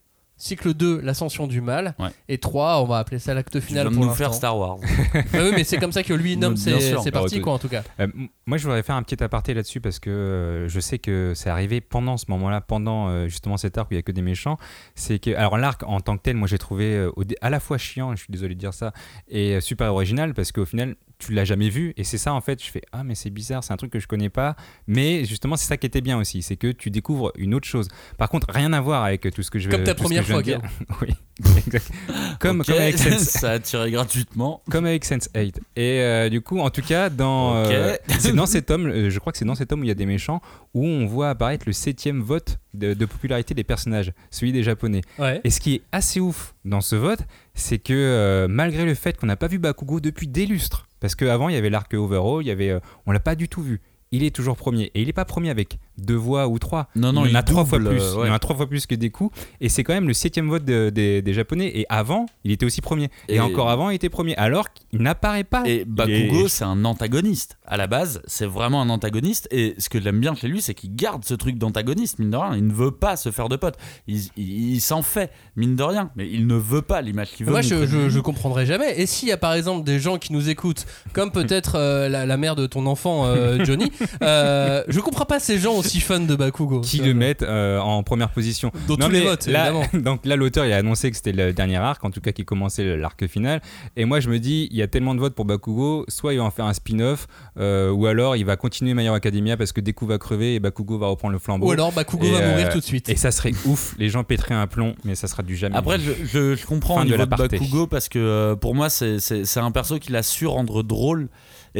Cycle 0.40 0.72
2, 0.72 1.00
l'ascension 1.00 1.48
du 1.48 1.60
mal. 1.60 1.96
Ouais. 1.98 2.10
Et 2.28 2.38
3, 2.38 2.80
on 2.80 2.84
va 2.86 2.98
appeler 2.98 3.18
ça 3.18 3.34
l'acte 3.34 3.52
Tu 3.54 3.60
final 3.60 3.88
de 3.88 3.94
pour 3.94 4.04
nous 4.06 4.12
faire. 4.14 4.32
Star 4.32 4.56
Wars. 4.56 4.78
Bah 5.32 5.40
oui, 5.42 5.50
mais 5.52 5.64
c'est 5.64 5.78
comme 5.78 5.90
ça 5.90 6.04
que 6.04 6.14
lui 6.14 6.36
nomme 6.36 6.56
ses, 6.56 6.78
ses 7.02 7.10
parties, 7.10 7.40
quoi, 7.40 7.54
en 7.54 7.58
tout 7.58 7.68
cas. 7.68 7.82
Euh, 7.98 8.06
moi, 8.46 8.56
je 8.56 8.62
voudrais 8.62 8.84
faire 8.84 8.94
un 8.94 9.02
petit 9.02 9.20
aparté 9.20 9.52
là-dessus 9.52 9.80
parce 9.80 9.98
que 9.98 10.10
euh, 10.10 10.68
je 10.68 10.78
sais 10.78 11.00
que 11.00 11.32
c'est 11.34 11.50
arrivé 11.50 11.80
pendant 11.80 12.16
ce 12.16 12.26
moment-là, 12.28 12.60
pendant 12.60 13.08
euh, 13.08 13.26
justement 13.26 13.56
cet 13.56 13.78
arc 13.78 13.90
où 13.90 13.94
il 13.94 13.96
y 13.96 13.98
a 13.98 14.02
que 14.02 14.12
des 14.12 14.22
méchants. 14.22 14.58
C'est 14.94 15.18
que, 15.18 15.34
alors 15.34 15.58
l'arc 15.58 15.82
en 15.84 16.00
tant 16.00 16.16
que 16.16 16.22
tel, 16.22 16.36
moi 16.36 16.46
j'ai 16.46 16.58
trouvé 16.58 16.94
euh, 16.94 17.10
à 17.40 17.50
la 17.50 17.58
fois 17.58 17.76
chiant, 17.76 18.12
je 18.14 18.22
suis 18.22 18.30
désolé 18.32 18.54
de 18.54 18.60
dire 18.60 18.74
ça, 18.74 18.92
et 19.26 19.56
euh, 19.56 19.60
super 19.60 19.92
original 19.92 20.34
parce 20.34 20.52
qu'au 20.52 20.64
final, 20.66 20.94
tu 21.18 21.32
l'as 21.32 21.44
jamais 21.44 21.68
vu 21.68 21.94
et 21.96 22.04
c'est 22.04 22.18
ça 22.18 22.32
en 22.32 22.40
fait. 22.40 22.62
Je 22.62 22.70
fais 22.70 22.82
ah 22.92 23.04
mais 23.04 23.14
c'est 23.14 23.30
bizarre, 23.30 23.64
c'est 23.64 23.72
un 23.72 23.76
truc 23.76 23.92
que 23.92 23.98
je 24.00 24.06
connais 24.06 24.30
pas, 24.30 24.56
mais 24.86 25.24
justement 25.24 25.56
c'est 25.56 25.66
ça 25.66 25.76
qui 25.76 25.86
était 25.86 26.00
bien 26.00 26.18
aussi, 26.18 26.42
c'est 26.42 26.56
que 26.56 26.72
tu 26.72 26.90
découvres 26.90 27.32
une 27.36 27.54
autre 27.54 27.66
chose. 27.66 27.88
Par 28.16 28.28
contre, 28.28 28.46
rien 28.50 28.72
à 28.72 28.80
voir 28.80 29.04
avec 29.04 29.28
tout 29.34 29.42
ce 29.42 29.50
que 29.50 29.58
je 29.58 29.68
Comme 29.68 29.84
ta 29.84 29.94
première 29.94 30.24
fois, 30.24 30.42
dire. 30.42 30.60
oui, 31.02 31.08
exact. 31.56 31.90
Comme, 32.40 32.60
Ok, 32.60 32.66
comme 32.66 32.76
avec 32.76 32.98
Sense 32.98 33.22
ça 33.22 33.50
a 33.52 33.58
tiré 33.58 33.90
gratuitement. 33.90 34.62
comme 34.70 34.86
avec 34.86 35.04
Sense8. 35.04 35.56
Et 35.76 36.00
euh, 36.00 36.28
du 36.28 36.40
coup, 36.40 36.58
en 36.60 36.70
tout 36.70 36.82
cas, 36.82 37.10
dans, 37.10 37.56
euh, 37.56 37.94
c'est 38.18 38.34
dans 38.34 38.46
cet 38.46 38.70
homme, 38.70 38.86
euh, 38.86 39.10
je 39.10 39.18
crois 39.18 39.32
que 39.32 39.38
c'est 39.38 39.44
dans 39.44 39.54
cet 39.54 39.72
homme 39.72 39.80
où 39.80 39.84
il 39.84 39.88
y 39.88 39.92
a 39.92 39.94
des 39.94 40.06
méchants, 40.06 40.40
où 40.74 40.84
on 40.86 41.06
voit 41.06 41.30
apparaître 41.30 41.64
le 41.66 41.72
septième 41.72 42.20
vote 42.20 42.58
de, 42.74 42.94
de 42.94 43.06
popularité 43.06 43.54
des 43.54 43.64
personnages, 43.64 44.12
celui 44.30 44.52
des 44.52 44.62
Japonais. 44.62 45.00
Ouais. 45.18 45.40
Et 45.44 45.50
ce 45.50 45.60
qui 45.60 45.74
est 45.76 45.82
assez 45.92 46.20
ouf 46.20 46.54
dans 46.64 46.80
ce 46.80 46.96
vote, 46.96 47.20
c'est 47.58 47.78
que 47.78 47.92
euh, 47.92 48.46
malgré 48.48 48.84
le 48.84 48.94
fait 48.94 49.16
qu'on 49.16 49.26
n'a 49.26 49.36
pas 49.36 49.48
vu 49.48 49.58
Bakugo 49.58 50.00
depuis 50.00 50.28
des 50.28 50.46
lustres, 50.46 50.86
parce 51.00 51.14
qu'avant 51.14 51.48
il 51.48 51.54
y 51.54 51.58
avait 51.58 51.70
l'arc 51.70 51.92
Overall, 51.94 52.42
il 52.42 52.46
y 52.46 52.50
avait, 52.50 52.70
euh, 52.70 52.80
on 53.06 53.12
l'a 53.12 53.20
pas 53.20 53.34
du 53.34 53.48
tout 53.48 53.62
vu. 53.62 53.80
Il 54.10 54.24
est 54.24 54.34
toujours 54.34 54.56
premier 54.56 54.90
et 54.94 55.02
il 55.02 55.06
n'est 55.06 55.12
pas 55.12 55.24
premier 55.24 55.50
avec 55.50 55.78
deux 55.98 56.14
voix 56.14 56.48
ou 56.48 56.58
trois. 56.58 56.88
Non, 56.96 57.12
non, 57.12 57.26
il 57.26 57.36
en 57.36 57.40
a 57.40 57.42
trois 57.42 57.64
fois 57.64 57.78
plus. 57.78 57.88
euh, 57.88 58.12
Il 58.14 58.18
ouais. 58.20 58.30
en 58.30 58.34
a 58.34 58.38
trois 58.38 58.56
fois 58.56 58.68
plus 58.68 58.86
que 58.86 58.94
des 58.94 59.10
coups. 59.10 59.36
Et 59.60 59.68
c'est 59.68 59.84
quand 59.84 59.92
même 59.94 60.08
le 60.08 60.14
septième 60.14 60.48
vote 60.48 60.64
de- 60.64 60.90
des- 60.90 61.22
des 61.22 61.32
Japonais. 61.34 61.70
Et 61.74 61.86
avant, 61.88 62.26
il 62.44 62.52
était 62.52 62.66
aussi 62.66 62.80
premier. 62.80 63.10
Et, 63.28 63.36
Et- 63.36 63.40
encore 63.40 63.70
avant, 63.70 63.90
il 63.90 63.94
était 63.96 64.08
premier. 64.08 64.34
Alors 64.36 64.66
qu'il 64.72 65.00
n'apparaît 65.02 65.44
pas. 65.44 65.62
Et 65.66 65.84
Bakugo, 65.84 66.46
est- 66.46 66.48
c'est 66.48 66.64
un 66.64 66.84
antagoniste. 66.84 67.58
À 67.66 67.76
la 67.76 67.86
base, 67.86 68.22
c'est 68.26 68.46
vraiment 68.46 68.80
un 68.82 68.88
antagoniste. 68.90 69.48
Et 69.50 69.74
ce 69.78 69.88
que 69.88 70.00
j'aime 70.00 70.20
bien 70.20 70.34
chez 70.34 70.48
lui, 70.48 70.62
c'est 70.62 70.74
qu'il 70.74 70.94
garde 70.94 71.24
ce 71.24 71.34
truc 71.34 71.58
d'antagoniste, 71.58 72.18
mine 72.18 72.30
de 72.30 72.36
rien. 72.36 72.54
Il 72.56 72.66
ne 72.66 72.72
veut 72.72 72.90
pas 72.92 73.16
se 73.16 73.30
faire 73.30 73.48
de 73.48 73.56
potes. 73.56 73.76
Il, 74.06 74.18
il- 74.36 74.74
il 74.74 74.80
s'en 74.80 75.02
fait, 75.02 75.30
mine 75.56 75.76
de 75.76 75.82
rien. 75.82 76.10
Mais 76.16 76.28
il 76.30 76.46
ne 76.46 76.54
veut 76.56 76.82
pas 76.82 77.00
l'image 77.02 77.30
qu'il 77.32 77.46
veut. 77.46 77.52
Moi, 77.52 77.62
je, 77.62 77.86
je, 77.86 78.08
je 78.08 78.20
comprendrai 78.20 78.66
jamais. 78.66 79.00
Et 79.00 79.06
s'il 79.06 79.28
y 79.28 79.32
a 79.32 79.36
par 79.36 79.54
exemple 79.54 79.84
des 79.84 79.98
gens 79.98 80.18
qui 80.18 80.32
nous 80.32 80.48
écoutent, 80.48 80.86
comme 81.12 81.30
peut-être 81.32 81.74
euh, 81.76 82.08
la, 82.08 82.26
la 82.26 82.36
mère 82.36 82.56
de 82.56 82.66
ton 82.66 82.86
enfant, 82.86 83.26
euh, 83.26 83.64
Johnny, 83.64 83.90
euh, 84.22 84.82
je 84.88 85.00
comprends 85.00 85.24
pas 85.24 85.38
ces 85.40 85.58
gens 85.58 85.74
aussi 85.74 85.87
fans 86.00 86.20
de 86.20 86.34
Bakugo. 86.36 86.80
qui 86.80 86.98
le 86.98 87.14
mettent 87.14 87.42
euh, 87.42 87.78
en 87.80 88.02
première 88.02 88.30
position. 88.30 88.70
Dans 88.86 88.96
tous 88.96 89.08
les 89.10 89.20
votes, 89.22 89.46
là, 89.46 89.70
évidemment. 89.70 89.86
donc 90.04 90.24
là, 90.26 90.36
l'auteur 90.36 90.66
il 90.66 90.72
a 90.72 90.76
annoncé 90.76 91.10
que 91.10 91.16
c'était 91.16 91.32
le 91.32 91.52
dernier 91.52 91.76
arc, 91.76 92.04
en 92.04 92.10
tout 92.10 92.20
cas 92.20 92.32
qui 92.32 92.44
commençait 92.44 92.96
l'arc 92.96 93.26
final. 93.26 93.60
Et 93.96 94.04
moi, 94.04 94.20
je 94.20 94.28
me 94.28 94.38
dis, 94.38 94.68
il 94.70 94.76
y 94.76 94.82
a 94.82 94.86
tellement 94.86 95.14
de 95.14 95.20
votes 95.20 95.34
pour 95.34 95.44
Bakugo, 95.44 96.04
soit 96.08 96.34
il 96.34 96.38
va 96.38 96.44
en 96.44 96.50
faire 96.50 96.66
un 96.66 96.72
spin-off, 96.74 97.26
euh, 97.58 97.90
ou 97.90 98.06
alors 98.06 98.36
il 98.36 98.44
va 98.44 98.56
continuer 98.56 98.94
My 98.94 99.04
Hero 99.04 99.14
Academia 99.14 99.56
parce 99.56 99.72
que 99.72 99.80
Deku 99.80 100.06
va 100.06 100.18
crever 100.18 100.54
et 100.54 100.60
Bakugo 100.60 100.98
va 100.98 101.06
reprendre 101.08 101.32
le 101.32 101.38
flambeau. 101.38 101.66
Ou 101.66 101.72
alors 101.72 101.92
Bakugo 101.92 102.24
Et, 102.26 102.30
va 102.30 102.38
euh, 102.38 102.50
mourir 102.50 102.68
tout 102.70 102.78
de 102.80 102.84
suite. 102.84 103.08
Et 103.08 103.16
ça 103.16 103.30
serait 103.30 103.52
ouf. 103.64 103.94
Les 103.98 104.08
gens 104.08 104.24
pèteraient 104.24 104.54
un 104.54 104.66
plomb, 104.66 104.94
mais 105.04 105.14
ça 105.14 105.26
sera 105.28 105.42
du 105.42 105.56
jamais. 105.56 105.76
Après, 105.76 105.98
je, 105.98 106.12
je- 106.24 106.54
je 106.56 106.66
comprends 106.66 107.00
au 107.00 107.04
de 107.04 107.10
niveau 107.10 107.24
de. 107.24 107.30
Bakugo 107.30 107.86
parce 107.86 108.08
que 108.08 108.18
euh, 108.18 108.56
pour 108.56 108.74
moi, 108.74 108.90
c'est- 108.90 109.18
un 109.58 109.70
perso 109.70 109.98
qu'il 109.98 110.14
a 110.16 110.22
su 110.22 110.46
rendre 110.46 110.82
drôle. 110.82 111.28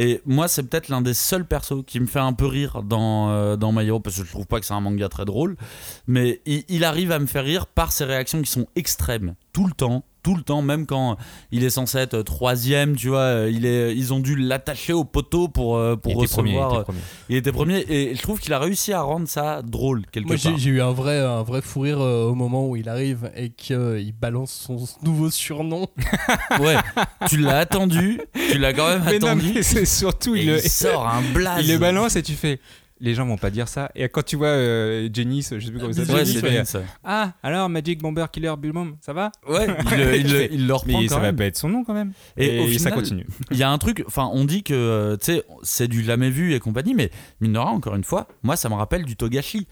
Et 0.01 0.21
moi, 0.25 0.47
c'est 0.47 0.63
peut-être 0.63 0.87
l'un 0.87 1.01
des 1.01 1.13
seuls 1.13 1.45
persos 1.45 1.83
qui 1.85 1.99
me 1.99 2.05
fait 2.05 2.19
un 2.19 2.31
peu 2.31 2.45
rire 2.45 2.83
dans, 2.83 3.31
euh, 3.31 3.57
dans 3.57 3.73
My 3.73 3.85
Hero 3.85 3.99
parce 3.99 4.17
que 4.17 4.23
je 4.23 4.31
trouve 4.31 4.47
pas 4.47 4.61
que 4.61 4.65
c'est 4.65 4.73
un 4.73 4.79
manga 4.79 5.09
très 5.09 5.25
drôle. 5.25 5.57
Mais 6.07 6.39
il, 6.45 6.63
il 6.69 6.85
arrive 6.85 7.11
à 7.11 7.19
me 7.19 7.25
faire 7.25 7.43
rire 7.43 7.67
par 7.67 7.91
ses 7.91 8.05
réactions 8.05 8.41
qui 8.41 8.49
sont 8.49 8.65
extrêmes 8.77 9.35
tout 9.59 9.67
le 9.67 9.73
temps. 9.73 10.05
Tout 10.21 10.35
le 10.35 10.41
temps, 10.41 10.61
même 10.61 10.85
quand 10.85 11.15
il 11.49 11.63
est 11.63 11.69
censé 11.69 11.97
être 11.97 12.21
troisième, 12.23 12.97
tu 12.97 13.07
vois, 13.07 13.45
il 13.49 13.65
est, 13.65 13.95
ils 13.95 14.13
ont 14.13 14.19
dû 14.19 14.35
l'attacher 14.35 14.91
au 14.91 15.05
poteau 15.05 15.47
pour, 15.47 15.77
euh, 15.77 15.95
pour 15.95 16.11
il 16.11 16.17
était 16.25 16.33
premier, 16.33 16.51
il 16.51 16.57
recevoir. 16.57 16.71
était 16.71 16.79
euh, 16.79 16.83
premier. 16.83 16.99
il 17.29 17.35
était 17.37 17.51
premier 17.53 17.85
et 17.87 18.15
je 18.15 18.21
trouve 18.21 18.39
qu'il 18.41 18.51
a 18.51 18.59
réussi 18.59 18.91
à 18.91 19.01
rendre 19.01 19.29
ça 19.29 19.61
drôle 19.61 20.05
quelque 20.11 20.27
Moi, 20.27 20.35
j'ai 20.35 20.49
part. 20.49 20.57
j'ai 20.59 20.69
eu 20.71 20.81
un 20.81 20.91
vrai, 20.91 21.19
un 21.19 21.41
vrai 21.43 21.61
fou 21.61 21.79
rire 21.81 22.01
euh, 22.01 22.25
au 22.25 22.35
moment 22.35 22.67
où 22.67 22.75
il 22.75 22.89
arrive 22.89 23.31
et 23.33 23.49
qu'il 23.49 24.13
balance 24.19 24.51
son 24.51 24.77
nouveau 25.03 25.29
surnom. 25.31 25.87
Ouais, 26.59 26.75
tu 27.29 27.37
l'as 27.37 27.59
attendu, 27.59 28.19
tu 28.51 28.57
l'as 28.57 28.73
quand 28.73 28.89
même 28.89 29.03
Mais 29.05 29.19
non, 29.19 29.27
attendu. 29.27 29.51
mais 29.55 29.63
c'est 29.63 29.85
surtout 29.85 30.35
Et 30.35 30.41
il, 30.41 30.47
le- 30.47 30.57
il 30.65 30.69
sort 30.69 31.07
un 31.07 31.21
blaze. 31.33 31.61
il 31.65 31.71
le 31.71 31.77
balance 31.77 32.17
et 32.17 32.23
tu 32.23 32.33
fais. 32.33 32.59
Les 33.01 33.13
gens 33.15 33.25
vont 33.25 33.37
pas 33.37 33.49
dire 33.49 33.67
ça. 33.69 33.89
Et 33.95 34.09
quand 34.09 34.23
tu 34.23 34.35
vois 34.35 34.47
euh, 34.47 35.07
Janice, 35.13 35.53
je 35.57 35.65
sais 35.65 35.71
plus 35.71 35.79
comment 35.79 35.93
ça 35.93 36.01
Ouais, 36.01 36.25
s'appelle, 36.25 36.65
ça. 36.65 36.81
Ah, 37.03 37.31
alors 37.43 37.69
Magic 37.69 38.01
Bomber 38.01 38.25
Killer 38.31 38.53
Bulmum, 38.57 38.97
ça 38.99 39.13
va? 39.13 39.31
Ouais, 39.47 39.67
il, 39.91 39.97
le- 39.97 40.15
il 40.17 40.53
il 40.61 40.67
le 40.67 40.73
reprend 40.73 40.99
Mais 40.99 41.07
quand 41.07 41.13
ça 41.15 41.19
va 41.21 41.27
même. 41.27 41.35
pas 41.37 41.45
être 41.45 41.57
son 41.57 41.69
nom 41.69 41.83
quand 41.85 41.93
même. 41.93 42.11
Et 42.35 42.57
Et, 42.57 42.59
au 42.59 42.67
ça 42.73 42.77
final, 42.77 42.93
continue. 42.95 43.27
Il 43.51 43.57
y 43.57 43.63
a 43.63 43.69
un 43.71 43.77
truc, 43.77 44.03
enfin, 44.05 44.29
on 44.33 44.43
dit 44.43 44.63
que 44.63 44.73
euh, 44.73 45.15
tu 45.17 45.27
sais, 45.33 45.43
c'est 45.63 45.87
du 45.87 46.03
jamais 46.03 46.29
vu 46.29 46.53
et 46.53 46.59
compagnie, 46.59 46.93
mais 46.93 47.09
mine 47.39 47.53
de 47.53 47.59
rien, 47.59 47.69
encore 47.69 47.95
une 47.95 48.03
fois, 48.03 48.27
moi 48.43 48.55
ça 48.57 48.67
me 48.69 48.73
rappelle 48.75 49.05
du 49.05 49.15
Togashi. 49.15 49.65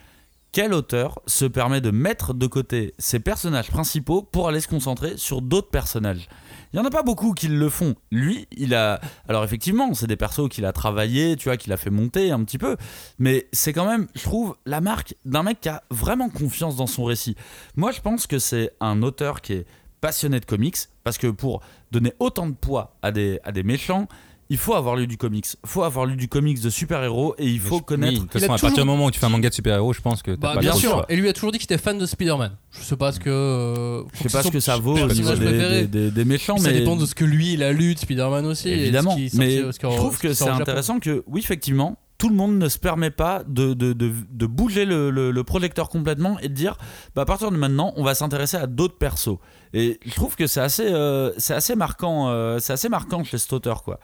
Quel 0.54 0.74
auteur 0.74 1.20
se 1.28 1.44
permet 1.46 1.82
de 1.82 1.92
mettre 1.92 2.34
de 2.34 2.48
côté 2.48 2.94
ses 2.98 3.20
personnages 3.20 3.70
principaux 3.70 4.22
pour 4.24 4.48
aller 4.48 4.62
se 4.62 4.68
concentrer 4.70 5.14
sur 5.18 5.42
d'autres 5.42 5.70
personnages? 5.70 6.30
Il 6.74 6.78
y 6.78 6.80
en 6.80 6.86
a 6.86 6.90
pas 6.90 7.04
beaucoup 7.04 7.34
qui 7.34 7.48
le 7.48 7.70
font. 7.70 7.96
Lui, 8.12 8.48
il 8.52 8.76
a. 8.76 9.00
Alors, 9.28 9.44
effectivement, 9.44 9.94
c'est 9.94 10.08
des 10.08 10.16
persos 10.16 10.50
qu'il 10.50 10.66
a 10.66 10.72
travaillé, 10.72 11.36
tu 11.36 11.50
vois, 11.50 11.58
qu'il 11.58 11.72
a 11.74 11.78
fait 11.78 11.90
monter 11.90 12.32
un 12.32 12.44
petit 12.44 12.58
peu. 12.58 12.78
Mais 13.20 13.48
c'est 13.52 13.74
quand 13.74 13.86
même, 13.88 14.08
je 14.16 14.24
trouve, 14.24 14.56
la 14.66 14.82
marque 14.82 15.16
d'un 15.26 15.44
mec 15.44 15.62
qui 15.62 15.70
a 15.70 15.84
vraiment 15.90 16.30
confiance 16.30 16.76
dans 16.76 16.88
son 16.88 17.06
récit. 17.06 17.36
Moi, 17.76 17.92
je 17.92 18.02
pense 18.02 18.28
que 18.28 18.40
c'est 18.40 18.72
un 18.80 19.02
auteur 19.02 19.42
qui 19.42 19.54
est 19.54 19.66
passionné 20.02 20.40
de 20.40 20.46
comics, 20.46 20.78
parce 21.04 21.18
que 21.18 21.28
pour 21.28 21.62
donner 21.92 22.14
autant 22.20 22.48
de 22.48 22.54
poids 22.54 22.98
à 23.02 23.12
des, 23.12 23.40
à 23.44 23.52
des 23.52 23.64
méchants, 23.64 24.08
il 24.50 24.58
faut 24.58 24.74
avoir 24.76 24.96
lu 24.96 25.08
du 25.08 25.18
comics. 25.18 25.46
Il 25.64 25.70
faut 25.70 25.84
avoir 25.84 26.06
lu 26.06 26.16
du 26.16 26.28
comics 26.28 26.62
de 26.62 26.70
super-héros 26.70 27.36
et 27.38 27.46
il 27.48 27.60
faut 27.60 27.76
Oui, 27.78 27.84
connaître. 27.86 28.14
de 28.14 28.20
toute 28.20 28.32
façon, 28.34 28.46
à 28.54 28.58
partir 28.58 28.84
du 28.84 28.84
moment 28.90 29.06
où 29.06 29.12
tu 29.12 29.20
fais 29.20 29.26
un 29.26 29.30
manga 29.30 29.50
de 29.50 29.54
super-héros, 29.54 29.94
je 29.94 30.02
pense 30.02 30.22
que 30.24 30.32
t'as 30.32 30.38
Bah, 30.38 30.54
pas 30.56 30.60
bien 30.62 30.74
sûr. 30.74 30.92
choix. 30.92 31.06
Et 31.10 31.16
lui 31.16 31.28
a 31.28 31.34
toujours 31.34 31.52
dit 31.52 31.58
qu'il 31.58 31.66
était 31.66 31.78
fan 31.78 31.98
de 31.98 32.06
Spider-Man. 32.06 32.56
Je 32.72 32.82
sais 32.82 32.96
pas 32.98 33.12
ce 33.12 33.20
que. 33.20 33.30
euh, 33.30 34.04
Je 34.14 34.24
sais 34.24 34.30
pas 34.38 34.44
ce 34.44 34.50
que 34.52 34.60
ça 34.60 34.78
vaut 34.78 34.92
au 34.94 34.96
personnage 35.08 35.18
niveau 35.18 35.34
des, 35.36 35.46
préféré. 35.58 35.82
des- 35.82 35.88
des- 35.88 36.12
des 36.12 36.26
méchants, 36.26 36.58
Ça 36.58 36.70
mais 36.72 36.80
dépend 36.80 36.96
de 36.96 37.06
ce 37.06 37.16
que 37.16 37.26
lui 37.26 37.54
il 37.54 37.64
a 37.64 37.72
lu 37.74 37.94
de 37.96 38.00
Spider-Man 38.00 38.46
aussi. 38.46 38.70
évidemment. 38.70 39.12
sorti- 39.12 39.32
Mais 39.38 39.56
est- 39.56 39.72
je 39.72 39.96
trouve 39.96 40.18
que 40.20 40.34
c'est 40.34 40.50
intéressant 40.50 41.00
que, 41.00 41.24
oui, 41.28 41.42
effectivement, 41.42 41.98
tout 42.18 42.30
le 42.30 42.36
monde 42.36 42.58
ne 42.58 42.68
se 42.68 42.80
permet 42.80 43.12
pas 43.12 43.44
de, 43.48 43.76
de, 43.76 43.94
de, 43.94 44.12
de 44.32 44.46
bouger 44.48 44.86
le, 44.86 45.12
le- 45.12 45.30
le 45.30 45.44
projecteur 45.44 45.88
complètement 45.88 46.40
et 46.40 46.50
de 46.50 46.54
dire, 46.56 46.76
bah, 47.16 47.22
à 47.22 47.26
partir 47.26 47.52
de 47.52 47.58
maintenant, 47.58 47.94
on 47.96 48.04
va 48.04 48.16
s'intéresser 48.16 48.58
à 48.58 48.66
d'autres 48.66 48.98
persos. 48.98 49.38
Et 49.74 50.00
je 50.04 50.16
trouve 50.16 50.36
que 50.36 50.48
c'est 50.48 50.60
assez, 50.62 50.88
euh, 50.88 51.32
c'est 51.38 51.54
assez 51.54 51.76
marquant, 51.76 52.30
euh, 52.30 52.58
c'est 52.60 52.74
assez 52.74 52.90
marquant 52.90 53.24
chez 53.24 53.38
cet 53.38 53.54
auteur, 53.54 53.84
quoi. 53.84 54.00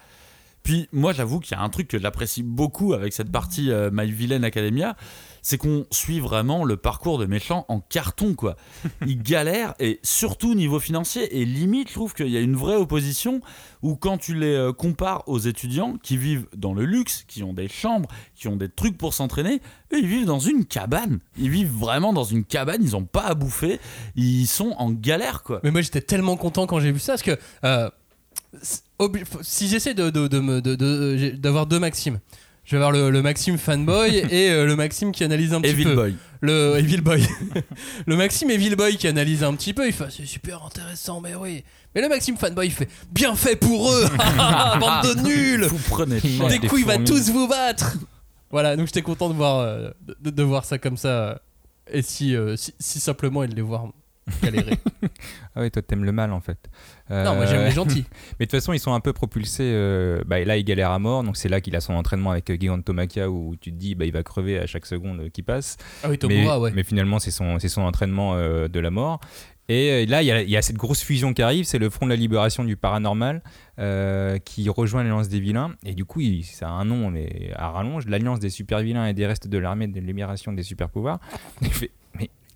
Puis 0.64 0.88
moi, 0.94 1.12
j'avoue 1.12 1.42
qu'il 1.42 1.58
y 1.58 1.60
a 1.60 1.64
un 1.64 1.70
truc 1.70 1.90
que 1.90 2.00
j'apprécie 2.00 2.42
beaucoup 2.42 2.94
avec 2.94 3.12
cette 3.12 3.32
partie 3.32 3.70
euh, 3.70 3.90
My 3.92 4.10
Villain 4.10 4.44
Academia, 4.44 4.96
c'est 5.42 5.58
qu'on 5.58 5.86
suit 5.92 6.22
vraiment 6.22 6.64
le 6.64 6.78
parcours 6.78 7.18
de 7.18 7.26
méchants 7.26 7.66
en 7.68 7.82
carton, 7.82 8.34
quoi. 8.34 8.56
Ils 9.06 9.22
galèrent 9.22 9.74
et 9.80 10.00
surtout 10.04 10.56
niveau 10.56 10.80
financier. 10.80 11.42
Et 11.42 11.44
limite, 11.44 11.90
je 11.90 11.94
trouve 11.94 12.14
qu'il 12.14 12.30
y 12.30 12.38
a 12.38 12.40
une 12.40 12.56
vraie 12.56 12.78
opposition 12.78 13.42
où 13.82 13.98
quand 13.98 14.18
tu 14.18 14.36
les 14.36 14.56
euh, 14.56 14.72
compares 14.72 15.28
aux 15.28 15.40
étudiants 15.40 15.98
qui 16.02 16.16
vivent 16.16 16.48
dans 16.56 16.74
le 16.74 16.86
luxe, 16.86 17.26
qui 17.28 17.44
ont 17.44 17.54
des 17.54 17.68
chambres, 17.68 18.08
qui 18.34 18.48
ont 18.48 18.56
des 18.56 18.70
trucs 18.70 18.98
pour 18.98 19.14
s'entraîner, 19.14 19.62
eux, 19.92 20.00
ils 20.00 20.08
vivent 20.08 20.26
dans 20.26 20.40
une 20.40 20.64
cabane. 20.64 21.20
Ils 21.38 21.50
vivent 21.50 21.74
vraiment 21.74 22.14
dans 22.14 22.24
une 22.24 22.46
cabane. 22.46 22.82
Ils 22.82 22.96
ont 22.96 23.04
pas 23.04 23.24
à 23.24 23.34
bouffer. 23.34 23.82
Ils 24.16 24.48
sont 24.48 24.74
en 24.78 24.92
galère, 24.92 25.44
quoi. 25.44 25.60
Mais 25.64 25.72
moi 25.72 25.82
j'étais 25.82 26.02
tellement 26.02 26.38
content 26.38 26.68
quand 26.68 26.80
j'ai 26.80 26.94
vu 26.94 27.00
ça 27.00 27.14
parce 27.14 27.22
que 27.22 27.38
euh, 27.66 27.90
obli- 29.08 29.24
si 29.42 29.68
j'essaie 29.68 29.94
de, 29.94 30.10
de, 30.10 30.28
de 30.28 31.18
j'ai- 31.18 31.32
d'avoir 31.32 31.66
deux 31.66 31.80
Maximes, 31.80 32.20
je 32.66 32.72
vais 32.72 32.78
avoir 32.78 32.92
le, 32.92 33.10
le 33.10 33.22
Maxime 33.22 33.58
fanboy 33.58 34.16
et 34.32 34.50
euh, 34.52 34.66
le 34.66 34.76
Maxime 34.76 35.12
qui 35.12 35.24
analyse 35.24 35.54
un 35.54 35.62
petit 35.62 35.72
Evil 35.72 35.84
peu. 35.84 35.96
Boy. 35.96 36.16
Le 36.42 36.78
Evil 36.78 37.02
Boy. 37.02 37.26
le 38.06 38.16
Maxime 38.16 38.50
Evil 38.52 38.76
Boy 38.76 38.98
qui 38.98 39.08
analyse 39.08 39.44
un 39.44 39.54
petit 39.56 39.74
peu, 39.74 39.86
il 39.88 39.94
fait 39.94 40.06
c'est 40.10 40.26
super 40.26 40.64
intéressant, 40.66 41.22
mais 41.22 41.36
oui. 41.36 41.64
Mais 41.96 42.02
le 42.02 42.10
Maxime 42.10 42.38
fanboy 42.38 42.68
il 42.68 42.72
fait 42.72 42.90
bien 43.12 43.36
fait 43.36 43.56
pour 43.56 43.92
eux, 43.92 44.06
bande 44.80 45.16
de 45.16 45.22
nuls. 45.28 45.66
Vous 45.66 45.80
prenez 45.90 46.20
cher. 46.20 46.48
Des 46.48 46.60
des 46.60 46.68
coups 46.68 46.82
il 46.82 46.88
va 46.88 46.98
tous 46.98 47.30
vous 47.30 47.48
battre. 47.48 47.98
Voilà, 48.52 48.76
donc 48.76 48.86
j'étais 48.88 49.02
content 49.02 49.30
de 49.30 49.34
voir 49.36 49.60
euh, 49.60 49.90
de, 50.22 50.30
de 50.30 50.44
voir 50.44 50.64
ça 50.66 50.78
comme 50.78 50.96
ça 50.98 51.08
euh, 51.10 51.36
et 51.92 52.02
si, 52.02 52.36
euh, 52.36 52.56
si, 52.56 52.74
si 52.80 53.00
simplement 53.00 53.44
et 53.44 53.48
de 53.48 53.56
les 53.56 53.62
voir 53.62 53.88
galérer. 54.42 54.78
Ah 55.56 55.60
ouais, 55.60 55.70
toi 55.70 55.82
t'aimes 55.84 56.04
le 56.06 56.12
mal 56.12 56.32
en 56.32 56.40
fait. 56.40 56.58
non, 57.12 57.36
moi 57.36 57.46
j'aime 57.46 57.64
les 57.66 57.70
gentils. 57.72 58.06
Mais 58.40 58.46
de 58.48 58.50
toute 58.52 58.60
façon, 58.60 58.74
ils 58.74 58.80
sont 58.80 58.94
un 58.94 59.00
peu 59.02 59.14
propulsés. 59.14 59.70
euh, 59.72 60.24
bah, 60.26 60.40
et 60.40 60.46
là, 60.46 60.58
il 60.58 60.64
galère 60.64 60.90
à 60.90 60.98
mort. 60.98 61.24
Donc, 61.24 61.38
c'est 61.38 61.50
là 61.50 61.62
qu'il 61.62 61.76
a 61.76 61.82
son 61.82 61.94
entraînement 61.94 62.32
avec 62.32 62.50
euh, 62.50 62.54
Gigantomachia 62.60 63.30
où 63.30 63.56
tu 63.62 63.72
te 63.72 63.76
dis, 63.78 63.94
bah, 63.94 64.06
il 64.06 64.12
va 64.14 64.24
crever 64.24 64.58
à 64.58 64.66
chaque 64.66 64.88
seconde 64.88 65.20
euh, 65.20 65.30
qui 65.30 65.44
passe. 65.44 65.78
Ah 66.04 66.08
oui, 66.10 66.18
mais, 66.28 66.50
ouais. 66.58 66.72
mais 66.74 66.84
finalement, 66.84 67.20
c'est 67.20 67.30
son, 67.30 67.60
entraînement 67.82 68.34
euh, 68.36 68.68
de 68.68 68.80
la 68.80 68.90
mort. 68.90 69.20
Et 69.70 70.06
là, 70.08 70.22
il 70.24 70.26
y, 70.26 70.32
a, 70.32 70.42
il 70.42 70.50
y 70.50 70.58
a 70.58 70.62
cette 70.64 70.76
grosse 70.78 71.02
fusion 71.04 71.34
qui 71.34 71.42
arrive. 71.44 71.66
C'est 71.66 71.78
le 71.78 71.90
Front 71.92 72.06
de 72.08 72.12
la 72.12 72.18
Libération 72.18 72.64
du 72.64 72.76
Paranormal 72.76 73.44
euh, 73.80 74.38
qui 74.40 74.68
rejoint 74.70 75.04
l'Alliance 75.04 75.30
des 75.30 75.40
Vilains. 75.40 75.76
Et 75.86 75.94
du 75.94 76.04
coup, 76.06 76.20
il- 76.22 76.44
ça 76.44 76.68
a 76.68 76.72
un 76.72 76.84
nom, 76.86 77.12
mais 77.12 77.52
à 77.56 77.70
rallonge 77.70 78.08
l'Alliance 78.08 78.40
des 78.40 78.50
Super 78.50 78.80
Vilains 78.80 79.06
et 79.06 79.14
des 79.14 79.26
restes 79.28 79.48
de 79.48 79.58
l'armée 79.60 79.88
de 79.88 80.00
libération 80.00 80.52
des 80.52 80.64
super 80.64 80.90
pouvoirs. 80.90 81.20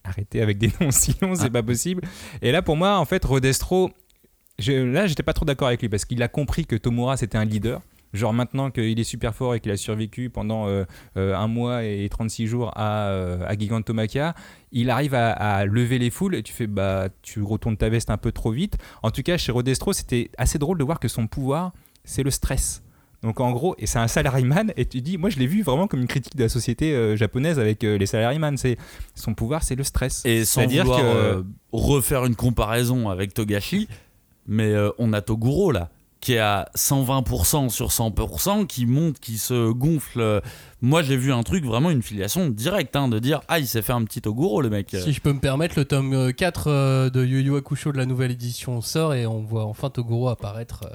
Arrêtez 0.07 0.41
avec 0.41 0.57
des 0.57 0.71
noms 0.81 0.91
si 0.91 1.15
longs, 1.21 1.35
c'est 1.35 1.49
pas 1.49 1.63
possible. 1.63 2.01
Et 2.41 2.51
là, 2.51 2.61
pour 2.61 2.77
moi, 2.77 2.97
en 2.97 3.05
fait, 3.05 3.23
Rodestro, 3.25 3.91
je, 4.59 4.71
là, 4.71 5.07
j'étais 5.07 5.23
pas 5.23 5.33
trop 5.33 5.45
d'accord 5.45 5.67
avec 5.67 5.81
lui 5.81 5.89
parce 5.89 6.05
qu'il 6.05 6.23
a 6.23 6.27
compris 6.27 6.65
que 6.65 6.75
Tomura 6.75 7.17
c'était 7.17 7.37
un 7.37 7.45
leader. 7.45 7.81
Genre 8.13 8.33
maintenant 8.33 8.71
qu'il 8.71 8.97
est 8.99 9.03
super 9.03 9.35
fort 9.35 9.53
et 9.55 9.59
qu'il 9.59 9.71
a 9.71 9.77
survécu 9.77 10.29
pendant 10.29 10.67
euh, 10.67 10.85
euh, 11.17 11.35
un 11.35 11.47
mois 11.47 11.83
et 11.83 12.07
36 12.09 12.47
jours 12.47 12.71
à, 12.75 13.09
euh, 13.09 13.45
à 13.45 13.57
Gigantomachia, 13.57 14.33
il 14.71 14.89
arrive 14.89 15.13
à, 15.13 15.31
à 15.31 15.65
lever 15.65 15.99
les 15.99 16.09
foules 16.09 16.33
et 16.33 16.41
tu 16.41 16.53
fais 16.53 16.67
bah 16.67 17.09
tu 17.21 17.41
retournes 17.41 17.75
ta 17.75 17.89
veste 17.89 18.09
un 18.09 18.17
peu 18.17 18.31
trop 18.31 18.51
vite. 18.51 18.77
En 19.03 19.11
tout 19.11 19.23
cas 19.23 19.37
chez 19.37 19.51
Rodestro 19.51 19.91
c'était 19.91 20.31
assez 20.37 20.57
drôle 20.57 20.77
de 20.77 20.85
voir 20.85 21.01
que 21.01 21.09
son 21.09 21.27
pouvoir 21.27 21.73
c'est 22.05 22.23
le 22.23 22.31
stress. 22.31 22.81
Donc 23.27 23.41
en 23.41 23.51
gros, 23.51 23.75
et 23.77 23.87
c'est 23.87 23.99
un 23.99 24.07
salaryman, 24.07 24.71
et 24.77 24.85
tu 24.85 25.01
dis, 25.01 25.17
moi 25.17 25.29
je 25.29 25.37
l'ai 25.37 25.47
vu 25.47 25.61
vraiment 25.61 25.85
comme 25.87 25.99
une 25.99 26.07
critique 26.07 26.37
de 26.37 26.43
la 26.43 26.47
société 26.47 26.93
euh, 26.93 27.17
japonaise 27.17 27.59
avec 27.59 27.83
euh, 27.83 27.97
les 27.97 28.05
salaryman, 28.05 28.55
c'est 28.55 28.77
son 29.15 29.33
pouvoir 29.33 29.63
c'est 29.63 29.75
le 29.75 29.83
stress. 29.83 30.21
Et 30.23 30.45
sans 30.45 30.61
C'est-à-dire 30.61 30.83
vouloir 30.85 31.01
que- 31.01 31.05
euh, 31.05 31.43
refaire 31.73 32.23
une 32.25 32.37
comparaison 32.37 33.09
avec 33.09 33.33
Togashi, 33.33 33.89
mais 34.47 34.71
euh, 34.71 34.91
on 34.97 35.11
a 35.11 35.19
Toguro 35.19 35.73
là, 35.73 35.89
qui 36.21 36.35
est 36.35 36.39
à 36.39 36.69
120% 36.77 37.67
sur 37.67 37.89
100%, 37.89 38.65
qui 38.65 38.85
monte, 38.85 39.19
qui 39.19 39.37
se 39.37 39.71
gonfle. 39.73 40.41
Moi 40.81 41.03
j'ai 41.03 41.17
vu 41.17 41.33
un 41.33 41.43
truc, 41.43 41.65
vraiment 41.65 41.89
une 41.91 42.01
filiation 42.01 42.47
directe, 42.49 42.95
hein, 42.95 43.09
de 43.09 43.19
dire 43.19 43.41
Ah, 43.49 43.59
il 43.59 43.67
s'est 43.67 43.81
fait 43.81 43.91
un 43.91 44.05
petit 44.05 44.21
Toguro 44.21 44.61
le 44.61 44.69
mec. 44.69 44.95
Si 45.03 45.11
je 45.11 45.19
peux 45.19 45.33
me 45.33 45.41
permettre, 45.41 45.77
le 45.77 45.83
tome 45.83 46.13
euh, 46.13 46.31
4 46.31 46.67
euh, 46.67 47.09
de 47.09 47.25
Yu 47.25 47.41
Yu 47.41 47.57
Hakusho 47.57 47.91
de 47.91 47.97
la 47.97 48.05
nouvelle 48.05 48.31
édition 48.31 48.79
sort 48.79 49.13
et 49.15 49.27
on 49.27 49.41
voit 49.41 49.65
enfin 49.65 49.89
Toguro 49.89 50.29
apparaître 50.29 50.85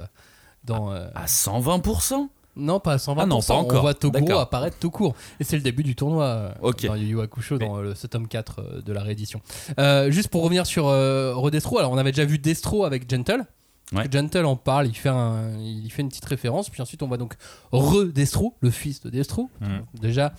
dans. 0.63 0.91
euh, 0.91 1.07
À 1.15 1.25
120% 1.25 2.27
Non, 2.55 2.79
pas 2.79 2.93
à 2.93 2.97
120%. 2.97 3.15
Ah 3.19 3.25
non, 3.25 3.41
pas 3.41 3.53
encore. 3.55 3.79
On 3.79 3.81
voit 3.81 3.93
D'accord. 3.93 4.39
apparaître 4.41 4.77
tout 4.79 4.91
court. 4.91 5.15
Et 5.39 5.43
c'est 5.43 5.55
le 5.55 5.61
début 5.63 5.83
du 5.83 5.95
tournoi 5.95 6.25
euh, 6.25 6.51
Ok. 6.61 6.85
dans 6.85 6.95
Yu 6.95 7.07
Yu 7.07 7.21
Hakusho, 7.21 7.57
dans 7.57 7.77
euh, 7.77 7.95
ce 7.95 8.07
tome 8.07 8.27
4 8.27 8.59
euh, 8.59 8.81
de 8.81 8.93
la 8.93 9.01
réédition. 9.01 9.41
Euh, 9.79 10.11
juste 10.11 10.29
pour 10.29 10.43
revenir 10.43 10.65
sur 10.65 10.87
euh, 10.87 11.33
Rodestro, 11.35 11.79
alors 11.79 11.91
on 11.91 11.97
avait 11.97 12.11
déjà 12.11 12.25
vu 12.25 12.37
Destro 12.37 12.85
avec 12.85 13.09
Gentle. 13.09 13.45
Ouais. 13.91 14.05
Gentle 14.11 14.45
en 14.45 14.55
parle, 14.55 14.87
il 14.87 14.95
fait, 14.95 15.09
un, 15.09 15.57
il 15.59 15.91
fait 15.91 16.01
une 16.01 16.09
petite 16.09 16.25
référence, 16.25 16.69
puis 16.69 16.81
ensuite 16.81 17.03
on 17.03 17.07
voit 17.07 17.17
donc 17.17 17.35
Re-Destro, 17.71 18.55
le 18.61 18.71
fils 18.71 19.01
de 19.01 19.09
Destro, 19.09 19.49
Mm. 19.61 19.65
déjà. 20.01 20.33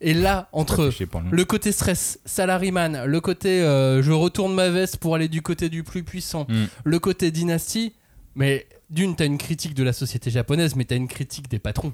Et 0.00 0.14
là, 0.14 0.48
entre 0.52 0.90
le 1.30 1.44
côté 1.44 1.72
stress, 1.72 2.20
salaryman, 2.24 3.04
le 3.04 3.20
côté 3.20 3.62
euh, 3.62 4.02
je 4.02 4.12
retourne 4.12 4.54
ma 4.54 4.68
veste 4.68 4.98
pour 4.98 5.14
aller 5.14 5.28
du 5.28 5.42
côté 5.42 5.68
du 5.68 5.84
plus 5.84 6.02
puissant, 6.04 6.46
Mm. 6.48 6.64
le 6.84 6.98
côté 6.98 7.30
dynastie, 7.30 7.94
mais 8.34 8.66
d'une, 8.90 9.14
t'as 9.16 9.26
une 9.26 9.38
critique 9.38 9.74
de 9.74 9.82
la 9.84 9.92
société 9.92 10.30
japonaise, 10.30 10.76
mais 10.76 10.84
t'as 10.84 10.96
une 10.96 11.08
critique 11.08 11.48
des 11.50 11.58
patrons, 11.58 11.92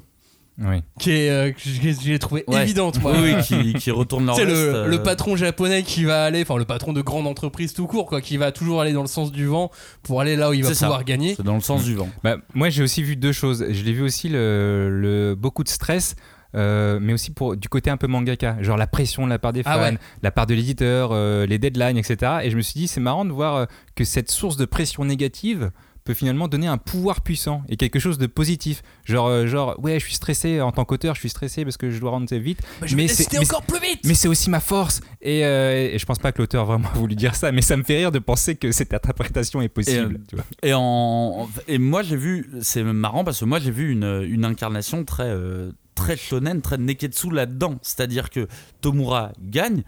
Oui. 0.59 0.82
qui 1.01 1.11
est, 1.11 1.30
euh, 1.30 1.51
que 1.53 1.59
j'ai 2.03 2.18
trouvé 2.20 2.45
Ouais. 2.47 2.62
évidente, 2.62 3.01
moi. 3.03 3.12
Oui, 3.16 3.34
oui, 3.34 3.42
qui, 3.42 3.74
qui 3.74 3.90
retourne 3.90 4.26
leur 4.26 4.36
C'est 4.36 4.45
le, 4.45 4.53
euh, 4.55 4.86
le 4.86 5.03
patron 5.03 5.34
japonais 5.36 5.82
qui 5.82 6.05
va 6.05 6.24
aller, 6.24 6.42
enfin 6.42 6.57
le 6.57 6.64
patron 6.64 6.92
de 6.92 7.03
grande 7.03 7.26
entreprise 7.26 7.72
tout 7.74 7.86
court, 7.88 8.07
quoi, 8.07 8.20
qui 8.20 8.36
va 8.36 8.53
toujours 8.53 8.80
aller 8.80 8.92
dans 8.92 9.03
le 9.03 9.09
sens 9.09 9.32
du 9.32 9.47
vent 9.47 9.70
pour 10.05 10.20
aller 10.20 10.36
là 10.36 10.51
où 10.51 10.53
il 10.53 10.62
va 10.62 10.68
C'est 10.68 10.74
ça. 10.76 10.86
pouvoir 10.86 11.05
gagner. 11.05 11.34
C'est 11.36 11.42
dans 11.42 11.55
le 11.57 11.61
sens 11.61 11.84
du 11.84 11.95
vent. 11.97 12.09
Bah, 12.22 12.36
moi, 12.55 12.70
j'ai 12.70 12.82
aussi 12.84 13.03
vu 13.03 13.16
deux 13.16 13.32
choses. 13.32 13.64
Je 13.68 13.82
l'ai 13.82 13.92
vu 13.92 14.03
aussi 14.03 14.28
le, 14.28 14.88
le- 14.90 15.34
beaucoup 15.34 15.64
de 15.64 15.68
stress. 15.68 16.14
euh, 16.57 17.01
mais 17.03 17.12
aussi 17.12 17.32
pour 17.32 17.57
du 17.57 17.68
côté 17.68 17.90
un 17.90 17.97
peu 17.97 18.07
mangaka, 18.07 18.57
genre 18.62 18.76
la 18.76 18.86
pression 18.86 19.24
de 19.24 19.30
la 19.30 19.40
part 19.40 19.53
des 19.53 19.64
fans, 19.64 19.70
Ah 19.74 19.90
ouais. 19.90 19.99
la 20.22 20.30
part 20.30 20.47
de 20.47 20.55
l'éditeur, 20.55 21.11
euh, 21.11 21.47
les 21.47 21.59
deadlines, 21.59 21.97
etc. 21.99 22.30
Et 22.45 22.51
je 22.51 22.57
me 22.57 22.62
suis 22.62 22.78
dit, 22.78 22.86
c'est 22.86 23.01
marrant 23.01 23.24
de 23.24 23.32
voir 23.32 23.66
que 23.97 24.05
cette 24.05 24.30
source 24.30 24.57
de 24.57 24.64
pression 24.64 25.05
négative 25.05 25.72
peut 26.05 26.14
finalement 26.14 26.48
donner 26.48 26.66
un 26.66 26.76
pouvoir 26.76 27.22
puissant 27.22 27.62
et 27.68 27.76
quelque 27.78 27.98
chose 27.98 28.18
de 28.18 28.26
positif. 28.26 28.82
Genre, 29.07 29.26
euh, 29.26 29.46
genre 29.46 29.82
ouais, 29.82 29.98
je 29.98 30.05
suis 30.05 30.14
stressé 30.14 30.61
en 30.61 30.70
tant 30.70 30.84
qu'auteur, 30.84 31.14
je 31.14 31.20
suis 31.20 31.30
stressé 31.30 31.64
parce 31.64 31.78
que 31.78 31.90
je 31.90 31.98
dois 31.98 32.11
rendre 32.11 32.28
ça 32.28 32.38
vite. 32.38 32.61
Bah, 32.80 32.86
je 32.86 32.94
Mais 32.94 33.09
c'est- 33.09 33.38
encore 33.38 33.62
plus 33.62 33.80
vite 33.80 34.00
Mais 34.05 34.12
c'est 34.14 34.28
aussi 34.28 34.50
ma 34.50 34.61
force. 34.61 35.00
Et, 35.22 35.46
euh, 35.46 35.90
et 35.94 35.98
je 35.98 36.05
pense 36.05 36.18
pas 36.18 36.30
que 36.32 36.42
l'auteur 36.42 36.66
vraiment 36.66 36.88
a 36.90 36.92
voulu 36.98 37.14
dire 37.14 37.34
ça, 37.34 37.52
mais 37.52 37.62
ça 37.62 37.76
me 37.78 37.82
fait 37.82 37.96
rire 37.96 38.12
de 38.12 38.18
penser 38.18 38.55
que 38.55 38.70
cette 38.70 38.92
interprétation 38.92 39.62
est 39.62 39.68
possible. 39.70 39.96
Et, 40.12 40.18
euh, 40.18 40.24
tu 40.28 40.36
vois. 40.36 40.44
Et, 40.62 40.72
en, 40.74 41.48
et 41.68 41.78
moi 41.78 42.02
j'ai 42.02 42.16
vu, 42.16 42.50
c'est 42.61 42.82
marrant 42.82 43.24
parce 43.24 43.40
que 43.40 43.46
moi 43.46 43.59
j'ai 43.59 43.70
vu 43.70 43.90
une, 43.90 44.26
une 44.28 44.44
incarnation 44.44 45.05
très, 45.05 45.30
euh, 45.30 45.72
très 45.94 46.18
shonen, 46.18 46.61
très 46.61 46.76
neketsu 46.76 47.30
là-dedans. 47.30 47.76
C'est-à-dire 47.80 48.28
que 48.28 48.46
Tomura 48.82 49.32
gagne, 49.40 49.84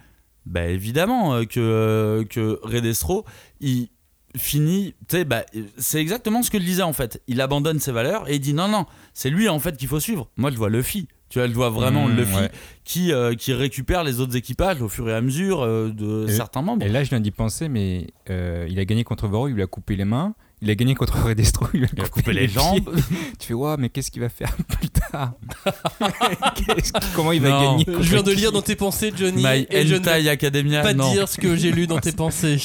bah 0.46 0.64
évidemment 0.66 1.34
euh, 1.34 1.44
que, 1.44 2.24
que 2.30 2.58
Redestro, 2.62 3.26
il 3.60 3.88
finit, 4.36 4.94
tu 5.08 5.16
sais, 5.16 5.24
bah, 5.24 5.44
c'est 5.78 6.00
exactement 6.00 6.42
ce 6.42 6.50
que 6.50 6.58
je 6.58 6.64
disais 6.64 6.82
en 6.82 6.92
fait. 6.92 7.22
Il 7.26 7.40
abandonne 7.40 7.78
ses 7.80 7.92
valeurs 7.92 8.28
et 8.28 8.34
il 8.36 8.40
dit 8.40 8.54
non, 8.54 8.68
non, 8.68 8.86
c'est 9.14 9.30
lui 9.30 9.48
en 9.48 9.58
fait 9.58 9.76
qu'il 9.76 9.88
faut 9.88 10.00
suivre. 10.00 10.28
Moi 10.36 10.50
je 10.50 10.56
vois 10.56 10.70
Luffy. 10.70 11.08
Tu 11.28 11.40
vois, 11.40 11.48
je 11.48 11.52
vois 11.54 11.70
vraiment 11.70 12.06
Mmh, 12.06 12.16
Luffy 12.16 12.36
ouais. 12.36 12.50
qui, 12.84 13.12
euh, 13.12 13.34
qui 13.34 13.52
récupère 13.52 14.04
les 14.04 14.20
autres 14.20 14.36
équipages 14.36 14.80
au 14.80 14.88
fur 14.88 15.08
et 15.08 15.12
à 15.12 15.20
mesure 15.20 15.60
euh, 15.62 15.90
de 15.90 16.26
Et- 16.28 16.32
certains 16.32 16.62
membres. 16.62 16.86
Et 16.86 16.88
là, 16.88 17.02
je 17.02 17.08
viens 17.10 17.18
d'y 17.18 17.32
penser, 17.32 17.68
mais 17.68 18.06
euh, 18.30 18.64
il 18.70 18.78
a 18.78 18.84
gagné 18.84 19.02
contre 19.02 19.26
Voro, 19.26 19.48
il 19.48 19.54
lui 19.54 19.62
a 19.62 19.66
coupé 19.66 19.96
les 19.96 20.04
mains. 20.04 20.36
Il 20.62 20.70
a 20.70 20.74
gagné 20.74 20.94
contre 20.94 21.22
Redestro, 21.22 21.66
il 21.74 21.80
lui 21.80 21.86
a, 21.86 21.88
Il 21.98 22.02
a 22.02 22.08
coupé, 22.08 22.32
les 22.32 22.48
jambes. 22.48 22.90
tu 23.38 23.48
fais, 23.48 23.52
ouais, 23.54 23.74
mais 23.78 23.90
qu'est-ce 23.90 24.10
qu'il 24.10 24.22
va 24.22 24.30
faire 24.30 24.56
plus 24.68 24.88
tard 24.88 25.34
qu'il- 26.54 26.66
Comment 27.14 27.32
il 27.32 27.42
va 27.42 27.50
Non. 27.50 27.76
gagner 27.76 27.84
Je 28.00 28.10
viens 28.10 28.22
de 28.22 28.32
lire 28.32 28.52
dans 28.52 28.62
tes 28.62 28.74
pensées, 28.74 29.12
Johnny, 29.14 29.42
My 29.44 29.66
et 29.70 29.86
je 29.86 29.94
ne 29.94 30.28
Academia. 30.28 30.80
pas 30.82 30.94
non. 30.94 31.12
dire 31.12 31.28
ce 31.28 31.36
que 31.38 31.56
j'ai 31.56 31.70
lu 31.72 31.86
dans 31.86 31.98
tes 31.98 32.12
pensées. 32.12 32.56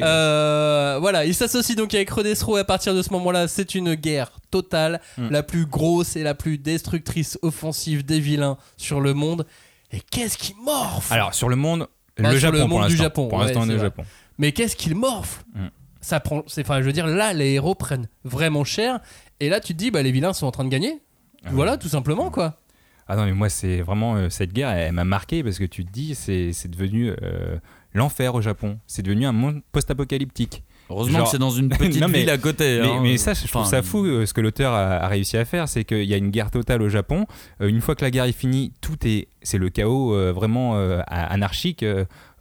Euh, 0.00 0.98
voilà, 1.00 1.24
il 1.26 1.34
s'associe 1.34 1.76
donc 1.76 1.92
avec 1.92 2.08
Redestro 2.10 2.56
et 2.56 2.60
à 2.60 2.64
partir 2.64 2.94
de 2.94 3.02
ce 3.02 3.10
moment-là, 3.14 3.48
c'est 3.48 3.74
une 3.74 3.94
guerre 3.94 4.30
totale, 4.52 5.00
Mm. 5.18 5.28
la 5.30 5.42
plus 5.42 5.66
grosse 5.66 6.14
et 6.16 6.22
la 6.22 6.34
plus 6.34 6.56
destructrice 6.58 7.36
offensive 7.42 8.04
des 8.04 8.20
vilains 8.20 8.58
sur 8.76 9.00
le 9.00 9.12
monde. 9.14 9.44
Et 9.92 10.00
qu'est-ce 10.10 10.38
qui 10.38 10.54
morfle? 10.64 11.12
Alors, 11.12 11.34
sur 11.34 11.48
le 11.48 11.56
monde, 11.56 11.88
Bah, 12.18 12.30
le 12.32 12.38
sur 12.38 12.40
Japon 12.52 12.52
le 12.52 12.60
pour 12.60 12.68
monde 12.68 12.86
du 12.86 12.92
l'instant. 12.92 13.02
Japon, 13.04 13.28
Pour 13.28 13.38
ouais, 13.40 13.44
l'instant, 13.46 13.62
on 13.64 13.70
est 13.70 13.74
au. 13.74 13.78
Japon. 13.80 14.04
Mais 14.38 14.52
qu'est-ce 14.52 14.76
qu'il 14.76 14.94
morfle? 14.94 15.42
Mm. 15.54 15.66
Ça 16.00 16.18
prend, 16.20 16.42
c'est, 16.46 16.62
enfin, 16.62 16.80
je 16.80 16.86
veux 16.86 16.92
dire, 16.92 17.06
là, 17.06 17.32
les 17.32 17.52
héros 17.52 17.74
prennent 17.74 18.08
vraiment 18.24 18.64
cher. 18.64 19.00
Et 19.40 19.48
là, 19.48 19.60
tu 19.60 19.74
te 19.74 19.78
dis, 19.78 19.90
bah, 19.90 20.02
les 20.02 20.12
vilains 20.12 20.32
sont 20.32 20.46
en 20.46 20.50
train 20.50 20.64
de 20.64 20.70
gagner. 20.70 21.00
Voilà, 21.50 21.76
tout 21.78 21.88
simplement 21.88 22.30
quoi. 22.30 22.56
Ah 23.08 23.16
non, 23.16 23.24
mais 23.24 23.32
moi, 23.32 23.48
c'est 23.48 23.80
vraiment 23.80 24.14
euh, 24.16 24.28
cette 24.28 24.52
guerre, 24.52 24.70
elle, 24.70 24.88
elle 24.88 24.92
m'a 24.92 25.04
marqué 25.04 25.42
parce 25.42 25.58
que 25.58 25.64
tu 25.64 25.84
te 25.84 25.90
dis, 25.90 26.14
c'est 26.14 26.52
c'est 26.52 26.68
devenu 26.70 27.10
euh, 27.22 27.56
l'enfer 27.92 28.34
au 28.36 28.40
Japon. 28.40 28.78
C'est 28.86 29.02
devenu 29.02 29.26
un 29.26 29.32
monde 29.32 29.62
post-apocalyptique. 29.72 30.62
Heureusement 30.90 31.18
Genre- 31.18 31.24
que 31.26 31.30
c'est 31.32 31.38
dans 31.38 31.50
une 31.50 31.68
petite 31.76 32.00
Non, 32.00 32.08
mais- 32.08 32.20
ville 32.20 32.30
à 32.30 32.38
côté. 32.38 32.80
Mais, 32.80 32.88
hein. 32.88 33.00
mais 33.02 33.16
ça, 33.16 33.32
je 33.34 33.46
trouve 33.48 33.64
ça 33.66 33.82
fou 33.82 34.04
euh, 34.04 34.26
ce 34.26 34.34
que 34.34 34.40
l'auteur 34.40 34.72
a, 34.74 34.98
a 34.98 35.08
réussi 35.08 35.36
à 35.36 35.44
faire, 35.44 35.68
c'est 35.68 35.84
qu'il 35.84 36.04
y 36.04 36.14
a 36.14 36.16
une 36.18 36.30
guerre 36.30 36.50
totale 36.52 36.82
au 36.82 36.88
Japon. 36.88 37.26
Euh, 37.60 37.68
une 37.68 37.80
fois 37.80 37.94
que 37.96 38.04
la 38.04 38.10
guerre 38.12 38.24
est 38.24 38.32
finie, 38.32 38.72
tout 38.80 38.96
est, 39.06 39.28
c'est 39.42 39.58
le 39.58 39.70
chaos 39.70 40.14
euh, 40.14 40.32
vraiment 40.32 40.76
euh, 40.76 41.00
anarchique 41.08 41.84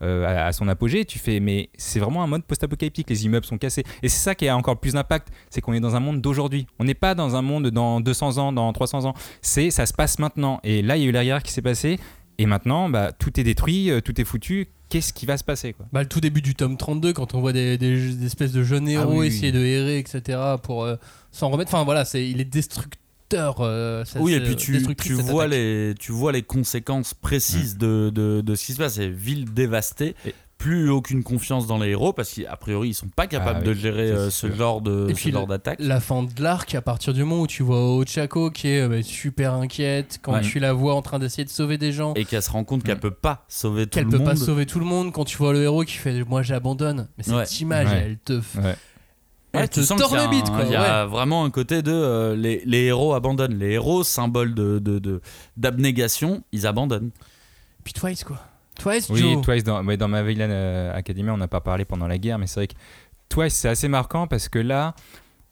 euh, 0.01 0.25
à, 0.25 0.47
à 0.47 0.51
son 0.51 0.67
apogée. 0.67 1.05
Tu 1.05 1.19
fais, 1.19 1.39
mais 1.39 1.69
c'est 1.77 1.99
vraiment 1.99 2.23
un 2.23 2.27
mode 2.27 2.43
post-apocalyptique. 2.43 3.09
Les 3.09 3.25
immeubles 3.25 3.45
sont 3.45 3.57
cassés, 3.57 3.83
et 4.03 4.09
c'est 4.09 4.19
ça 4.23 4.35
qui 4.35 4.47
a 4.47 4.55
encore 4.57 4.79
plus 4.79 4.93
d'impact, 4.93 5.29
c'est 5.49 5.61
qu'on 5.61 5.73
est 5.73 5.79
dans 5.79 5.95
un 5.95 5.99
monde 5.99 6.21
d'aujourd'hui. 6.21 6.67
On 6.79 6.83
n'est 6.83 6.93
pas 6.93 7.15
dans 7.15 7.35
un 7.35 7.41
monde 7.41 7.67
dans 7.69 7.99
200 8.01 8.37
ans, 8.37 8.51
dans 8.53 8.71
300 8.73 9.05
ans. 9.05 9.13
C'est, 9.41 9.71
ça 9.71 9.85
se 9.85 9.93
passe 9.93 10.19
maintenant. 10.19 10.59
Et 10.63 10.81
là, 10.81 10.97
il 10.97 11.03
y 11.03 11.05
a 11.05 11.09
eu 11.09 11.11
la 11.11 11.23
guerre 11.23 11.43
qui 11.43 11.51
s'est 11.51 11.61
passée, 11.61 11.99
et 12.37 12.45
maintenant, 12.45 12.89
bah, 12.89 13.11
tout 13.11 13.39
est 13.39 13.43
détruit, 13.43 13.91
euh, 13.91 13.99
tout 14.01 14.19
est 14.19 14.23
foutu. 14.25 14.67
Qu'est-ce 14.87 15.13
qui 15.13 15.27
va 15.27 15.37
se 15.37 15.43
passer 15.43 15.73
quoi? 15.73 15.85
Bah, 15.93 16.01
le 16.01 16.07
tout 16.09 16.19
début 16.19 16.41
du 16.41 16.55
tome 16.55 16.75
32, 16.77 17.13
quand 17.13 17.35
on 17.35 17.41
voit 17.41 17.53
des, 17.53 17.77
des- 17.77 18.13
des 18.15 18.25
espèces 18.25 18.53
de 18.53 18.63
jeunes 18.63 18.87
héros 18.89 19.03
Ah 19.05 19.11
oui, 19.11 19.17
oui. 19.19 19.27
essayer 19.27 19.51
de 19.51 19.63
errer, 19.63 19.99
etc., 19.99 20.39
pour 20.63 20.83
euh, 20.83 20.95
s'en 21.31 21.49
remettre. 21.49 21.71
Enfin 21.75 21.83
voilà, 21.83 22.05
c'est, 22.05 22.27
il 22.27 22.41
est 22.41 22.45
destructeur. 22.45 22.98
Euh, 23.33 24.03
ça- 24.05 24.19
Oui, 24.19 24.33
et 24.33 24.39
puis 24.41 24.55
tu, 24.55 24.73
vois 25.13 25.43
attaque. 25.43 25.51
les, 25.57 25.93
tu 25.99 26.11
vois 26.11 26.31
les 26.31 26.41
conséquences 26.43 27.13
précises 27.13 27.77
de, 27.77 28.11
de, 28.13 28.41
de 28.41 28.55
ce 28.55 28.65
qui 28.65 28.73
se 28.73 28.77
passe. 28.77 28.95
C'est 28.95 29.07
ville 29.09 29.53
dévastée, 29.53 30.15
Et- 30.25 30.33
plus 30.57 30.89
aucune 30.89 31.23
confiance 31.23 31.67
dans 31.67 31.77
les 31.77 31.91
héros 31.91 32.11
parce 32.11 32.33
qu'a 32.33 32.53
priori 32.57 32.89
ils 32.89 32.93
sont 32.93 33.07
pas 33.07 33.27
capables 33.27 33.59
Ah 33.61 33.65
de 33.65 33.73
gérer 33.73 34.11
euh, 34.11 34.29
ce 34.29 34.51
genre 34.51 34.81
de 34.81 35.05
Et 35.09 35.13
ce 35.13 35.21
puis 35.21 35.31
genre 35.31 35.47
d'attaque. 35.47 35.77
La 35.79 36.01
fin 36.01 36.23
de 36.23 36.43
l'arc, 36.43 36.75
à 36.75 36.81
partir 36.81 37.13
du 37.13 37.21
moment 37.23 37.43
où 37.43 37.47
tu 37.47 37.63
vois 37.63 37.95
Ochako 37.95 38.51
qui 38.51 38.67
est 38.67 38.81
euh, 38.81 38.89
bah, 38.89 39.01
super 39.01 39.53
inquiète, 39.53 40.19
quand 40.21 40.33
Ouais. 40.33 40.41
tu 40.41 40.59
la 40.59 40.73
vois 40.73 40.95
en 40.95 41.01
train 41.01 41.17
d'essayer 41.17 41.45
de 41.45 41.49
sauver 41.49 41.77
des 41.77 41.93
gens, 41.93 42.13
Et 42.15 42.25
qu'elle 42.25 42.43
se 42.43 42.51
rend 42.51 42.65
compte 42.65 42.83
qu'elle 42.83 42.97
Mm. 42.97 42.99
peut 42.99 43.09
pas 43.11 43.45
sauver 43.47 43.85
tout 43.85 43.91
qu'elle 43.91 44.03
le 44.03 44.09
peut 44.09 44.17
monde. 44.17 44.25
pas 44.27 44.35
sauver 44.35 44.65
tout 44.65 44.79
le 44.79 44.85
monde, 44.85 45.13
quand 45.13 45.23
tu 45.23 45.37
vois 45.37 45.53
le 45.53 45.63
héros 45.63 45.85
qui 45.85 45.93
fait 45.95 46.25
Moi 46.25 46.41
j'abandonne. 46.43 47.07
Mais 47.17 47.23
cette 47.23 47.35
Ouais. 47.35 47.45
image, 47.61 47.87
Ouais. 47.87 48.03
elle 48.07 48.17
te, 48.17 48.33
f- 48.33 48.75
Ouais. 49.53 49.61
elle 49.61 49.61
Ouais, 49.61 49.67
te 49.67 49.79
tu 49.79 49.85
sens 49.85 49.99
tord 49.99 50.09
qu'il 50.09 50.17
y 50.17 50.21
a 50.21 50.25
le 50.25 50.29
bite, 50.29 50.47
un- 50.49 50.51
quoi. 50.55 50.63
Il 50.63 50.67
y 50.67 50.71
ouais. 50.71 50.77
a 50.77 51.05
vraiment 51.05 51.43
un 51.43 51.49
côté 51.49 51.81
de 51.81 51.91
euh, 51.91 52.35
les, 52.35 52.61
les 52.65 52.83
héros 52.85 53.13
abandonnent. 53.13 53.57
Les 53.57 53.71
héros, 53.71 54.03
symbole 54.03 54.53
de, 54.53 54.79
de, 54.79 54.99
de- 54.99 55.21
d'abnégation, 55.57 56.43
ils 56.51 56.67
abandonnent. 56.67 57.11
Puis 57.83 57.93
Twice, 57.93 58.23
quoi. 58.23 58.37
Twice, 58.79 59.09
Oui, 59.09 59.19
Joe. 59.21 59.41
Twice, 59.41 59.63
dans, 59.63 59.83
dans 59.83 60.07
ma 60.07 60.23
Villain 60.23 60.49
euh, 60.49 60.93
Academy, 60.95 61.29
on 61.31 61.37
n'a 61.37 61.47
pas 61.47 61.61
parlé 61.61 61.85
pendant 61.85 62.07
la 62.07 62.17
guerre, 62.17 62.37
mais 62.39 62.47
c'est 62.47 62.59
vrai 62.61 62.67
que 62.67 62.73
Twice, 63.27 63.53
c'est 63.53 63.69
assez 63.69 63.87
marquant 63.87 64.25
parce 64.27 64.49
que 64.49 64.59
là, 64.59 64.95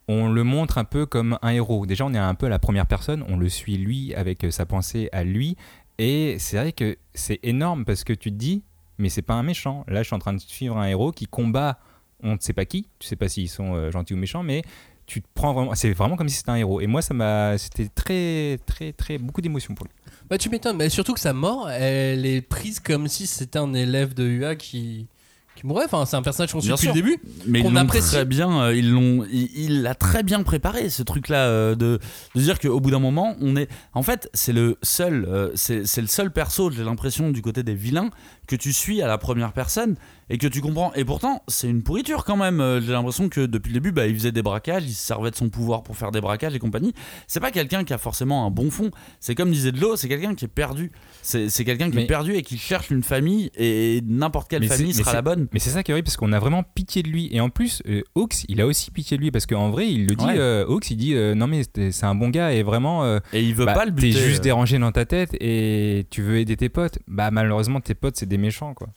on 0.07 0.29
le 0.29 0.43
montre 0.43 0.77
un 0.77 0.83
peu 0.85 1.05
comme 1.05 1.37
un 1.41 1.49
héros. 1.49 1.85
Déjà, 1.85 2.05
on 2.05 2.13
est 2.13 2.17
un 2.17 2.35
peu 2.35 2.45
à 2.45 2.49
la 2.49 2.59
première 2.59 2.85
personne, 2.85 3.23
on 3.27 3.37
le 3.37 3.49
suit 3.49 3.77
lui 3.77 4.13
avec 4.15 4.43
euh, 4.43 4.51
sa 4.51 4.65
pensée 4.65 5.09
à 5.11 5.23
lui. 5.23 5.57
Et 5.99 6.37
c'est 6.39 6.57
vrai 6.57 6.71
que 6.71 6.97
c'est 7.13 7.39
énorme 7.43 7.83
parce 7.83 8.03
que 8.03 8.13
tu 8.13 8.31
te 8.31 8.35
dis, 8.37 8.63
mais 8.97 9.09
c'est 9.09 9.21
pas 9.23 9.33
un 9.33 9.43
méchant. 9.43 9.83
Là, 9.87 10.03
je 10.03 10.07
suis 10.07 10.15
en 10.15 10.19
train 10.19 10.33
de 10.33 10.39
suivre 10.39 10.77
un 10.77 10.85
héros 10.87 11.11
qui 11.11 11.25
combat, 11.25 11.79
on 12.23 12.34
ne 12.34 12.38
sait 12.39 12.53
pas 12.53 12.65
qui, 12.65 12.88
tu 12.99 13.07
sais 13.07 13.15
pas 13.15 13.27
s'ils 13.30 13.49
sont 13.49 13.76
euh, 13.76 13.91
gentils 13.91 14.14
ou 14.14 14.18
méchants, 14.18 14.44
mais 14.44 14.64
tu 15.06 15.22
te 15.22 15.27
prends 15.34 15.53
vraiment, 15.53 15.73
c'est 15.76 15.94
vraiment 15.94 16.15
comme 16.18 16.27
si 16.30 16.35
c'était 16.38 16.49
un 16.52 16.56
héros. 16.56 16.81
Et 16.81 16.88
moi, 16.88 17.02
ça 17.02 17.14
m'a, 17.14 17.57
c'était 17.57 17.88
très, 17.88 18.60
très, 18.65 18.91
très, 18.91 19.18
beaucoup 19.18 19.41
d'émotions 19.41 19.73
pour 19.73 19.85
lui. 19.85 19.94
Bah 20.30 20.38
tu 20.38 20.49
m'étonnes, 20.49 20.76
mais 20.77 20.89
surtout 20.89 21.14
que 21.14 21.19
sa 21.22 21.31
mort, 21.34 21.69
elle 21.69 22.26
est 22.26 22.41
prise 22.41 22.80
comme 22.81 23.07
si 23.07 23.26
c'était 23.27 23.60
un 23.60 23.73
élève 23.73 24.14
de 24.14 24.26
UA 24.27 24.56
qui, 24.57 25.07
qui 25.56 25.65
mourait. 25.65 25.85
Enfin, 25.85 26.06
c'est 26.06 26.18
un 26.18 26.22
personnage 26.22 26.52
qu'on 26.52 26.60
suit 26.60 26.69
depuis 26.72 26.88
sûr. 26.88 26.94
le 26.94 27.02
début. 27.02 27.18
Mais 27.45 27.61
Qu'on 27.61 27.69
ils 27.69 27.73
l'ont 27.76 27.80
apprécie. 27.80 28.10
très 28.11 28.26
bien, 28.26 28.61
euh, 28.64 28.76
ils 28.76 28.91
l'ont, 28.91 29.26
il 29.31 29.49
il 29.57 29.81
l'a 29.84 29.95
très 29.95 30.23
bien 30.23 30.44
préparé 30.44 30.89
ce 30.89 31.03
truc-là 31.03 31.45
euh, 31.48 31.76
de, 31.76 31.99
de 32.35 32.41
dire 32.41 32.60
qu'au 32.60 32.81
bout 32.81 32.91
d'un 32.91 32.99
moment, 32.99 33.38
on 33.39 33.56
est, 33.56 33.69
en 33.94 34.03
fait, 34.03 34.30
c'est 34.34 34.52
le 34.52 34.77
seul, 34.84 35.23
euh, 35.30 35.52
c'est 35.56 36.02
le 36.02 36.07
seul 36.07 36.31
perso, 36.34 36.69
j'ai 36.69 36.84
l'impression 36.84 37.31
du 37.31 37.41
côté 37.41 37.64
des 37.64 37.73
vilains 37.76 38.10
que 38.48 38.57
tu 38.57 38.73
suis 38.73 39.02
à 39.02 39.07
la 39.07 39.18
première 39.18 39.53
personne 39.53 39.95
et 40.29 40.37
que 40.37 40.47
tu 40.47 40.61
comprends. 40.61 40.93
Et 40.93 41.05
pourtant, 41.05 41.41
c'est 41.47 41.69
une 41.69 41.83
pourriture 41.83 42.25
quand 42.25 42.35
même. 42.37 42.59
Euh, 42.61 42.81
J'ai 42.81 42.91
l'impression 42.91 43.29
que 43.29 43.45
depuis 43.45 43.69
le 43.69 43.75
début, 43.75 43.91
bah, 43.91 44.07
il 44.07 44.13
faisait 44.15 44.31
des 44.31 44.41
braquages, 44.41 44.83
il 44.85 44.93
se 44.93 45.05
servait 45.05 45.31
de 45.31 45.35
son 45.35 45.49
pouvoir 45.49 45.83
pour 45.83 45.95
faire 45.97 46.11
des 46.11 46.21
braquages 46.21 46.53
et 46.55 46.59
compagnie. 46.59 46.93
C'est 47.27 47.39
pas 47.39 47.51
quelqu'un 47.51 47.83
qui 47.83 47.93
a 47.93 47.97
forcément 47.97 48.45
un 48.45 48.51
bon 48.51 48.69
fond. 48.69 48.91
C'est 49.19 49.35
comme 49.35 49.51
disait 49.51 49.71
de 49.71 49.79
l'eau, 49.79 49.95
c'est 49.95 50.07
quelqu'un 50.09 50.35
qui 50.35 50.45
est 50.45 50.49
perdu. 50.49 50.91
C'est 51.21 51.49
quelqu'un 51.65 51.89
qui 51.89 51.97
Mais- 51.97 52.03
est 52.03 52.07
perdu 52.07 52.33
et 52.35 52.41
qui 52.41 52.57
cherche 52.57 52.89
une 52.89 53.03
famille 53.03 53.51
et 53.57 54.01
n'importe 54.05 54.49
quelle 54.49 54.67
famille 54.67 54.93
sera 54.93 55.11
c'est- 55.11 55.15
la 55.17 55.21
bonne. 55.21 55.47
Mais 55.53 55.59
c'est 55.59 55.69
ça 55.69 55.83
qui 55.83 55.91
est 55.91 55.93
horrible 55.93 56.05
parce 56.05 56.17
qu'on 56.17 56.31
a 56.33 56.39
vraiment 56.39 56.63
pitié 56.63 57.03
de 57.03 57.09
lui. 57.09 57.29
Et 57.31 57.39
en 57.41 57.49
plus, 57.49 57.81
euh, 57.87 58.01
Hawks, 58.15 58.43
il 58.47 58.61
a 58.61 58.65
aussi 58.67 58.91
pitié 58.91 59.17
de 59.17 59.21
lui 59.21 59.31
parce 59.31 59.45
qu'en 59.45 59.69
vrai, 59.69 59.87
il 59.89 60.07
le 60.07 60.15
dit. 60.15 60.25
Ouais. 60.25 60.37
euh, 60.37 60.65
Hawks, 60.67 60.89
il 60.91 60.97
dit 60.97 61.13
euh, 61.15 61.35
non 61.35 61.47
mais 61.47 61.61
c'est 61.91 62.03
un 62.05 62.15
bon 62.15 62.29
gars 62.29 62.51
et 62.53 62.63
vraiment. 62.63 63.05
Et 63.33 63.41
il 63.43 63.55
veut 63.55 63.65
bah, 63.65 63.73
pas 63.73 63.85
le 63.85 63.91
T'es 63.95 64.07
buter. 64.07 64.19
juste 64.19 64.39
euh. 64.39 64.43
dérangé 64.43 64.77
dans 64.79 64.91
ta 64.91 65.05
tête 65.05 65.35
et 65.39 66.05
tu 66.09 66.21
veux 66.21 66.37
aider 66.39 66.57
tes 66.57 66.69
potes. 66.69 66.99
Bah 67.07 67.31
malheureusement, 67.31 67.79
tes 67.81 67.95
potes 67.95 68.17
c'est 68.17 68.25
des 68.25 68.37
méchants 68.37 68.73
quoi. 68.73 68.87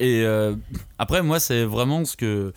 Et 0.00 0.24
euh, 0.24 0.56
après, 0.98 1.22
moi, 1.22 1.38
c'est 1.38 1.64
vraiment 1.64 2.04
ce 2.04 2.16
que. 2.16 2.52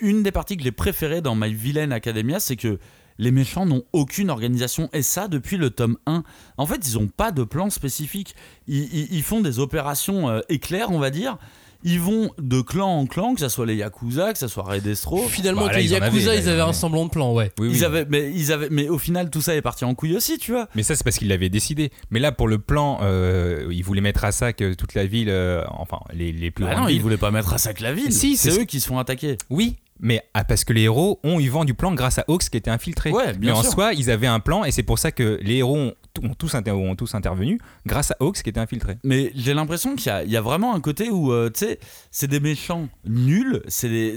Une 0.00 0.22
des 0.22 0.32
parties 0.32 0.56
que 0.56 0.62
j'ai 0.62 0.72
préférées 0.72 1.20
dans 1.20 1.34
My 1.34 1.52
Villain 1.52 1.90
Academia, 1.90 2.40
c'est 2.40 2.56
que 2.56 2.78
les 3.18 3.30
méchants 3.30 3.66
n'ont 3.66 3.84
aucune 3.92 4.30
organisation. 4.30 4.88
Et 4.92 5.02
ça, 5.02 5.28
depuis 5.28 5.56
le 5.56 5.70
tome 5.70 5.98
1. 6.06 6.22
En 6.56 6.66
fait, 6.66 6.88
ils 6.88 6.94
n'ont 6.94 7.08
pas 7.08 7.32
de 7.32 7.42
plan 7.44 7.68
spécifique. 7.68 8.34
Ils, 8.66 9.22
font 9.22 9.40
des 9.40 9.58
opérations 9.58 10.28
euh, 10.28 10.40
éclairs, 10.48 10.90
on 10.90 10.98
va 10.98 11.10
dire. 11.10 11.38
Ils 11.84 12.00
vont 12.00 12.30
de 12.38 12.60
clan 12.60 12.88
en 12.88 13.06
clan, 13.06 13.34
que 13.34 13.40
ce 13.40 13.48
soit 13.48 13.64
les 13.64 13.76
Yakuza, 13.76 14.32
que 14.32 14.38
ce 14.38 14.48
soit 14.48 14.64
Red 14.64 14.82
Destro. 14.82 15.18
Finalement, 15.28 15.66
Bah, 15.66 15.72
là, 15.72 15.78
les 15.78 15.84
ils 15.84 15.94
avaient, 15.94 16.06
Yakuza, 16.06 16.30
là, 16.32 16.36
ils 16.36 16.42
ils 16.42 16.48
en 16.48 16.52
avaient 16.52 16.60
un 16.62 16.72
semblant 16.72 17.04
de 17.04 17.10
plan, 17.10 17.32
ouais. 17.32 17.52
Oui, 17.60 17.70
Ils 17.72 17.84
avaient, 17.84 18.04
mais, 18.08 18.32
ils 18.34 18.52
avaient, 18.52 18.68
mais 18.70 18.88
au 18.88 18.98
final, 18.98 19.30
tout 19.30 19.40
ça 19.40 19.54
est 19.54 19.62
parti 19.62 19.84
en 19.84 19.94
couille 19.94 20.16
aussi, 20.16 20.38
tu 20.38 20.50
vois. 20.52 20.68
Mais 20.74 20.82
ça, 20.82 20.96
c'est 20.96 21.04
parce 21.04 21.18
qu'il 21.18 21.28
l'avait 21.28 21.48
décidé. 21.50 21.90
Mais 22.10 22.18
là, 22.18 22.32
pour 22.32 22.48
le 22.48 22.58
plan, 22.58 22.98
euh, 23.02 23.68
il 23.70 23.84
voulait 23.84 24.00
mettre 24.00 24.24
à 24.24 24.32
sac 24.32 24.60
euh, 24.60 24.74
toute 24.74 24.94
la 24.94 25.06
ville, 25.06 25.28
euh, 25.30 25.62
enfin, 25.70 25.98
les, 26.12 26.32
les 26.32 26.50
plus 26.50 26.64
Bah 26.64 26.72
grandes 26.72 26.84
non, 26.84 26.88
ils 26.88 27.00
voulaient 27.00 27.16
pas 27.16 27.30
mettre 27.30 27.52
à 27.52 27.58
sac 27.58 27.80
la 27.80 27.92
ville. 27.92 28.12
Si, 28.12 28.36
c'est 28.36 28.60
eux 28.60 28.64
qui 28.64 28.80
se 28.80 28.88
font 28.88 28.98
attaquer. 28.98 29.38
Oui, 29.48 29.76
mais 30.00 30.22
ah, 30.34 30.44
parce 30.44 30.64
que 30.64 30.72
les 30.72 30.82
héros 30.82 31.20
ont 31.24 31.40
eu 31.40 31.48
vent 31.48 31.64
du 31.64 31.74
plan 31.74 31.92
grâce 31.92 32.18
à 32.18 32.24
Hawks 32.28 32.48
qui 32.50 32.56
était 32.56 32.70
infiltré. 32.70 33.10
Ouais, 33.10 33.34
bien 33.34 33.52
mais 33.52 33.58
en 33.58 33.62
sûr. 33.62 33.72
soi, 33.72 33.92
ils 33.94 34.10
avaient 34.10 34.26
un 34.28 34.40
plan 34.40 34.64
et 34.64 34.70
c'est 34.70 34.82
pour 34.84 34.98
ça 34.98 35.10
que 35.12 35.38
les 35.42 35.56
héros 35.56 35.76
ont, 35.76 35.92
ont 36.18 36.34
tous, 36.34 36.54
ont 36.54 36.96
tous 36.96 37.14
intervenu 37.14 37.58
grâce 37.86 38.10
à 38.12 38.16
Hawks 38.20 38.42
qui 38.42 38.50
était 38.50 38.60
infiltré. 38.60 38.98
Mais 39.04 39.32
j'ai 39.34 39.54
l'impression 39.54 39.96
qu'il 39.96 40.12
y 40.26 40.30
y 40.30 40.36
a 40.36 40.40
vraiment 40.40 40.74
un 40.74 40.80
côté 40.80 41.10
où, 41.10 41.32
euh, 41.32 41.50
tu 41.50 41.60
sais, 41.66 41.78
c'est 42.10 42.28
des 42.28 42.40
méchants 42.40 42.88
nuls, 43.04 43.62
c'est- 43.68 44.16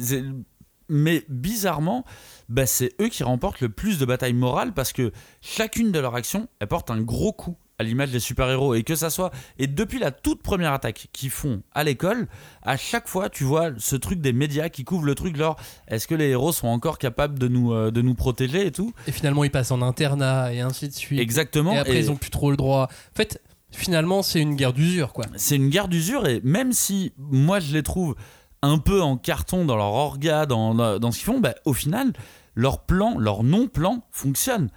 mais 0.89 1.23
bizarrement, 1.29 2.03
bah, 2.49 2.65
c'est 2.65 2.91
eux 3.01 3.07
qui 3.07 3.23
remportent 3.23 3.61
le 3.61 3.69
plus 3.69 3.97
de 3.97 4.05
batailles 4.05 4.33
morales 4.33 4.73
parce 4.73 4.91
que 4.91 5.11
chacune 5.41 5.91
de 5.91 5.99
leurs 5.99 6.15
actions, 6.15 6.47
elle 6.59 6.67
porte 6.67 6.91
un 6.91 6.99
gros 7.01 7.31
coup 7.31 7.55
à 7.81 7.83
l'image 7.83 8.11
des 8.11 8.19
super-héros 8.19 8.73
et 8.75 8.83
que 8.83 8.95
ça 8.95 9.09
soit 9.09 9.31
et 9.59 9.67
depuis 9.67 9.99
la 9.99 10.11
toute 10.11 10.41
première 10.41 10.71
attaque 10.73 11.07
qu'ils 11.11 11.29
font 11.29 11.61
à 11.73 11.83
l'école 11.83 12.27
à 12.63 12.77
chaque 12.77 13.07
fois 13.07 13.29
tu 13.29 13.43
vois 13.43 13.71
ce 13.77 13.95
truc 13.95 14.21
des 14.21 14.33
médias 14.33 14.69
qui 14.69 14.83
couvrent 14.83 15.05
le 15.05 15.15
truc 15.15 15.35
genre 15.35 15.57
est-ce 15.87 16.07
que 16.07 16.15
les 16.15 16.29
héros 16.29 16.51
sont 16.51 16.67
encore 16.67 16.97
capables 16.97 17.37
de 17.37 17.47
nous 17.47 17.73
euh, 17.73 17.91
de 17.91 18.01
nous 18.01 18.15
protéger 18.15 18.65
et 18.67 18.71
tout? 18.71 18.93
Et 19.07 19.11
finalement, 19.11 19.43
ils 19.43 19.51
passent 19.51 19.71
en 19.71 19.81
internat 19.81 20.53
et 20.53 20.61
ainsi 20.61 20.87
de 20.87 20.93
suite. 20.93 21.19
exactement 21.19 21.73
Et 21.73 21.77
après, 21.79 21.95
Et- 21.95 21.99
ils 21.99 22.11
ont 22.11 22.15
plus 22.15 22.29
trop 22.29 22.51
le 22.51 22.57
droit. 22.57 22.83
En 22.83 23.15
fait, 23.17 23.41
finalement, 23.71 24.21
c'est 24.21 24.39
une 24.41 24.55
guerre 24.55 24.73
d'usure, 24.73 25.11
quoi. 25.13 25.25
c'est 25.35 25.55
une 25.55 25.69
guerre 25.69 25.87
d'usure 25.87 26.27
et 26.27 26.39
même 26.43 26.71
si 26.73 27.13
moi 27.17 27.59
je 27.59 27.73
les 27.73 27.83
trouve 27.83 28.15
un 28.61 28.77
peu 28.77 29.01
en 29.01 29.17
carton 29.17 29.65
dans 29.65 29.75
leur 29.75 29.87
orga, 29.93 30.45
dans, 30.45 30.75
dans, 30.75 30.99
dans 30.99 31.11
ce 31.11 31.17
qu'ils 31.17 31.25
font, 31.25 31.39
bah, 31.39 31.55
au 31.65 31.73
final, 31.73 32.13
leur 32.53 32.85
plan, 32.85 33.17
leur 33.17 33.43
non-plan 33.43 34.03
fonctionne. 34.11 34.69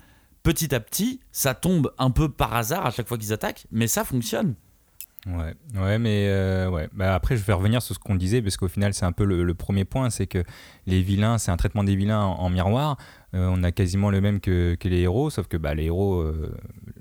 Petit 0.45 0.75
à 0.75 0.81
petit, 0.81 1.21
ça 1.33 1.55
tombe 1.55 1.93
un 1.99 2.11
peu 2.11 2.29
par 2.29 2.55
hasard 2.55 2.85
à 2.85 2.91
chaque 2.91 3.09
fois 3.09 3.17
qu'ils 3.17 3.33
attaquent, 3.33 3.67
mais 3.73 3.87
ça 3.87 4.05
fonctionne. 4.05 4.55
Ouais, 5.27 5.55
ouais, 5.75 5.99
mais 5.99 6.27
euh, 6.29 6.69
ouais. 6.69 6.91
Bah, 6.93 7.15
après, 7.15 7.39
je 7.39 7.43
vais 7.43 7.55
revenir 7.55 7.81
sur 7.81 7.95
ce 7.95 7.99
qu'on 7.99 8.15
disait 8.15 8.43
parce 8.43 8.59
qu'au 8.59 8.69
final, 8.69 8.93
c'est 8.93 9.07
un 9.07 9.13
peu 9.13 9.25
le, 9.25 9.55
premier 9.55 9.87
point, 9.87 10.11
c'est 10.11 10.27
que 10.27 10.45
les 10.87 11.01
vilains, 11.01 11.39
c'est 11.39 11.51
un 11.51 11.57
traitement 11.57 11.83
des 11.83 11.97
vilains 11.97 12.21
en 12.21 12.51
miroir. 12.51 12.99
Euh, 13.35 13.49
on 13.53 13.63
a 13.65 13.73
quasiment 13.73 14.11
le 14.11 14.21
même 14.21 14.41
que, 14.41 14.77
que 14.79 14.87
les 14.89 15.01
héros, 15.01 15.29
sauf 15.29 15.49
que 15.49 15.57
bah, 15.57 15.75
les 15.75 15.85
héros, 15.87 16.21
euh, 16.21 16.55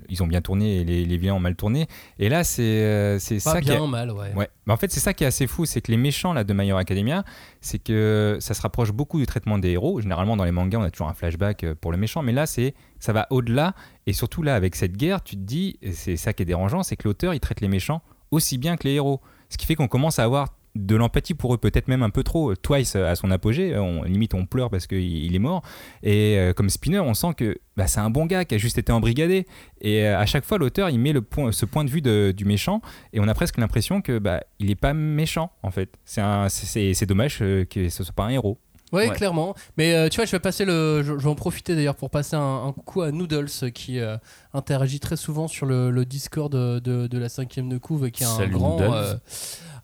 ils 0.08 0.22
ont 0.22 0.26
bien 0.26 0.40
tourné 0.42 0.80
et 0.80 0.84
les, 0.84 1.04
les 1.04 1.16
vilains 1.16 1.34
ont 1.34 1.40
mal 1.40 1.54
tourné. 1.54 1.86
Et 2.18 2.28
là, 2.28 2.42
c'est 2.44 2.62
euh, 2.62 3.18
c'est 3.20 3.38
ça 3.38 3.60
qui 3.60 3.70
est- 3.70 3.86
mal, 3.86 4.10
ouais. 4.10 4.34
Ouais. 4.34 4.48
En 4.68 4.76
fait, 4.76 4.90
c'est 4.90 5.00
ça 5.00 5.12
qui 5.14 5.22
est 5.24 5.26
assez 5.28 5.46
fou, 5.46 5.64
c'est 5.64 5.80
que 5.80 5.90
les 5.92 5.96
méchants 5.96 6.32
là 6.32 6.42
de 6.42 6.52
My 6.52 6.68
Hero 6.68 6.78
Academia, 6.78 7.24
c'est 7.60 7.78
que 7.78 8.36
ça 8.40 8.52
se 8.54 8.62
rapproche 8.62 8.90
beaucoup 8.92 9.18
du 9.20 9.26
traitement 9.26 9.58
des 9.58 9.70
héros. 9.70 10.00
Généralement, 10.00 10.36
dans 10.36 10.44
les 10.44 10.50
mangas, 10.52 10.78
on 10.78 10.82
a 10.82 10.90
toujours 10.90 11.08
un 11.08 11.14
flashback 11.14 11.72
pour 11.74 11.92
le 11.92 11.98
méchant, 11.98 12.22
mais 12.22 12.32
là, 12.32 12.46
c'est 12.46 12.74
ça 12.98 13.12
va 13.12 13.26
au-delà. 13.30 13.74
Et 14.06 14.12
surtout 14.12 14.42
là, 14.42 14.56
avec 14.56 14.74
cette 14.74 14.96
guerre, 14.96 15.22
tu 15.22 15.36
te 15.36 15.42
dis, 15.42 15.78
c'est 15.92 16.16
ça 16.16 16.32
qui 16.32 16.42
est 16.42 16.46
dérangeant, 16.46 16.82
c'est 16.82 16.96
que 16.96 17.06
l'auteur, 17.06 17.32
il 17.32 17.40
traite 17.40 17.60
les 17.60 17.68
méchants 17.68 18.02
aussi 18.30 18.58
bien 18.58 18.76
que 18.76 18.88
les 18.88 18.94
héros. 18.94 19.20
Ce 19.50 19.56
qui 19.56 19.66
fait 19.66 19.76
qu'on 19.76 19.86
commence 19.88 20.18
à 20.18 20.24
avoir 20.24 20.48
de 20.74 20.96
l'empathie 20.96 21.34
pour 21.34 21.54
eux, 21.54 21.58
peut-être 21.58 21.88
même 21.88 22.02
un 22.02 22.10
peu 22.10 22.22
trop. 22.22 22.54
Twice 22.54 22.96
euh, 22.96 23.06
à 23.06 23.14
son 23.14 23.30
apogée, 23.30 23.76
on, 23.76 24.02
limite 24.02 24.34
on 24.34 24.46
pleure 24.46 24.70
parce 24.70 24.86
qu'il 24.86 25.00
il 25.00 25.34
est 25.34 25.40
mort. 25.40 25.62
Et 26.02 26.38
euh, 26.38 26.52
comme 26.52 26.70
Spinner, 26.70 27.00
on 27.00 27.14
sent 27.14 27.34
que 27.36 27.58
bah, 27.76 27.86
c'est 27.86 28.00
un 28.00 28.10
bon 28.10 28.26
gars 28.26 28.44
qui 28.44 28.54
a 28.54 28.58
juste 28.58 28.78
été 28.78 28.92
embrigadé. 28.92 29.46
Et 29.80 30.04
euh, 30.04 30.18
à 30.18 30.26
chaque 30.26 30.44
fois, 30.44 30.58
l'auteur, 30.58 30.90
il 30.90 30.98
met 30.98 31.12
le 31.12 31.22
point, 31.22 31.52
ce 31.52 31.66
point 31.66 31.84
de 31.84 31.90
vue 31.90 32.02
du 32.02 32.44
méchant, 32.44 32.80
et 33.12 33.20
on 33.20 33.28
a 33.28 33.34
presque 33.34 33.58
l'impression 33.58 34.00
que 34.00 34.18
bah, 34.18 34.42
il 34.58 34.70
est 34.70 34.76
pas 34.76 34.94
méchant 34.94 35.52
en 35.62 35.70
fait. 35.70 35.96
C'est 36.04 37.06
dommage 37.06 37.38
euh, 37.42 37.64
que 37.64 37.88
ce 37.88 38.04
soit 38.04 38.14
pas 38.14 38.24
un 38.24 38.30
héros. 38.30 38.58
Ouais, 38.94 39.08
Ouais. 39.08 39.14
clairement. 39.16 39.54
Mais 39.76 39.94
euh, 39.94 40.08
tu 40.08 40.16
vois, 40.16 40.24
je 40.24 40.30
vais 40.32 40.40
passer 40.40 40.64
le. 40.64 41.02
Je, 41.02 41.12
je 41.18 41.22
vais 41.24 41.28
en 41.28 41.34
profiter 41.34 41.74
d'ailleurs 41.74 41.94
pour 41.96 42.10
passer 42.10 42.36
un, 42.36 42.64
un 42.66 42.72
coucou 42.72 43.02
à 43.02 43.10
Noodles 43.12 43.48
qui 43.74 43.98
euh, 43.98 44.16
interagit 44.52 45.00
très 45.00 45.16
souvent 45.16 45.48
sur 45.48 45.66
le, 45.66 45.90
le 45.90 46.04
Discord 46.04 46.50
de, 46.52 46.78
de, 46.78 47.06
de 47.06 47.18
la 47.18 47.28
cinquième 47.28 47.68
de 47.68 47.78
couve, 47.78 48.10
qui 48.10 48.22
est 48.22 48.26
un 48.26 48.36
Salut, 48.36 48.52
grand. 48.52 48.80
Euh, 48.80 49.14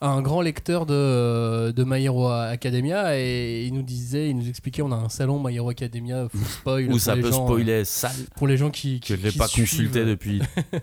un 0.02 0.22
grand 0.22 0.40
lecteur 0.40 0.86
de, 0.86 1.72
de 1.72 1.84
My 1.84 2.02
Hero 2.06 2.26
Academia 2.30 3.18
et 3.18 3.66
il 3.66 3.74
nous 3.74 3.82
disait, 3.82 4.30
il 4.30 4.36
nous 4.38 4.48
expliquait, 4.48 4.80
on 4.80 4.92
a 4.92 4.96
un 4.96 5.10
salon 5.10 5.42
My 5.46 5.54
Hero 5.54 5.68
Academia 5.68 6.26
full 6.30 6.40
spoil 6.46 6.88
Où 6.92 6.98
ça 6.98 7.16
peut 7.16 7.30
gens, 7.30 7.44
spoiler 7.44 7.84
sale. 7.84 8.12
pour 8.34 8.46
les 8.46 8.56
gens 8.56 8.70
qui, 8.70 8.98
qui 9.00 9.12
Que 9.12 9.20
je 9.20 9.26
l'ai 9.28 9.32
pas 9.36 9.46
suivent. 9.46 9.68
consulté 9.68 10.06
depuis 10.06 10.40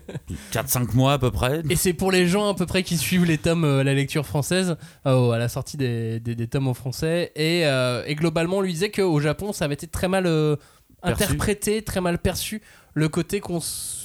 4-5 0.52 0.94
mois 0.94 1.14
à 1.14 1.18
peu 1.18 1.32
près. 1.32 1.62
Et 1.68 1.74
c'est 1.74 1.94
pour 1.94 2.12
les 2.12 2.28
gens 2.28 2.48
à 2.48 2.54
peu 2.54 2.64
près 2.64 2.84
qui 2.84 2.96
suivent 2.96 3.24
les 3.24 3.38
tomes 3.38 3.64
à 3.64 3.82
la 3.82 3.92
lecture 3.94 4.24
française, 4.24 4.76
à 5.04 5.36
la 5.36 5.48
sortie 5.48 5.76
des, 5.76 6.20
des, 6.20 6.36
des 6.36 6.46
tomes 6.46 6.68
en 6.68 6.74
français. 6.74 7.32
Et, 7.34 7.62
et 7.62 8.14
globalement, 8.18 8.58
on 8.58 8.60
lui 8.60 8.72
disait 8.72 8.90
qu'au 8.90 9.20
Japon, 9.20 9.52
ça 9.52 9.64
avait 9.64 9.74
été 9.74 9.86
très 9.86 10.08
mal 10.08 10.26
euh, 10.26 10.56
interprété, 11.02 11.82
très 11.82 12.00
mal 12.00 12.18
perçu. 12.18 12.60
Le 12.94 13.08
côté, 13.08 13.38
qu'on 13.40 13.60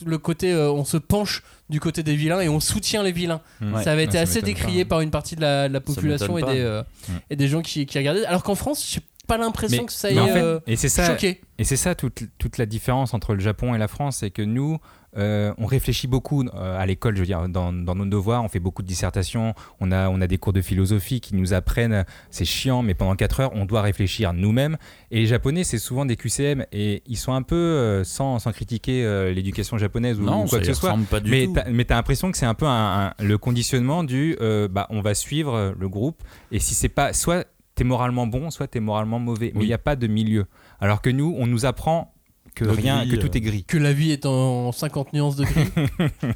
le 0.06 0.18
côté 0.20 0.52
euh, 0.54 0.72
on 0.72 0.86
se 0.86 0.98
penche 0.98 1.42
du 1.70 1.80
côté 1.80 2.04
des 2.04 2.16
vilains 2.16 2.42
et 2.42 2.50
on 2.50 2.60
soutient 2.60 3.02
les 3.02 3.12
vilains. 3.12 3.42
Ouais. 3.62 3.84
Ça 3.84 3.92
avait 3.92 4.04
été 4.04 4.18
Ouais, 4.18 4.24
assez 4.24 4.42
décrié 4.42 4.86
pas. 4.86 4.90
par 4.90 5.02
une 5.02 5.10
partie 5.10 5.36
de 5.36 5.42
la, 5.42 5.68
de 5.68 5.74
la 5.74 5.82
population 5.82 6.38
et 6.38 6.44
des, 6.44 6.60
euh, 6.60 6.84
Mm. 7.10 7.14
et 7.32 7.36
des 7.36 7.48
gens 7.48 7.62
qui, 7.62 7.86
qui 7.88 7.98
regardaient. 7.98 8.26
Alors 8.26 8.44
qu'en 8.44 8.56
France, 8.56 8.86
j'ai 8.88 9.02
pas 9.28 9.38
l'impression 9.38 9.86
que 9.86 9.92
ça 9.94 10.12
ait 10.12 10.20
en 10.20 10.28
fait, 10.28 10.42
euh, 10.42 10.60
et 10.68 10.76
c'est 10.76 10.90
ça, 10.90 11.08
choqué. 11.08 11.42
Et 11.58 11.64
c'est 11.64 11.78
ça 11.78 11.96
toute, 11.96 12.24
toute 12.38 12.58
la 12.60 12.66
différence 12.68 13.14
entre 13.16 13.34
le 13.34 13.40
Japon 13.40 13.74
et 13.74 13.78
la 13.80 13.88
France, 13.88 14.18
c'est 14.18 14.30
que 14.32 14.42
nous, 14.44 14.78
euh, 15.18 15.54
on 15.58 15.66
réfléchit 15.66 16.08
beaucoup 16.08 16.44
euh, 16.44 16.80
à 16.80 16.86
l'école, 16.86 17.16
je 17.16 17.20
veux 17.22 17.26
dire, 17.26 17.48
dans, 17.50 17.72
dans 17.72 17.96
nos 17.96 18.06
devoirs, 18.06 18.44
on 18.44 18.48
fait 18.50 18.60
beaucoup 18.60 18.82
de 18.82 18.88
dissertations, 18.88 19.54
on 19.80 19.92
a, 19.92 20.10
on 20.10 20.22
a 20.22 20.28
des 20.28 20.38
cours 20.38 20.54
de 20.54 20.62
philosophie 20.62 21.22
qui 21.22 21.36
nous 21.36 21.54
apprennent, 21.54 22.06
c'est 22.32 22.46
chiant, 22.46 22.82
mais 22.82 22.94
pendant 22.94 23.16
4 23.16 23.40
heures, 23.42 23.52
on 23.56 23.66
doit 23.66 23.82
réfléchir 23.82 24.34
nous-mêmes. 24.34 24.78
Et 25.12 25.20
les 25.20 25.26
Japonais, 25.26 25.64
c'est 25.64 25.78
souvent 25.78 26.06
des 26.06 26.16
QCM, 26.16 26.66
et 26.72 27.04
ils 27.06 27.18
sont 27.18 27.34
un 27.34 27.42
peu, 27.44 27.56
euh, 27.56 28.04
sans, 28.04 28.40
sans 28.40 28.52
critiquer 28.52 29.04
l'éducation 29.34 29.78
japonaise 29.78 30.20
ou, 30.20 30.24
non, 30.24 30.46
ou 30.46 30.48
quoi 30.48 30.60
que 30.60 30.66
ce 30.66 30.74
soit, 30.74 30.96
pas 31.10 31.20
du 31.20 31.30
mais 31.30 31.48
mais 31.72 31.86
t'as 31.86 31.96
l'impression 31.96 32.32
que 32.32 32.38
c'est 32.38 32.46
un 32.46 32.54
peu 32.54 32.66
un- 32.66 33.08
un- 33.08 33.14
le 33.24 33.38
conditionnement 33.38 34.04
du 34.04 34.36
euh, 34.42 34.68
bah, 34.68 34.88
on 34.90 35.02
va 35.02 35.14
suivre 35.14 35.74
le 35.78 35.90
groupe 35.90 36.22
et 36.52 36.60
si 36.60 36.74
c'est 36.74 36.90
pas 36.90 37.14
soit 37.14 37.46
t'es 37.76 37.84
moralement 37.84 38.28
bon 38.28 38.52
soit 38.52 38.68
t'es 38.68 38.80
moralement 38.80 39.20
mauvais. 39.20 39.48
Mais 39.54 39.60
il 39.62 39.64
Oui. 39.64 39.68
n'y 39.68 39.74
a 39.74 39.78
pas 39.80 39.96
de 39.96 40.08
milieu. 40.08 40.46
Alors 40.80 41.02
que 41.02 41.10
nous 41.10 41.36
on 41.38 41.48
nous 41.48 41.66
apprend 41.66 42.13
que 42.54 42.66
rien 42.66 43.08
que 43.08 43.16
euh, 43.16 43.20
tout 43.20 43.36
est 43.38 43.42
gris 43.42 43.64
Que 43.64 43.78
la 43.78 43.94
vie 43.94 44.12
est 44.12 44.26
en 44.26 44.72
50 44.72 45.14
nuances 45.14 45.36
de 45.36 45.46
gris. 45.46 45.68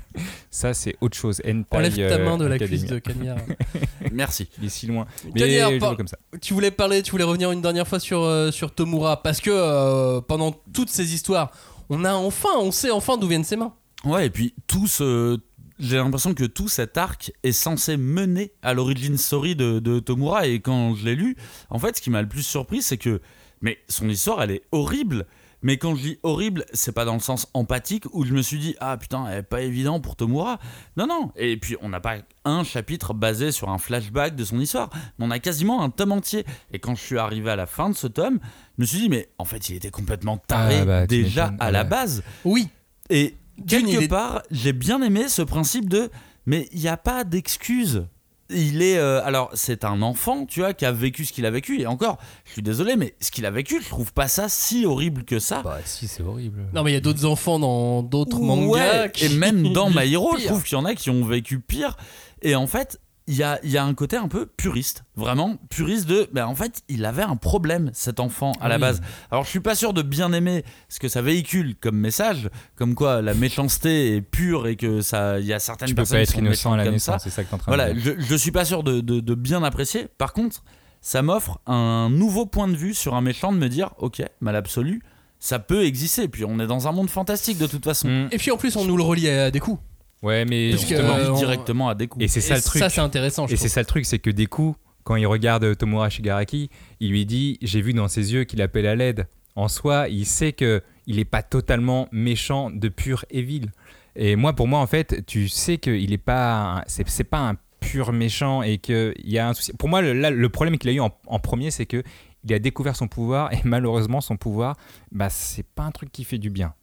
ça 0.51 0.73
c'est 0.73 0.95
autre 1.01 1.17
chose 1.17 1.41
Hentai, 1.45 1.65
Enlève 1.77 1.95
ta 1.95 2.01
euh, 2.01 2.25
main 2.25 2.37
de 2.37 2.45
la 2.45 2.55
Academia. 2.55 2.77
cuisse 2.79 2.89
de 2.89 2.99
Cagnard. 2.99 3.37
Merci. 4.11 4.49
il 4.59 4.65
est 4.65 4.69
si 4.69 4.87
loin 4.87 5.05
Cagnard, 5.35 5.71
par- 5.79 5.97
comme 5.97 6.07
ça 6.07 6.17
tu 6.41 6.53
voulais 6.53 6.71
parler, 6.71 7.01
tu 7.03 7.11
voulais 7.11 7.23
revenir 7.23 7.51
une 7.51 7.61
dernière 7.61 7.87
fois 7.87 7.99
sur, 7.99 8.23
euh, 8.23 8.51
sur 8.51 8.73
Tomura 8.73 9.21
parce 9.23 9.39
que 9.41 9.49
euh, 9.51 10.21
pendant 10.21 10.51
toutes 10.73 10.89
ces 10.89 11.13
histoires, 11.13 11.51
on 11.89 12.03
a 12.03 12.13
enfin, 12.13 12.49
on 12.59 12.71
sait 12.71 12.91
enfin 12.91 13.17
d'où 13.17 13.27
viennent 13.27 13.43
ses 13.43 13.55
mains. 13.55 13.73
Ouais, 14.03 14.27
et 14.27 14.29
puis 14.29 14.53
tout 14.67 14.87
ce. 14.87 15.39
J'ai 15.79 15.97
l'impression 15.97 16.33
que 16.33 16.43
tout 16.43 16.67
cet 16.67 16.97
arc 16.97 17.31
est 17.43 17.51
censé 17.51 17.97
mener 17.97 18.51
à 18.63 18.73
l'origin 18.73 19.15
story 19.15 19.55
de, 19.55 19.77
de 19.79 19.99
Tomura. 19.99 20.47
Et 20.47 20.59
quand 20.59 20.95
je 20.95 21.05
l'ai 21.05 21.13
lu, 21.15 21.37
en 21.69 21.77
fait, 21.77 21.95
ce 21.97 22.01
qui 22.01 22.09
m'a 22.09 22.21
le 22.21 22.27
plus 22.27 22.41
surpris, 22.43 22.81
c'est 22.81 22.97
que. 22.97 23.21
Mais 23.61 23.77
son 23.87 24.09
histoire, 24.09 24.41
elle 24.43 24.51
est 24.51 24.63
horrible. 24.71 25.25
Mais 25.63 25.77
quand 25.77 25.95
je 25.95 26.01
dis 26.01 26.19
horrible, 26.23 26.65
c'est 26.71 26.91
pas 26.91 27.03
dans 27.03 27.15
le 27.15 27.19
sens 27.19 27.47
empathique 27.55 28.03
où 28.13 28.23
je 28.25 28.33
me 28.33 28.41
suis 28.43 28.59
dit, 28.59 28.75
ah 28.79 28.95
putain, 28.97 29.25
elle 29.27 29.39
est 29.39 29.43
pas 29.43 29.61
évident 29.61 29.99
pour 29.99 30.15
Tomura. 30.15 30.59
Non, 30.97 31.07
non. 31.07 31.31
Et 31.35 31.57
puis, 31.57 31.75
on 31.81 31.89
n'a 31.89 31.99
pas 31.99 32.17
un 32.45 32.63
chapitre 32.63 33.13
basé 33.15 33.51
sur 33.51 33.69
un 33.69 33.77
flashback 33.79 34.35
de 34.35 34.43
son 34.45 34.59
histoire, 34.59 34.89
mais 35.17 35.25
on 35.25 35.31
a 35.31 35.39
quasiment 35.39 35.81
un 35.81 35.89
tome 35.89 36.11
entier. 36.11 36.45
Et 36.71 36.79
quand 36.79 36.93
je 36.95 37.01
suis 37.01 37.17
arrivé 37.17 37.49
à 37.49 37.55
la 37.55 37.65
fin 37.65 37.89
de 37.89 37.95
ce 37.95 38.05
tome, 38.07 38.39
je 38.77 38.81
me 38.81 38.85
suis 38.85 38.99
dit, 38.99 39.09
mais 39.09 39.29
en 39.39 39.45
fait, 39.45 39.69
il 39.69 39.75
était 39.75 39.89
complètement 39.89 40.37
taré 40.37 40.79
Ah, 40.81 40.85
bah, 40.85 41.07
déjà 41.07 41.51
à 41.59 41.71
la 41.71 41.83
base. 41.83 42.23
Oui, 42.45 42.69
Et 43.09 43.35
quelque 43.67 44.03
est- 44.03 44.07
part, 44.07 44.43
j'ai 44.51 44.73
bien 44.73 45.01
aimé 45.01 45.27
ce 45.27 45.41
principe 45.41 45.89
de 45.89 46.09
mais 46.45 46.69
il 46.71 46.79
n'y 46.79 46.87
a 46.87 46.97
pas 46.97 47.23
d'excuse. 47.23 48.05
Il 48.49 48.81
est 48.81 48.97
euh, 48.97 49.21
alors 49.25 49.49
c'est 49.53 49.83
un 49.83 50.01
enfant, 50.01 50.45
tu 50.45 50.61
vois, 50.61 50.73
qui 50.73 50.85
a 50.85 50.91
vécu 50.91 51.25
ce 51.25 51.33
qu'il 51.33 51.45
a 51.45 51.51
vécu 51.51 51.81
et 51.81 51.85
encore, 51.87 52.17
je 52.45 52.53
suis 52.53 52.61
désolé 52.61 52.95
mais 52.95 53.13
ce 53.19 53.29
qu'il 53.31 53.45
a 53.45 53.51
vécu, 53.51 53.81
je 53.83 53.89
trouve 53.89 54.13
pas 54.13 54.27
ça 54.29 54.47
si 54.49 54.85
horrible 54.85 55.23
que 55.25 55.37
ça. 55.39 55.61
bah 55.63 55.79
si 55.83 56.07
c'est 56.07 56.23
horrible 56.23 56.65
non 56.73 56.83
mais 56.83 56.91
il 56.91 56.93
y 56.93 56.97
a 56.97 57.01
d'autres 57.01 57.25
enfants 57.25 57.59
dans 57.59 58.03
d'autres 58.03 58.39
mangas. 58.39 59.09
Qui- 59.09 59.25
et 59.25 59.29
même 59.29 59.73
dans 59.73 59.89
My 59.93 60.13
Hero, 60.13 60.37
je 60.37 60.45
trouve 60.45 60.63
qu'il 60.63 60.77
y 60.77 60.79
en 60.81 60.85
a 60.85 60.95
qui 60.95 61.09
ont 61.09 61.25
vécu 61.25 61.59
pire 61.59 61.97
et 62.41 62.55
en 62.55 62.67
fait, 62.67 62.99
il 63.27 63.35
y 63.35 63.43
a, 63.43 63.59
il 63.63 63.69
y 63.69 63.77
a 63.77 63.83
un 63.83 63.93
côté 63.93 64.15
un 64.15 64.27
peu 64.29 64.45
puriste, 64.45 65.03
vraiment 65.15 65.57
puriste 65.69 66.07
de 66.07 66.29
ben 66.31 66.45
en 66.45 66.55
fait, 66.55 66.81
il 66.87 67.03
avait 67.05 67.23
un 67.23 67.35
problème 67.35 67.89
cet 67.93 68.19
enfant 68.21 68.53
à 68.61 68.67
la 68.69 68.77
base. 68.77 69.01
Alors 69.31 69.43
je 69.43 69.49
suis 69.49 69.59
pas 69.59 69.75
sûr 69.75 69.93
de 69.93 70.01
bien 70.01 70.31
aimer 70.33 70.63
ce 70.89 70.99
que 70.99 71.09
ça 71.09 71.21
véhicule 71.21 71.75
comme 71.75 71.97
message, 71.97 72.49
comme 72.75 72.95
quoi 72.95 73.21
la 73.21 73.33
méchanceté 73.33 74.15
est 74.15 74.21
pure 74.21 74.67
et 74.67 74.75
que 74.77 75.01
ça 75.01 75.39
il 75.39 75.45
y 75.45 75.53
a 75.53 75.59
certaines 75.59 75.89
tu 75.89 75.93
peux 75.95 76.01
personnes 76.03 76.19
pas 76.19 76.23
qui 76.25 76.29
être 76.29 76.33
sont 76.35 76.39
innocent 76.39 76.73
à 76.73 76.77
la 76.77 76.89
naissance 76.89 77.23
c'est 77.23 77.29
ça 77.29 77.43
que 77.43 77.49
t'es 77.49 77.55
en 77.55 77.57
train 77.57 77.69
Voilà, 77.71 77.93
de 77.93 77.99
dire 77.99 78.15
je, 78.17 78.25
je 78.25 78.35
suis 78.35 78.51
pas 78.51 78.63
sûr 78.65 78.83
de, 78.83 79.01
de- 79.01 79.19
de 79.19 79.35
bien 79.35 79.61
apprécier. 79.63 80.07
Par 80.17 80.31
contre, 80.33 80.63
ça 81.01 81.21
m'offre 81.21 81.59
un 81.67 82.09
nouveau 82.09 82.45
point 82.45 82.67
de 82.67 82.75
vue 82.75 82.93
sur 82.93 83.13
un 83.15 83.21
méchant 83.21 83.51
de 83.51 83.57
me 83.57 83.67
dire, 83.69 83.91
ok, 83.97 84.21
mal 84.41 84.55
absolu, 84.55 85.01
ça 85.39 85.59
peut 85.59 85.83
exister. 85.85 86.27
Puis 86.27 86.45
on 86.45 86.59
est 86.59 86.67
dans 86.67 86.87
un 86.87 86.91
monde 86.91 87.09
fantastique 87.09 87.57
de 87.57 87.67
toute 87.67 87.83
façon. 87.83 88.07
Hmm. 88.07 88.27
Et 88.31 88.37
puis 88.37 88.51
en 88.51 88.57
plus 88.57 88.75
on 88.77 88.85
nous 88.85 88.97
le 88.97 89.03
relie 89.03 89.27
à 89.29 89.51
des 89.51 89.59
coups. 89.59 89.79
Ouais 90.23 90.45
mais 90.45 90.71
Justement, 90.71 91.15
euh, 91.15 91.29
on- 91.31 91.37
directement 91.37 91.89
à 91.89 91.95
des 91.95 92.07
coups. 92.07 92.23
et 92.25 92.27
c'est 92.27 92.41
ça 92.41 92.55
Et 92.55 92.57
le 92.57 92.63
truc 92.63 92.79
Ça 92.79 92.89
c'est 92.89 93.01
intéressant. 93.01 93.47
je 93.47 93.53
Et 93.53 93.57
c'est 93.57 93.69
ça 93.69 93.81
le 93.81 93.85
truc, 93.85 94.05
c'est 94.05 94.19
que 94.19 94.29
des 94.29 94.45
coups, 94.47 94.77
quand 95.03 95.15
il 95.15 95.25
regarde 95.27 95.77
Tomura 95.77 96.09
Shigaraki, 96.09 96.69
il 96.99 97.11
lui 97.11 97.25
dit 97.25 97.57
J'ai 97.61 97.81
vu 97.81 97.93
dans 97.93 98.07
ses 98.07 98.33
yeux 98.33 98.43
qu'il 98.43 98.61
appelle 98.61 98.87
à 98.87 98.95
l'aide. 98.95 99.27
En 99.55 99.67
soi, 99.67 100.07
il 100.09 100.25
sait 100.25 100.53
que 100.53 100.81
il 101.07 101.15
n'est 101.15 101.25
pas 101.25 101.41
totalement 101.43 102.07
méchant 102.11 102.69
de 102.69 102.89
pur 102.89 103.25
evil. 103.31 103.67
Et 104.15 104.35
moi, 104.35 104.53
pour 104.53 104.67
moi, 104.67 104.79
en 104.79 104.87
fait, 104.87 105.25
tu 105.25 105.47
sais 105.47 105.77
qu'il 105.77 106.11
est 106.11 106.17
pas, 106.17 106.77
un- 106.79 106.83
c'est 106.87 107.07
c'est 107.07 107.23
pas 107.23 107.39
un 107.49 107.55
pur 107.79 108.11
méchant 108.11 108.61
et 108.63 108.77
qu'il 108.79 109.13
y 109.23 109.37
a 109.37 109.47
un 109.47 109.53
souci. 109.53 109.71
Pour 109.73 109.87
moi, 109.89 110.01
le, 110.01 110.13
là, 110.13 110.29
le 110.31 110.49
problème 110.49 110.77
qu'il 110.77 110.89
a 110.89 110.93
eu 110.93 110.99
en, 110.99 111.11
en 111.27 111.39
premier, 111.39 111.71
c'est 111.71 111.85
que 111.85 112.03
il 112.43 112.53
a 112.53 112.59
découvert 112.59 112.95
son 112.95 113.07
pouvoir 113.07 113.53
et 113.53 113.59
malheureusement, 113.63 114.19
son 114.21 114.35
pouvoir, 114.37 114.75
bah, 115.11 115.29
c'est 115.29 115.65
pas 115.65 115.83
un 115.83 115.91
truc 115.91 116.11
qui 116.11 116.23
fait 116.23 116.37
du 116.37 116.49
bien. 116.49 116.73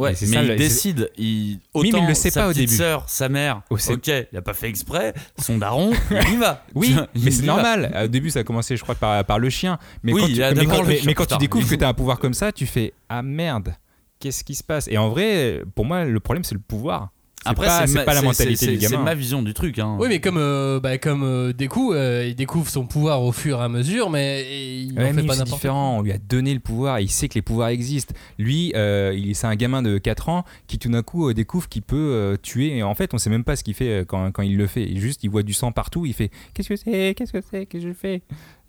Ouais, 0.00 0.10
mais 0.20 0.26
ça, 0.26 0.42
il 0.42 0.56
décide. 0.56 1.10
Il, 1.18 1.58
Oui, 1.74 1.90
mais 1.92 1.98
autant 1.98 2.04
il 2.04 2.08
le 2.08 2.14
sait 2.14 2.30
sa 2.30 2.42
pas 2.42 2.48
au 2.48 2.52
début. 2.52 2.74
sœur, 2.74 3.08
sa 3.08 3.28
mère, 3.28 3.62
Oh, 3.70 3.76
ok, 3.88 4.06
il 4.32 4.36
a 4.38 4.42
pas 4.42 4.54
fait 4.54 4.68
exprès. 4.68 5.14
Son 5.38 5.58
daron, 5.58 5.92
il 6.10 6.34
y 6.34 6.36
va. 6.36 6.64
Oui, 6.74 6.96
mais 7.14 7.30
c'est 7.30 7.44
normal. 7.44 7.92
Au 8.04 8.08
début, 8.08 8.30
ça 8.30 8.40
a 8.40 8.44
commencé, 8.44 8.76
je 8.76 8.82
crois, 8.82 8.94
par, 8.94 9.24
par 9.24 9.38
le 9.38 9.50
chien. 9.50 9.78
Mais 10.02 10.12
Oui, 10.12 10.20
quand 10.22 10.26
tu, 10.26 10.32
il 10.32 10.38
y 10.38 10.42
a 10.42 10.48
mais 10.50 10.54
d'abord 10.56 10.76
quand- 10.76 10.82
le 10.82 10.88
mais- 10.88 10.96
chien, 10.96 11.04
mais 11.06 11.14
quand 11.14 11.26
tu 11.26 11.36
découvres 11.38 11.68
que 11.68 11.74
tu 11.74 11.84
as 11.84 11.88
un 11.88 11.94
pouvoir 11.94 12.18
comme 12.18 12.34
ça, 12.34 12.52
tu 12.52 12.66
fais 12.66 12.92
Ah 13.08 13.22
merde, 13.22 13.74
qu'est-ce 14.18 14.44
qui 14.44 14.54
se 14.54 14.62
passe? 14.64 14.88
Et 14.88 14.98
en 14.98 15.08
vrai, 15.08 15.62
pour 15.74 15.84
moi, 15.84 16.04
le 16.04 16.20
problème, 16.20 16.44
c'est 16.44 16.54
le 16.54 16.60
pouvoir. 16.60 17.10
C'est 17.42 17.48
Après, 17.48 17.66
pas, 17.68 17.86
c'est 17.86 17.94
ma- 17.94 18.04
pas 18.04 18.12
la 18.12 18.20
c'est- 18.20 18.26
mentalité 18.26 18.56
c'est- 18.66 18.72
du 18.72 18.80
C'est 18.80 18.90
gamin. 18.90 19.02
ma 19.02 19.14
vision 19.14 19.42
du 19.42 19.54
truc. 19.54 19.78
Hein. 19.78 19.96
Oui 19.98 20.08
mais 20.10 20.20
comme 20.20 20.36
euh, 20.36 20.78
bah, 20.78 20.98
comme 20.98 21.22
euh, 21.22 21.54
Deku, 21.54 21.94
euh, 21.94 22.26
il 22.28 22.34
découvre 22.34 22.68
son 22.68 22.84
pouvoir 22.86 23.22
au 23.22 23.32
fur 23.32 23.58
et 23.60 23.62
à 23.64 23.68
mesure, 23.70 24.10
mais 24.10 24.82
il 24.82 24.92
Ouais, 24.92 25.08
en 25.08 25.12
mais 25.14 25.22
fait 25.22 25.26
pas 25.26 25.34
c'est 25.36 25.44
différent, 25.44 25.96
on 25.98 26.02
lui 26.02 26.12
a 26.12 26.18
donné 26.18 26.52
le 26.52 26.60
pouvoir, 26.60 27.00
il 27.00 27.08
sait 27.08 27.28
que 27.28 27.34
les 27.36 27.40
pouvoirs 27.42 27.68
existent. 27.68 28.14
Lui, 28.38 28.72
euh, 28.76 29.14
il- 29.16 29.34
c'est 29.34 29.46
un 29.46 29.56
gamin 29.56 29.80
de 29.80 29.96
4 29.96 30.28
ans 30.28 30.44
qui 30.66 30.78
tout 30.78 30.90
d'un 30.90 31.02
coup 31.02 31.30
euh, 31.30 31.32
découvre 31.34 31.66
qu'il 31.68 31.80
peut 31.80 31.96
euh, 31.96 32.36
tuer. 32.36 32.76
Et 32.76 32.82
en 32.82 32.94
fait, 32.94 33.14
on 33.14 33.18
sait 33.18 33.30
même 33.30 33.44
pas 33.44 33.56
ce 33.56 33.64
qu'il 33.64 33.72
fait 33.74 34.04
quand, 34.06 34.30
quand 34.32 34.42
il 34.42 34.58
le 34.58 34.66
fait. 34.66 34.82
Il, 34.84 35.00
juste, 35.00 35.24
il 35.24 35.30
voit 35.30 35.42
du 35.42 35.54
sang 35.54 35.72
partout, 35.72 36.04
il 36.04 36.12
fait 36.12 36.30
Qu'est-ce 36.52 36.68
que 36.68 36.76
c'est? 36.76 37.14
Qu'est-ce 37.16 37.32
que 37.32 37.40
c'est? 37.40 37.64
Qu'est-ce 37.64 37.84
que 37.84 37.88
je 37.88 37.94
fais? 37.94 38.20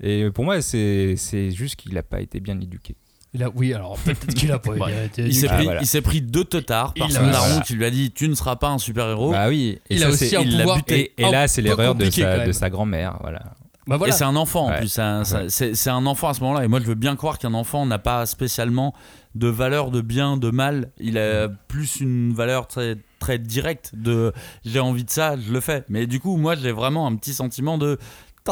Et 0.02 0.30
pour 0.32 0.46
moi, 0.46 0.62
c'est 0.62 1.16
c'est 1.18 1.52
juste 1.52 1.76
qu'il 1.76 1.94
n'a 1.94 2.04
pas 2.04 2.22
été 2.22 2.40
bien 2.40 2.58
éduqué. 2.62 2.96
Il 3.34 3.44
a, 3.44 3.50
oui, 3.56 3.74
alors 3.74 3.98
peut-être 4.00 4.28
qu'il 4.34 4.52
a 4.52 4.60
pas. 4.60 4.74
Il 4.76 4.84
a 4.84 5.04
été- 5.06 5.24
Il 5.24 5.34
s'est 5.36 5.48
Ah, 5.50 5.56
pris, 5.56 5.64
voilà. 5.64 5.82
il 5.82 5.88
s'est 5.88 6.02
pris 6.02 6.22
deux 6.22 6.44
teutards 6.44 6.94
par 6.94 7.08
Il 7.10 7.14
son 7.14 7.24
a- 7.24 7.32
daron 7.32 7.48
voilà. 7.48 7.62
qui 7.62 7.74
lui 7.76 7.86
a 7.86 7.90
dit 7.90 8.12
Tu 8.12 8.28
ne 8.28 8.36
seras 8.36 8.58
pas 8.58 8.68
un 8.70 8.78
super-héros. 8.78 9.32
Bah 9.32 9.48
oui. 9.48 9.80
Et 9.90 9.96
Il 9.96 10.00
ça, 10.02 10.08
a 10.08 10.10
aussi 10.10 10.36
un 10.36 10.42
il 10.42 10.58
pouvoir. 10.58 10.76
buté. 10.78 11.14
Et, 11.18 11.22
et 11.26 11.32
là, 11.32 11.48
c'est 11.48 11.62
l'erreur 11.62 11.96
de, 11.96 12.10
sa, 12.10 12.38
même. 12.38 12.48
de 12.48 12.52
sa 12.52 12.70
grand-mère. 12.70 13.18
Voilà. 13.22 13.42
Bah 13.88 13.98
voilà. 13.98 14.14
Et 14.14 14.18
c'est 14.18 14.26
un 14.26 14.36
enfant 14.36 14.66
en 14.66 14.70
Ouais. 14.72 14.80
plus. 14.80 14.90
c'est 14.90 15.02
un- 15.02 15.24
ça- 15.24 15.44
Ouais. 15.44 15.50
C'est 15.50 15.76
c'est 15.76 15.90
un 15.90 16.06
enfant 16.06 16.28
à 16.28 16.34
ce 16.34 16.42
moment-là. 16.42 16.66
Et 16.66 16.68
moi, 16.68 16.80
je 16.82 16.86
veux 16.86 16.96
bien 16.96 17.16
croire 17.16 17.40
qu'un 17.40 17.54
enfant 17.54 17.86
n'a 17.86 18.00
pas 18.00 18.26
spécialement 18.26 18.94
de 19.34 19.48
valeur 19.48 19.92
de 19.92 20.02
bien, 20.02 20.36
de 20.36 20.52
mal. 20.52 20.90
Il 21.00 21.18
a 21.18 21.48
plus 21.48 22.02
une 22.02 22.34
valeur 22.34 22.68
très, 22.68 22.98
très 23.20 23.40
directe 23.40 23.92
de 23.94 24.34
j'ai 24.66 24.82
envie 24.82 25.06
de 25.06 25.10
ça, 25.10 25.36
je 25.38 25.54
le 25.54 25.62
fais. 25.62 25.86
Mais 25.88 26.06
du 26.06 26.20
coup, 26.20 26.36
moi, 26.36 26.56
j'ai 26.56 26.72
vraiment 26.74 27.08
un 27.08 27.16
petit 27.16 27.34
sentiment 27.34 27.78
de. 27.78 27.98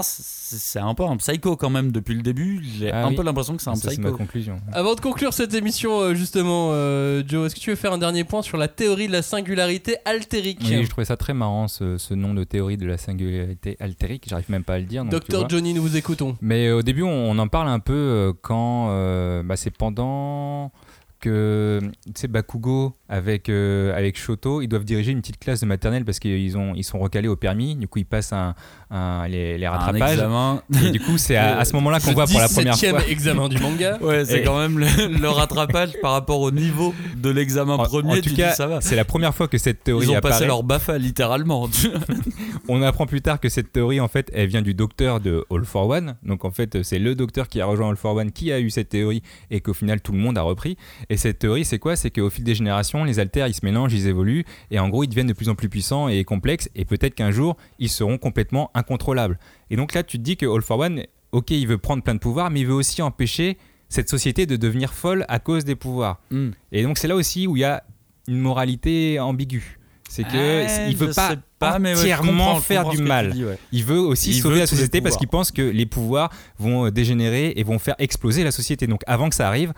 C'est 0.03 0.57
c'est 0.57 0.79
un 0.79 0.93
peu 0.93 1.03
un 1.03 1.17
psycho 1.17 1.55
quand 1.55 1.69
même 1.69 1.91
depuis 1.91 2.13
le 2.15 2.21
début. 2.21 2.61
J'ai 2.63 2.91
Ah 2.91 3.05
un 3.05 3.09
oui. 3.09 3.15
peu 3.15 3.23
l'impression 3.23 3.55
que 3.55 3.61
c'est 3.61 3.69
un 3.69 3.75
Ça, 3.75 3.89
c'est 3.89 3.97
ma 3.97 4.09
psycho. 4.09 4.17
conclusion. 4.17 4.59
Avant 4.71 4.93
de 4.95 4.99
conclure 5.01 5.33
cette 5.33 5.53
émission, 5.53 5.99
euh, 5.99 6.13
justement, 6.13 6.69
euh, 6.73 7.23
Joe, 7.27 7.47
est-ce 7.47 7.55
que 7.55 7.59
tu 7.59 7.69
veux 7.71 7.75
faire 7.75 7.91
un 7.93 7.97
dernier 7.97 8.23
point 8.23 8.41
sur 8.41 8.57
la 8.57 8.67
théorie 8.67 9.07
de 9.07 9.11
la 9.13 9.21
singularité 9.21 9.97
altérique 10.05 10.59
Oui, 10.63 10.83
je 10.83 10.89
trouvais 10.89 11.05
ça 11.05 11.17
très 11.17 11.33
marrant 11.33 11.67
ce, 11.67 11.97
ce 11.97 12.13
nom 12.13 12.33
de 12.33 12.43
théorie 12.43 12.77
de 12.77 12.85
la 12.85 12.97
singularité 12.97 13.77
altérique. 13.79 14.25
J'arrive 14.27 14.49
même 14.51 14.63
pas 14.63 14.75
à 14.75 14.79
le 14.79 14.85
dire. 14.85 15.03
donc 15.03 15.11
Docteur. 15.11 15.49
Johnny, 15.49 15.73
nous 15.73 15.81
vous 15.81 15.97
écoutons. 15.97 16.37
Mais 16.41 16.67
euh, 16.67 16.77
au 16.77 16.81
début, 16.83 17.03
on, 17.03 17.09
on 17.31 17.37
en 17.39 17.47
parle 17.47 17.67
un 17.69 17.79
peu 17.79 18.33
quand 18.41 18.87
euh, 18.91 19.41
bah, 19.43 19.55
c'est 19.57 19.71
pendant 19.75 20.71
que 21.19 21.79
tu 22.05 22.11
sais 22.15 22.27
Bakugo 22.27 22.95
avec, 23.09 23.49
euh, 23.49 23.93
avec 23.97 24.17
Shoto. 24.17 24.61
Ils 24.61 24.67
doivent 24.67 24.85
diriger 24.85 25.11
une 25.11 25.19
petite 25.21 25.39
classe 25.39 25.59
de 25.61 25.65
maternelle 25.65 26.05
parce 26.05 26.19
qu'ils 26.19 26.57
ont, 26.57 26.73
ils 26.75 26.83
sont 26.83 26.99
recalés 26.99 27.27
au 27.27 27.35
permis. 27.35 27.75
Du 27.75 27.87
coup, 27.87 27.99
ils 27.99 28.05
passent 28.05 28.31
un, 28.33 28.53
un- 28.91 29.27
les, 29.27 29.57
les 29.57 29.65
Un 29.65 29.71
rattrapages. 29.71 30.11
examen. 30.13 30.61
Et 30.85 30.91
du 30.91 30.99
coup, 30.99 31.17
c'est 31.17 31.35
à, 31.35 31.57
à 31.59 31.65
ce 31.65 31.73
moment-là 31.77 31.99
qu'on 31.99 32.13
voit 32.13 32.25
pour 32.27 32.39
la 32.39 32.47
première 32.47 32.75
17e 32.75 32.89
fois. 32.91 33.07
examen 33.09 33.49
du 33.49 33.57
manga. 33.59 33.97
Ouais, 34.01 34.23
c'est 34.25 34.39
Et- 34.39 34.43
quand 34.43 34.57
même 34.57 34.77
le, 34.79 34.87
le 35.19 35.29
rattrapage 35.29 35.91
par 36.01 36.11
rapport 36.13 36.39
au 36.39 36.51
niveau 36.51 36.93
de 37.17 37.29
l'examen 37.29 37.73
En, 37.75 37.83
premier. 37.83 38.19
en 38.19 38.21
tout 38.21 38.35
cas, 38.35 38.51
ça 38.51 38.67
va. 38.67 38.79
c'est 38.81 38.95
la 38.95 39.05
première 39.05 39.33
fois 39.35 39.47
que 39.47 39.57
cette 39.57 39.83
théorie 39.83 40.05
Ils 40.05 40.11
ont 40.11 40.15
apparaît. 40.15 40.33
passé 40.35 40.45
leur 40.45 40.63
BAFA 40.63 40.97
littéralement. 40.97 41.67
On 42.67 42.81
apprend 42.81 43.05
plus 43.07 43.21
tard 43.21 43.39
que 43.39 43.49
cette 43.49 43.71
théorie, 43.71 43.99
en 43.99 44.07
fait, 44.07 44.29
elle 44.33 44.47
vient 44.47 44.61
du 44.61 44.73
docteur 44.73 45.19
de 45.19 45.43
All 45.51 45.65
for 45.65 45.87
One. 45.89 46.15
Donc, 46.23 46.45
en 46.45 46.51
fait, 46.51 46.83
c'est 46.83 46.99
le 46.99 47.15
docteur 47.15 47.47
qui 47.47 47.61
a 47.61 47.65
rejoint 47.65 47.89
All 47.89 47.95
for 47.97 48.15
One 48.15 48.31
qui 48.31 48.51
a 48.51 48.59
eu 48.59 48.69
cette 48.69 48.89
théorie 48.89 49.23
et 49.49 49.61
qu'au 49.61 49.73
final, 49.73 50.01
tout 50.01 50.11
le 50.11 50.19
monde 50.19 50.37
a 50.37 50.41
repris. 50.41 50.77
Et 51.09 51.17
cette 51.17 51.39
théorie, 51.39 51.65
c'est 51.65 51.79
quoi? 51.79 51.95
C'est 51.95 52.11
qu'au 52.11 52.29
fil 52.29 52.43
des 52.43 52.55
générations, 52.55 52.98
les 53.03 53.19
alters, 53.19 53.47
ils 53.47 53.53
se 53.53 53.65
mélangent, 53.65 53.93
ils 53.93 54.07
évoluent 54.07 54.45
et 54.71 54.79
en 54.79 54.89
gros, 54.89 55.03
ils 55.03 55.07
deviennent 55.07 55.27
de 55.27 55.33
plus 55.33 55.49
en 55.49 55.55
plus 55.55 55.69
puissants 55.69 56.07
et 56.07 56.23
complexes. 56.23 56.69
Et 56.75 56.85
peut-être 56.85 57.15
qu'un 57.15 57.31
jour, 57.31 57.57
ils 57.79 57.89
seront 57.89 58.17
complètement 58.17 58.71
incontrôlables. 58.73 59.39
Et 59.69 59.75
donc 59.75 59.93
là, 59.93 60.03
tu 60.03 60.17
te 60.17 60.23
dis 60.23 60.37
que 60.37 60.45
All 60.45 60.61
for 60.61 60.79
One, 60.79 61.03
ok, 61.31 61.51
il 61.51 61.67
veut 61.67 61.77
prendre 61.77 62.03
plein 62.03 62.15
de 62.15 62.19
pouvoirs, 62.19 62.49
mais 62.49 62.61
il 62.61 62.67
veut 62.67 62.73
aussi 62.73 63.01
empêcher 63.01 63.57
cette 63.89 64.09
société 64.09 64.45
de 64.45 64.55
devenir 64.55 64.93
folle 64.93 65.25
à 65.27 65.39
cause 65.39 65.65
des 65.65 65.75
pouvoirs. 65.75 66.19
Hmm. 66.31 66.49
Et 66.71 66.83
donc, 66.83 66.97
c'est 66.97 67.07
là 67.07 67.15
aussi 67.15 67.47
où 67.47 67.55
il 67.55 67.61
y 67.61 67.65
a 67.65 67.83
une 68.27 68.39
moralité 68.39 69.19
ambiguë. 69.19 69.79
C'est 70.07 70.23
que 70.23 70.29
Ouais, 70.33 70.89
il 70.89 70.97
veut 70.97 71.11
pas, 71.11 71.79
ouais, 71.79 71.93
entièrement 71.93 72.59
faire 72.59 72.89
du 72.89 72.97
mal. 72.97 73.31
dis, 73.31 73.45
ouais. 73.45 73.59
Il 73.71 73.85
veut 73.85 73.99
aussi 73.99 74.31
Il 74.31 74.41
sauver 74.41 74.55
veut 74.55 74.61
la 74.61 74.67
société 74.67 75.01
parce 75.01 75.17
qu'il 75.17 75.27
pense 75.27 75.51
que 75.51 75.61
les 75.61 75.85
pouvoirs 75.85 76.31
vont 76.57 76.89
dégénérer 76.89 77.53
et 77.55 77.63
vont 77.63 77.77
faire 77.77 77.93
exploser 77.99 78.43
la 78.43 78.51
société. 78.51 78.87
Donc 78.87 79.01
avant 79.05 79.29
que 79.29 79.35
ça 79.35 79.47
arrive, 79.47 79.71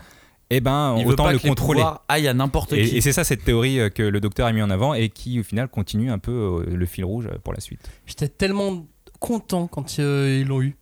eh 0.56 0.60
ben, 0.60 0.96
Il 0.98 1.04
veut 1.04 1.12
autant 1.12 1.24
pas 1.24 1.32
le 1.32 1.38
que 1.38 1.42
les 1.44 1.48
contrôler. 1.48 1.80
pouvoirs 1.80 2.04
aillent 2.08 2.28
à 2.28 2.34
n'importe 2.34 2.70
qui. 2.70 2.80
Et, 2.80 2.96
et 2.96 3.00
c'est 3.00 3.12
ça 3.12 3.24
cette 3.24 3.44
théorie 3.44 3.80
euh, 3.80 3.88
que 3.90 4.02
le 4.02 4.20
docteur 4.20 4.46
a 4.46 4.52
mis 4.52 4.62
en 4.62 4.70
avant 4.70 4.94
et 4.94 5.08
qui 5.08 5.40
au 5.40 5.42
final 5.42 5.68
continue 5.68 6.10
un 6.10 6.18
peu 6.18 6.64
euh, 6.66 6.74
le 6.74 6.86
fil 6.86 7.04
rouge 7.04 7.28
pour 7.44 7.52
la 7.52 7.60
suite. 7.60 7.80
J'étais 8.06 8.28
tellement 8.28 8.86
content 9.20 9.66
quand 9.66 9.98
euh, 9.98 10.38
ils 10.40 10.46
l'ont 10.46 10.60
eu. 10.62 10.76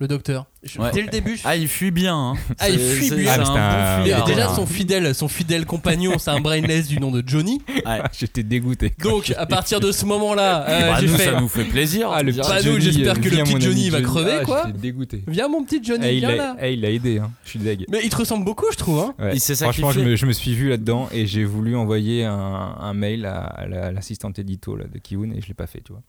Le 0.00 0.08
docteur. 0.08 0.46
Je- 0.64 0.78
Ouais. 0.80 0.90
Dès 0.92 1.02
le 1.02 1.08
début, 1.08 1.36
je- 1.36 1.42
Ah, 1.44 1.56
il 1.56 1.68
fuit 1.68 1.90
bien. 1.90 2.16
hein. 2.16 2.34
Ah, 2.58 2.68
il 2.70 2.78
C'est- 2.80 2.94
fuit 2.94 3.08
c'est- 3.08 3.16
bien. 3.16 3.24
c'est 3.26 3.30
Ah, 3.32 3.38
mais 3.38 3.44
c'était 3.44 3.58
un 3.58 3.62
un- 3.62 3.96
bon 3.96 4.00
Et 4.00 4.04
fuyard. 4.04 4.24
déjà 4.24 4.50
hein. 4.50 4.54
son 4.54 4.66
fidèle, 4.66 5.14
son 5.14 5.28
fidèle 5.28 5.66
compagnon, 5.66 6.18
c'est 6.18 6.30
un 6.30 6.40
brainless 6.40 6.88
du 6.88 6.98
nom 6.98 7.10
de 7.10 7.22
Johnny. 7.24 7.60
Ouais. 7.86 8.00
J'étais 8.18 8.42
dégoûté. 8.42 8.92
Donc 9.02 9.24
j'ai- 9.26 9.36
à 9.36 9.44
partir 9.46 9.78
de 9.78 9.92
ce 9.92 10.06
moment-là, 10.06 10.66
euh, 10.68 10.80
Bah, 10.92 10.96
j'ai 11.00 11.06
nous, 11.06 11.14
fait. 11.16 11.24
ça 11.26 11.40
nous 11.40 11.48
fait 11.48 11.64
plaisir. 11.64 12.10
ah, 12.10 12.22
le 12.22 12.32
petit. 12.32 12.40
Bah, 12.40 12.56
nous, 12.56 12.62
Johnny, 12.62 12.80
j'espère 12.80 13.12
euh, 13.12 13.16
que 13.16 13.24
le 13.24 13.30
viens, 13.30 13.44
petit 13.44 13.54
mon 13.54 13.60
Johnny 13.60 13.90
va 13.90 14.00
crever, 14.00 14.38
Ah, 14.40 14.44
quoi. 14.44 14.62
J'étais 14.66 14.78
dégoûté. 14.78 15.22
Viens 15.28 15.48
mon 15.48 15.62
petit 15.64 15.80
Johnny, 15.84 16.06
Eh, 16.06 16.14
il 16.14 16.20
viens 16.20 16.30
l'a 16.30 16.36
là. 16.36 16.56
eh, 16.62 16.72
il 16.72 16.80
l'a 16.80 16.90
aidé, 16.90 17.18
hein. 17.18 17.30
je 17.44 17.50
suis 17.50 17.58
deg. 17.58 17.84
Mais 17.90 18.00
il 18.02 18.08
te 18.08 18.16
ressemble 18.16 18.44
beaucoup, 18.44 18.66
je 18.72 18.76
trouve. 18.78 18.98
Hein. 19.00 19.14
Ouais. 19.18 19.32
Il 19.34 19.40
s'est 19.40 19.54
Franchement, 19.54 19.88
je 19.90 19.94
sacrifié. 19.96 20.10
me, 20.12 20.16
je 20.16 20.26
me 20.26 20.32
suis 20.32 20.54
vu 20.54 20.70
là-dedans 20.70 21.08
et 21.12 21.26
j'ai 21.26 21.44
voulu 21.44 21.76
envoyer 21.76 22.24
un, 22.24 22.34
un 22.80 22.94
mail 22.94 23.26
à, 23.26 23.40
à 23.42 23.66
la- 23.66 23.84
à 23.86 23.92
l'assistante 23.92 24.38
édito 24.38 24.76
là, 24.76 24.86
de 24.92 24.98
Kiwoon 24.98 25.30
et 25.36 25.40
je 25.42 25.46
l'ai 25.48 25.54
pas 25.54 25.66
fait, 25.66 25.82
tu 25.84 25.92
vois. 25.92 26.02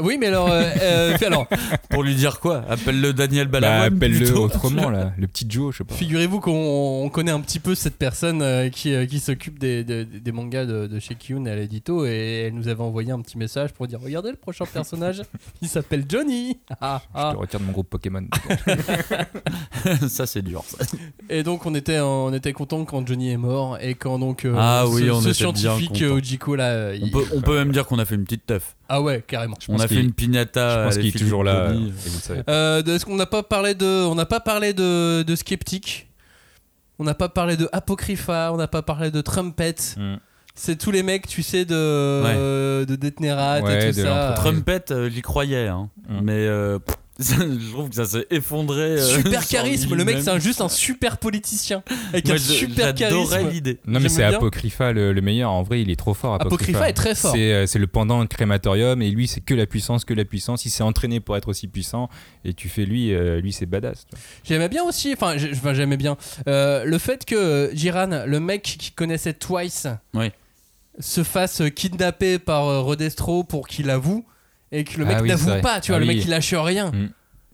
Oui, 0.00 0.16
mais 0.20 0.26
alors, 0.28 0.48
euh, 0.48 0.62
euh, 0.80 1.16
alors 1.26 1.48
Pour 1.90 2.04
lui 2.04 2.14
dire 2.14 2.38
quoi? 2.38 2.62
Appelle-le 2.68 3.12
Daniel 3.12 3.48
Bah, 3.48 3.58
Balavoine. 3.60 3.96
appelle-le 3.96 4.18
plutôt. 4.26 4.44
autrement 4.44 4.90
là, 4.90 5.12
le 5.18 5.26
petit 5.26 5.44
Joe, 5.48 5.72
je 5.72 5.78
sais 5.78 5.84
pas. 5.84 5.94
figurez-vous 5.94 6.38
qu'on 6.38 7.02
on 7.04 7.08
connaît 7.08 7.32
un 7.32 7.40
petit 7.40 7.58
peu 7.58 7.74
cette 7.74 7.96
personne 7.96 8.40
euh, 8.40 8.68
qui, 8.68 8.94
euh, 8.94 9.06
qui 9.06 9.18
s'occupe 9.18 9.58
des, 9.58 9.82
des- 9.82 10.04
des 10.04 10.32
mangas 10.32 10.66
de, 10.66 10.86
de 10.86 11.00
chez 11.00 11.16
Kyun 11.16 11.46
à 11.46 11.56
l'édito 11.56 12.06
et 12.06 12.44
elle 12.46 12.54
nous 12.54 12.68
avait 12.68 12.82
envoyé 12.82 13.10
un 13.10 13.20
petit 13.20 13.36
message 13.38 13.72
pour 13.72 13.88
dire 13.88 13.98
regardez 14.00 14.30
le 14.30 14.36
prochain 14.36 14.66
personnage, 14.66 15.22
il 15.62 15.68
s'appelle 15.68 16.04
Johnny. 16.08 16.58
Ah, 16.80 17.02
Je 17.04 17.08
ah. 17.20 17.30
te 17.34 17.38
retire 17.40 17.58
de 17.58 17.64
mon 17.64 17.72
groupe 17.72 17.90
Pokémon. 17.90 18.24
ça, 20.08 20.26
c'est 20.26 20.42
dur. 20.42 20.62
ça. 20.66 20.84
Et 21.28 21.42
donc 21.42 21.66
on 21.66 21.74
était 21.74 21.98
on 22.00 22.32
était 22.32 22.52
content 22.52 22.84
quand 22.84 23.06
Johnny 23.06 23.30
est 23.32 23.36
mort 23.36 23.78
et 23.80 23.94
quand 23.94 24.18
donc 24.20 24.44
euh, 24.44 24.54
Ah 24.56 24.84
oui, 24.86 25.06
ce, 25.06 25.10
on 25.10 25.20
ce 25.20 25.28
était 25.30 25.44
bien 25.44 25.54
scientifique 25.54 26.02
Ojiko 26.08 26.54
là, 26.56 26.90
On 26.92 26.94
il- 26.94 27.10
peut, 27.10 27.24
on 27.34 27.40
peut 27.40 27.56
même 27.56 27.72
dire 27.72 27.86
qu'on 27.86 27.98
a 27.98 28.04
fait 28.04 28.14
une 28.14 28.24
petite 28.24 28.46
teuf. 28.46 28.76
Ah 28.88 29.00
ouais 29.02 29.22
carrément. 29.26 29.56
On 29.68 29.78
a 29.78 29.86
fait 29.88 30.00
une 30.00 30.12
piñata. 30.12 30.80
je 30.80 30.84
pense 30.86 30.96
qu'il 30.98 31.06
est 31.14 31.18
toujours 31.18 31.44
là. 31.44 31.72
Euh, 32.48 32.82
Est-ce 32.84 33.04
qu'on 33.04 33.16
n'a 33.16 33.26
pas 33.26 33.42
parlé 33.42 33.74
de 33.74 33.84
on 34.06 34.14
n'a 34.14 34.26
pas 34.26 34.40
parlé 34.40 34.72
de, 34.72 35.22
de 35.22 35.36
Skeptic, 35.36 36.08
on 36.98 37.04
n'a 37.04 37.14
pas 37.14 37.28
parlé 37.28 37.56
de 37.56 37.68
Apocrypha, 37.72 38.50
on 38.52 38.56
n'a 38.56 38.68
pas 38.68 38.82
parlé 38.82 39.10
de 39.10 39.20
Trumpet. 39.20 39.74
Mm. 39.96 40.16
C'est 40.54 40.76
tous 40.76 40.90
les 40.90 41.04
mecs, 41.04 41.28
tu 41.28 41.44
sais, 41.44 41.64
de, 41.64 41.74
euh, 41.76 42.84
de 42.84 42.96
Detnerat 42.96 43.60
Ouais, 43.60 43.78
et 43.88 43.92
tout 43.92 43.96
de 43.98 44.02
ça. 44.04 44.34
Trumpet, 44.36 44.90
euh, 44.90 45.08
j'y 45.08 45.22
croyais. 45.22 45.68
hein. 45.68 45.88
Mm. 46.08 46.20
Mais 46.22 46.32
euh, 46.48 46.80
pff, 46.80 46.96
je 47.18 47.70
trouve 47.72 47.88
que 47.88 47.94
ça 47.96 48.04
s'est 48.06 48.26
effondré. 48.30 48.80
euh, 48.98 49.16
Super 49.16 49.46
charisme, 49.46 49.94
le 49.94 50.04
mec 50.04 50.18
c'est 50.22 50.40
juste 50.40 50.60
un 50.60 50.68
super 50.68 51.18
politicien 51.18 51.82
avec 52.12 52.26
Moi, 52.26 52.34
un 52.34 52.38
je- 52.38 52.42
super 52.42 52.96
j'adorais 52.96 53.28
charisme. 53.38 53.50
l'idée. 53.50 53.78
Non 53.86 54.00
mais 54.00 54.08
c'est. 54.08 54.22
Apocrypha 54.22 54.92
le, 54.92 55.12
le 55.12 55.20
meilleur. 55.20 55.50
En 55.50 55.62
vrai, 55.62 55.82
il 55.82 55.90
est 55.90 55.96
trop 55.96 56.14
fort. 56.14 56.34
Apocrypha 56.34 56.88
est 56.88 56.92
très 56.92 57.14
fort. 57.14 57.32
C'est 57.32 57.52
euh, 57.52 57.66
c'est 57.66 57.78
le 57.78 57.86
pendant 57.86 58.22
de 58.22 58.28
crématorium 58.28 59.02
et 59.02 59.10
lui 59.10 59.26
c'est 59.26 59.40
que 59.40 59.54
la 59.54 59.66
puissance, 59.66 60.04
que 60.04 60.14
la 60.14 60.24
puissance. 60.24 60.64
Il 60.64 60.70
s'est 60.70 60.82
entraîné 60.84 61.20
pour 61.20 61.36
être 61.36 61.48
aussi 61.48 61.66
puissant 61.68 62.08
et 62.44 62.54
tu 62.54 62.68
fais 62.68 62.84
lui, 62.84 63.12
euh, 63.12 63.40
lui 63.40 63.52
c'est 63.52 63.66
badass. 63.66 64.06
J'aimais 64.44 64.68
bien 64.68 64.84
aussi, 64.84 65.12
enfin 65.12 65.36
j'ai- 65.36 65.50
enfin, 65.52 65.74
j'aimais 65.74 65.96
bien 65.96 66.16
euh, 66.46 66.84
le 66.84 66.98
fait 66.98 67.24
que 67.24 67.70
Jiran, 67.74 68.24
le 68.26 68.40
mec 68.40 68.62
qui 68.62 68.92
connaissait 68.92 69.32
Twice, 69.34 69.86
Oui. 70.14 70.30
se 71.00 71.22
fasse 71.24 71.62
kidnapper 71.74 72.38
par 72.38 72.84
Redestro 72.84 73.42
pour 73.44 73.66
qu'il 73.66 73.90
avoue 73.90 74.24
et 74.72 74.84
que 74.84 74.98
le 74.98 75.04
mec 75.06 75.16
Ah 75.18 75.22
oui, 75.22 75.28
c'est 75.28 75.34
n'avoue 75.34 75.48
vrai. 75.50 75.60
pas, 75.60 75.80
tu 75.80 75.90
vois, 75.92 75.96
Ah 75.96 76.00
le 76.00 76.06
oui. 76.06 76.16
mec 76.16 76.24
il 76.24 76.30
lâche 76.30 76.54
rien. 76.54 76.90
Mm. 76.90 77.10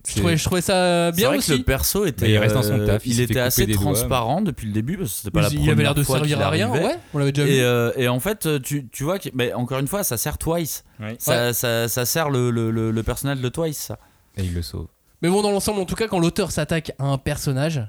Je 0.07 0.13
C'est- 0.13 0.19
trouvais, 0.21 0.37
je 0.37 0.45
trouvais 0.45 0.61
ça 0.61 1.11
C'est 1.13 1.17
bien 1.17 1.29
vrai 1.29 1.39
aussi. 1.39 1.53
que 1.53 1.57
le 1.57 1.63
perso 1.63 2.05
était. 2.05 2.27
Mais 2.27 2.33
il 2.33 2.39
reste 2.39 2.55
dans 2.55 2.63
son 2.63 2.79
euh, 2.79 2.87
taf, 2.87 3.07
il 3.07 3.13
il 3.13 3.15
s'est 3.15 3.19
fait 3.21 3.25
était 3.25 3.33
couper 3.35 3.41
assez 3.41 3.65
des 3.67 3.73
doigts. 3.73 3.83
transparent 3.85 4.43
depuis 4.43 4.67
le 4.67 4.73
début 4.75 4.99
parce 4.99 5.11
que 5.11 5.17
c'était 5.17 5.31
pas 5.31 5.41
la 5.41 5.49
il 5.49 5.55
première 5.57 5.73
avait 5.73 5.83
l'air 5.83 5.95
de 5.95 6.03
fois 6.03 6.17
servir 6.19 6.37
qu'il 6.37 6.45
à 6.45 6.51
rien, 6.51 6.69
arrivait. 6.69 6.87
ouais, 6.87 6.99
on 7.15 7.19
l'avait 7.19 7.33
déjà 7.33 7.49
Et, 7.49 7.53
vu. 7.57 7.61
euh, 7.63 7.93
et 7.97 8.09
en 8.09 8.21
fait, 8.21 8.61
tu, 8.63 8.87
tu 8.89 9.03
vois, 9.05 9.19
que, 9.19 9.31
mais 9.33 9.55
encore 9.55 9.79
une 9.79 9.89
fois, 9.89 10.05
ça 10.05 10.19
sert 10.19 10.37
Twice. 10.37 10.85
Ça, 11.19 11.55
ça, 11.55 11.89
ça 11.89 12.05
sert 12.05 12.29
le, 12.29 12.51
le, 12.51 12.71
le, 12.71 12.91
le 12.91 13.03
personnage 13.03 13.41
de 13.41 13.49
Twice, 13.49 13.79
ça. 13.79 13.99
Et 14.37 14.43
il 14.43 14.53
le 14.53 14.61
sauve. 14.61 14.89
Mais 15.23 15.31
bon, 15.31 15.41
dans 15.41 15.51
l'ensemble, 15.53 15.81
en 15.81 15.87
tout 15.87 15.95
cas, 15.95 16.07
quand 16.07 16.19
l'auteur 16.19 16.51
s'attaque 16.51 16.93
à 16.99 17.05
un 17.05 17.17
personnage, 17.17 17.81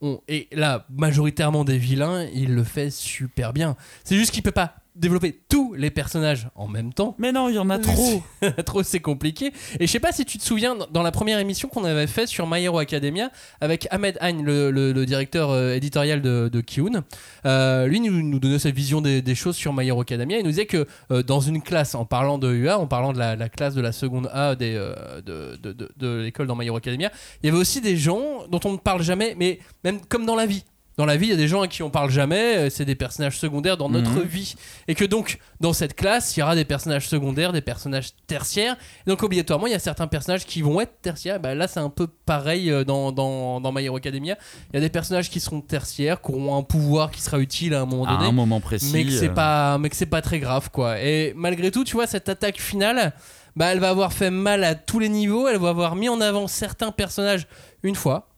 on- 0.00 0.20
et 0.26 0.48
là, 0.50 0.86
majoritairement 0.90 1.62
des 1.64 1.78
vilains, 1.78 2.26
il 2.34 2.52
le 2.54 2.64
fait 2.64 2.90
super 2.90 3.52
bien. 3.52 3.76
C'est 4.02 4.16
juste 4.16 4.32
qu'il 4.32 4.42
peut 4.42 4.50
pas 4.50 4.74
développer 4.94 5.40
tous 5.48 5.74
les 5.74 5.90
personnages 5.90 6.48
en 6.54 6.68
même 6.68 6.92
temps. 6.92 7.14
Mais 7.18 7.32
non, 7.32 7.48
il 7.48 7.54
y 7.54 7.58
en 7.58 7.70
a 7.70 7.78
trop. 7.78 8.22
Trop, 8.66 8.82
c'est 8.82 9.00
compliqué. 9.00 9.52
Et 9.80 9.86
je 9.86 9.90
sais 9.92 10.00
pas 10.00 10.12
si 10.12 10.24
tu 10.24 10.36
te 10.38 10.42
souviens, 10.44 10.76
dans 10.90 11.02
la 11.02 11.10
première 11.12 11.38
émission 11.38 11.68
qu'on 11.68 11.84
avait 11.84 12.06
fait 12.06 12.26
sur 12.26 12.46
My 12.46 12.62
Hero 12.62 12.78
Academia, 12.78 13.30
avec 13.60 13.88
Ahmed 13.90 14.18
Hein, 14.20 14.42
le, 14.42 14.70
le- 14.70 14.92
le 14.92 15.06
directeur 15.06 15.50
euh, 15.50 15.74
éditorial 15.74 16.20
de, 16.22 16.48
de 16.52 16.60
Kiun, 16.60 17.04
euh, 17.46 17.86
lui 17.86 18.00
nous, 18.00 18.22
nous 18.22 18.38
donnait 18.38 18.58
sa 18.58 18.70
vision 18.70 19.00
des, 19.00 19.22
des 19.22 19.34
choses 19.34 19.56
sur 19.56 19.72
My 19.72 19.86
Hero 19.88 20.00
Academia. 20.02 20.38
Il 20.38 20.44
nous 20.44 20.50
disait 20.50 20.66
que 20.66 20.86
euh, 21.10 21.22
dans 21.22 21.40
une 21.40 21.62
classe, 21.62 21.94
en 21.94 22.04
parlant 22.04 22.38
de 22.38 22.52
UA, 22.52 22.78
en 22.78 22.86
parlant 22.86 23.12
de 23.12 23.18
la, 23.18 23.34
la 23.36 23.48
classe 23.48 23.74
de 23.74 23.80
la 23.80 23.92
seconde 23.92 24.28
A 24.32 24.54
des, 24.54 24.74
de, 24.74 25.56
de- 25.56 25.72
de- 25.72 25.90
de 25.96 26.20
l'école 26.22 26.46
dans 26.46 26.56
My 26.56 26.66
Hero 26.66 26.76
Academia, 26.76 27.10
il 27.42 27.46
y 27.46 27.48
avait 27.50 27.58
aussi 27.58 27.80
des 27.80 27.96
gens 27.96 28.46
dont 28.50 28.60
on 28.64 28.72
ne 28.72 28.76
parle 28.78 29.02
jamais, 29.02 29.34
mais 29.38 29.58
même 29.84 30.00
comme 30.08 30.26
dans 30.26 30.36
la 30.36 30.46
vie. 30.46 30.64
Dans 30.98 31.06
la 31.06 31.16
vie, 31.16 31.26
il 31.26 31.30
y 31.30 31.32
a 31.32 31.36
des 31.36 31.48
gens 31.48 31.62
à 31.62 31.68
qui 31.68 31.82
on 31.82 31.88
parle 31.88 32.10
jamais, 32.10 32.56
euh, 32.56 32.70
c'est 32.70 32.84
des 32.84 32.94
personnages 32.94 33.38
secondaires 33.38 33.78
dans 33.78 33.88
notre 33.88 34.10
Mhm. 34.10 34.22
vie. 34.24 34.54
Et 34.88 34.94
que 34.94 35.04
donc, 35.06 35.38
dans 35.58 35.72
cette 35.72 35.94
classe, 35.94 36.36
il 36.36 36.40
y 36.40 36.42
aura 36.42 36.54
des 36.54 36.66
personnages 36.66 37.08
secondaires, 37.08 37.52
des 37.52 37.62
personnages 37.62 38.10
tertiaires. 38.26 38.76
Et 39.06 39.10
donc, 39.10 39.22
obligatoirement, 39.22 39.66
il 39.66 39.72
y 39.72 39.74
a 39.74 39.78
certains 39.78 40.06
personnages 40.06 40.44
qui 40.44 40.60
vont 40.60 40.80
être 40.82 41.00
tertiaires. 41.00 41.40
Bah, 41.40 41.54
là, 41.54 41.66
c'est 41.66 41.80
un 41.80 41.88
peu 41.88 42.06
pareil 42.06 42.70
euh, 42.70 42.84
dans, 42.84 43.10
dans, 43.10 43.60
dans 43.60 43.72
My 43.72 43.84
Hero 43.86 43.96
Academia. 43.96 44.36
Il 44.70 44.74
y 44.74 44.76
a 44.76 44.80
des 44.80 44.90
personnages 44.90 45.30
qui 45.30 45.40
seront 45.40 45.62
tertiaires, 45.62 46.20
qui 46.20 46.30
auront 46.32 46.56
un 46.58 46.62
pouvoir 46.62 47.10
qui 47.10 47.22
sera 47.22 47.38
utile 47.38 47.72
à 47.74 47.80
un 47.80 47.86
moment 47.86 48.04
À 48.04 48.16
donné. 48.16 48.26
un 48.28 48.32
moment 48.32 48.60
précis. 48.60 48.90
mais 48.92 49.04
que 49.04 49.10
c'est 49.12 49.30
euh, 49.30 49.34
pas, 49.34 49.78
mais 49.78 49.88
que 49.88 49.96
c'est 49.96 50.04
pas 50.06 50.20
très 50.20 50.40
grave, 50.40 50.70
quoi. 50.70 51.00
Et 51.00 51.32
malgré 51.36 51.70
tout, 51.70 51.84
tu 51.84 51.94
vois, 51.94 52.06
cette 52.06 52.28
attaque 52.28 52.60
finale, 52.60 53.14
bah, 53.56 53.72
elle 53.72 53.80
va 53.80 53.88
avoir 53.88 54.12
fait 54.12 54.30
mal 54.30 54.62
à 54.62 54.74
tous 54.74 54.98
les 54.98 55.08
niveaux. 55.08 55.48
Elle 55.48 55.58
va 55.58 55.70
avoir 55.70 55.96
mis 55.96 56.10
en 56.10 56.20
avant 56.20 56.46
certains 56.48 56.90
personnages 56.92 57.46
une 57.82 57.94
fois. 57.94 58.28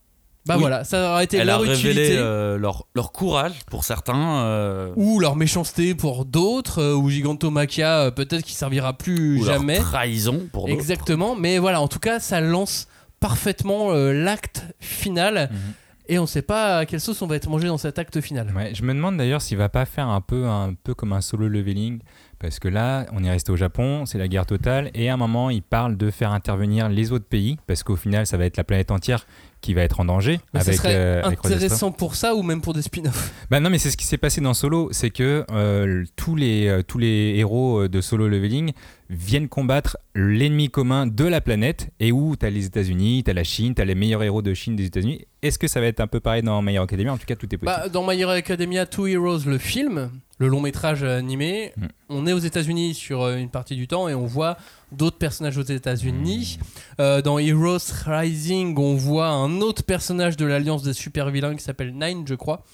Bah 0.47 0.55
Oui. 0.57 0.61
voilà, 0.61 0.85
ça 0.85 1.11
aura 1.11 1.25
été 1.25 1.39
Elle 1.39 1.49
a 1.49 1.53
leur 1.55 1.63
révélé 1.63 1.91
utilité. 2.03 2.17
euh, 2.19 2.59
leur, 2.59 2.87
leur 2.95 3.13
courage 3.13 3.53
pour 3.71 3.83
certains. 3.85 4.43
euh, 4.45 4.93
ou 4.97 5.19
leur 5.19 5.37
méchanceté 5.37 5.95
pour 5.95 6.27
d'autres, 6.27 6.81
euh, 6.83 6.95
ou 6.95 7.09
Gigantomachia 7.09 8.01
euh, 8.07 8.11
peut-être 8.11 8.43
qui 8.45 8.53
servira 8.53 8.93
plus 8.93 9.41
ou 9.41 9.45
leur 9.45 9.55
jamais. 9.55 9.79
trahison 9.79 10.43
pour 10.53 10.67
d'autres. 10.67 10.75
Exactement, 10.79 11.35
mais 11.35 11.59
voilà, 11.59 11.81
en 11.81 11.89
tout 11.89 11.99
cas, 11.99 12.21
ça 12.21 12.41
lance 12.43 12.89
parfaitement 13.21 13.93
euh, 13.93 14.13
l'acte 14.13 14.65
final. 14.81 15.49
Mhm. 15.51 15.59
Et 16.07 16.19
on 16.19 16.27
sait 16.27 16.43
pas 16.43 16.81
à 16.81 16.85
quelle 16.85 17.01
sauce 17.01 17.23
on 17.23 17.27
va 17.27 17.37
être 17.37 17.49
mangé 17.49 17.67
dans 17.67 17.79
cet 17.79 17.99
acte 17.99 18.21
final. 18.21 18.53
Ouais, 18.55 18.73
je 18.75 18.83
me 18.83 18.93
demande 18.93 19.17
d'ailleurs 19.17 19.41
s'il 19.41 19.57
va 19.57 19.71
pas 19.71 19.87
faire 19.87 20.07
un 20.11 20.21
peu, 20.21 20.45
un 20.45 20.75
peu 20.75 20.93
comme 20.93 21.15
un 21.15 21.23
solo 21.23 21.49
leveling, 21.49 22.01
parce 22.39 22.59
que 22.59 22.69
là, 22.69 23.07
on 23.15 23.25
est 23.25 23.31
resté 23.31 23.51
au 23.51 23.57
Japon, 23.57 24.05
c'est 24.05 24.19
la 24.19 24.29
guerre 24.29 24.45
totale, 24.45 24.91
et 24.93 25.09
à 25.09 25.15
un 25.15 25.17
moment, 25.17 25.49
il 25.49 25.63
parle 25.63 25.97
de 25.97 26.11
faire 26.11 26.33
intervenir 26.33 26.91
les 26.91 27.11
autres 27.13 27.25
pays, 27.25 27.57
parce 27.67 27.83
qu'au 27.83 27.97
final, 27.97 28.27
ça 28.27 28.37
va 28.37 28.45
être 28.45 28.59
la 28.59 28.65
planète 28.65 28.91
entière 28.91 29.27
qui 29.65 29.73
va 29.73 29.81
être 29.81 29.99
en 29.99 30.05
danger 30.05 30.41
Mais 30.53 30.61
avec, 30.61 30.75
ce 30.75 30.79
serait 30.79 30.95
euh, 30.95 31.23
avec 31.23 31.39
intéressant 31.39 31.91
pour 31.91 32.17
ça 32.17 32.35
ou 32.35 32.43
même 32.43 32.61
pour 32.61 32.75
des 32.75 32.83
spin-offs? 32.83 33.33
Bah 33.51 33.61
non, 33.61 33.71
mais 33.71 33.79
c'est 33.79 33.91
ce 33.91 33.97
qui 33.97 34.05
s'est 34.05 34.19
passé 34.19 34.43
dans 34.43 34.53
Solo, 34.53 34.91
c'est 34.93 35.09
que 35.09 35.47
euh, 35.51 36.05
tous, 36.17 36.37
les, 36.37 36.69
euh, 36.69 36.83
tous 36.83 36.99
les 36.99 37.35
héros 37.39 37.89
de 37.89 38.01
Solo 38.03 38.29
Leveling 38.29 38.73
viennent 39.11 39.49
combattre 39.49 39.97
l'ennemi 40.15 40.71
commun 40.71 41.07
de 41.07 41.25
la 41.25 41.41
planète 41.41 41.91
et 42.01 42.11
où 42.13 42.37
tu 42.37 42.47
as 42.47 42.51
les 42.51 42.67
États-Unis, 42.67 43.23
tu 43.25 43.31
as 43.31 43.35
la 43.35 43.45
Chine, 43.45 43.75
tu 43.75 43.83
as 43.83 43.85
les 43.85 43.95
meilleurs 43.95 44.23
héros 44.23 44.43
de 44.43 44.55
Chine 44.55 44.77
des 44.77 44.87
États-Unis. 44.87 45.27
Est-ce 45.43 45.59
que 45.59 45.69
ça 45.69 45.81
va 45.81 45.87
être 45.87 46.01
un 46.01 46.07
peu 46.07 46.21
pareil 46.21 46.43
dans 46.43 46.61
My 46.63 46.75
Hero 46.75 46.85
Academia? 46.85 47.13
En 47.13 47.19
tout 47.19 47.27
cas, 47.27 47.37
tout 47.37 47.47
est 47.55 47.59
possible. 47.59 47.67
Bah, 47.83 47.89
dans 47.89 48.07
My 48.07 48.19
Hero 48.19 48.31
Academia, 48.31 48.87
Two 48.87 49.07
Heroes, 49.07 49.41
le 49.47 49.59
film, 49.59 50.11
le 50.39 50.49
long 50.49 50.61
métrage 50.61 51.03
animé, 51.05 51.73
Mm. 51.77 51.87
on 52.09 52.27
est 52.27 52.33
aux 52.33 52.39
États-Unis 52.39 52.95
sur 52.95 53.23
euh, 53.23 53.37
une 53.37 53.51
partie 53.51 53.77
du 53.77 53.87
temps 53.87 54.09
et 54.09 54.15
on 54.15 54.27
voit 54.27 54.57
d'autres 54.91 55.19
personnages 55.19 55.59
aux 55.59 55.63
États-Unis. 55.63 56.59
Euh, 57.01 57.21
dans 57.21 57.39
Heroes 57.39 57.79
Rising, 58.07 58.77
on 58.79 58.95
voit 58.95 59.29
un 59.29 59.61
autre 59.61 59.83
personnage 59.85 60.37
de 60.37 60.47
l'alliance 60.47 60.83
des 60.83 60.93
super 60.95 61.31
vilains 61.31 61.55
qui 61.57 61.63
s'appelle 61.63 61.93
Nine, 61.95 62.25
je 62.27 62.35
crois. 62.35 62.65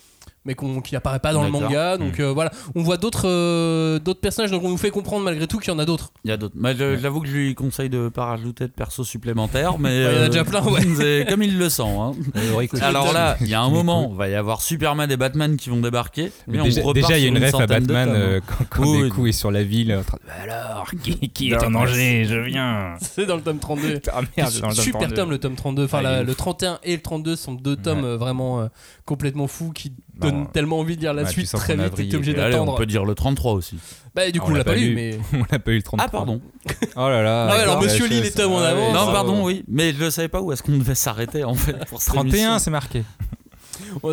Mais 0.47 0.55
qu'on- 0.55 0.81
qui 0.81 0.97
apparaît 0.97 1.19
pas 1.19 1.35
dans 1.35 1.45
le 1.45 1.51
manga, 1.51 1.99
donc 1.99 2.19
Mm. 2.19 2.23
euh, 2.23 2.33
voilà, 2.33 2.51
on 2.75 2.83
voit 2.83 2.97
d'autres 2.97 3.29
euh, 3.29 3.99
d'autres 3.99 4.21
personnages, 4.23 4.51
donc 4.51 4.65
on 4.65 4.71
nous 4.71 4.79
fait 4.79 4.91
comprendre 4.91 5.23
malgré 5.23 5.47
tout 5.47 5.59
qu'il 5.59 5.71
y 5.71 5.77
en 5.77 5.79
a 5.79 5.85
d'autres. 5.85 6.13
Il 6.25 6.31
y 6.31 6.33
a 6.33 6.39
d'autres. 6.39 6.55
J'avoue 6.99 7.21
que 7.21 7.29
je 7.29 7.33
lui 7.37 7.55
conseille 7.55 7.91
de 7.91 8.09
pas 8.09 8.25
rajouter 8.25 8.65
de 8.67 8.73
persos 8.73 9.03
supplémentaires, 9.07 9.79
mais 9.79 9.89
Ouais, 9.91 9.97
il 9.97 10.03
y 10.03 10.07
en 10.07 10.09
a 10.09 10.13
euh, 10.25 10.29
déjà 10.29 10.45
plein, 10.45 10.63
ouais. 10.65 10.81
c'est 10.97 11.27
comme 11.29 11.43
il 11.43 11.59
le 11.59 11.69
sent. 11.69 11.83
hein. 11.83 12.13
Euh, 12.37 12.67
Alors 12.81 13.13
là, 13.13 13.37
il 13.43 13.49
y 13.49 13.55
a 13.55 13.61
un 13.61 13.69
moment, 13.69 14.09
il 14.13 14.17
va 14.17 14.29
y 14.31 14.35
avoir 14.35 14.63
Superman 14.63 15.11
et 15.11 15.17
Batman 15.19 15.57
qui 15.59 15.69
vont 15.69 15.81
débarquer. 15.81 16.33
Mais 16.47 16.55
mais 16.55 16.61
on 16.61 16.65
déjà, 16.65 16.93
déjà, 16.93 17.19
il 17.19 17.25
y 17.25 17.27
a 17.27 17.29
sur 17.29 17.37
une 17.37 17.45
ref 17.45 17.55
à 17.55 17.67
Batman 17.67 18.07
tomes, 18.09 18.17
hein. 18.17 18.19
euh, 18.19 18.41
quand, 18.47 18.83
quand 18.83 19.01
Deku 19.03 19.27
est 19.27 19.33
sur 19.33 19.51
la 19.51 19.63
ville. 19.63 19.93
en 19.95 20.03
train 20.03 20.17
de- 20.25 20.51
Alors, 20.51 20.91
qui, 21.03 21.19
qui 21.35 21.51
est 21.51 21.63
en 21.65 21.71
danger 21.71 22.25
Je 22.25 22.37
viens. 22.39 22.95
C'est 23.01 23.27
dans 23.27 23.37
le 23.37 23.43
tome 23.43 23.59
32. 23.59 24.01
Ah 24.11 24.21
merde, 24.39 24.53
dans 24.61 24.69
le 24.69 24.75
tome 24.75 24.85
Super 24.85 25.01
32. 25.03 25.17
tome 25.17 25.31
le 25.31 25.39
tome 25.39 25.55
32. 25.55 25.85
Enfin, 25.85 25.99
Ah, 25.99 26.03
la- 26.03 26.23
le 26.23 26.31
ouf. 26.31 26.37
31 26.39 26.79
et 26.83 26.97
le 26.97 27.03
32 27.03 27.37
sont 27.37 27.53
deux 27.53 27.77
tomes 27.77 27.99
Ouais. 28.01 28.05
euh, 28.07 28.17
vraiment 28.17 28.61
euh, 28.63 28.67
complètement 29.05 29.47
fous 29.49 29.73
qui 29.75 29.93
Bah, 30.21 30.31
donnent 30.31 30.43
on- 30.43 30.47
tellement 30.47 30.79
envie 30.79 30.97
de 30.97 31.01
lire 31.03 31.15
la 31.15 31.25
tu 31.25 31.33
suite 31.33 31.51
très 31.53 31.75
vite 31.77 31.95
t'es 32.11 32.17
obligé 32.17 32.33
allez, 32.39 32.55
on 32.55 32.61
d'attendre. 32.61 32.77
peut 32.77 32.87
dire 32.87 33.05
le 33.05 33.15
33 33.15 33.53
aussi. 33.53 33.77
Bah, 34.15 34.27
et 34.27 34.33
du 34.33 34.41
On 34.41 34.45
coup, 34.45 34.51
on 34.51 34.55
l'a 34.55 34.59
l'a 34.59 34.65
pas 34.65 34.75
lu, 34.75 34.95
mais. 34.95 35.19
On 35.33 35.45
n'a 35.53 35.59
pas 35.59 35.71
eu 35.71 35.77
le 35.77 35.83
33. 35.83 36.07
Ah, 36.07 36.11
pardon. 36.11 36.41
Oh 36.97 37.09
là 37.09 37.23
là. 37.23 37.47
Ah 37.51 37.55
ouais, 37.57 37.63
alors 37.63 37.81
monsieur 37.83 38.09
la 38.09 38.15
lit 38.17 38.23
les 38.23 38.31
tomes 38.33 38.53
en 38.53 38.59
Ah 38.59 38.69
avance. 38.69 38.89
ouais, 38.89 39.07
non, 39.07 39.13
pardon, 39.13 39.45
oui. 39.45 39.65
Mais 39.69 39.93
je 39.93 40.05
ne 40.05 40.11
savais 40.11 40.29
pas 40.29 40.41
où 40.41 40.53
est-ce 40.53 40.63
qu'on 40.63 40.77
devait 40.79 40.95
s'arrêter 40.95 41.45
en 41.45 41.55
fait 41.55 41.85
pour 41.87 42.01
cette 42.03 42.13
31, 42.15 42.33
émission. 42.33 42.59
c'est 42.59 42.71
marqué. 42.71 43.05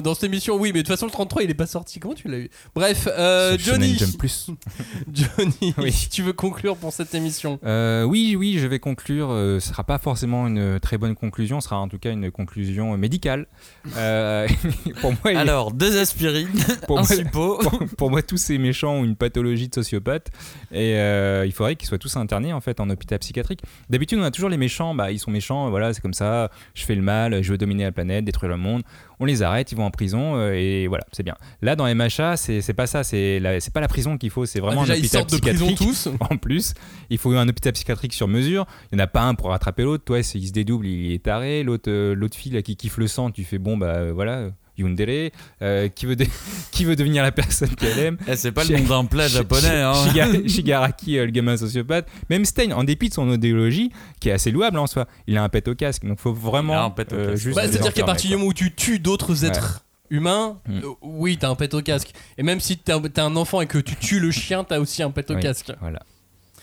Dans 0.02 0.14
cette 0.14 0.26
émission, 0.26 0.56
oui, 0.56 0.72
mais 0.74 0.80
de 0.80 0.88
toute 0.88 0.90
façon, 0.96 1.06
le 1.06 1.12
33 1.12 1.44
il 1.44 1.50
est 1.50 1.54
pas 1.54 1.66
sorti. 1.68 2.00
Comment 2.00 2.14
tu 2.16 2.28
l'as 2.28 2.38
eu? 2.40 2.50
Bref, 2.76 3.08
euh, 3.12 3.58
Johnny. 3.60 3.98
Plus. 4.18 4.50
Johnny, 5.14 5.74
Oui. 5.78 5.92
si 5.92 6.10
tu 6.10 6.22
veux 6.24 6.34
conclure 6.34 6.76
pour 6.78 6.92
cette 6.94 7.14
émission? 7.16 7.60
Euh, 7.66 8.04
oui, 8.04 8.36
oui, 8.38 8.58
je 8.60 8.68
vais 8.68 8.80
conclure. 8.80 9.30
Euh, 9.32 9.60
ce 9.60 9.70
sera 9.70 9.84
pas 9.84 9.98
forcément 9.98 10.48
une 10.48 10.80
très 10.80 10.98
bonne 10.98 11.16
conclusion, 11.16 11.62
ce 11.62 11.66
sera 11.70 11.80
en 11.80 11.88
tout 11.88 12.00
cas 12.00 12.12
une 12.12 12.32
conclusion 12.32 12.98
médicale. 12.98 13.48
Euh, 13.96 14.48
pour 15.02 15.12
moi, 15.12 15.32
il- 15.32 15.38
Alors, 15.38 15.72
deux 15.72 15.98
aspirines, 16.00 16.50
pour 16.88 17.00
un 17.00 17.04
moi, 17.04 17.10
suppo. 17.16 17.58
pour, 17.60 17.80
pour 17.98 18.10
moi, 18.12 18.22
tous 18.22 18.38
ces 18.38 18.58
méchants 18.58 18.94
ont 18.96 19.04
une 19.04 19.16
pathologie 19.16 19.68
de 19.70 19.74
sociopathe 19.76 20.30
et 20.72 20.96
euh, 20.96 21.46
il 21.46 21.52
faudrait 21.52 21.76
qu'ils 21.76 21.88
soient 21.88 21.98
tous 21.98 22.16
internés 22.18 22.54
en 22.54 22.62
fait 22.62 22.80
en 22.80 22.90
hôpital 22.90 23.20
psychiatrique. 23.20 23.62
D'habitude, 23.90 24.20
on 24.20 24.24
a 24.24 24.32
toujours 24.32 24.50
les 24.50 24.58
méchants, 24.58 24.94
bah 24.96 25.12
ils 25.12 25.20
sont 25.20 25.32
méchants, 25.32 25.70
voilà, 25.70 25.94
c'est 25.94 26.02
comme 26.02 26.14
ça. 26.14 26.52
Je 26.74 26.84
fais 26.86 26.96
le 26.96 27.02
mal, 27.02 27.42
je 27.42 27.52
veux 27.52 27.58
dominer 27.58 27.84
la 27.84 27.92
planète, 27.92 28.26
détruire 28.26 28.52
le 28.52 28.58
monde. 28.58 28.84
On 29.20 29.26
les 29.26 29.42
arrête, 29.42 29.57
ils 29.62 29.76
vont 29.76 29.86
en 29.86 29.92
prison 29.92 30.36
euh, 30.36 30.54
et 30.54 30.88
voilà, 30.88 31.06
c'est 31.12 31.24
bien. 31.24 31.36
Là, 31.62 31.76
dans 31.76 31.86
MHA, 31.94 32.38
c'est 32.38 32.62
c'est 32.62 32.74
pas 32.74 32.88
ça, 32.88 33.04
c'est 33.04 33.40
la- 33.40 33.60
c'est 33.60 33.74
pas 33.74 33.82
la 33.82 33.88
prison 33.88 34.18
qu'il 34.18 34.30
faut, 34.30 34.46
c'est 34.46 34.60
vraiment 34.60 34.82
Ah, 34.82 34.86
déjà, 34.86 34.94
un 34.94 34.96
ils 34.98 35.00
hôpital 35.00 35.20
sortent 35.30 35.34
de 35.34 35.40
prison 35.50 35.76
tous. 35.76 36.08
En 36.30 36.38
plus, 36.38 36.74
il 37.10 37.18
faut 37.18 37.32
un 37.34 37.48
hôpital 37.48 37.74
psychiatrique 37.74 38.14
sur 38.14 38.28
mesure. 38.28 38.66
Il 38.92 38.96
n'y 38.96 39.02
en 39.02 39.06
a 39.06 39.08
pas 39.08 39.22
un 39.24 39.36
pour 39.36 39.50
rattraper 39.50 39.84
l'autre. 39.84 40.04
Toi, 40.06 40.20
il 40.20 40.24
se 40.24 40.52
dédouble, 40.52 40.86
il 40.88 41.12
est 41.14 41.24
taré. 41.24 41.64
L'autre, 41.64 41.90
euh, 41.90 42.14
l'autre 42.16 42.36
fille 42.38 42.52
là, 42.52 42.62
qui 42.62 42.76
kiffe 42.76 42.98
le 42.98 43.08
sang, 43.08 43.32
tu 43.32 43.44
fais 43.44 43.58
bon, 43.58 43.78
bah 43.78 43.88
euh, 43.96 44.12
voilà, 44.14 44.50
Yundere. 44.78 45.32
Euh, 45.62 45.88
qui, 45.90 46.06
veut 46.06 46.16
de- 46.16 46.26
qui 46.72 46.86
veut 46.86 46.96
devenir 46.96 47.24
la 47.24 47.32
personne 47.32 47.70
qu'elle 47.76 47.98
aime 48.00 48.18
Eh, 48.28 48.36
c'est 48.36 48.52
pas 48.52 48.64
le 48.64 48.78
nom 48.78 48.84
d'un 49.02 49.06
plat 49.06 49.28
japonais. 49.28 49.82
Hein. 49.82 49.94
Shiga- 49.94 50.48
Shigaraki, 50.48 51.18
euh, 51.18 51.26
le 51.26 51.32
gamin 51.32 51.58
sociopathe. 51.58 52.08
Même 52.30 52.46
Stein, 52.46 52.72
en 52.72 52.84
dépit 52.84 53.10
de 53.10 53.14
son 53.14 53.32
idéologie, 53.32 53.92
qui 54.20 54.30
est 54.30 54.34
assez 54.34 54.52
louable 54.52 54.78
en 54.78 54.88
soi, 54.88 55.08
il 55.28 55.38
a 55.38 55.44
un 55.44 55.50
pet 55.50 55.68
au 55.68 55.76
casque. 55.76 56.06
Donc 56.06 56.20
faut 56.20 56.34
vraiment 56.34 56.74
Il 56.74 56.78
a 56.78 56.84
un 56.84 56.90
pet 56.92 57.12
au 57.12 57.16
euh, 57.16 57.36
Bah, 57.56 57.64
C'est-à-dire 57.68 57.94
qu'à 57.94 58.04
partir 58.06 58.30
du 58.30 58.36
moment 58.38 58.50
où 58.50 58.54
tu 58.54 58.74
tues 58.74 59.00
d'autres 59.00 59.46
êtres 59.46 59.84
humains, 60.10 60.60
Mm. 60.68 60.78
euh, 60.84 60.88
oui, 61.02 61.38
t'as 61.38 61.50
un 61.50 61.56
pet 61.56 61.74
au 61.74 61.82
casque. 61.82 62.12
Et 62.38 62.44
même 62.44 62.60
si 62.60 62.78
t'as 62.78 63.00
t'as 63.14 63.24
un 63.26 63.36
enfant 63.36 63.62
et 63.62 63.68
que 63.68 63.78
tu 63.78 63.96
tues 63.96 64.20
le 64.20 64.32
chien, 64.32 64.64
t'as 64.64 64.80
aussi 64.80 65.04
un 65.04 65.12
pet 65.12 65.30
au 65.32 65.36
Oui. 65.36 65.42
casque. 65.42 65.72
Voilà. 65.82 66.00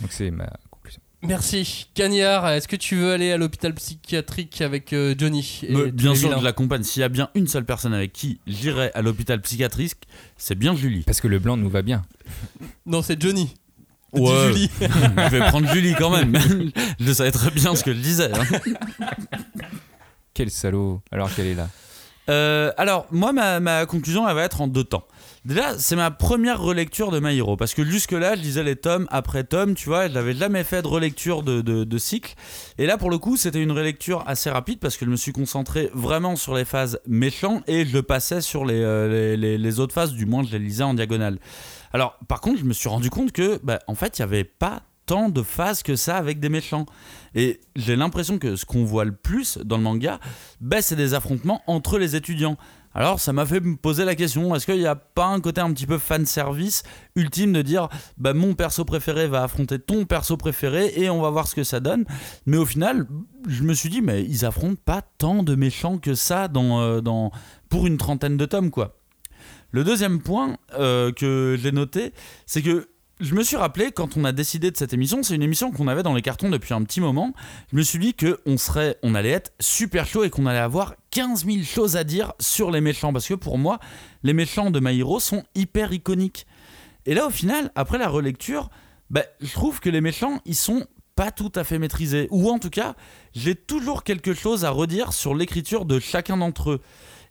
Donc 0.00 0.10
c'est 0.12 0.30
ma. 0.30 0.50
Merci. 1.26 1.86
Cagnard, 1.94 2.48
est-ce 2.51 2.68
que 2.68 2.76
tu 2.76 2.96
veux 2.96 3.12
aller 3.12 3.32
à 3.32 3.36
l'hôpital 3.36 3.72
psychiatrique 3.74 4.60
avec 4.60 4.92
euh, 4.92 5.14
Johnny 5.16 5.60
et 5.62 5.72
Mais 5.72 5.84
tous 5.84 5.90
bien 5.92 6.14
sûr, 6.14 6.28
vilains 6.28 6.40
je 6.40 6.44
l'accompagne. 6.44 6.82
S'il 6.82 7.01
y 7.01 7.05
a 7.05 7.09
bien 7.09 7.30
une 7.34 7.46
seule 7.46 7.64
personne 7.64 7.94
avec 7.94 8.12
qui 8.12 8.40
j'irai 8.46 8.90
à 8.94 9.02
l'hôpital 9.02 9.40
psychiatrique, 9.40 9.94
c'est 10.36 10.55
bien 10.55 10.74
Julie. 10.76 11.02
Parce 11.02 11.20
que 11.20 11.28
le 11.28 11.38
blanc 11.38 11.56
nous 11.56 11.70
va 11.70 11.82
bien. 11.82 12.05
Non, 12.86 13.01
c'est 13.02 13.20
Johnny. 13.20 13.55
Ouais. 14.12 14.52
Julie. 14.52 14.70
je 14.80 15.30
vais 15.30 15.40
prendre 15.48 15.68
Julie 15.72 15.94
quand 15.98 16.10
même. 16.10 16.36
je 17.01 17.12
savais 17.12 17.32
très 17.32 17.51
bien 17.51 17.74
ce 17.74 17.82
que 17.84 17.92
je 17.92 17.98
disais. 17.98 18.30
hein. 18.32 19.09
Quel 20.34 20.51
salaud, 20.51 21.01
alors 21.10 21.34
qu'elle 21.34 21.46
est 21.46 21.55
là. 21.55 21.68
Euh, 22.28 22.72
alors, 22.76 23.06
moi, 23.10 23.32
ma, 23.32 23.60
ma 23.60 23.86
conclusion, 23.86 24.28
elle 24.28 24.34
va 24.34 24.42
être 24.44 24.60
en 24.60 24.68
deux 24.68 24.84
temps. 24.84 25.06
Déjà, 25.44 25.78
c'est 25.78 25.94
ma 25.94 26.10
première 26.10 26.58
relecture 26.58 27.10
de 27.10 27.20
My 27.20 27.36
Hero, 27.36 27.54
parce 27.58 27.74
que 27.74 27.84
jusque-là, 27.84 28.34
je 28.34 28.40
lisais 28.40 28.62
les 28.62 28.76
tomes 28.76 29.06
après 29.10 29.44
tomes, 29.44 29.74
tu 29.74 29.90
vois, 29.90 30.08
je 30.08 30.14
n'avais 30.14 30.32
jamais 30.32 30.64
fait 30.64 30.80
de 30.80 30.88
relecture 30.88 31.42
de, 31.42 31.60
de, 31.60 31.98
cycle. 31.98 32.34
Et 32.78 32.86
là, 32.86 32.96
pour 32.96 33.10
le 33.10 33.18
coup, 33.18 33.36
c'était 33.36 33.62
une 33.62 33.72
relecture 33.72 34.24
assez 34.26 34.48
rapide, 34.48 34.78
parce 34.78 34.96
que 34.96 35.04
je 35.04 35.10
me 35.10 35.16
suis 35.16 35.32
concentré 35.32 35.90
vraiment 35.92 36.36
sur 36.36 36.54
les 36.54 36.64
phases 36.64 36.98
méchants, 37.06 37.60
et 37.66 37.84
je 37.84 37.98
passais 37.98 38.40
sur 38.40 38.64
les, 38.64 38.80
euh, 38.80 39.78
autres 39.80 39.92
phases, 39.92 40.14
du 40.14 40.24
moins, 40.24 40.42
je 40.44 40.50
les 40.50 40.58
lisais 40.58 40.82
en 40.82 40.94
diagonale. 40.94 41.38
Alors, 41.92 42.18
par 42.26 42.40
contre, 42.40 42.60
je 42.60 42.64
me 42.64 42.72
suis 42.72 42.88
rendu 42.88 43.10
compte 43.10 43.32
que, 43.32 43.60
bah, 43.62 43.80
en 43.86 43.94
fait, 43.94 44.18
il 44.18 44.22
n'y 44.22 44.24
avait 44.24 44.44
pas 44.44 44.80
tant 45.04 45.28
de 45.28 45.42
phases 45.42 45.82
que 45.82 45.96
ça 45.96 46.16
avec 46.16 46.40
des 46.40 46.48
méchants. 46.48 46.86
Et 47.34 47.60
j'ai 47.76 47.96
l'impression 47.96 48.38
que 48.38 48.56
ce 48.56 48.64
qu'on 48.64 48.84
voit 48.84 49.04
le 49.04 49.14
plus 49.14 49.58
dans 49.58 49.76
le 49.76 49.82
manga, 49.82 50.18
bah, 50.62 50.80
c'est 50.80 50.96
des 50.96 51.12
affrontements 51.12 51.62
entre 51.66 51.98
les 51.98 52.16
étudiants. 52.16 52.56
Alors 52.94 53.18
ça 53.18 53.32
m'a 53.32 53.44
fait 53.44 53.60
me 53.60 53.76
poser 53.76 54.04
la 54.04 54.14
question, 54.14 54.54
est-ce 54.54 54.66
qu'il 54.66 54.78
n'y 54.78 54.86
a 54.86 54.94
pas 54.94 55.26
un 55.26 55.40
côté 55.40 55.60
un 55.60 55.72
petit 55.72 55.86
peu 55.86 55.98
fan 55.98 56.24
service 56.26 56.84
ultime 57.16 57.52
de 57.52 57.60
dire 57.60 57.88
bah, 58.18 58.34
mon 58.34 58.54
perso 58.54 58.84
préféré 58.84 59.26
va 59.26 59.42
affronter 59.42 59.80
ton 59.80 60.04
perso 60.04 60.36
préféré 60.36 60.92
et 60.96 61.10
on 61.10 61.20
va 61.20 61.30
voir 61.30 61.48
ce 61.48 61.56
que 61.56 61.64
ça 61.64 61.80
donne 61.80 62.04
Mais 62.46 62.56
au 62.56 62.64
final, 62.64 63.06
je 63.48 63.64
me 63.64 63.74
suis 63.74 63.88
dit 63.88 64.00
mais 64.00 64.22
ils 64.22 64.44
affrontent 64.44 64.80
pas 64.84 65.02
tant 65.18 65.42
de 65.42 65.56
méchants 65.56 65.98
que 65.98 66.14
ça 66.14 66.46
dans, 66.46 66.80
euh, 66.80 67.00
pour 67.68 67.86
une 67.88 67.96
trentaine 67.96 68.36
de 68.36 68.46
tomes 68.46 68.70
quoi. 68.70 68.96
Le 69.72 69.82
deuxième 69.82 70.22
point 70.22 70.56
euh, 70.78 71.10
que 71.10 71.58
j'ai 71.60 71.72
noté, 71.72 72.12
c'est 72.46 72.62
que 72.62 72.88
je 73.24 73.34
me 73.34 73.42
suis 73.42 73.56
rappelé 73.56 73.90
quand 73.90 74.16
on 74.16 74.24
a 74.24 74.32
décidé 74.32 74.70
de 74.70 74.76
cette 74.76 74.92
émission, 74.92 75.22
c'est 75.22 75.34
une 75.34 75.42
émission 75.42 75.70
qu'on 75.70 75.88
avait 75.88 76.02
dans 76.02 76.14
les 76.14 76.22
cartons 76.22 76.51
depuis 76.51 76.74
un 76.74 76.82
petit 76.82 77.01
moment. 77.01 77.32
Je 77.72 77.76
me 77.76 77.82
suis 77.82 77.98
dit 77.98 78.14
que 78.14 78.40
on 78.44 78.59
serait, 78.59 78.98
on 79.02 79.14
allait 79.14 79.30
être 79.30 79.52
super 79.60 80.06
chaud 80.06 80.24
et 80.24 80.30
qu'on 80.30 80.46
allait 80.46 80.59
avoir 80.59 80.94
15 81.10 81.46
000 81.46 81.62
choses 81.64 81.96
à 81.96 82.05
dire 82.05 82.34
sur 82.38 82.70
les 82.70 82.80
méchants 82.80 83.12
parce 83.12 83.26
que 83.26 83.34
pour 83.34 83.56
moi, 83.56 83.78
les 84.22 84.34
méchants 84.34 84.70
de 84.70 84.78
My 84.78 84.98
Hero 84.98 85.20
sont 85.20 85.42
hyper 85.55 85.92
iconiques. 85.92 86.46
Et 87.06 87.14
là, 87.14 87.26
au 87.26 87.30
final, 87.30 87.70
après 87.74 87.98
la 87.98 88.09
relecture, 88.09 88.68
bah, 89.10 89.24
je 89.40 89.52
trouve 89.52 89.80
que 89.80 89.90
les 89.90 90.01
méchants, 90.01 90.40
ils 90.44 90.55
sont 90.55 90.86
pas 91.16 91.30
tout 91.30 91.52
à 91.55 91.64
fait 91.64 91.78
maîtrisés. 91.78 92.28
Ou 92.30 92.51
en 92.51 92.59
tout 92.59 92.70
cas, 92.70 92.94
j'ai 93.34 93.55
toujours 93.55 94.05
quelque 94.05 94.34
chose 94.34 94.64
à 94.64 94.70
redire 94.70 95.12
sur 95.12 95.34
l'écriture 95.34 95.86
de 95.86 95.98
chacun 95.98 96.36
d'entre 96.36 96.72
eux. 96.72 96.80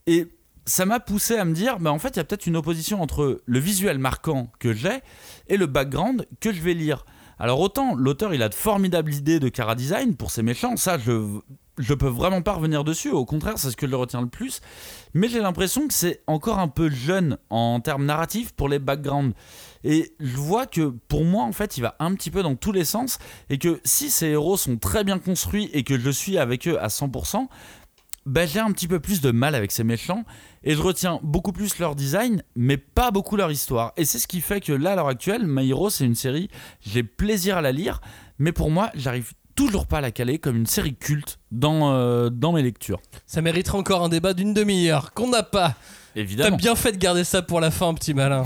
Et 0.07 0.27
ça 0.65 0.85
m'a 0.85 0.99
poussé 0.99 1.37
à 1.37 1.45
me 1.45 1.53
dire, 1.53 1.79
bah 1.79 1.91
en 1.91 1.99
fait, 1.99 2.09
il 2.09 2.17
y 2.17 2.19
a 2.19 2.23
peut-être 2.23 2.47
une 2.47 2.55
opposition 2.55 3.01
entre 3.01 3.41
le 3.45 3.59
visuel 3.59 3.99
marquant 3.99 4.51
que 4.59 4.73
j'ai 4.73 5.01
et 5.47 5.57
le 5.57 5.65
background 5.65 6.25
que 6.39 6.53
je 6.53 6.61
vais 6.61 6.73
lire. 6.73 7.05
Alors 7.39 7.59
autant 7.59 7.95
l'auteur, 7.95 8.33
il 8.33 8.43
a 8.43 8.49
de 8.49 8.53
formidables 8.53 9.13
idées 9.13 9.39
de 9.39 9.49
cara 9.49 9.75
design 9.75 10.15
pour 10.15 10.31
ses 10.31 10.43
méchants, 10.43 10.77
ça 10.77 10.97
je 10.97 11.39
je 11.79 11.93
peux 11.93 12.07
vraiment 12.07 12.41
pas 12.41 12.53
revenir 12.53 12.83
dessus, 12.83 13.09
au 13.09 13.25
contraire, 13.25 13.57
c'est 13.57 13.71
ce 13.71 13.77
que 13.77 13.87
je 13.87 13.95
retiens 13.95 14.21
le 14.21 14.27
plus, 14.27 14.61
mais 15.13 15.27
j'ai 15.27 15.39
l'impression 15.39 15.87
que 15.87 15.93
c'est 15.93 16.21
encore 16.27 16.59
un 16.59 16.67
peu 16.67 16.89
jeune 16.89 17.37
en 17.49 17.79
termes 17.79 18.05
narratifs 18.05 18.51
pour 18.53 18.69
les 18.69 18.79
backgrounds. 18.79 19.33
Et 19.83 20.13
je 20.19 20.37
vois 20.37 20.65
que 20.67 20.93
pour 21.07 21.25
moi, 21.25 21.43
en 21.43 21.51
fait, 21.51 21.77
il 21.77 21.81
va 21.81 21.95
un 21.99 22.13
petit 22.13 22.29
peu 22.29 22.43
dans 22.43 22.55
tous 22.55 22.71
les 22.71 22.85
sens, 22.85 23.17
et 23.49 23.57
que 23.57 23.81
si 23.83 24.11
ces 24.11 24.27
héros 24.27 24.55
sont 24.55 24.77
très 24.77 25.03
bien 25.03 25.17
construits 25.17 25.69
et 25.73 25.83
que 25.83 25.99
je 25.99 26.11
suis 26.11 26.37
avec 26.37 26.67
eux 26.67 26.79
à 26.79 26.87
100%, 26.87 27.47
ben, 28.25 28.47
j'ai 28.47 28.59
un 28.59 28.71
petit 28.71 28.87
peu 28.87 28.99
plus 28.99 29.21
de 29.21 29.31
mal 29.31 29.55
avec 29.55 29.71
ces 29.71 29.83
méchants 29.83 30.23
et 30.63 30.75
je 30.75 30.81
retiens 30.81 31.19
beaucoup 31.23 31.51
plus 31.51 31.77
leur 31.79 31.95
design 31.95 32.43
mais 32.55 32.77
pas 32.77 33.11
beaucoup 33.11 33.35
leur 33.35 33.51
histoire 33.51 33.93
et 33.97 34.05
c'est 34.05 34.19
ce 34.19 34.27
qui 34.27 34.41
fait 34.41 34.61
que 34.61 34.71
là 34.73 34.93
à 34.93 34.95
l'heure 34.95 35.07
actuelle 35.07 35.45
My 35.45 35.69
Hero 35.69 35.89
c'est 35.89 36.05
une 36.05 36.15
série 36.15 36.49
j'ai 36.81 37.03
plaisir 37.03 37.57
à 37.57 37.61
la 37.61 37.71
lire 37.71 38.01
mais 38.39 38.51
pour 38.51 38.71
moi 38.71 38.89
j'arrive 38.95 39.33
toujours 39.55 39.87
pas 39.87 39.99
à 39.99 40.01
la 40.01 40.11
caler 40.11 40.39
comme 40.39 40.55
une 40.55 40.65
série 40.65 40.95
culte 40.95 41.39
dans, 41.51 41.91
euh, 41.93 42.29
dans 42.29 42.53
mes 42.53 42.61
lectures 42.61 43.01
Ça 43.27 43.41
mériterait 43.41 43.77
encore 43.77 44.03
un 44.03 44.09
débat 44.09 44.33
d'une 44.33 44.53
demi-heure 44.53 45.13
qu'on 45.13 45.29
n'a 45.29 45.43
pas. 45.43 45.75
T'as 46.13 46.21
évidemment 46.21 46.57
bien 46.57 46.75
fait 46.75 46.91
de 46.91 46.97
garder 46.97 47.23
ça 47.23 47.41
pour 47.41 47.59
la 47.59 47.71
fin, 47.71 47.93
petit 47.93 48.13
malin. 48.13 48.45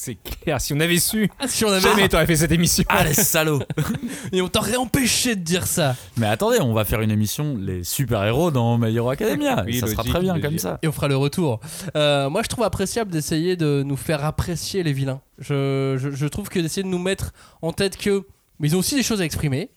C'est 0.00 0.14
clair, 0.14 0.60
si 0.60 0.72
on 0.72 0.78
avait 0.80 0.98
su, 1.00 1.28
Ah, 1.40 1.48
si 1.48 1.64
on 1.64 1.68
avait. 1.72 1.80
jamais 1.80 2.08
t'aurais 2.08 2.26
fait 2.26 2.36
cette 2.36 2.52
émission. 2.52 2.84
Ah 2.88 3.02
les 3.02 3.14
salauds 3.14 3.60
Et 4.32 4.40
on 4.40 4.48
t'aurait 4.48 4.76
empêché 4.76 5.34
de 5.34 5.40
dire 5.42 5.66
ça. 5.66 5.96
Mais 6.16 6.26
attendez, 6.28 6.60
on 6.60 6.72
va 6.72 6.84
faire 6.84 7.00
une 7.00 7.10
émission 7.10 7.56
les 7.58 7.82
super-héros 7.82 8.52
dans 8.52 8.78
My 8.78 8.94
Hero 8.94 9.10
Academia. 9.10 9.64
Oui, 9.66 9.80
ça 9.80 9.88
sera 9.88 10.04
très 10.04 10.20
bien 10.20 10.38
comme 10.40 10.58
ça. 10.58 10.78
Et 10.82 10.88
on 10.88 10.92
fera 10.92 11.08
le 11.08 11.16
retour. 11.16 11.58
Euh, 11.96 12.30
moi, 12.30 12.42
je 12.44 12.48
trouve 12.48 12.62
appréciable 12.64 13.10
d'essayer 13.10 13.56
de 13.56 13.82
nous 13.84 13.96
faire 13.96 14.24
apprécier 14.24 14.84
les 14.84 14.92
vilains. 14.92 15.20
Je, 15.38 15.96
je- 16.00 16.10
je 16.12 16.26
trouve 16.26 16.48
que 16.48 16.60
d'essayer 16.60 16.84
de 16.84 16.88
nous 16.88 16.98
mettre 17.00 17.32
en 17.60 17.72
tête 17.72 17.96
que. 17.96 18.24
Mais 18.60 18.68
ils 18.68 18.76
ont 18.76 18.80
aussi 18.80 18.94
des 18.94 19.02
choses 19.02 19.20
à 19.20 19.24
exprimer. 19.24 19.70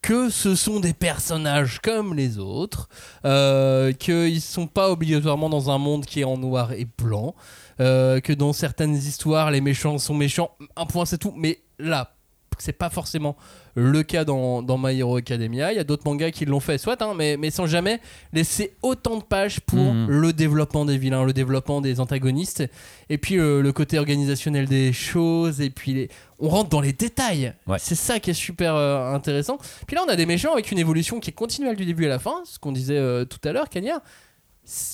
Que 0.00 0.30
ce 0.30 0.56
sont 0.56 0.80
des 0.80 0.94
personnages 0.94 1.78
comme 1.80 2.14
les 2.14 2.38
autres. 2.38 2.88
Euh, 3.24 3.92
qu'ils 3.92 4.34
ne 4.34 4.40
sont 4.40 4.66
pas 4.66 4.90
obligatoirement 4.90 5.48
dans 5.48 5.70
un 5.70 5.78
monde 5.78 6.06
qui 6.06 6.20
est 6.22 6.24
en 6.24 6.38
noir 6.38 6.72
et 6.72 6.86
blanc. 6.98 7.34
Euh, 7.82 8.20
que 8.20 8.32
dans 8.32 8.52
certaines 8.52 8.94
histoires, 8.94 9.50
les 9.50 9.60
méchants 9.60 9.98
sont 9.98 10.14
méchants. 10.14 10.50
Un 10.76 10.86
point, 10.86 11.04
c'est 11.04 11.18
tout. 11.18 11.34
Mais 11.36 11.58
là, 11.78 12.14
c'est 12.58 12.72
pas 12.74 12.90
forcément 12.90 13.34
le 13.74 14.02
cas 14.02 14.24
dans, 14.24 14.62
dans 14.62 14.76
My 14.78 14.96
Hero 15.00 15.16
Academia. 15.16 15.72
Il 15.72 15.76
y 15.76 15.80
a 15.80 15.84
d'autres 15.84 16.04
mangas 16.04 16.30
qui 16.30 16.44
l'ont 16.44 16.60
fait, 16.60 16.76
soit, 16.78 17.00
hein, 17.02 17.14
mais, 17.16 17.36
mais 17.38 17.50
sans 17.50 17.66
jamais 17.66 17.98
laisser 18.32 18.74
autant 18.82 19.16
de 19.16 19.22
pages 19.24 19.58
pour 19.60 19.78
Mhm. 19.78 20.06
le 20.08 20.32
développement 20.34 20.84
des 20.84 20.98
vilains, 20.98 21.24
le 21.24 21.32
développement 21.32 21.80
des 21.80 21.98
antagonistes, 21.98 22.62
et 23.08 23.18
puis 23.18 23.38
euh, 23.38 23.62
le 23.62 23.72
côté 23.72 23.98
organisationnel 23.98 24.66
des 24.68 24.92
choses, 24.92 25.60
et 25.62 25.70
puis 25.70 25.94
les- 25.94 26.08
on 26.38 26.50
rentre 26.50 26.68
dans 26.68 26.82
les 26.82 26.92
détails. 26.92 27.54
Ouais. 27.66 27.78
C'est 27.80 27.94
ça 27.94 28.20
qui 28.20 28.30
est 28.30 28.34
super 28.34 28.76
euh, 28.76 29.12
intéressant. 29.14 29.56
Puis 29.86 29.96
là, 29.96 30.02
on 30.06 30.10
a 30.10 30.14
des 30.16 30.26
méchants 30.26 30.52
avec 30.52 30.70
une 30.70 30.78
évolution 30.78 31.18
qui 31.18 31.30
est 31.30 31.34
continuelle 31.34 31.76
du 31.76 31.86
début 31.86 32.04
à 32.04 32.10
la 32.10 32.18
fin, 32.18 32.42
ce 32.44 32.58
qu'on 32.58 32.72
disait 32.72 32.98
euh, 32.98 33.24
tout 33.24 33.40
à 33.48 33.52
l'heure, 33.52 33.70
Cagnard. 33.70 34.02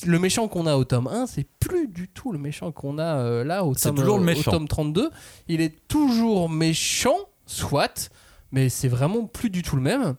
Le 0.07 0.19
méchant 0.19 0.49
qu'on 0.49 0.67
a 0.67 0.77
au 0.77 0.85
tome 0.85 1.09
1, 1.09 1.27
c'est 1.27 1.47
plus 1.61 1.89
du 1.89 2.09
tout 2.09 2.33
le 2.33 2.39
méchant 2.39 2.73
qu'on 2.73 2.99
a 2.99 3.19
euh, 3.19 3.45
là 3.45 3.65
au 3.65 3.75
tome, 3.75 3.97
toujours 3.97 4.17
le 4.17 4.23
au 4.23 4.25
méchant. 4.25 4.51
tome 4.51 4.67
32. 4.67 5.11
Il 5.49 5.61
est 5.61 5.87
toujours 5.89 6.49
méchant, 6.49 7.17
soit, 7.45 8.11
mais 8.51 8.69
c'est 8.71 8.89
vraiment 8.89 9.27
plus 9.27 9.51
du 9.51 9.63
tout 9.63 9.77
le 9.77 9.83
même. 9.83 10.17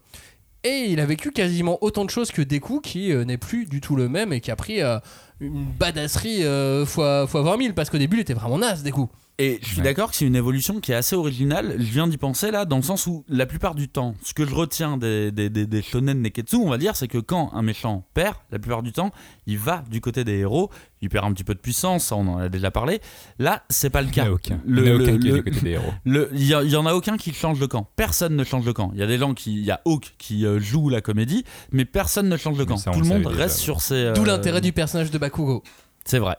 Et 0.63 0.87
il 0.89 0.99
a 0.99 1.05
vécu 1.05 1.31
quasiment 1.31 1.77
autant 1.81 2.03
de 2.03 2.09
choses 2.09 2.31
que 2.31 2.41
Deku, 2.41 2.81
qui 2.81 3.13
euh, 3.13 3.23
n'est 3.23 3.37
plus 3.37 3.65
du 3.65 3.79
tout 3.79 3.95
le 3.95 4.09
même 4.09 4.33
et 4.33 4.41
qui 4.41 4.51
a 4.51 4.57
pris 4.57 4.81
euh, 4.81 4.99
une 5.39 5.65
badasserie 5.65 6.43
euh, 6.43 6.85
fois, 6.85 7.27
fois 7.27 7.43
20 7.43 7.61
000, 7.61 7.73
parce 7.73 7.89
qu'au 7.89 7.97
début, 7.97 8.17
il 8.17 8.21
était 8.21 8.33
vraiment 8.33 8.57
naze, 8.57 8.83
Deku. 8.83 9.07
Et 9.41 9.57
je 9.61 9.67
suis 9.67 9.77
Ouais. 9.77 9.83
d'accord 9.83 10.11
que 10.11 10.17
c'est 10.17 10.25
une 10.25 10.35
évolution 10.35 10.81
qui 10.81 10.91
est 10.91 10.95
assez 10.95 11.15
originale. 11.15 11.75
Je 11.79 11.83
viens 11.91 12.07
d'y 12.09 12.17
penser 12.17 12.51
là, 12.51 12.65
dans 12.65 12.75
le 12.75 12.81
sens 12.83 13.07
où 13.07 13.23
la 13.29 13.45
plupart 13.45 13.73
du 13.73 13.87
temps, 13.87 14.13
ce 14.21 14.33
que 14.33 14.45
je 14.45 14.53
retiens 14.53 14.97
des, 14.97 15.31
des, 15.31 15.49
des, 15.49 15.65
des 15.65 15.81
shonen 15.81 16.21
neketsu, 16.21 16.57
on 16.57 16.69
va 16.69 16.77
dire, 16.77 16.97
c'est 16.97 17.07
que 17.07 17.17
quand 17.19 17.49
un 17.53 17.61
méchant 17.61 18.05
perd, 18.13 18.35
la 18.51 18.59
plupart 18.59 18.83
du 18.83 18.91
temps, 18.91 19.11
il 19.47 19.57
va 19.57 19.83
du 19.89 20.01
côté 20.01 20.25
des 20.25 20.39
héros, 20.39 20.69
il 21.01 21.07
perd 21.07 21.23
un 21.25 21.31
petit 21.31 21.45
peu 21.45 21.53
de 21.55 21.59
puissance, 21.59 22.07
ça 22.07 22.17
on 22.17 22.27
en 22.27 22.37
a 22.37 22.49
déjà 22.49 22.69
parlé. 22.69 22.99
Là, 23.39 23.63
c'est 23.69 23.89
pas 23.89 24.01
le 24.01 24.09
Il 24.09 24.11
n'y 24.13 24.19
en 24.19 24.23
cas. 24.25 24.29
a 24.29 24.33
aucun. 24.33 24.59
Le- 24.65 24.81
Il 24.81 24.83
n'y 24.83 24.89
en 24.91 24.95
a 24.95 24.97
le- 24.97 25.03
aucun 25.05 25.17
qui 25.19 25.27
est 25.29 25.31
le- 25.31 25.37
du 25.41 25.43
côté 25.51 25.61
des 25.61 25.71
héros. 25.71 25.93
Le- 26.03 26.29
Il 26.33 26.43
y, 26.45 26.53
a- 26.53 26.63
il 26.63 26.69
y 26.69 26.75
en 26.75 26.85
a 26.85 26.93
aucun 26.93 27.15
qui 27.15 27.33
change 27.33 27.59
de 27.61 27.65
camp. 27.65 27.87
Personne 27.95 28.35
ne 28.35 28.43
change 28.43 28.65
de 28.65 28.73
camp. 28.73 28.91
Il 28.93 28.99
y 28.99 29.03
a 29.03 29.07
des 29.07 29.17
gens 29.17 29.33
qui, 29.33 29.53
il 29.53 29.63
y 29.63 29.71
a 29.71 29.79
Hawk 29.85 30.15
qui 30.17 30.45
euh, 30.45 30.59
joue 30.59 30.89
la 30.89 30.99
comédie, 30.99 31.45
mais 31.71 31.85
personne 31.85 32.27
ne 32.27 32.35
change 32.35 32.57
de 32.57 32.65
camp. 32.65 32.75
ça, 32.75 32.91
Tout 32.91 32.99
le 32.99 33.07
le 33.07 33.13
monde 33.13 33.27
reste 33.27 33.37
déjà, 33.37 33.47
sur 33.49 33.79
ses. 33.81 34.11
D'où 34.15 34.23
euh, 34.23 34.25
l'intérêt 34.27 34.59
du 34.59 34.73
personnage 34.73 35.11
de 35.11 35.17
Bakugo. 35.17 35.63
C'est 36.03 36.19
vrai. 36.19 36.35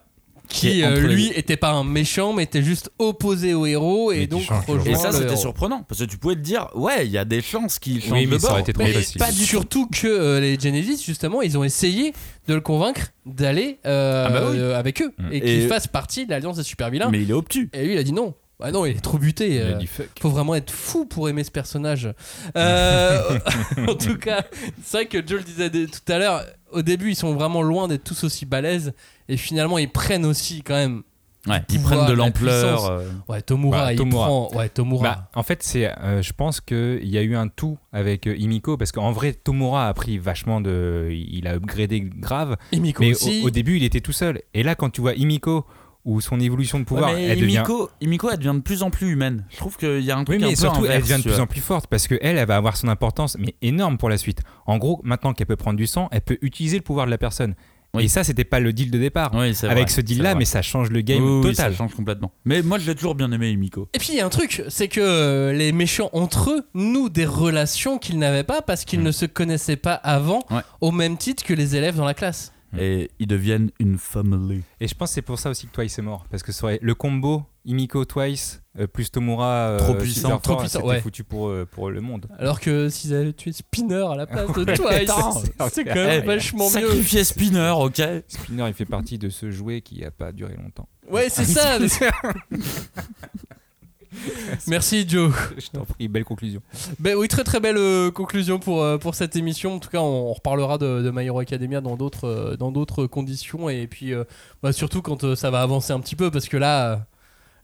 Qui, 0.51 0.82
euh, 0.82 1.01
lui, 1.01 1.31
était 1.36 1.56
pas 1.56 1.70
un 1.70 1.85
méchant, 1.85 2.32
mais 2.32 2.43
était 2.43 2.62
juste 2.62 2.90
opposé 2.98 3.55
au 3.55 3.66
héros 3.66 4.10
et 4.12 4.27
donc 4.27 4.43
Et 4.85 4.94
ça, 4.97 5.12
c'était 5.12 5.36
surprenant 5.36 5.85
parce 5.89 6.01
que 6.01 6.06
tu 6.06 6.18
pouvais 6.18 6.35
te 6.35 6.40
dire, 6.40 6.66
ouais, 6.74 7.06
il 7.06 7.12
y 7.12 7.18
a 7.18 7.24
des 7.24 7.40
chances 7.40 7.78
qu'il 7.78 8.02
change 8.02 8.12
Oui, 8.12 8.27
de 8.27 8.31
mais 8.32 8.39
ça 8.39 8.48
bord. 8.48 8.51
aurait 8.52 8.60
été 8.62 8.72
trop 8.72 8.82
Mais 8.82 8.93
facile. 8.93 9.18
pas 9.18 9.31
du 9.31 9.44
surtout 9.44 9.86
que 9.86 10.06
euh, 10.09 10.40
les 10.40 10.59
Genesis 10.59 11.02
justement 11.05 11.40
ils 11.43 11.56
ont 11.56 11.64
essayé 11.64 12.12
de 12.48 12.55
le 12.55 12.60
convaincre 12.60 13.12
d'aller 13.27 13.78
euh, 13.86 14.24
Ah 14.27 14.31
bah 14.31 14.43
oui. 14.51 14.59
euh, 14.59 14.77
avec 14.78 15.01
eux 15.02 15.12
Mm. 15.18 15.28
et 15.32 15.40
qu'il 15.40 15.68
fasse 15.68 15.86
partie 15.86 16.27
de 16.27 16.31
l'alliance 16.31 16.56
des 16.56 16.62
super 16.64 16.90
vilains 16.90 17.10
Mais 17.10 17.22
il 17.22 17.31
est 17.31 17.35
obtus. 17.35 17.70
et 17.72 17.85
lui 17.85 17.93
il 17.94 17.98
a 17.98 18.02
dit 18.02 18.12
non 18.12 18.35
ah 18.62 18.72
non 18.72 18.85
il 18.85 18.97
est 18.97 19.01
trop 19.01 19.16
buté 19.18 19.55
Il 19.55 19.60
a 19.60 19.64
euh, 19.64 19.72
dit 19.74 19.86
fuck. 19.86 20.09
faut 20.20 20.28
vraiment 20.31 20.55
être 20.55 20.70
fou 20.70 21.06
pour 21.06 21.28
aimer 21.28 21.44
ce 21.44 21.51
personnage 21.51 22.09
Euh, 22.56 23.39
en 23.89 23.94
tout 23.94 24.16
cas 24.18 24.44
c'est 24.85 24.97
vrai 24.98 25.06
que 25.06 25.18
Joe 25.27 25.39
le 25.39 25.44
disait 25.44 25.70
tout 25.70 26.12
à 26.12 26.18
l'heure 26.18 26.44
au 26.72 26.82
début 26.82 27.10
ils 27.10 27.16
sont 27.16 27.35
vraiment 27.35 27.62
loin 27.62 27.89
d'être 27.89 28.05
tous 28.05 28.24
aussi 28.24 28.47
balèzes 28.47 28.93
et 29.31 29.36
finalement 29.36 29.78
ils 29.78 29.90
prennent 29.90 30.27
aussi 30.27 30.62
quand 30.62 30.74
même 30.74 31.02
Ouais, 31.48 31.62
ils 31.70 31.81
prennent 31.81 32.05
de 32.05 32.11
la 32.12 32.16
l'ampleur. 32.16 32.85
euh, 32.85 33.09
ouais 33.31 33.40
Tomura 33.40 33.78
Bah, 33.86 33.93
il 33.94 33.97
Tomura. 33.97 34.27
prend 34.27 34.51
ouais 34.55 34.69
Tomura 34.69 35.02
Bah, 35.02 35.31
en 35.35 35.43
fait, 35.43 35.62
c'est, 35.62 35.86
euh, 35.86 36.20
je 36.20 36.35
pense 36.35 36.61
qu'il 36.61 37.09
y 37.09 37.16
a 37.16 37.23
eu 37.23 37.35
un 37.35 37.48
tout 37.48 37.78
avec 37.94 38.27
euh, 38.27 38.36
Himiko 38.36 38.77
parce 38.77 38.93
qu'en 38.93 39.11
vrai, 39.11 39.32
Tomura 39.32 39.89
a 39.89 39.94
pris 39.94 40.19
vachement 40.19 40.61
de. 40.61 41.09
Il 41.11 41.47
a 41.47 41.55
upgradé 41.55 42.02
grave, 42.02 42.59
Himiko 42.73 43.02
mais 43.02 43.12
aussi 43.12 43.40
au, 43.43 43.47
au 43.47 43.51
début, 43.51 43.78
il 43.78 43.85
était 43.85 44.02
tout 44.02 44.12
seul. 44.12 44.43
Et 44.52 44.62
là, 44.62 44.74
quand 44.74 44.90
tu 44.90 45.01
vois 45.01 45.15
Himiko 45.15 45.65
ou 46.05 46.20
son 46.20 46.39
évolution 46.40 46.78
de 46.78 46.85
pouvoir, 46.85 47.15
ouais, 47.15 47.23
elle 47.23 47.40
devient. 47.40 47.57
Himiko, 47.57 47.89
Himiko, 48.02 48.28
elle 48.31 48.36
devient 48.39 48.57
de 48.57 48.62
plus 48.62 48.82
en 48.82 48.90
plus 48.90 49.11
humaine. 49.11 49.47
Je 49.48 49.57
trouve 49.57 49.78
qu'il 49.78 50.01
y 50.01 50.11
a 50.11 50.16
un 50.16 50.20
Oui, 50.20 50.24
truc 50.27 50.43
un 50.43 50.47
mais 50.47 50.51
peu 50.52 50.57
surtout, 50.57 50.85
elle 50.85 51.01
devient 51.01 51.16
de 51.24 51.31
plus 51.31 51.40
en 51.40 51.47
plus 51.47 51.61
forte 51.62 51.86
parce 51.86 52.07
que 52.07 52.16
elle, 52.20 52.36
elle 52.36 52.47
va 52.48 52.57
avoir 52.57 52.77
son 52.77 52.89
importance, 52.89 53.39
mais 53.39 53.55
énorme 53.62 53.97
pour 53.97 54.11
la 54.11 54.19
suite. 54.19 54.40
En 54.66 54.77
gros, 54.77 55.01
maintenant 55.05 55.32
qu'elle 55.32 55.47
peut 55.47 55.57
prendre 55.57 55.78
du 55.78 55.86
sang, 55.86 56.09
elle 56.12 56.20
peut 56.20 56.36
utiliser 56.43 56.77
le 56.77 56.82
pouvoir 56.82 57.07
de 57.07 57.11
la 57.11 57.19
personne. 57.19 57.55
Oui. 57.94 58.04
Et 58.04 58.08
ça, 58.08 58.22
c'était 58.22 58.44
pas 58.44 58.60
le 58.60 58.72
deal 58.72 58.90
de 58.90 58.98
départ. 58.98 59.32
Oui, 59.34 59.54
c'est 59.54 59.66
Avec 59.68 59.84
vrai, 59.88 59.92
ce 59.94 60.00
deal-là, 60.00 60.34
mais 60.36 60.44
ça 60.44 60.62
change 60.62 60.90
le 60.90 61.00
game 61.00 61.22
Oui, 61.24 61.40
oui, 61.44 61.50
total. 61.50 61.72
ça 61.72 61.76
change 61.76 61.94
complètement. 61.94 62.30
Mais 62.44 62.62
moi, 62.62 62.78
je 62.78 62.86
l'ai 62.88 62.94
toujours 62.94 63.14
bien 63.16 63.30
aimé, 63.32 63.50
Himiko. 63.50 63.88
Et 63.94 63.98
puis 63.98 64.10
il 64.12 64.16
y 64.16 64.20
a 64.20 64.26
un 64.26 64.28
truc, 64.30 64.62
c'est 64.68 64.86
que 64.88 65.00
euh, 65.00 65.52
les 65.52 65.72
méchants 65.72 66.08
entre 66.12 66.50
eux 66.50 66.66
nouent 66.74 67.08
des 67.08 67.26
relations 67.26 67.98
qu'ils 67.98 68.18
n'avaient 68.18 68.44
pas 68.44 68.62
parce 68.62 68.84
qu'ils 68.84 69.00
Mm. 69.00 69.04
ne 69.04 69.10
se 69.12 69.26
connaissaient 69.26 69.76
pas 69.76 69.94
avant 69.94 70.44
Ouais. 70.50 70.60
au 70.80 70.92
même 70.92 71.16
titre 71.16 71.42
que 71.44 71.52
les 71.54 71.74
élèves 71.74 71.96
dans 71.96 72.04
la 72.04 72.14
classe. 72.14 72.52
Et 72.78 73.10
ils 73.18 73.26
deviennent 73.26 73.72
une 73.80 73.98
family. 73.98 74.62
Et 74.80 74.86
je 74.86 74.94
pense 74.94 75.08
que 75.10 75.14
c'est 75.14 75.22
pour 75.22 75.40
ça 75.40 75.50
aussi 75.50 75.66
que 75.66 75.72
Twice 75.72 75.98
est 75.98 76.02
mort. 76.02 76.26
Parce 76.30 76.44
que 76.44 76.52
le 76.80 76.94
combo 76.94 77.42
Himiko 77.64 78.04
Twice 78.04 78.62
euh, 78.78 78.86
plus 78.86 79.10
Tomura 79.10 79.68
euh, 79.68 79.78
Trop 79.78 79.94
puissant, 79.94 80.28
fort, 80.30 80.42
trop 80.42 80.56
puissant, 80.56 80.78
c'était 80.78 80.88
ouais. 80.90 81.00
foutu 81.00 81.24
pour, 81.24 81.48
euh, 81.48 81.66
pour 81.70 81.90
le 81.90 82.00
monde. 82.00 82.26
Alors 82.38 82.60
que 82.60 82.88
s'ils 82.88 83.14
avaient 83.14 83.32
tué 83.32 83.52
Spinner 83.52 84.06
à 84.10 84.14
la 84.14 84.26
place 84.28 84.52
de 84.52 84.64
Twice, 84.64 85.10
c'est 85.72 85.84
quand 85.84 85.94
même 85.94 86.24
vachement 86.24 86.66
mieux. 86.66 86.88
Sacrifier 86.88 87.24
Spinner, 87.24 87.74
ok 87.76 88.02
Spinner, 88.28 88.64
il 88.68 88.74
fait 88.74 88.84
partie 88.86 89.18
de 89.18 89.28
ce 89.28 89.50
jouet 89.50 89.80
qui 89.80 90.04
a 90.04 90.10
pas 90.10 90.32
duré 90.32 90.56
longtemps. 90.56 90.88
Ouais, 91.10 91.28
c'est 91.28 91.44
ça. 91.46 91.78
Merci 94.66 95.08
Joe. 95.08 95.32
je 95.56 95.68
t'en 95.68 95.84
prie, 95.84 96.08
belle 96.08 96.24
conclusion. 96.24 96.60
Ben 96.98 97.16
oui, 97.16 97.28
très 97.28 97.44
très 97.44 97.60
belle 97.60 97.76
euh, 97.76 98.10
conclusion 98.10 98.58
pour, 98.58 98.82
euh, 98.82 98.98
pour 98.98 99.14
cette 99.14 99.36
émission. 99.36 99.74
En 99.74 99.78
tout 99.78 99.88
cas, 99.88 100.00
on, 100.00 100.30
on 100.30 100.32
reparlera 100.32 100.78
de, 100.78 101.02
de 101.02 101.10
My 101.10 101.24
Hero 101.26 101.38
Academia 101.38 101.80
dans 101.80 101.96
d'autres 101.96 102.26
euh, 102.26 102.56
dans 102.56 102.72
d'autres 102.72 103.06
conditions 103.06 103.68
et 103.68 103.86
puis 103.86 104.12
euh, 104.12 104.24
bah, 104.62 104.72
surtout 104.72 105.00
quand 105.00 105.24
euh, 105.24 105.36
ça 105.36 105.50
va 105.50 105.62
avancer 105.62 105.92
un 105.92 106.00
petit 106.00 106.16
peu 106.16 106.30
parce 106.30 106.48
que 106.48 106.56
là, 106.56 106.92
euh, 106.92 106.96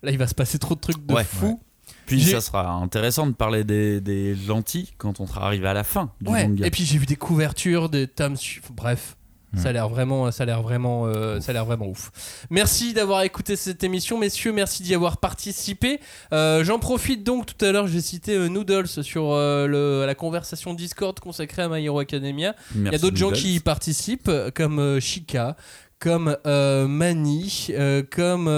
là 0.07 0.11
il 0.13 0.19
va 0.19 0.27
se 0.27 0.35
passer 0.35 0.59
trop 0.59 0.75
de 0.75 0.81
trucs 0.81 1.05
de 1.05 1.13
Ouais, 1.13 1.25
fou. 1.25 1.61
Puis 2.07 2.21
J'ai- 2.21 2.33
ça 2.33 2.41
sera 2.41 2.71
intéressant 2.73 3.27
de 3.27 3.33
parler 3.33 3.65
des, 3.65 4.01
des 4.01 4.35
gentils 4.37 4.95
quand 4.97 5.21
on 5.21 5.27
sera 5.27 5.45
arrivé 5.47 5.67
à 5.69 5.75
la 5.75 5.85
fin 5.85 6.11
du 6.21 6.31
Ouais. 6.31 6.47
manga. 6.49 6.67
Et 6.67 6.71
puis 6.71 6.85
j'ai 6.85 6.99
vu 6.99 7.07
des 7.07 7.17
couvertures, 7.17 7.89
des 7.89 8.07
tomes, 8.07 8.37
bref. 8.75 9.17
Ça 9.57 9.71
a 9.71 9.73
l'air 9.73 9.89
vraiment, 9.89 10.31
ça 10.33 10.43
a 10.43 10.47
l'air 10.47 10.61
vraiment, 10.61 11.07
euh, 11.07 11.41
ça 11.41 11.51
a 11.51 11.53
l'air 11.55 11.65
vraiment 11.65 11.87
ouf. 11.89 12.11
Merci 12.51 12.93
d'avoir 12.93 13.23
écouté 13.23 13.57
cette 13.57 13.83
émission, 13.85 14.19
messieurs. 14.19 14.53
Merci 14.53 14.83
d'y 14.83 14.95
avoir 14.95 15.17
participé. 15.17 15.99
Euh, 16.35 16.63
J'en 16.63 16.79
profite 16.79 17.25
donc. 17.25 17.47
Tout 17.47 17.65
à 17.65 17.73
l'heure, 17.73 17.87
j'ai 17.87 18.03
cité 18.03 18.35
euh, 18.35 18.49
Noodles 18.49 18.87
sur 18.87 19.31
le- 19.33 20.05
la 20.05 20.15
conversation 20.15 20.75
Discord 20.75 21.19
consacrée 21.21 21.63
à 21.63 21.69
My 21.71 21.83
Hero 21.83 22.01
Academia. 22.01 22.55
Il 22.75 22.85
y 22.85 22.95
a 22.95 22.99
d'autres 22.99 23.17
gens 23.17 23.31
qui 23.31 23.55
y 23.55 23.61
participent, 23.61 24.31
comme 24.55 25.01
Chica, 25.01 25.57
comme 26.01 26.37
Mani, 26.45 27.69
comme 28.11 28.49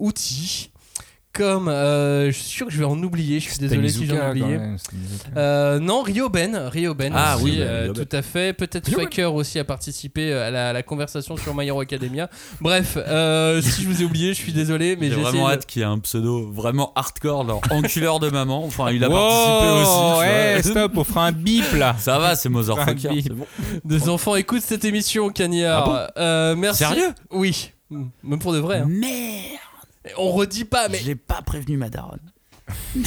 Outi, 0.00 0.71
comme. 1.32 1.68
euh, 1.68 2.26
je 2.26 2.32
suis 2.36 2.44
sûr 2.44 2.66
que 2.66 2.72
je 2.72 2.78
vais 2.78 2.84
en 2.84 3.00
oublier. 3.02 3.40
Je 3.40 3.50
suis 3.50 3.58
désolé 3.58 3.88
si 3.88 4.06
j'en 4.06 4.16
ai 4.16 4.30
oublié. 4.30 4.58
Euh, 5.36 5.78
non, 5.78 6.02
Ryoben, 6.02 6.56
Ryoben 6.56 7.12
Ah 7.16 7.36
aussi, 7.36 7.44
oui, 7.44 7.56
euh, 7.60 7.82
Ryoben. 7.84 8.04
tout 8.06 8.16
à 8.16 8.22
fait. 8.22 8.52
Peut-être. 8.52 8.90
Faker 8.90 9.34
aussi 9.34 9.58
a 9.58 9.64
participé 9.64 10.32
euh, 10.32 10.48
à 10.48 10.50
la, 10.50 10.68
à 10.70 10.72
la 10.72 10.82
conversation 10.82 11.36
sur 11.36 11.54
My 11.54 11.66
Hero 11.66 11.80
Academia. 11.80 12.28
Bref, 12.60 12.96
euh, 12.96 13.60
si 13.62 13.82
je 13.82 13.88
vous 13.88 14.02
ai 14.02 14.04
oublié, 14.04 14.28
je 14.34 14.38
suis 14.40 14.52
désolé, 14.52 14.96
mais 14.96 15.08
J'ai 15.10 15.16
vraiment 15.16 15.48
hâte 15.48 15.66
qu'il 15.66 15.80
y 15.80 15.84
ait 15.84 15.88
un 15.88 15.98
pseudo 15.98 16.50
vraiment 16.52 16.92
hardcore, 16.94 17.46
genre 17.46 17.60
enculeur 17.70 18.20
de 18.20 18.28
maman. 18.30 18.64
Enfin, 18.64 18.90
il 18.90 19.02
a 19.04 19.08
Wow, 19.08 19.14
participé 19.16 19.82
aussi. 19.82 20.18
Ouais, 20.20 20.62
stop, 20.62 20.92
on 20.96 21.04
fera 21.04 21.26
un 21.26 21.32
bip 21.32 21.72
là. 21.74 21.96
Ça 21.98 22.18
va, 22.18 22.34
c'est 22.36 22.48
bon. 22.48 22.60
de- 22.62 23.82
des 23.84 24.08
enfants 24.08 24.36
écoutent 24.36 24.62
cette 24.62 24.84
émission, 24.84 25.30
Cagnard. 25.30 25.88
Ah 25.88 26.20
Euh, 26.20 26.56
merci. 26.56 26.78
Sérieux? 26.84 27.12
Oui, 27.30 27.70
même 28.22 28.38
pour 28.38 28.52
de 28.52 28.58
vrai. 28.58 28.78
hein. 28.80 28.86
Merde 28.88 29.58
On 30.16 30.32
redit 30.32 30.64
pas, 30.64 30.88
mais 30.88 30.98
Je 30.98 31.06
l'ai 31.06 31.14
pas 31.14 31.42
prévenu 31.42 31.76
ma 31.76 31.88
daronne. 31.88 32.32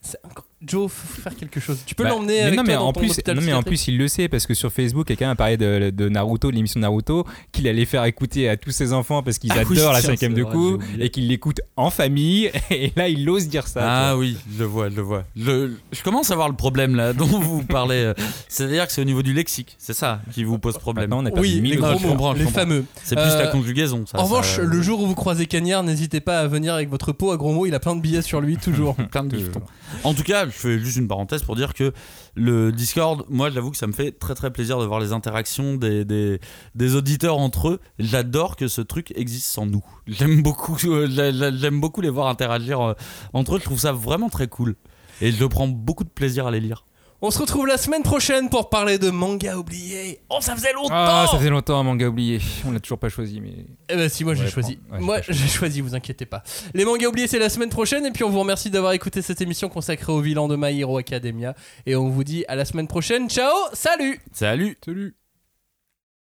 c'est 0.00 0.18
incroyable. 0.24 0.45
Joe, 0.62 0.90
faut 0.90 1.20
faire 1.22 1.36
quelque 1.36 1.60
chose. 1.60 1.78
Tu 1.84 1.94
peux 1.94 2.04
Bah, 2.04 2.10
l'emmener 2.10 2.40
avec 2.40 2.54
non, 2.56 2.64
toi 2.64 2.72
mais 2.72 2.74
dans 2.78 2.86
en 2.88 2.92
ton 2.94 3.00
plus, 3.00 3.10
hôpital 3.10 3.36
non, 3.36 3.42
mais 3.42 3.52
en 3.52 3.62
plus, 3.62 3.88
il 3.88 3.98
le 3.98 4.08
sait 4.08 4.26
parce 4.28 4.46
que 4.46 4.54
sur 4.54 4.72
Facebook, 4.72 5.06
quelqu'un 5.06 5.30
a 5.30 5.34
parlé 5.34 5.58
de, 5.58 5.90
de 5.90 6.08
Naruto, 6.08 6.50
de 6.50 6.56
l'émission 6.56 6.80
Naruto, 6.80 7.26
qu'il 7.52 7.68
allait 7.68 7.84
faire 7.84 8.02
écouter 8.06 8.48
à 8.48 8.56
tous 8.56 8.70
ses 8.70 8.94
enfants 8.94 9.22
parce 9.22 9.38
qu'ils 9.38 9.52
Ah 9.52 9.62
oui, 9.68 9.78
adorent 9.78 9.92
la 9.92 10.00
cinquième 10.00 10.32
de 10.32 10.42
coup 10.44 10.78
et 10.98 11.10
qu'ils 11.10 11.28
l'écoutent 11.28 11.60
en 11.76 11.90
famille. 11.90 12.50
Et 12.70 12.90
là, 12.96 13.08
il 13.08 13.28
ose 13.28 13.48
dire 13.48 13.68
ça. 13.68 13.80
Ah 13.84 14.16
oui, 14.16 14.38
je 14.54 14.60
le 14.60 14.64
vois, 14.64 14.88
je 14.88 14.96
le 14.96 15.02
vois. 15.02 15.24
Je 15.36 16.02
commence 16.02 16.30
à 16.30 16.36
voir 16.36 16.48
le 16.48 16.56
problème 16.56 16.96
là 16.96 17.12
dont 17.12 17.26
vous 17.26 17.62
parlez. 17.62 17.96
euh, 17.96 18.14
C'est-à-dire 18.48 18.86
que 18.86 18.92
c'est 18.94 19.02
au 19.02 19.06
niveau 19.06 19.22
du 19.22 19.34
lexique, 19.34 19.76
c'est 19.78 19.92
ça 19.94 20.20
qui 20.32 20.42
vous 20.42 20.58
pose 20.58 20.78
problème. 20.78 21.10
Maintenant, 21.10 21.30
on 21.30 21.36
a 21.36 21.38
Oui, 21.38 21.60
les 21.62 21.76
gros 21.76 21.98
mots, 21.98 22.34
fameux. 22.48 22.86
C'est 23.04 23.14
plus 23.14 23.24
Euh, 23.26 23.42
la 23.42 23.48
conjugaison. 23.48 24.04
Ça, 24.06 24.18
en 24.18 24.24
revanche, 24.24 24.56
ça- 24.56 24.62
le 24.62 24.80
jour 24.80 25.02
où 25.02 25.06
vous 25.06 25.14
croisez 25.14 25.44
Cagnard, 25.44 25.82
n'hésitez 25.82 26.20
pas 26.20 26.40
à 26.40 26.46
venir 26.46 26.72
avec 26.72 26.88
votre 26.88 27.12
pot 27.12 27.30
à 27.32 27.36
gros 27.36 27.52
mots. 27.52 27.66
Il 27.66 27.74
a 27.74 27.78
plein 27.80 27.94
de 27.94 28.00
billets 28.00 28.22
sur 28.22 28.40
lui, 28.40 28.56
toujours. 28.56 28.94
plein 29.10 29.24
de 29.24 29.36
diphtongues. 29.36 29.62
En 30.02 30.14
tout 30.14 30.22
cas, 30.22 30.45
je 30.46 30.50
fais 30.50 30.78
juste 30.78 30.96
une 30.96 31.08
parenthèse 31.08 31.42
pour 31.42 31.56
dire 31.56 31.74
que 31.74 31.92
le 32.34 32.72
Discord, 32.72 33.24
moi 33.28 33.50
j'avoue 33.50 33.70
que 33.70 33.76
ça 33.76 33.86
me 33.86 33.92
fait 33.92 34.12
très 34.12 34.34
très 34.34 34.50
plaisir 34.52 34.78
de 34.78 34.84
voir 34.84 35.00
les 35.00 35.12
interactions 35.12 35.74
des, 35.74 36.04
des, 36.04 36.94
auditeurs 36.94 37.38
entre 37.38 37.68
eux. 37.68 37.80
J'adore 37.98 38.56
que 38.56 38.68
ce 38.68 38.80
truc 38.80 39.12
existe 39.16 39.46
sans 39.46 39.66
nous. 39.66 39.84
J'aime 40.06 40.42
beaucoup, 40.42 40.76
euh, 40.86 41.08
j'a- 41.10 41.32
j'a- 41.32 41.56
j'aime 41.56 41.80
beaucoup 41.80 42.00
les 42.00 42.10
voir 42.10 42.28
interagir 42.28 42.80
euh, 42.80 42.94
entre 43.32 43.56
eux. 43.56 43.58
Je 43.58 43.64
trouve 43.64 43.80
ça 43.80 43.92
vraiment 43.92 44.28
très 44.28 44.48
cool. 44.48 44.76
Et 45.20 45.32
je 45.32 45.44
prends 45.44 45.68
beaucoup 45.68 46.04
de 46.04 46.10
plaisir 46.10 46.46
à 46.46 46.50
les 46.50 46.60
lire. 46.60 46.84
On 47.22 47.30
se 47.30 47.38
retrouve 47.38 47.66
la 47.66 47.78
semaine 47.78 48.02
prochaine 48.02 48.50
pour 48.50 48.68
parler 48.68 48.98
de 48.98 49.10
manga 49.10 49.56
oublié. 49.56 50.20
Oh, 50.28 50.38
ça 50.40 50.54
faisait 50.54 50.72
longtemps 50.74 50.88
Ah, 50.92 51.26
ça 51.30 51.38
fait 51.38 51.48
longtemps, 51.48 51.80
un 51.80 51.82
manga 51.82 52.06
oublié. 52.06 52.40
On 52.66 52.72
l'a 52.72 52.80
toujours 52.80 52.98
pas 52.98 53.08
choisi, 53.08 53.40
mais. 53.40 53.54
Eh 53.88 53.96
ben 53.96 54.08
si, 54.08 54.22
moi 54.24 54.34
j'ai 54.34 54.48
choisi. 54.48 54.78
Ouais, 54.90 55.00
moi 55.00 55.20
j'ai 55.26 55.48
choisi, 55.48 55.80
vous 55.80 55.94
inquiétez 55.94 56.26
pas. 56.26 56.42
Les 56.74 56.84
mangas 56.84 57.08
oubliés, 57.08 57.26
c'est 57.26 57.38
la 57.38 57.48
semaine 57.48 57.70
prochaine. 57.70 58.04
Et 58.04 58.10
puis 58.10 58.22
on 58.22 58.30
vous 58.30 58.40
remercie 58.40 58.70
d'avoir 58.70 58.92
écouté 58.92 59.22
cette 59.22 59.40
émission 59.40 59.68
consacrée 59.68 60.12
au 60.12 60.20
vilain 60.20 60.46
de 60.46 60.56
My 60.56 60.78
Hero 60.78 60.98
Academia. 60.98 61.54
Et 61.86 61.96
on 61.96 62.08
vous 62.10 62.24
dit 62.24 62.44
à 62.48 62.54
la 62.54 62.64
semaine 62.64 62.86
prochaine. 62.88 63.30
Ciao, 63.30 63.54
salut 63.72 64.20
Salut 64.32 64.76
Salut 64.84 65.16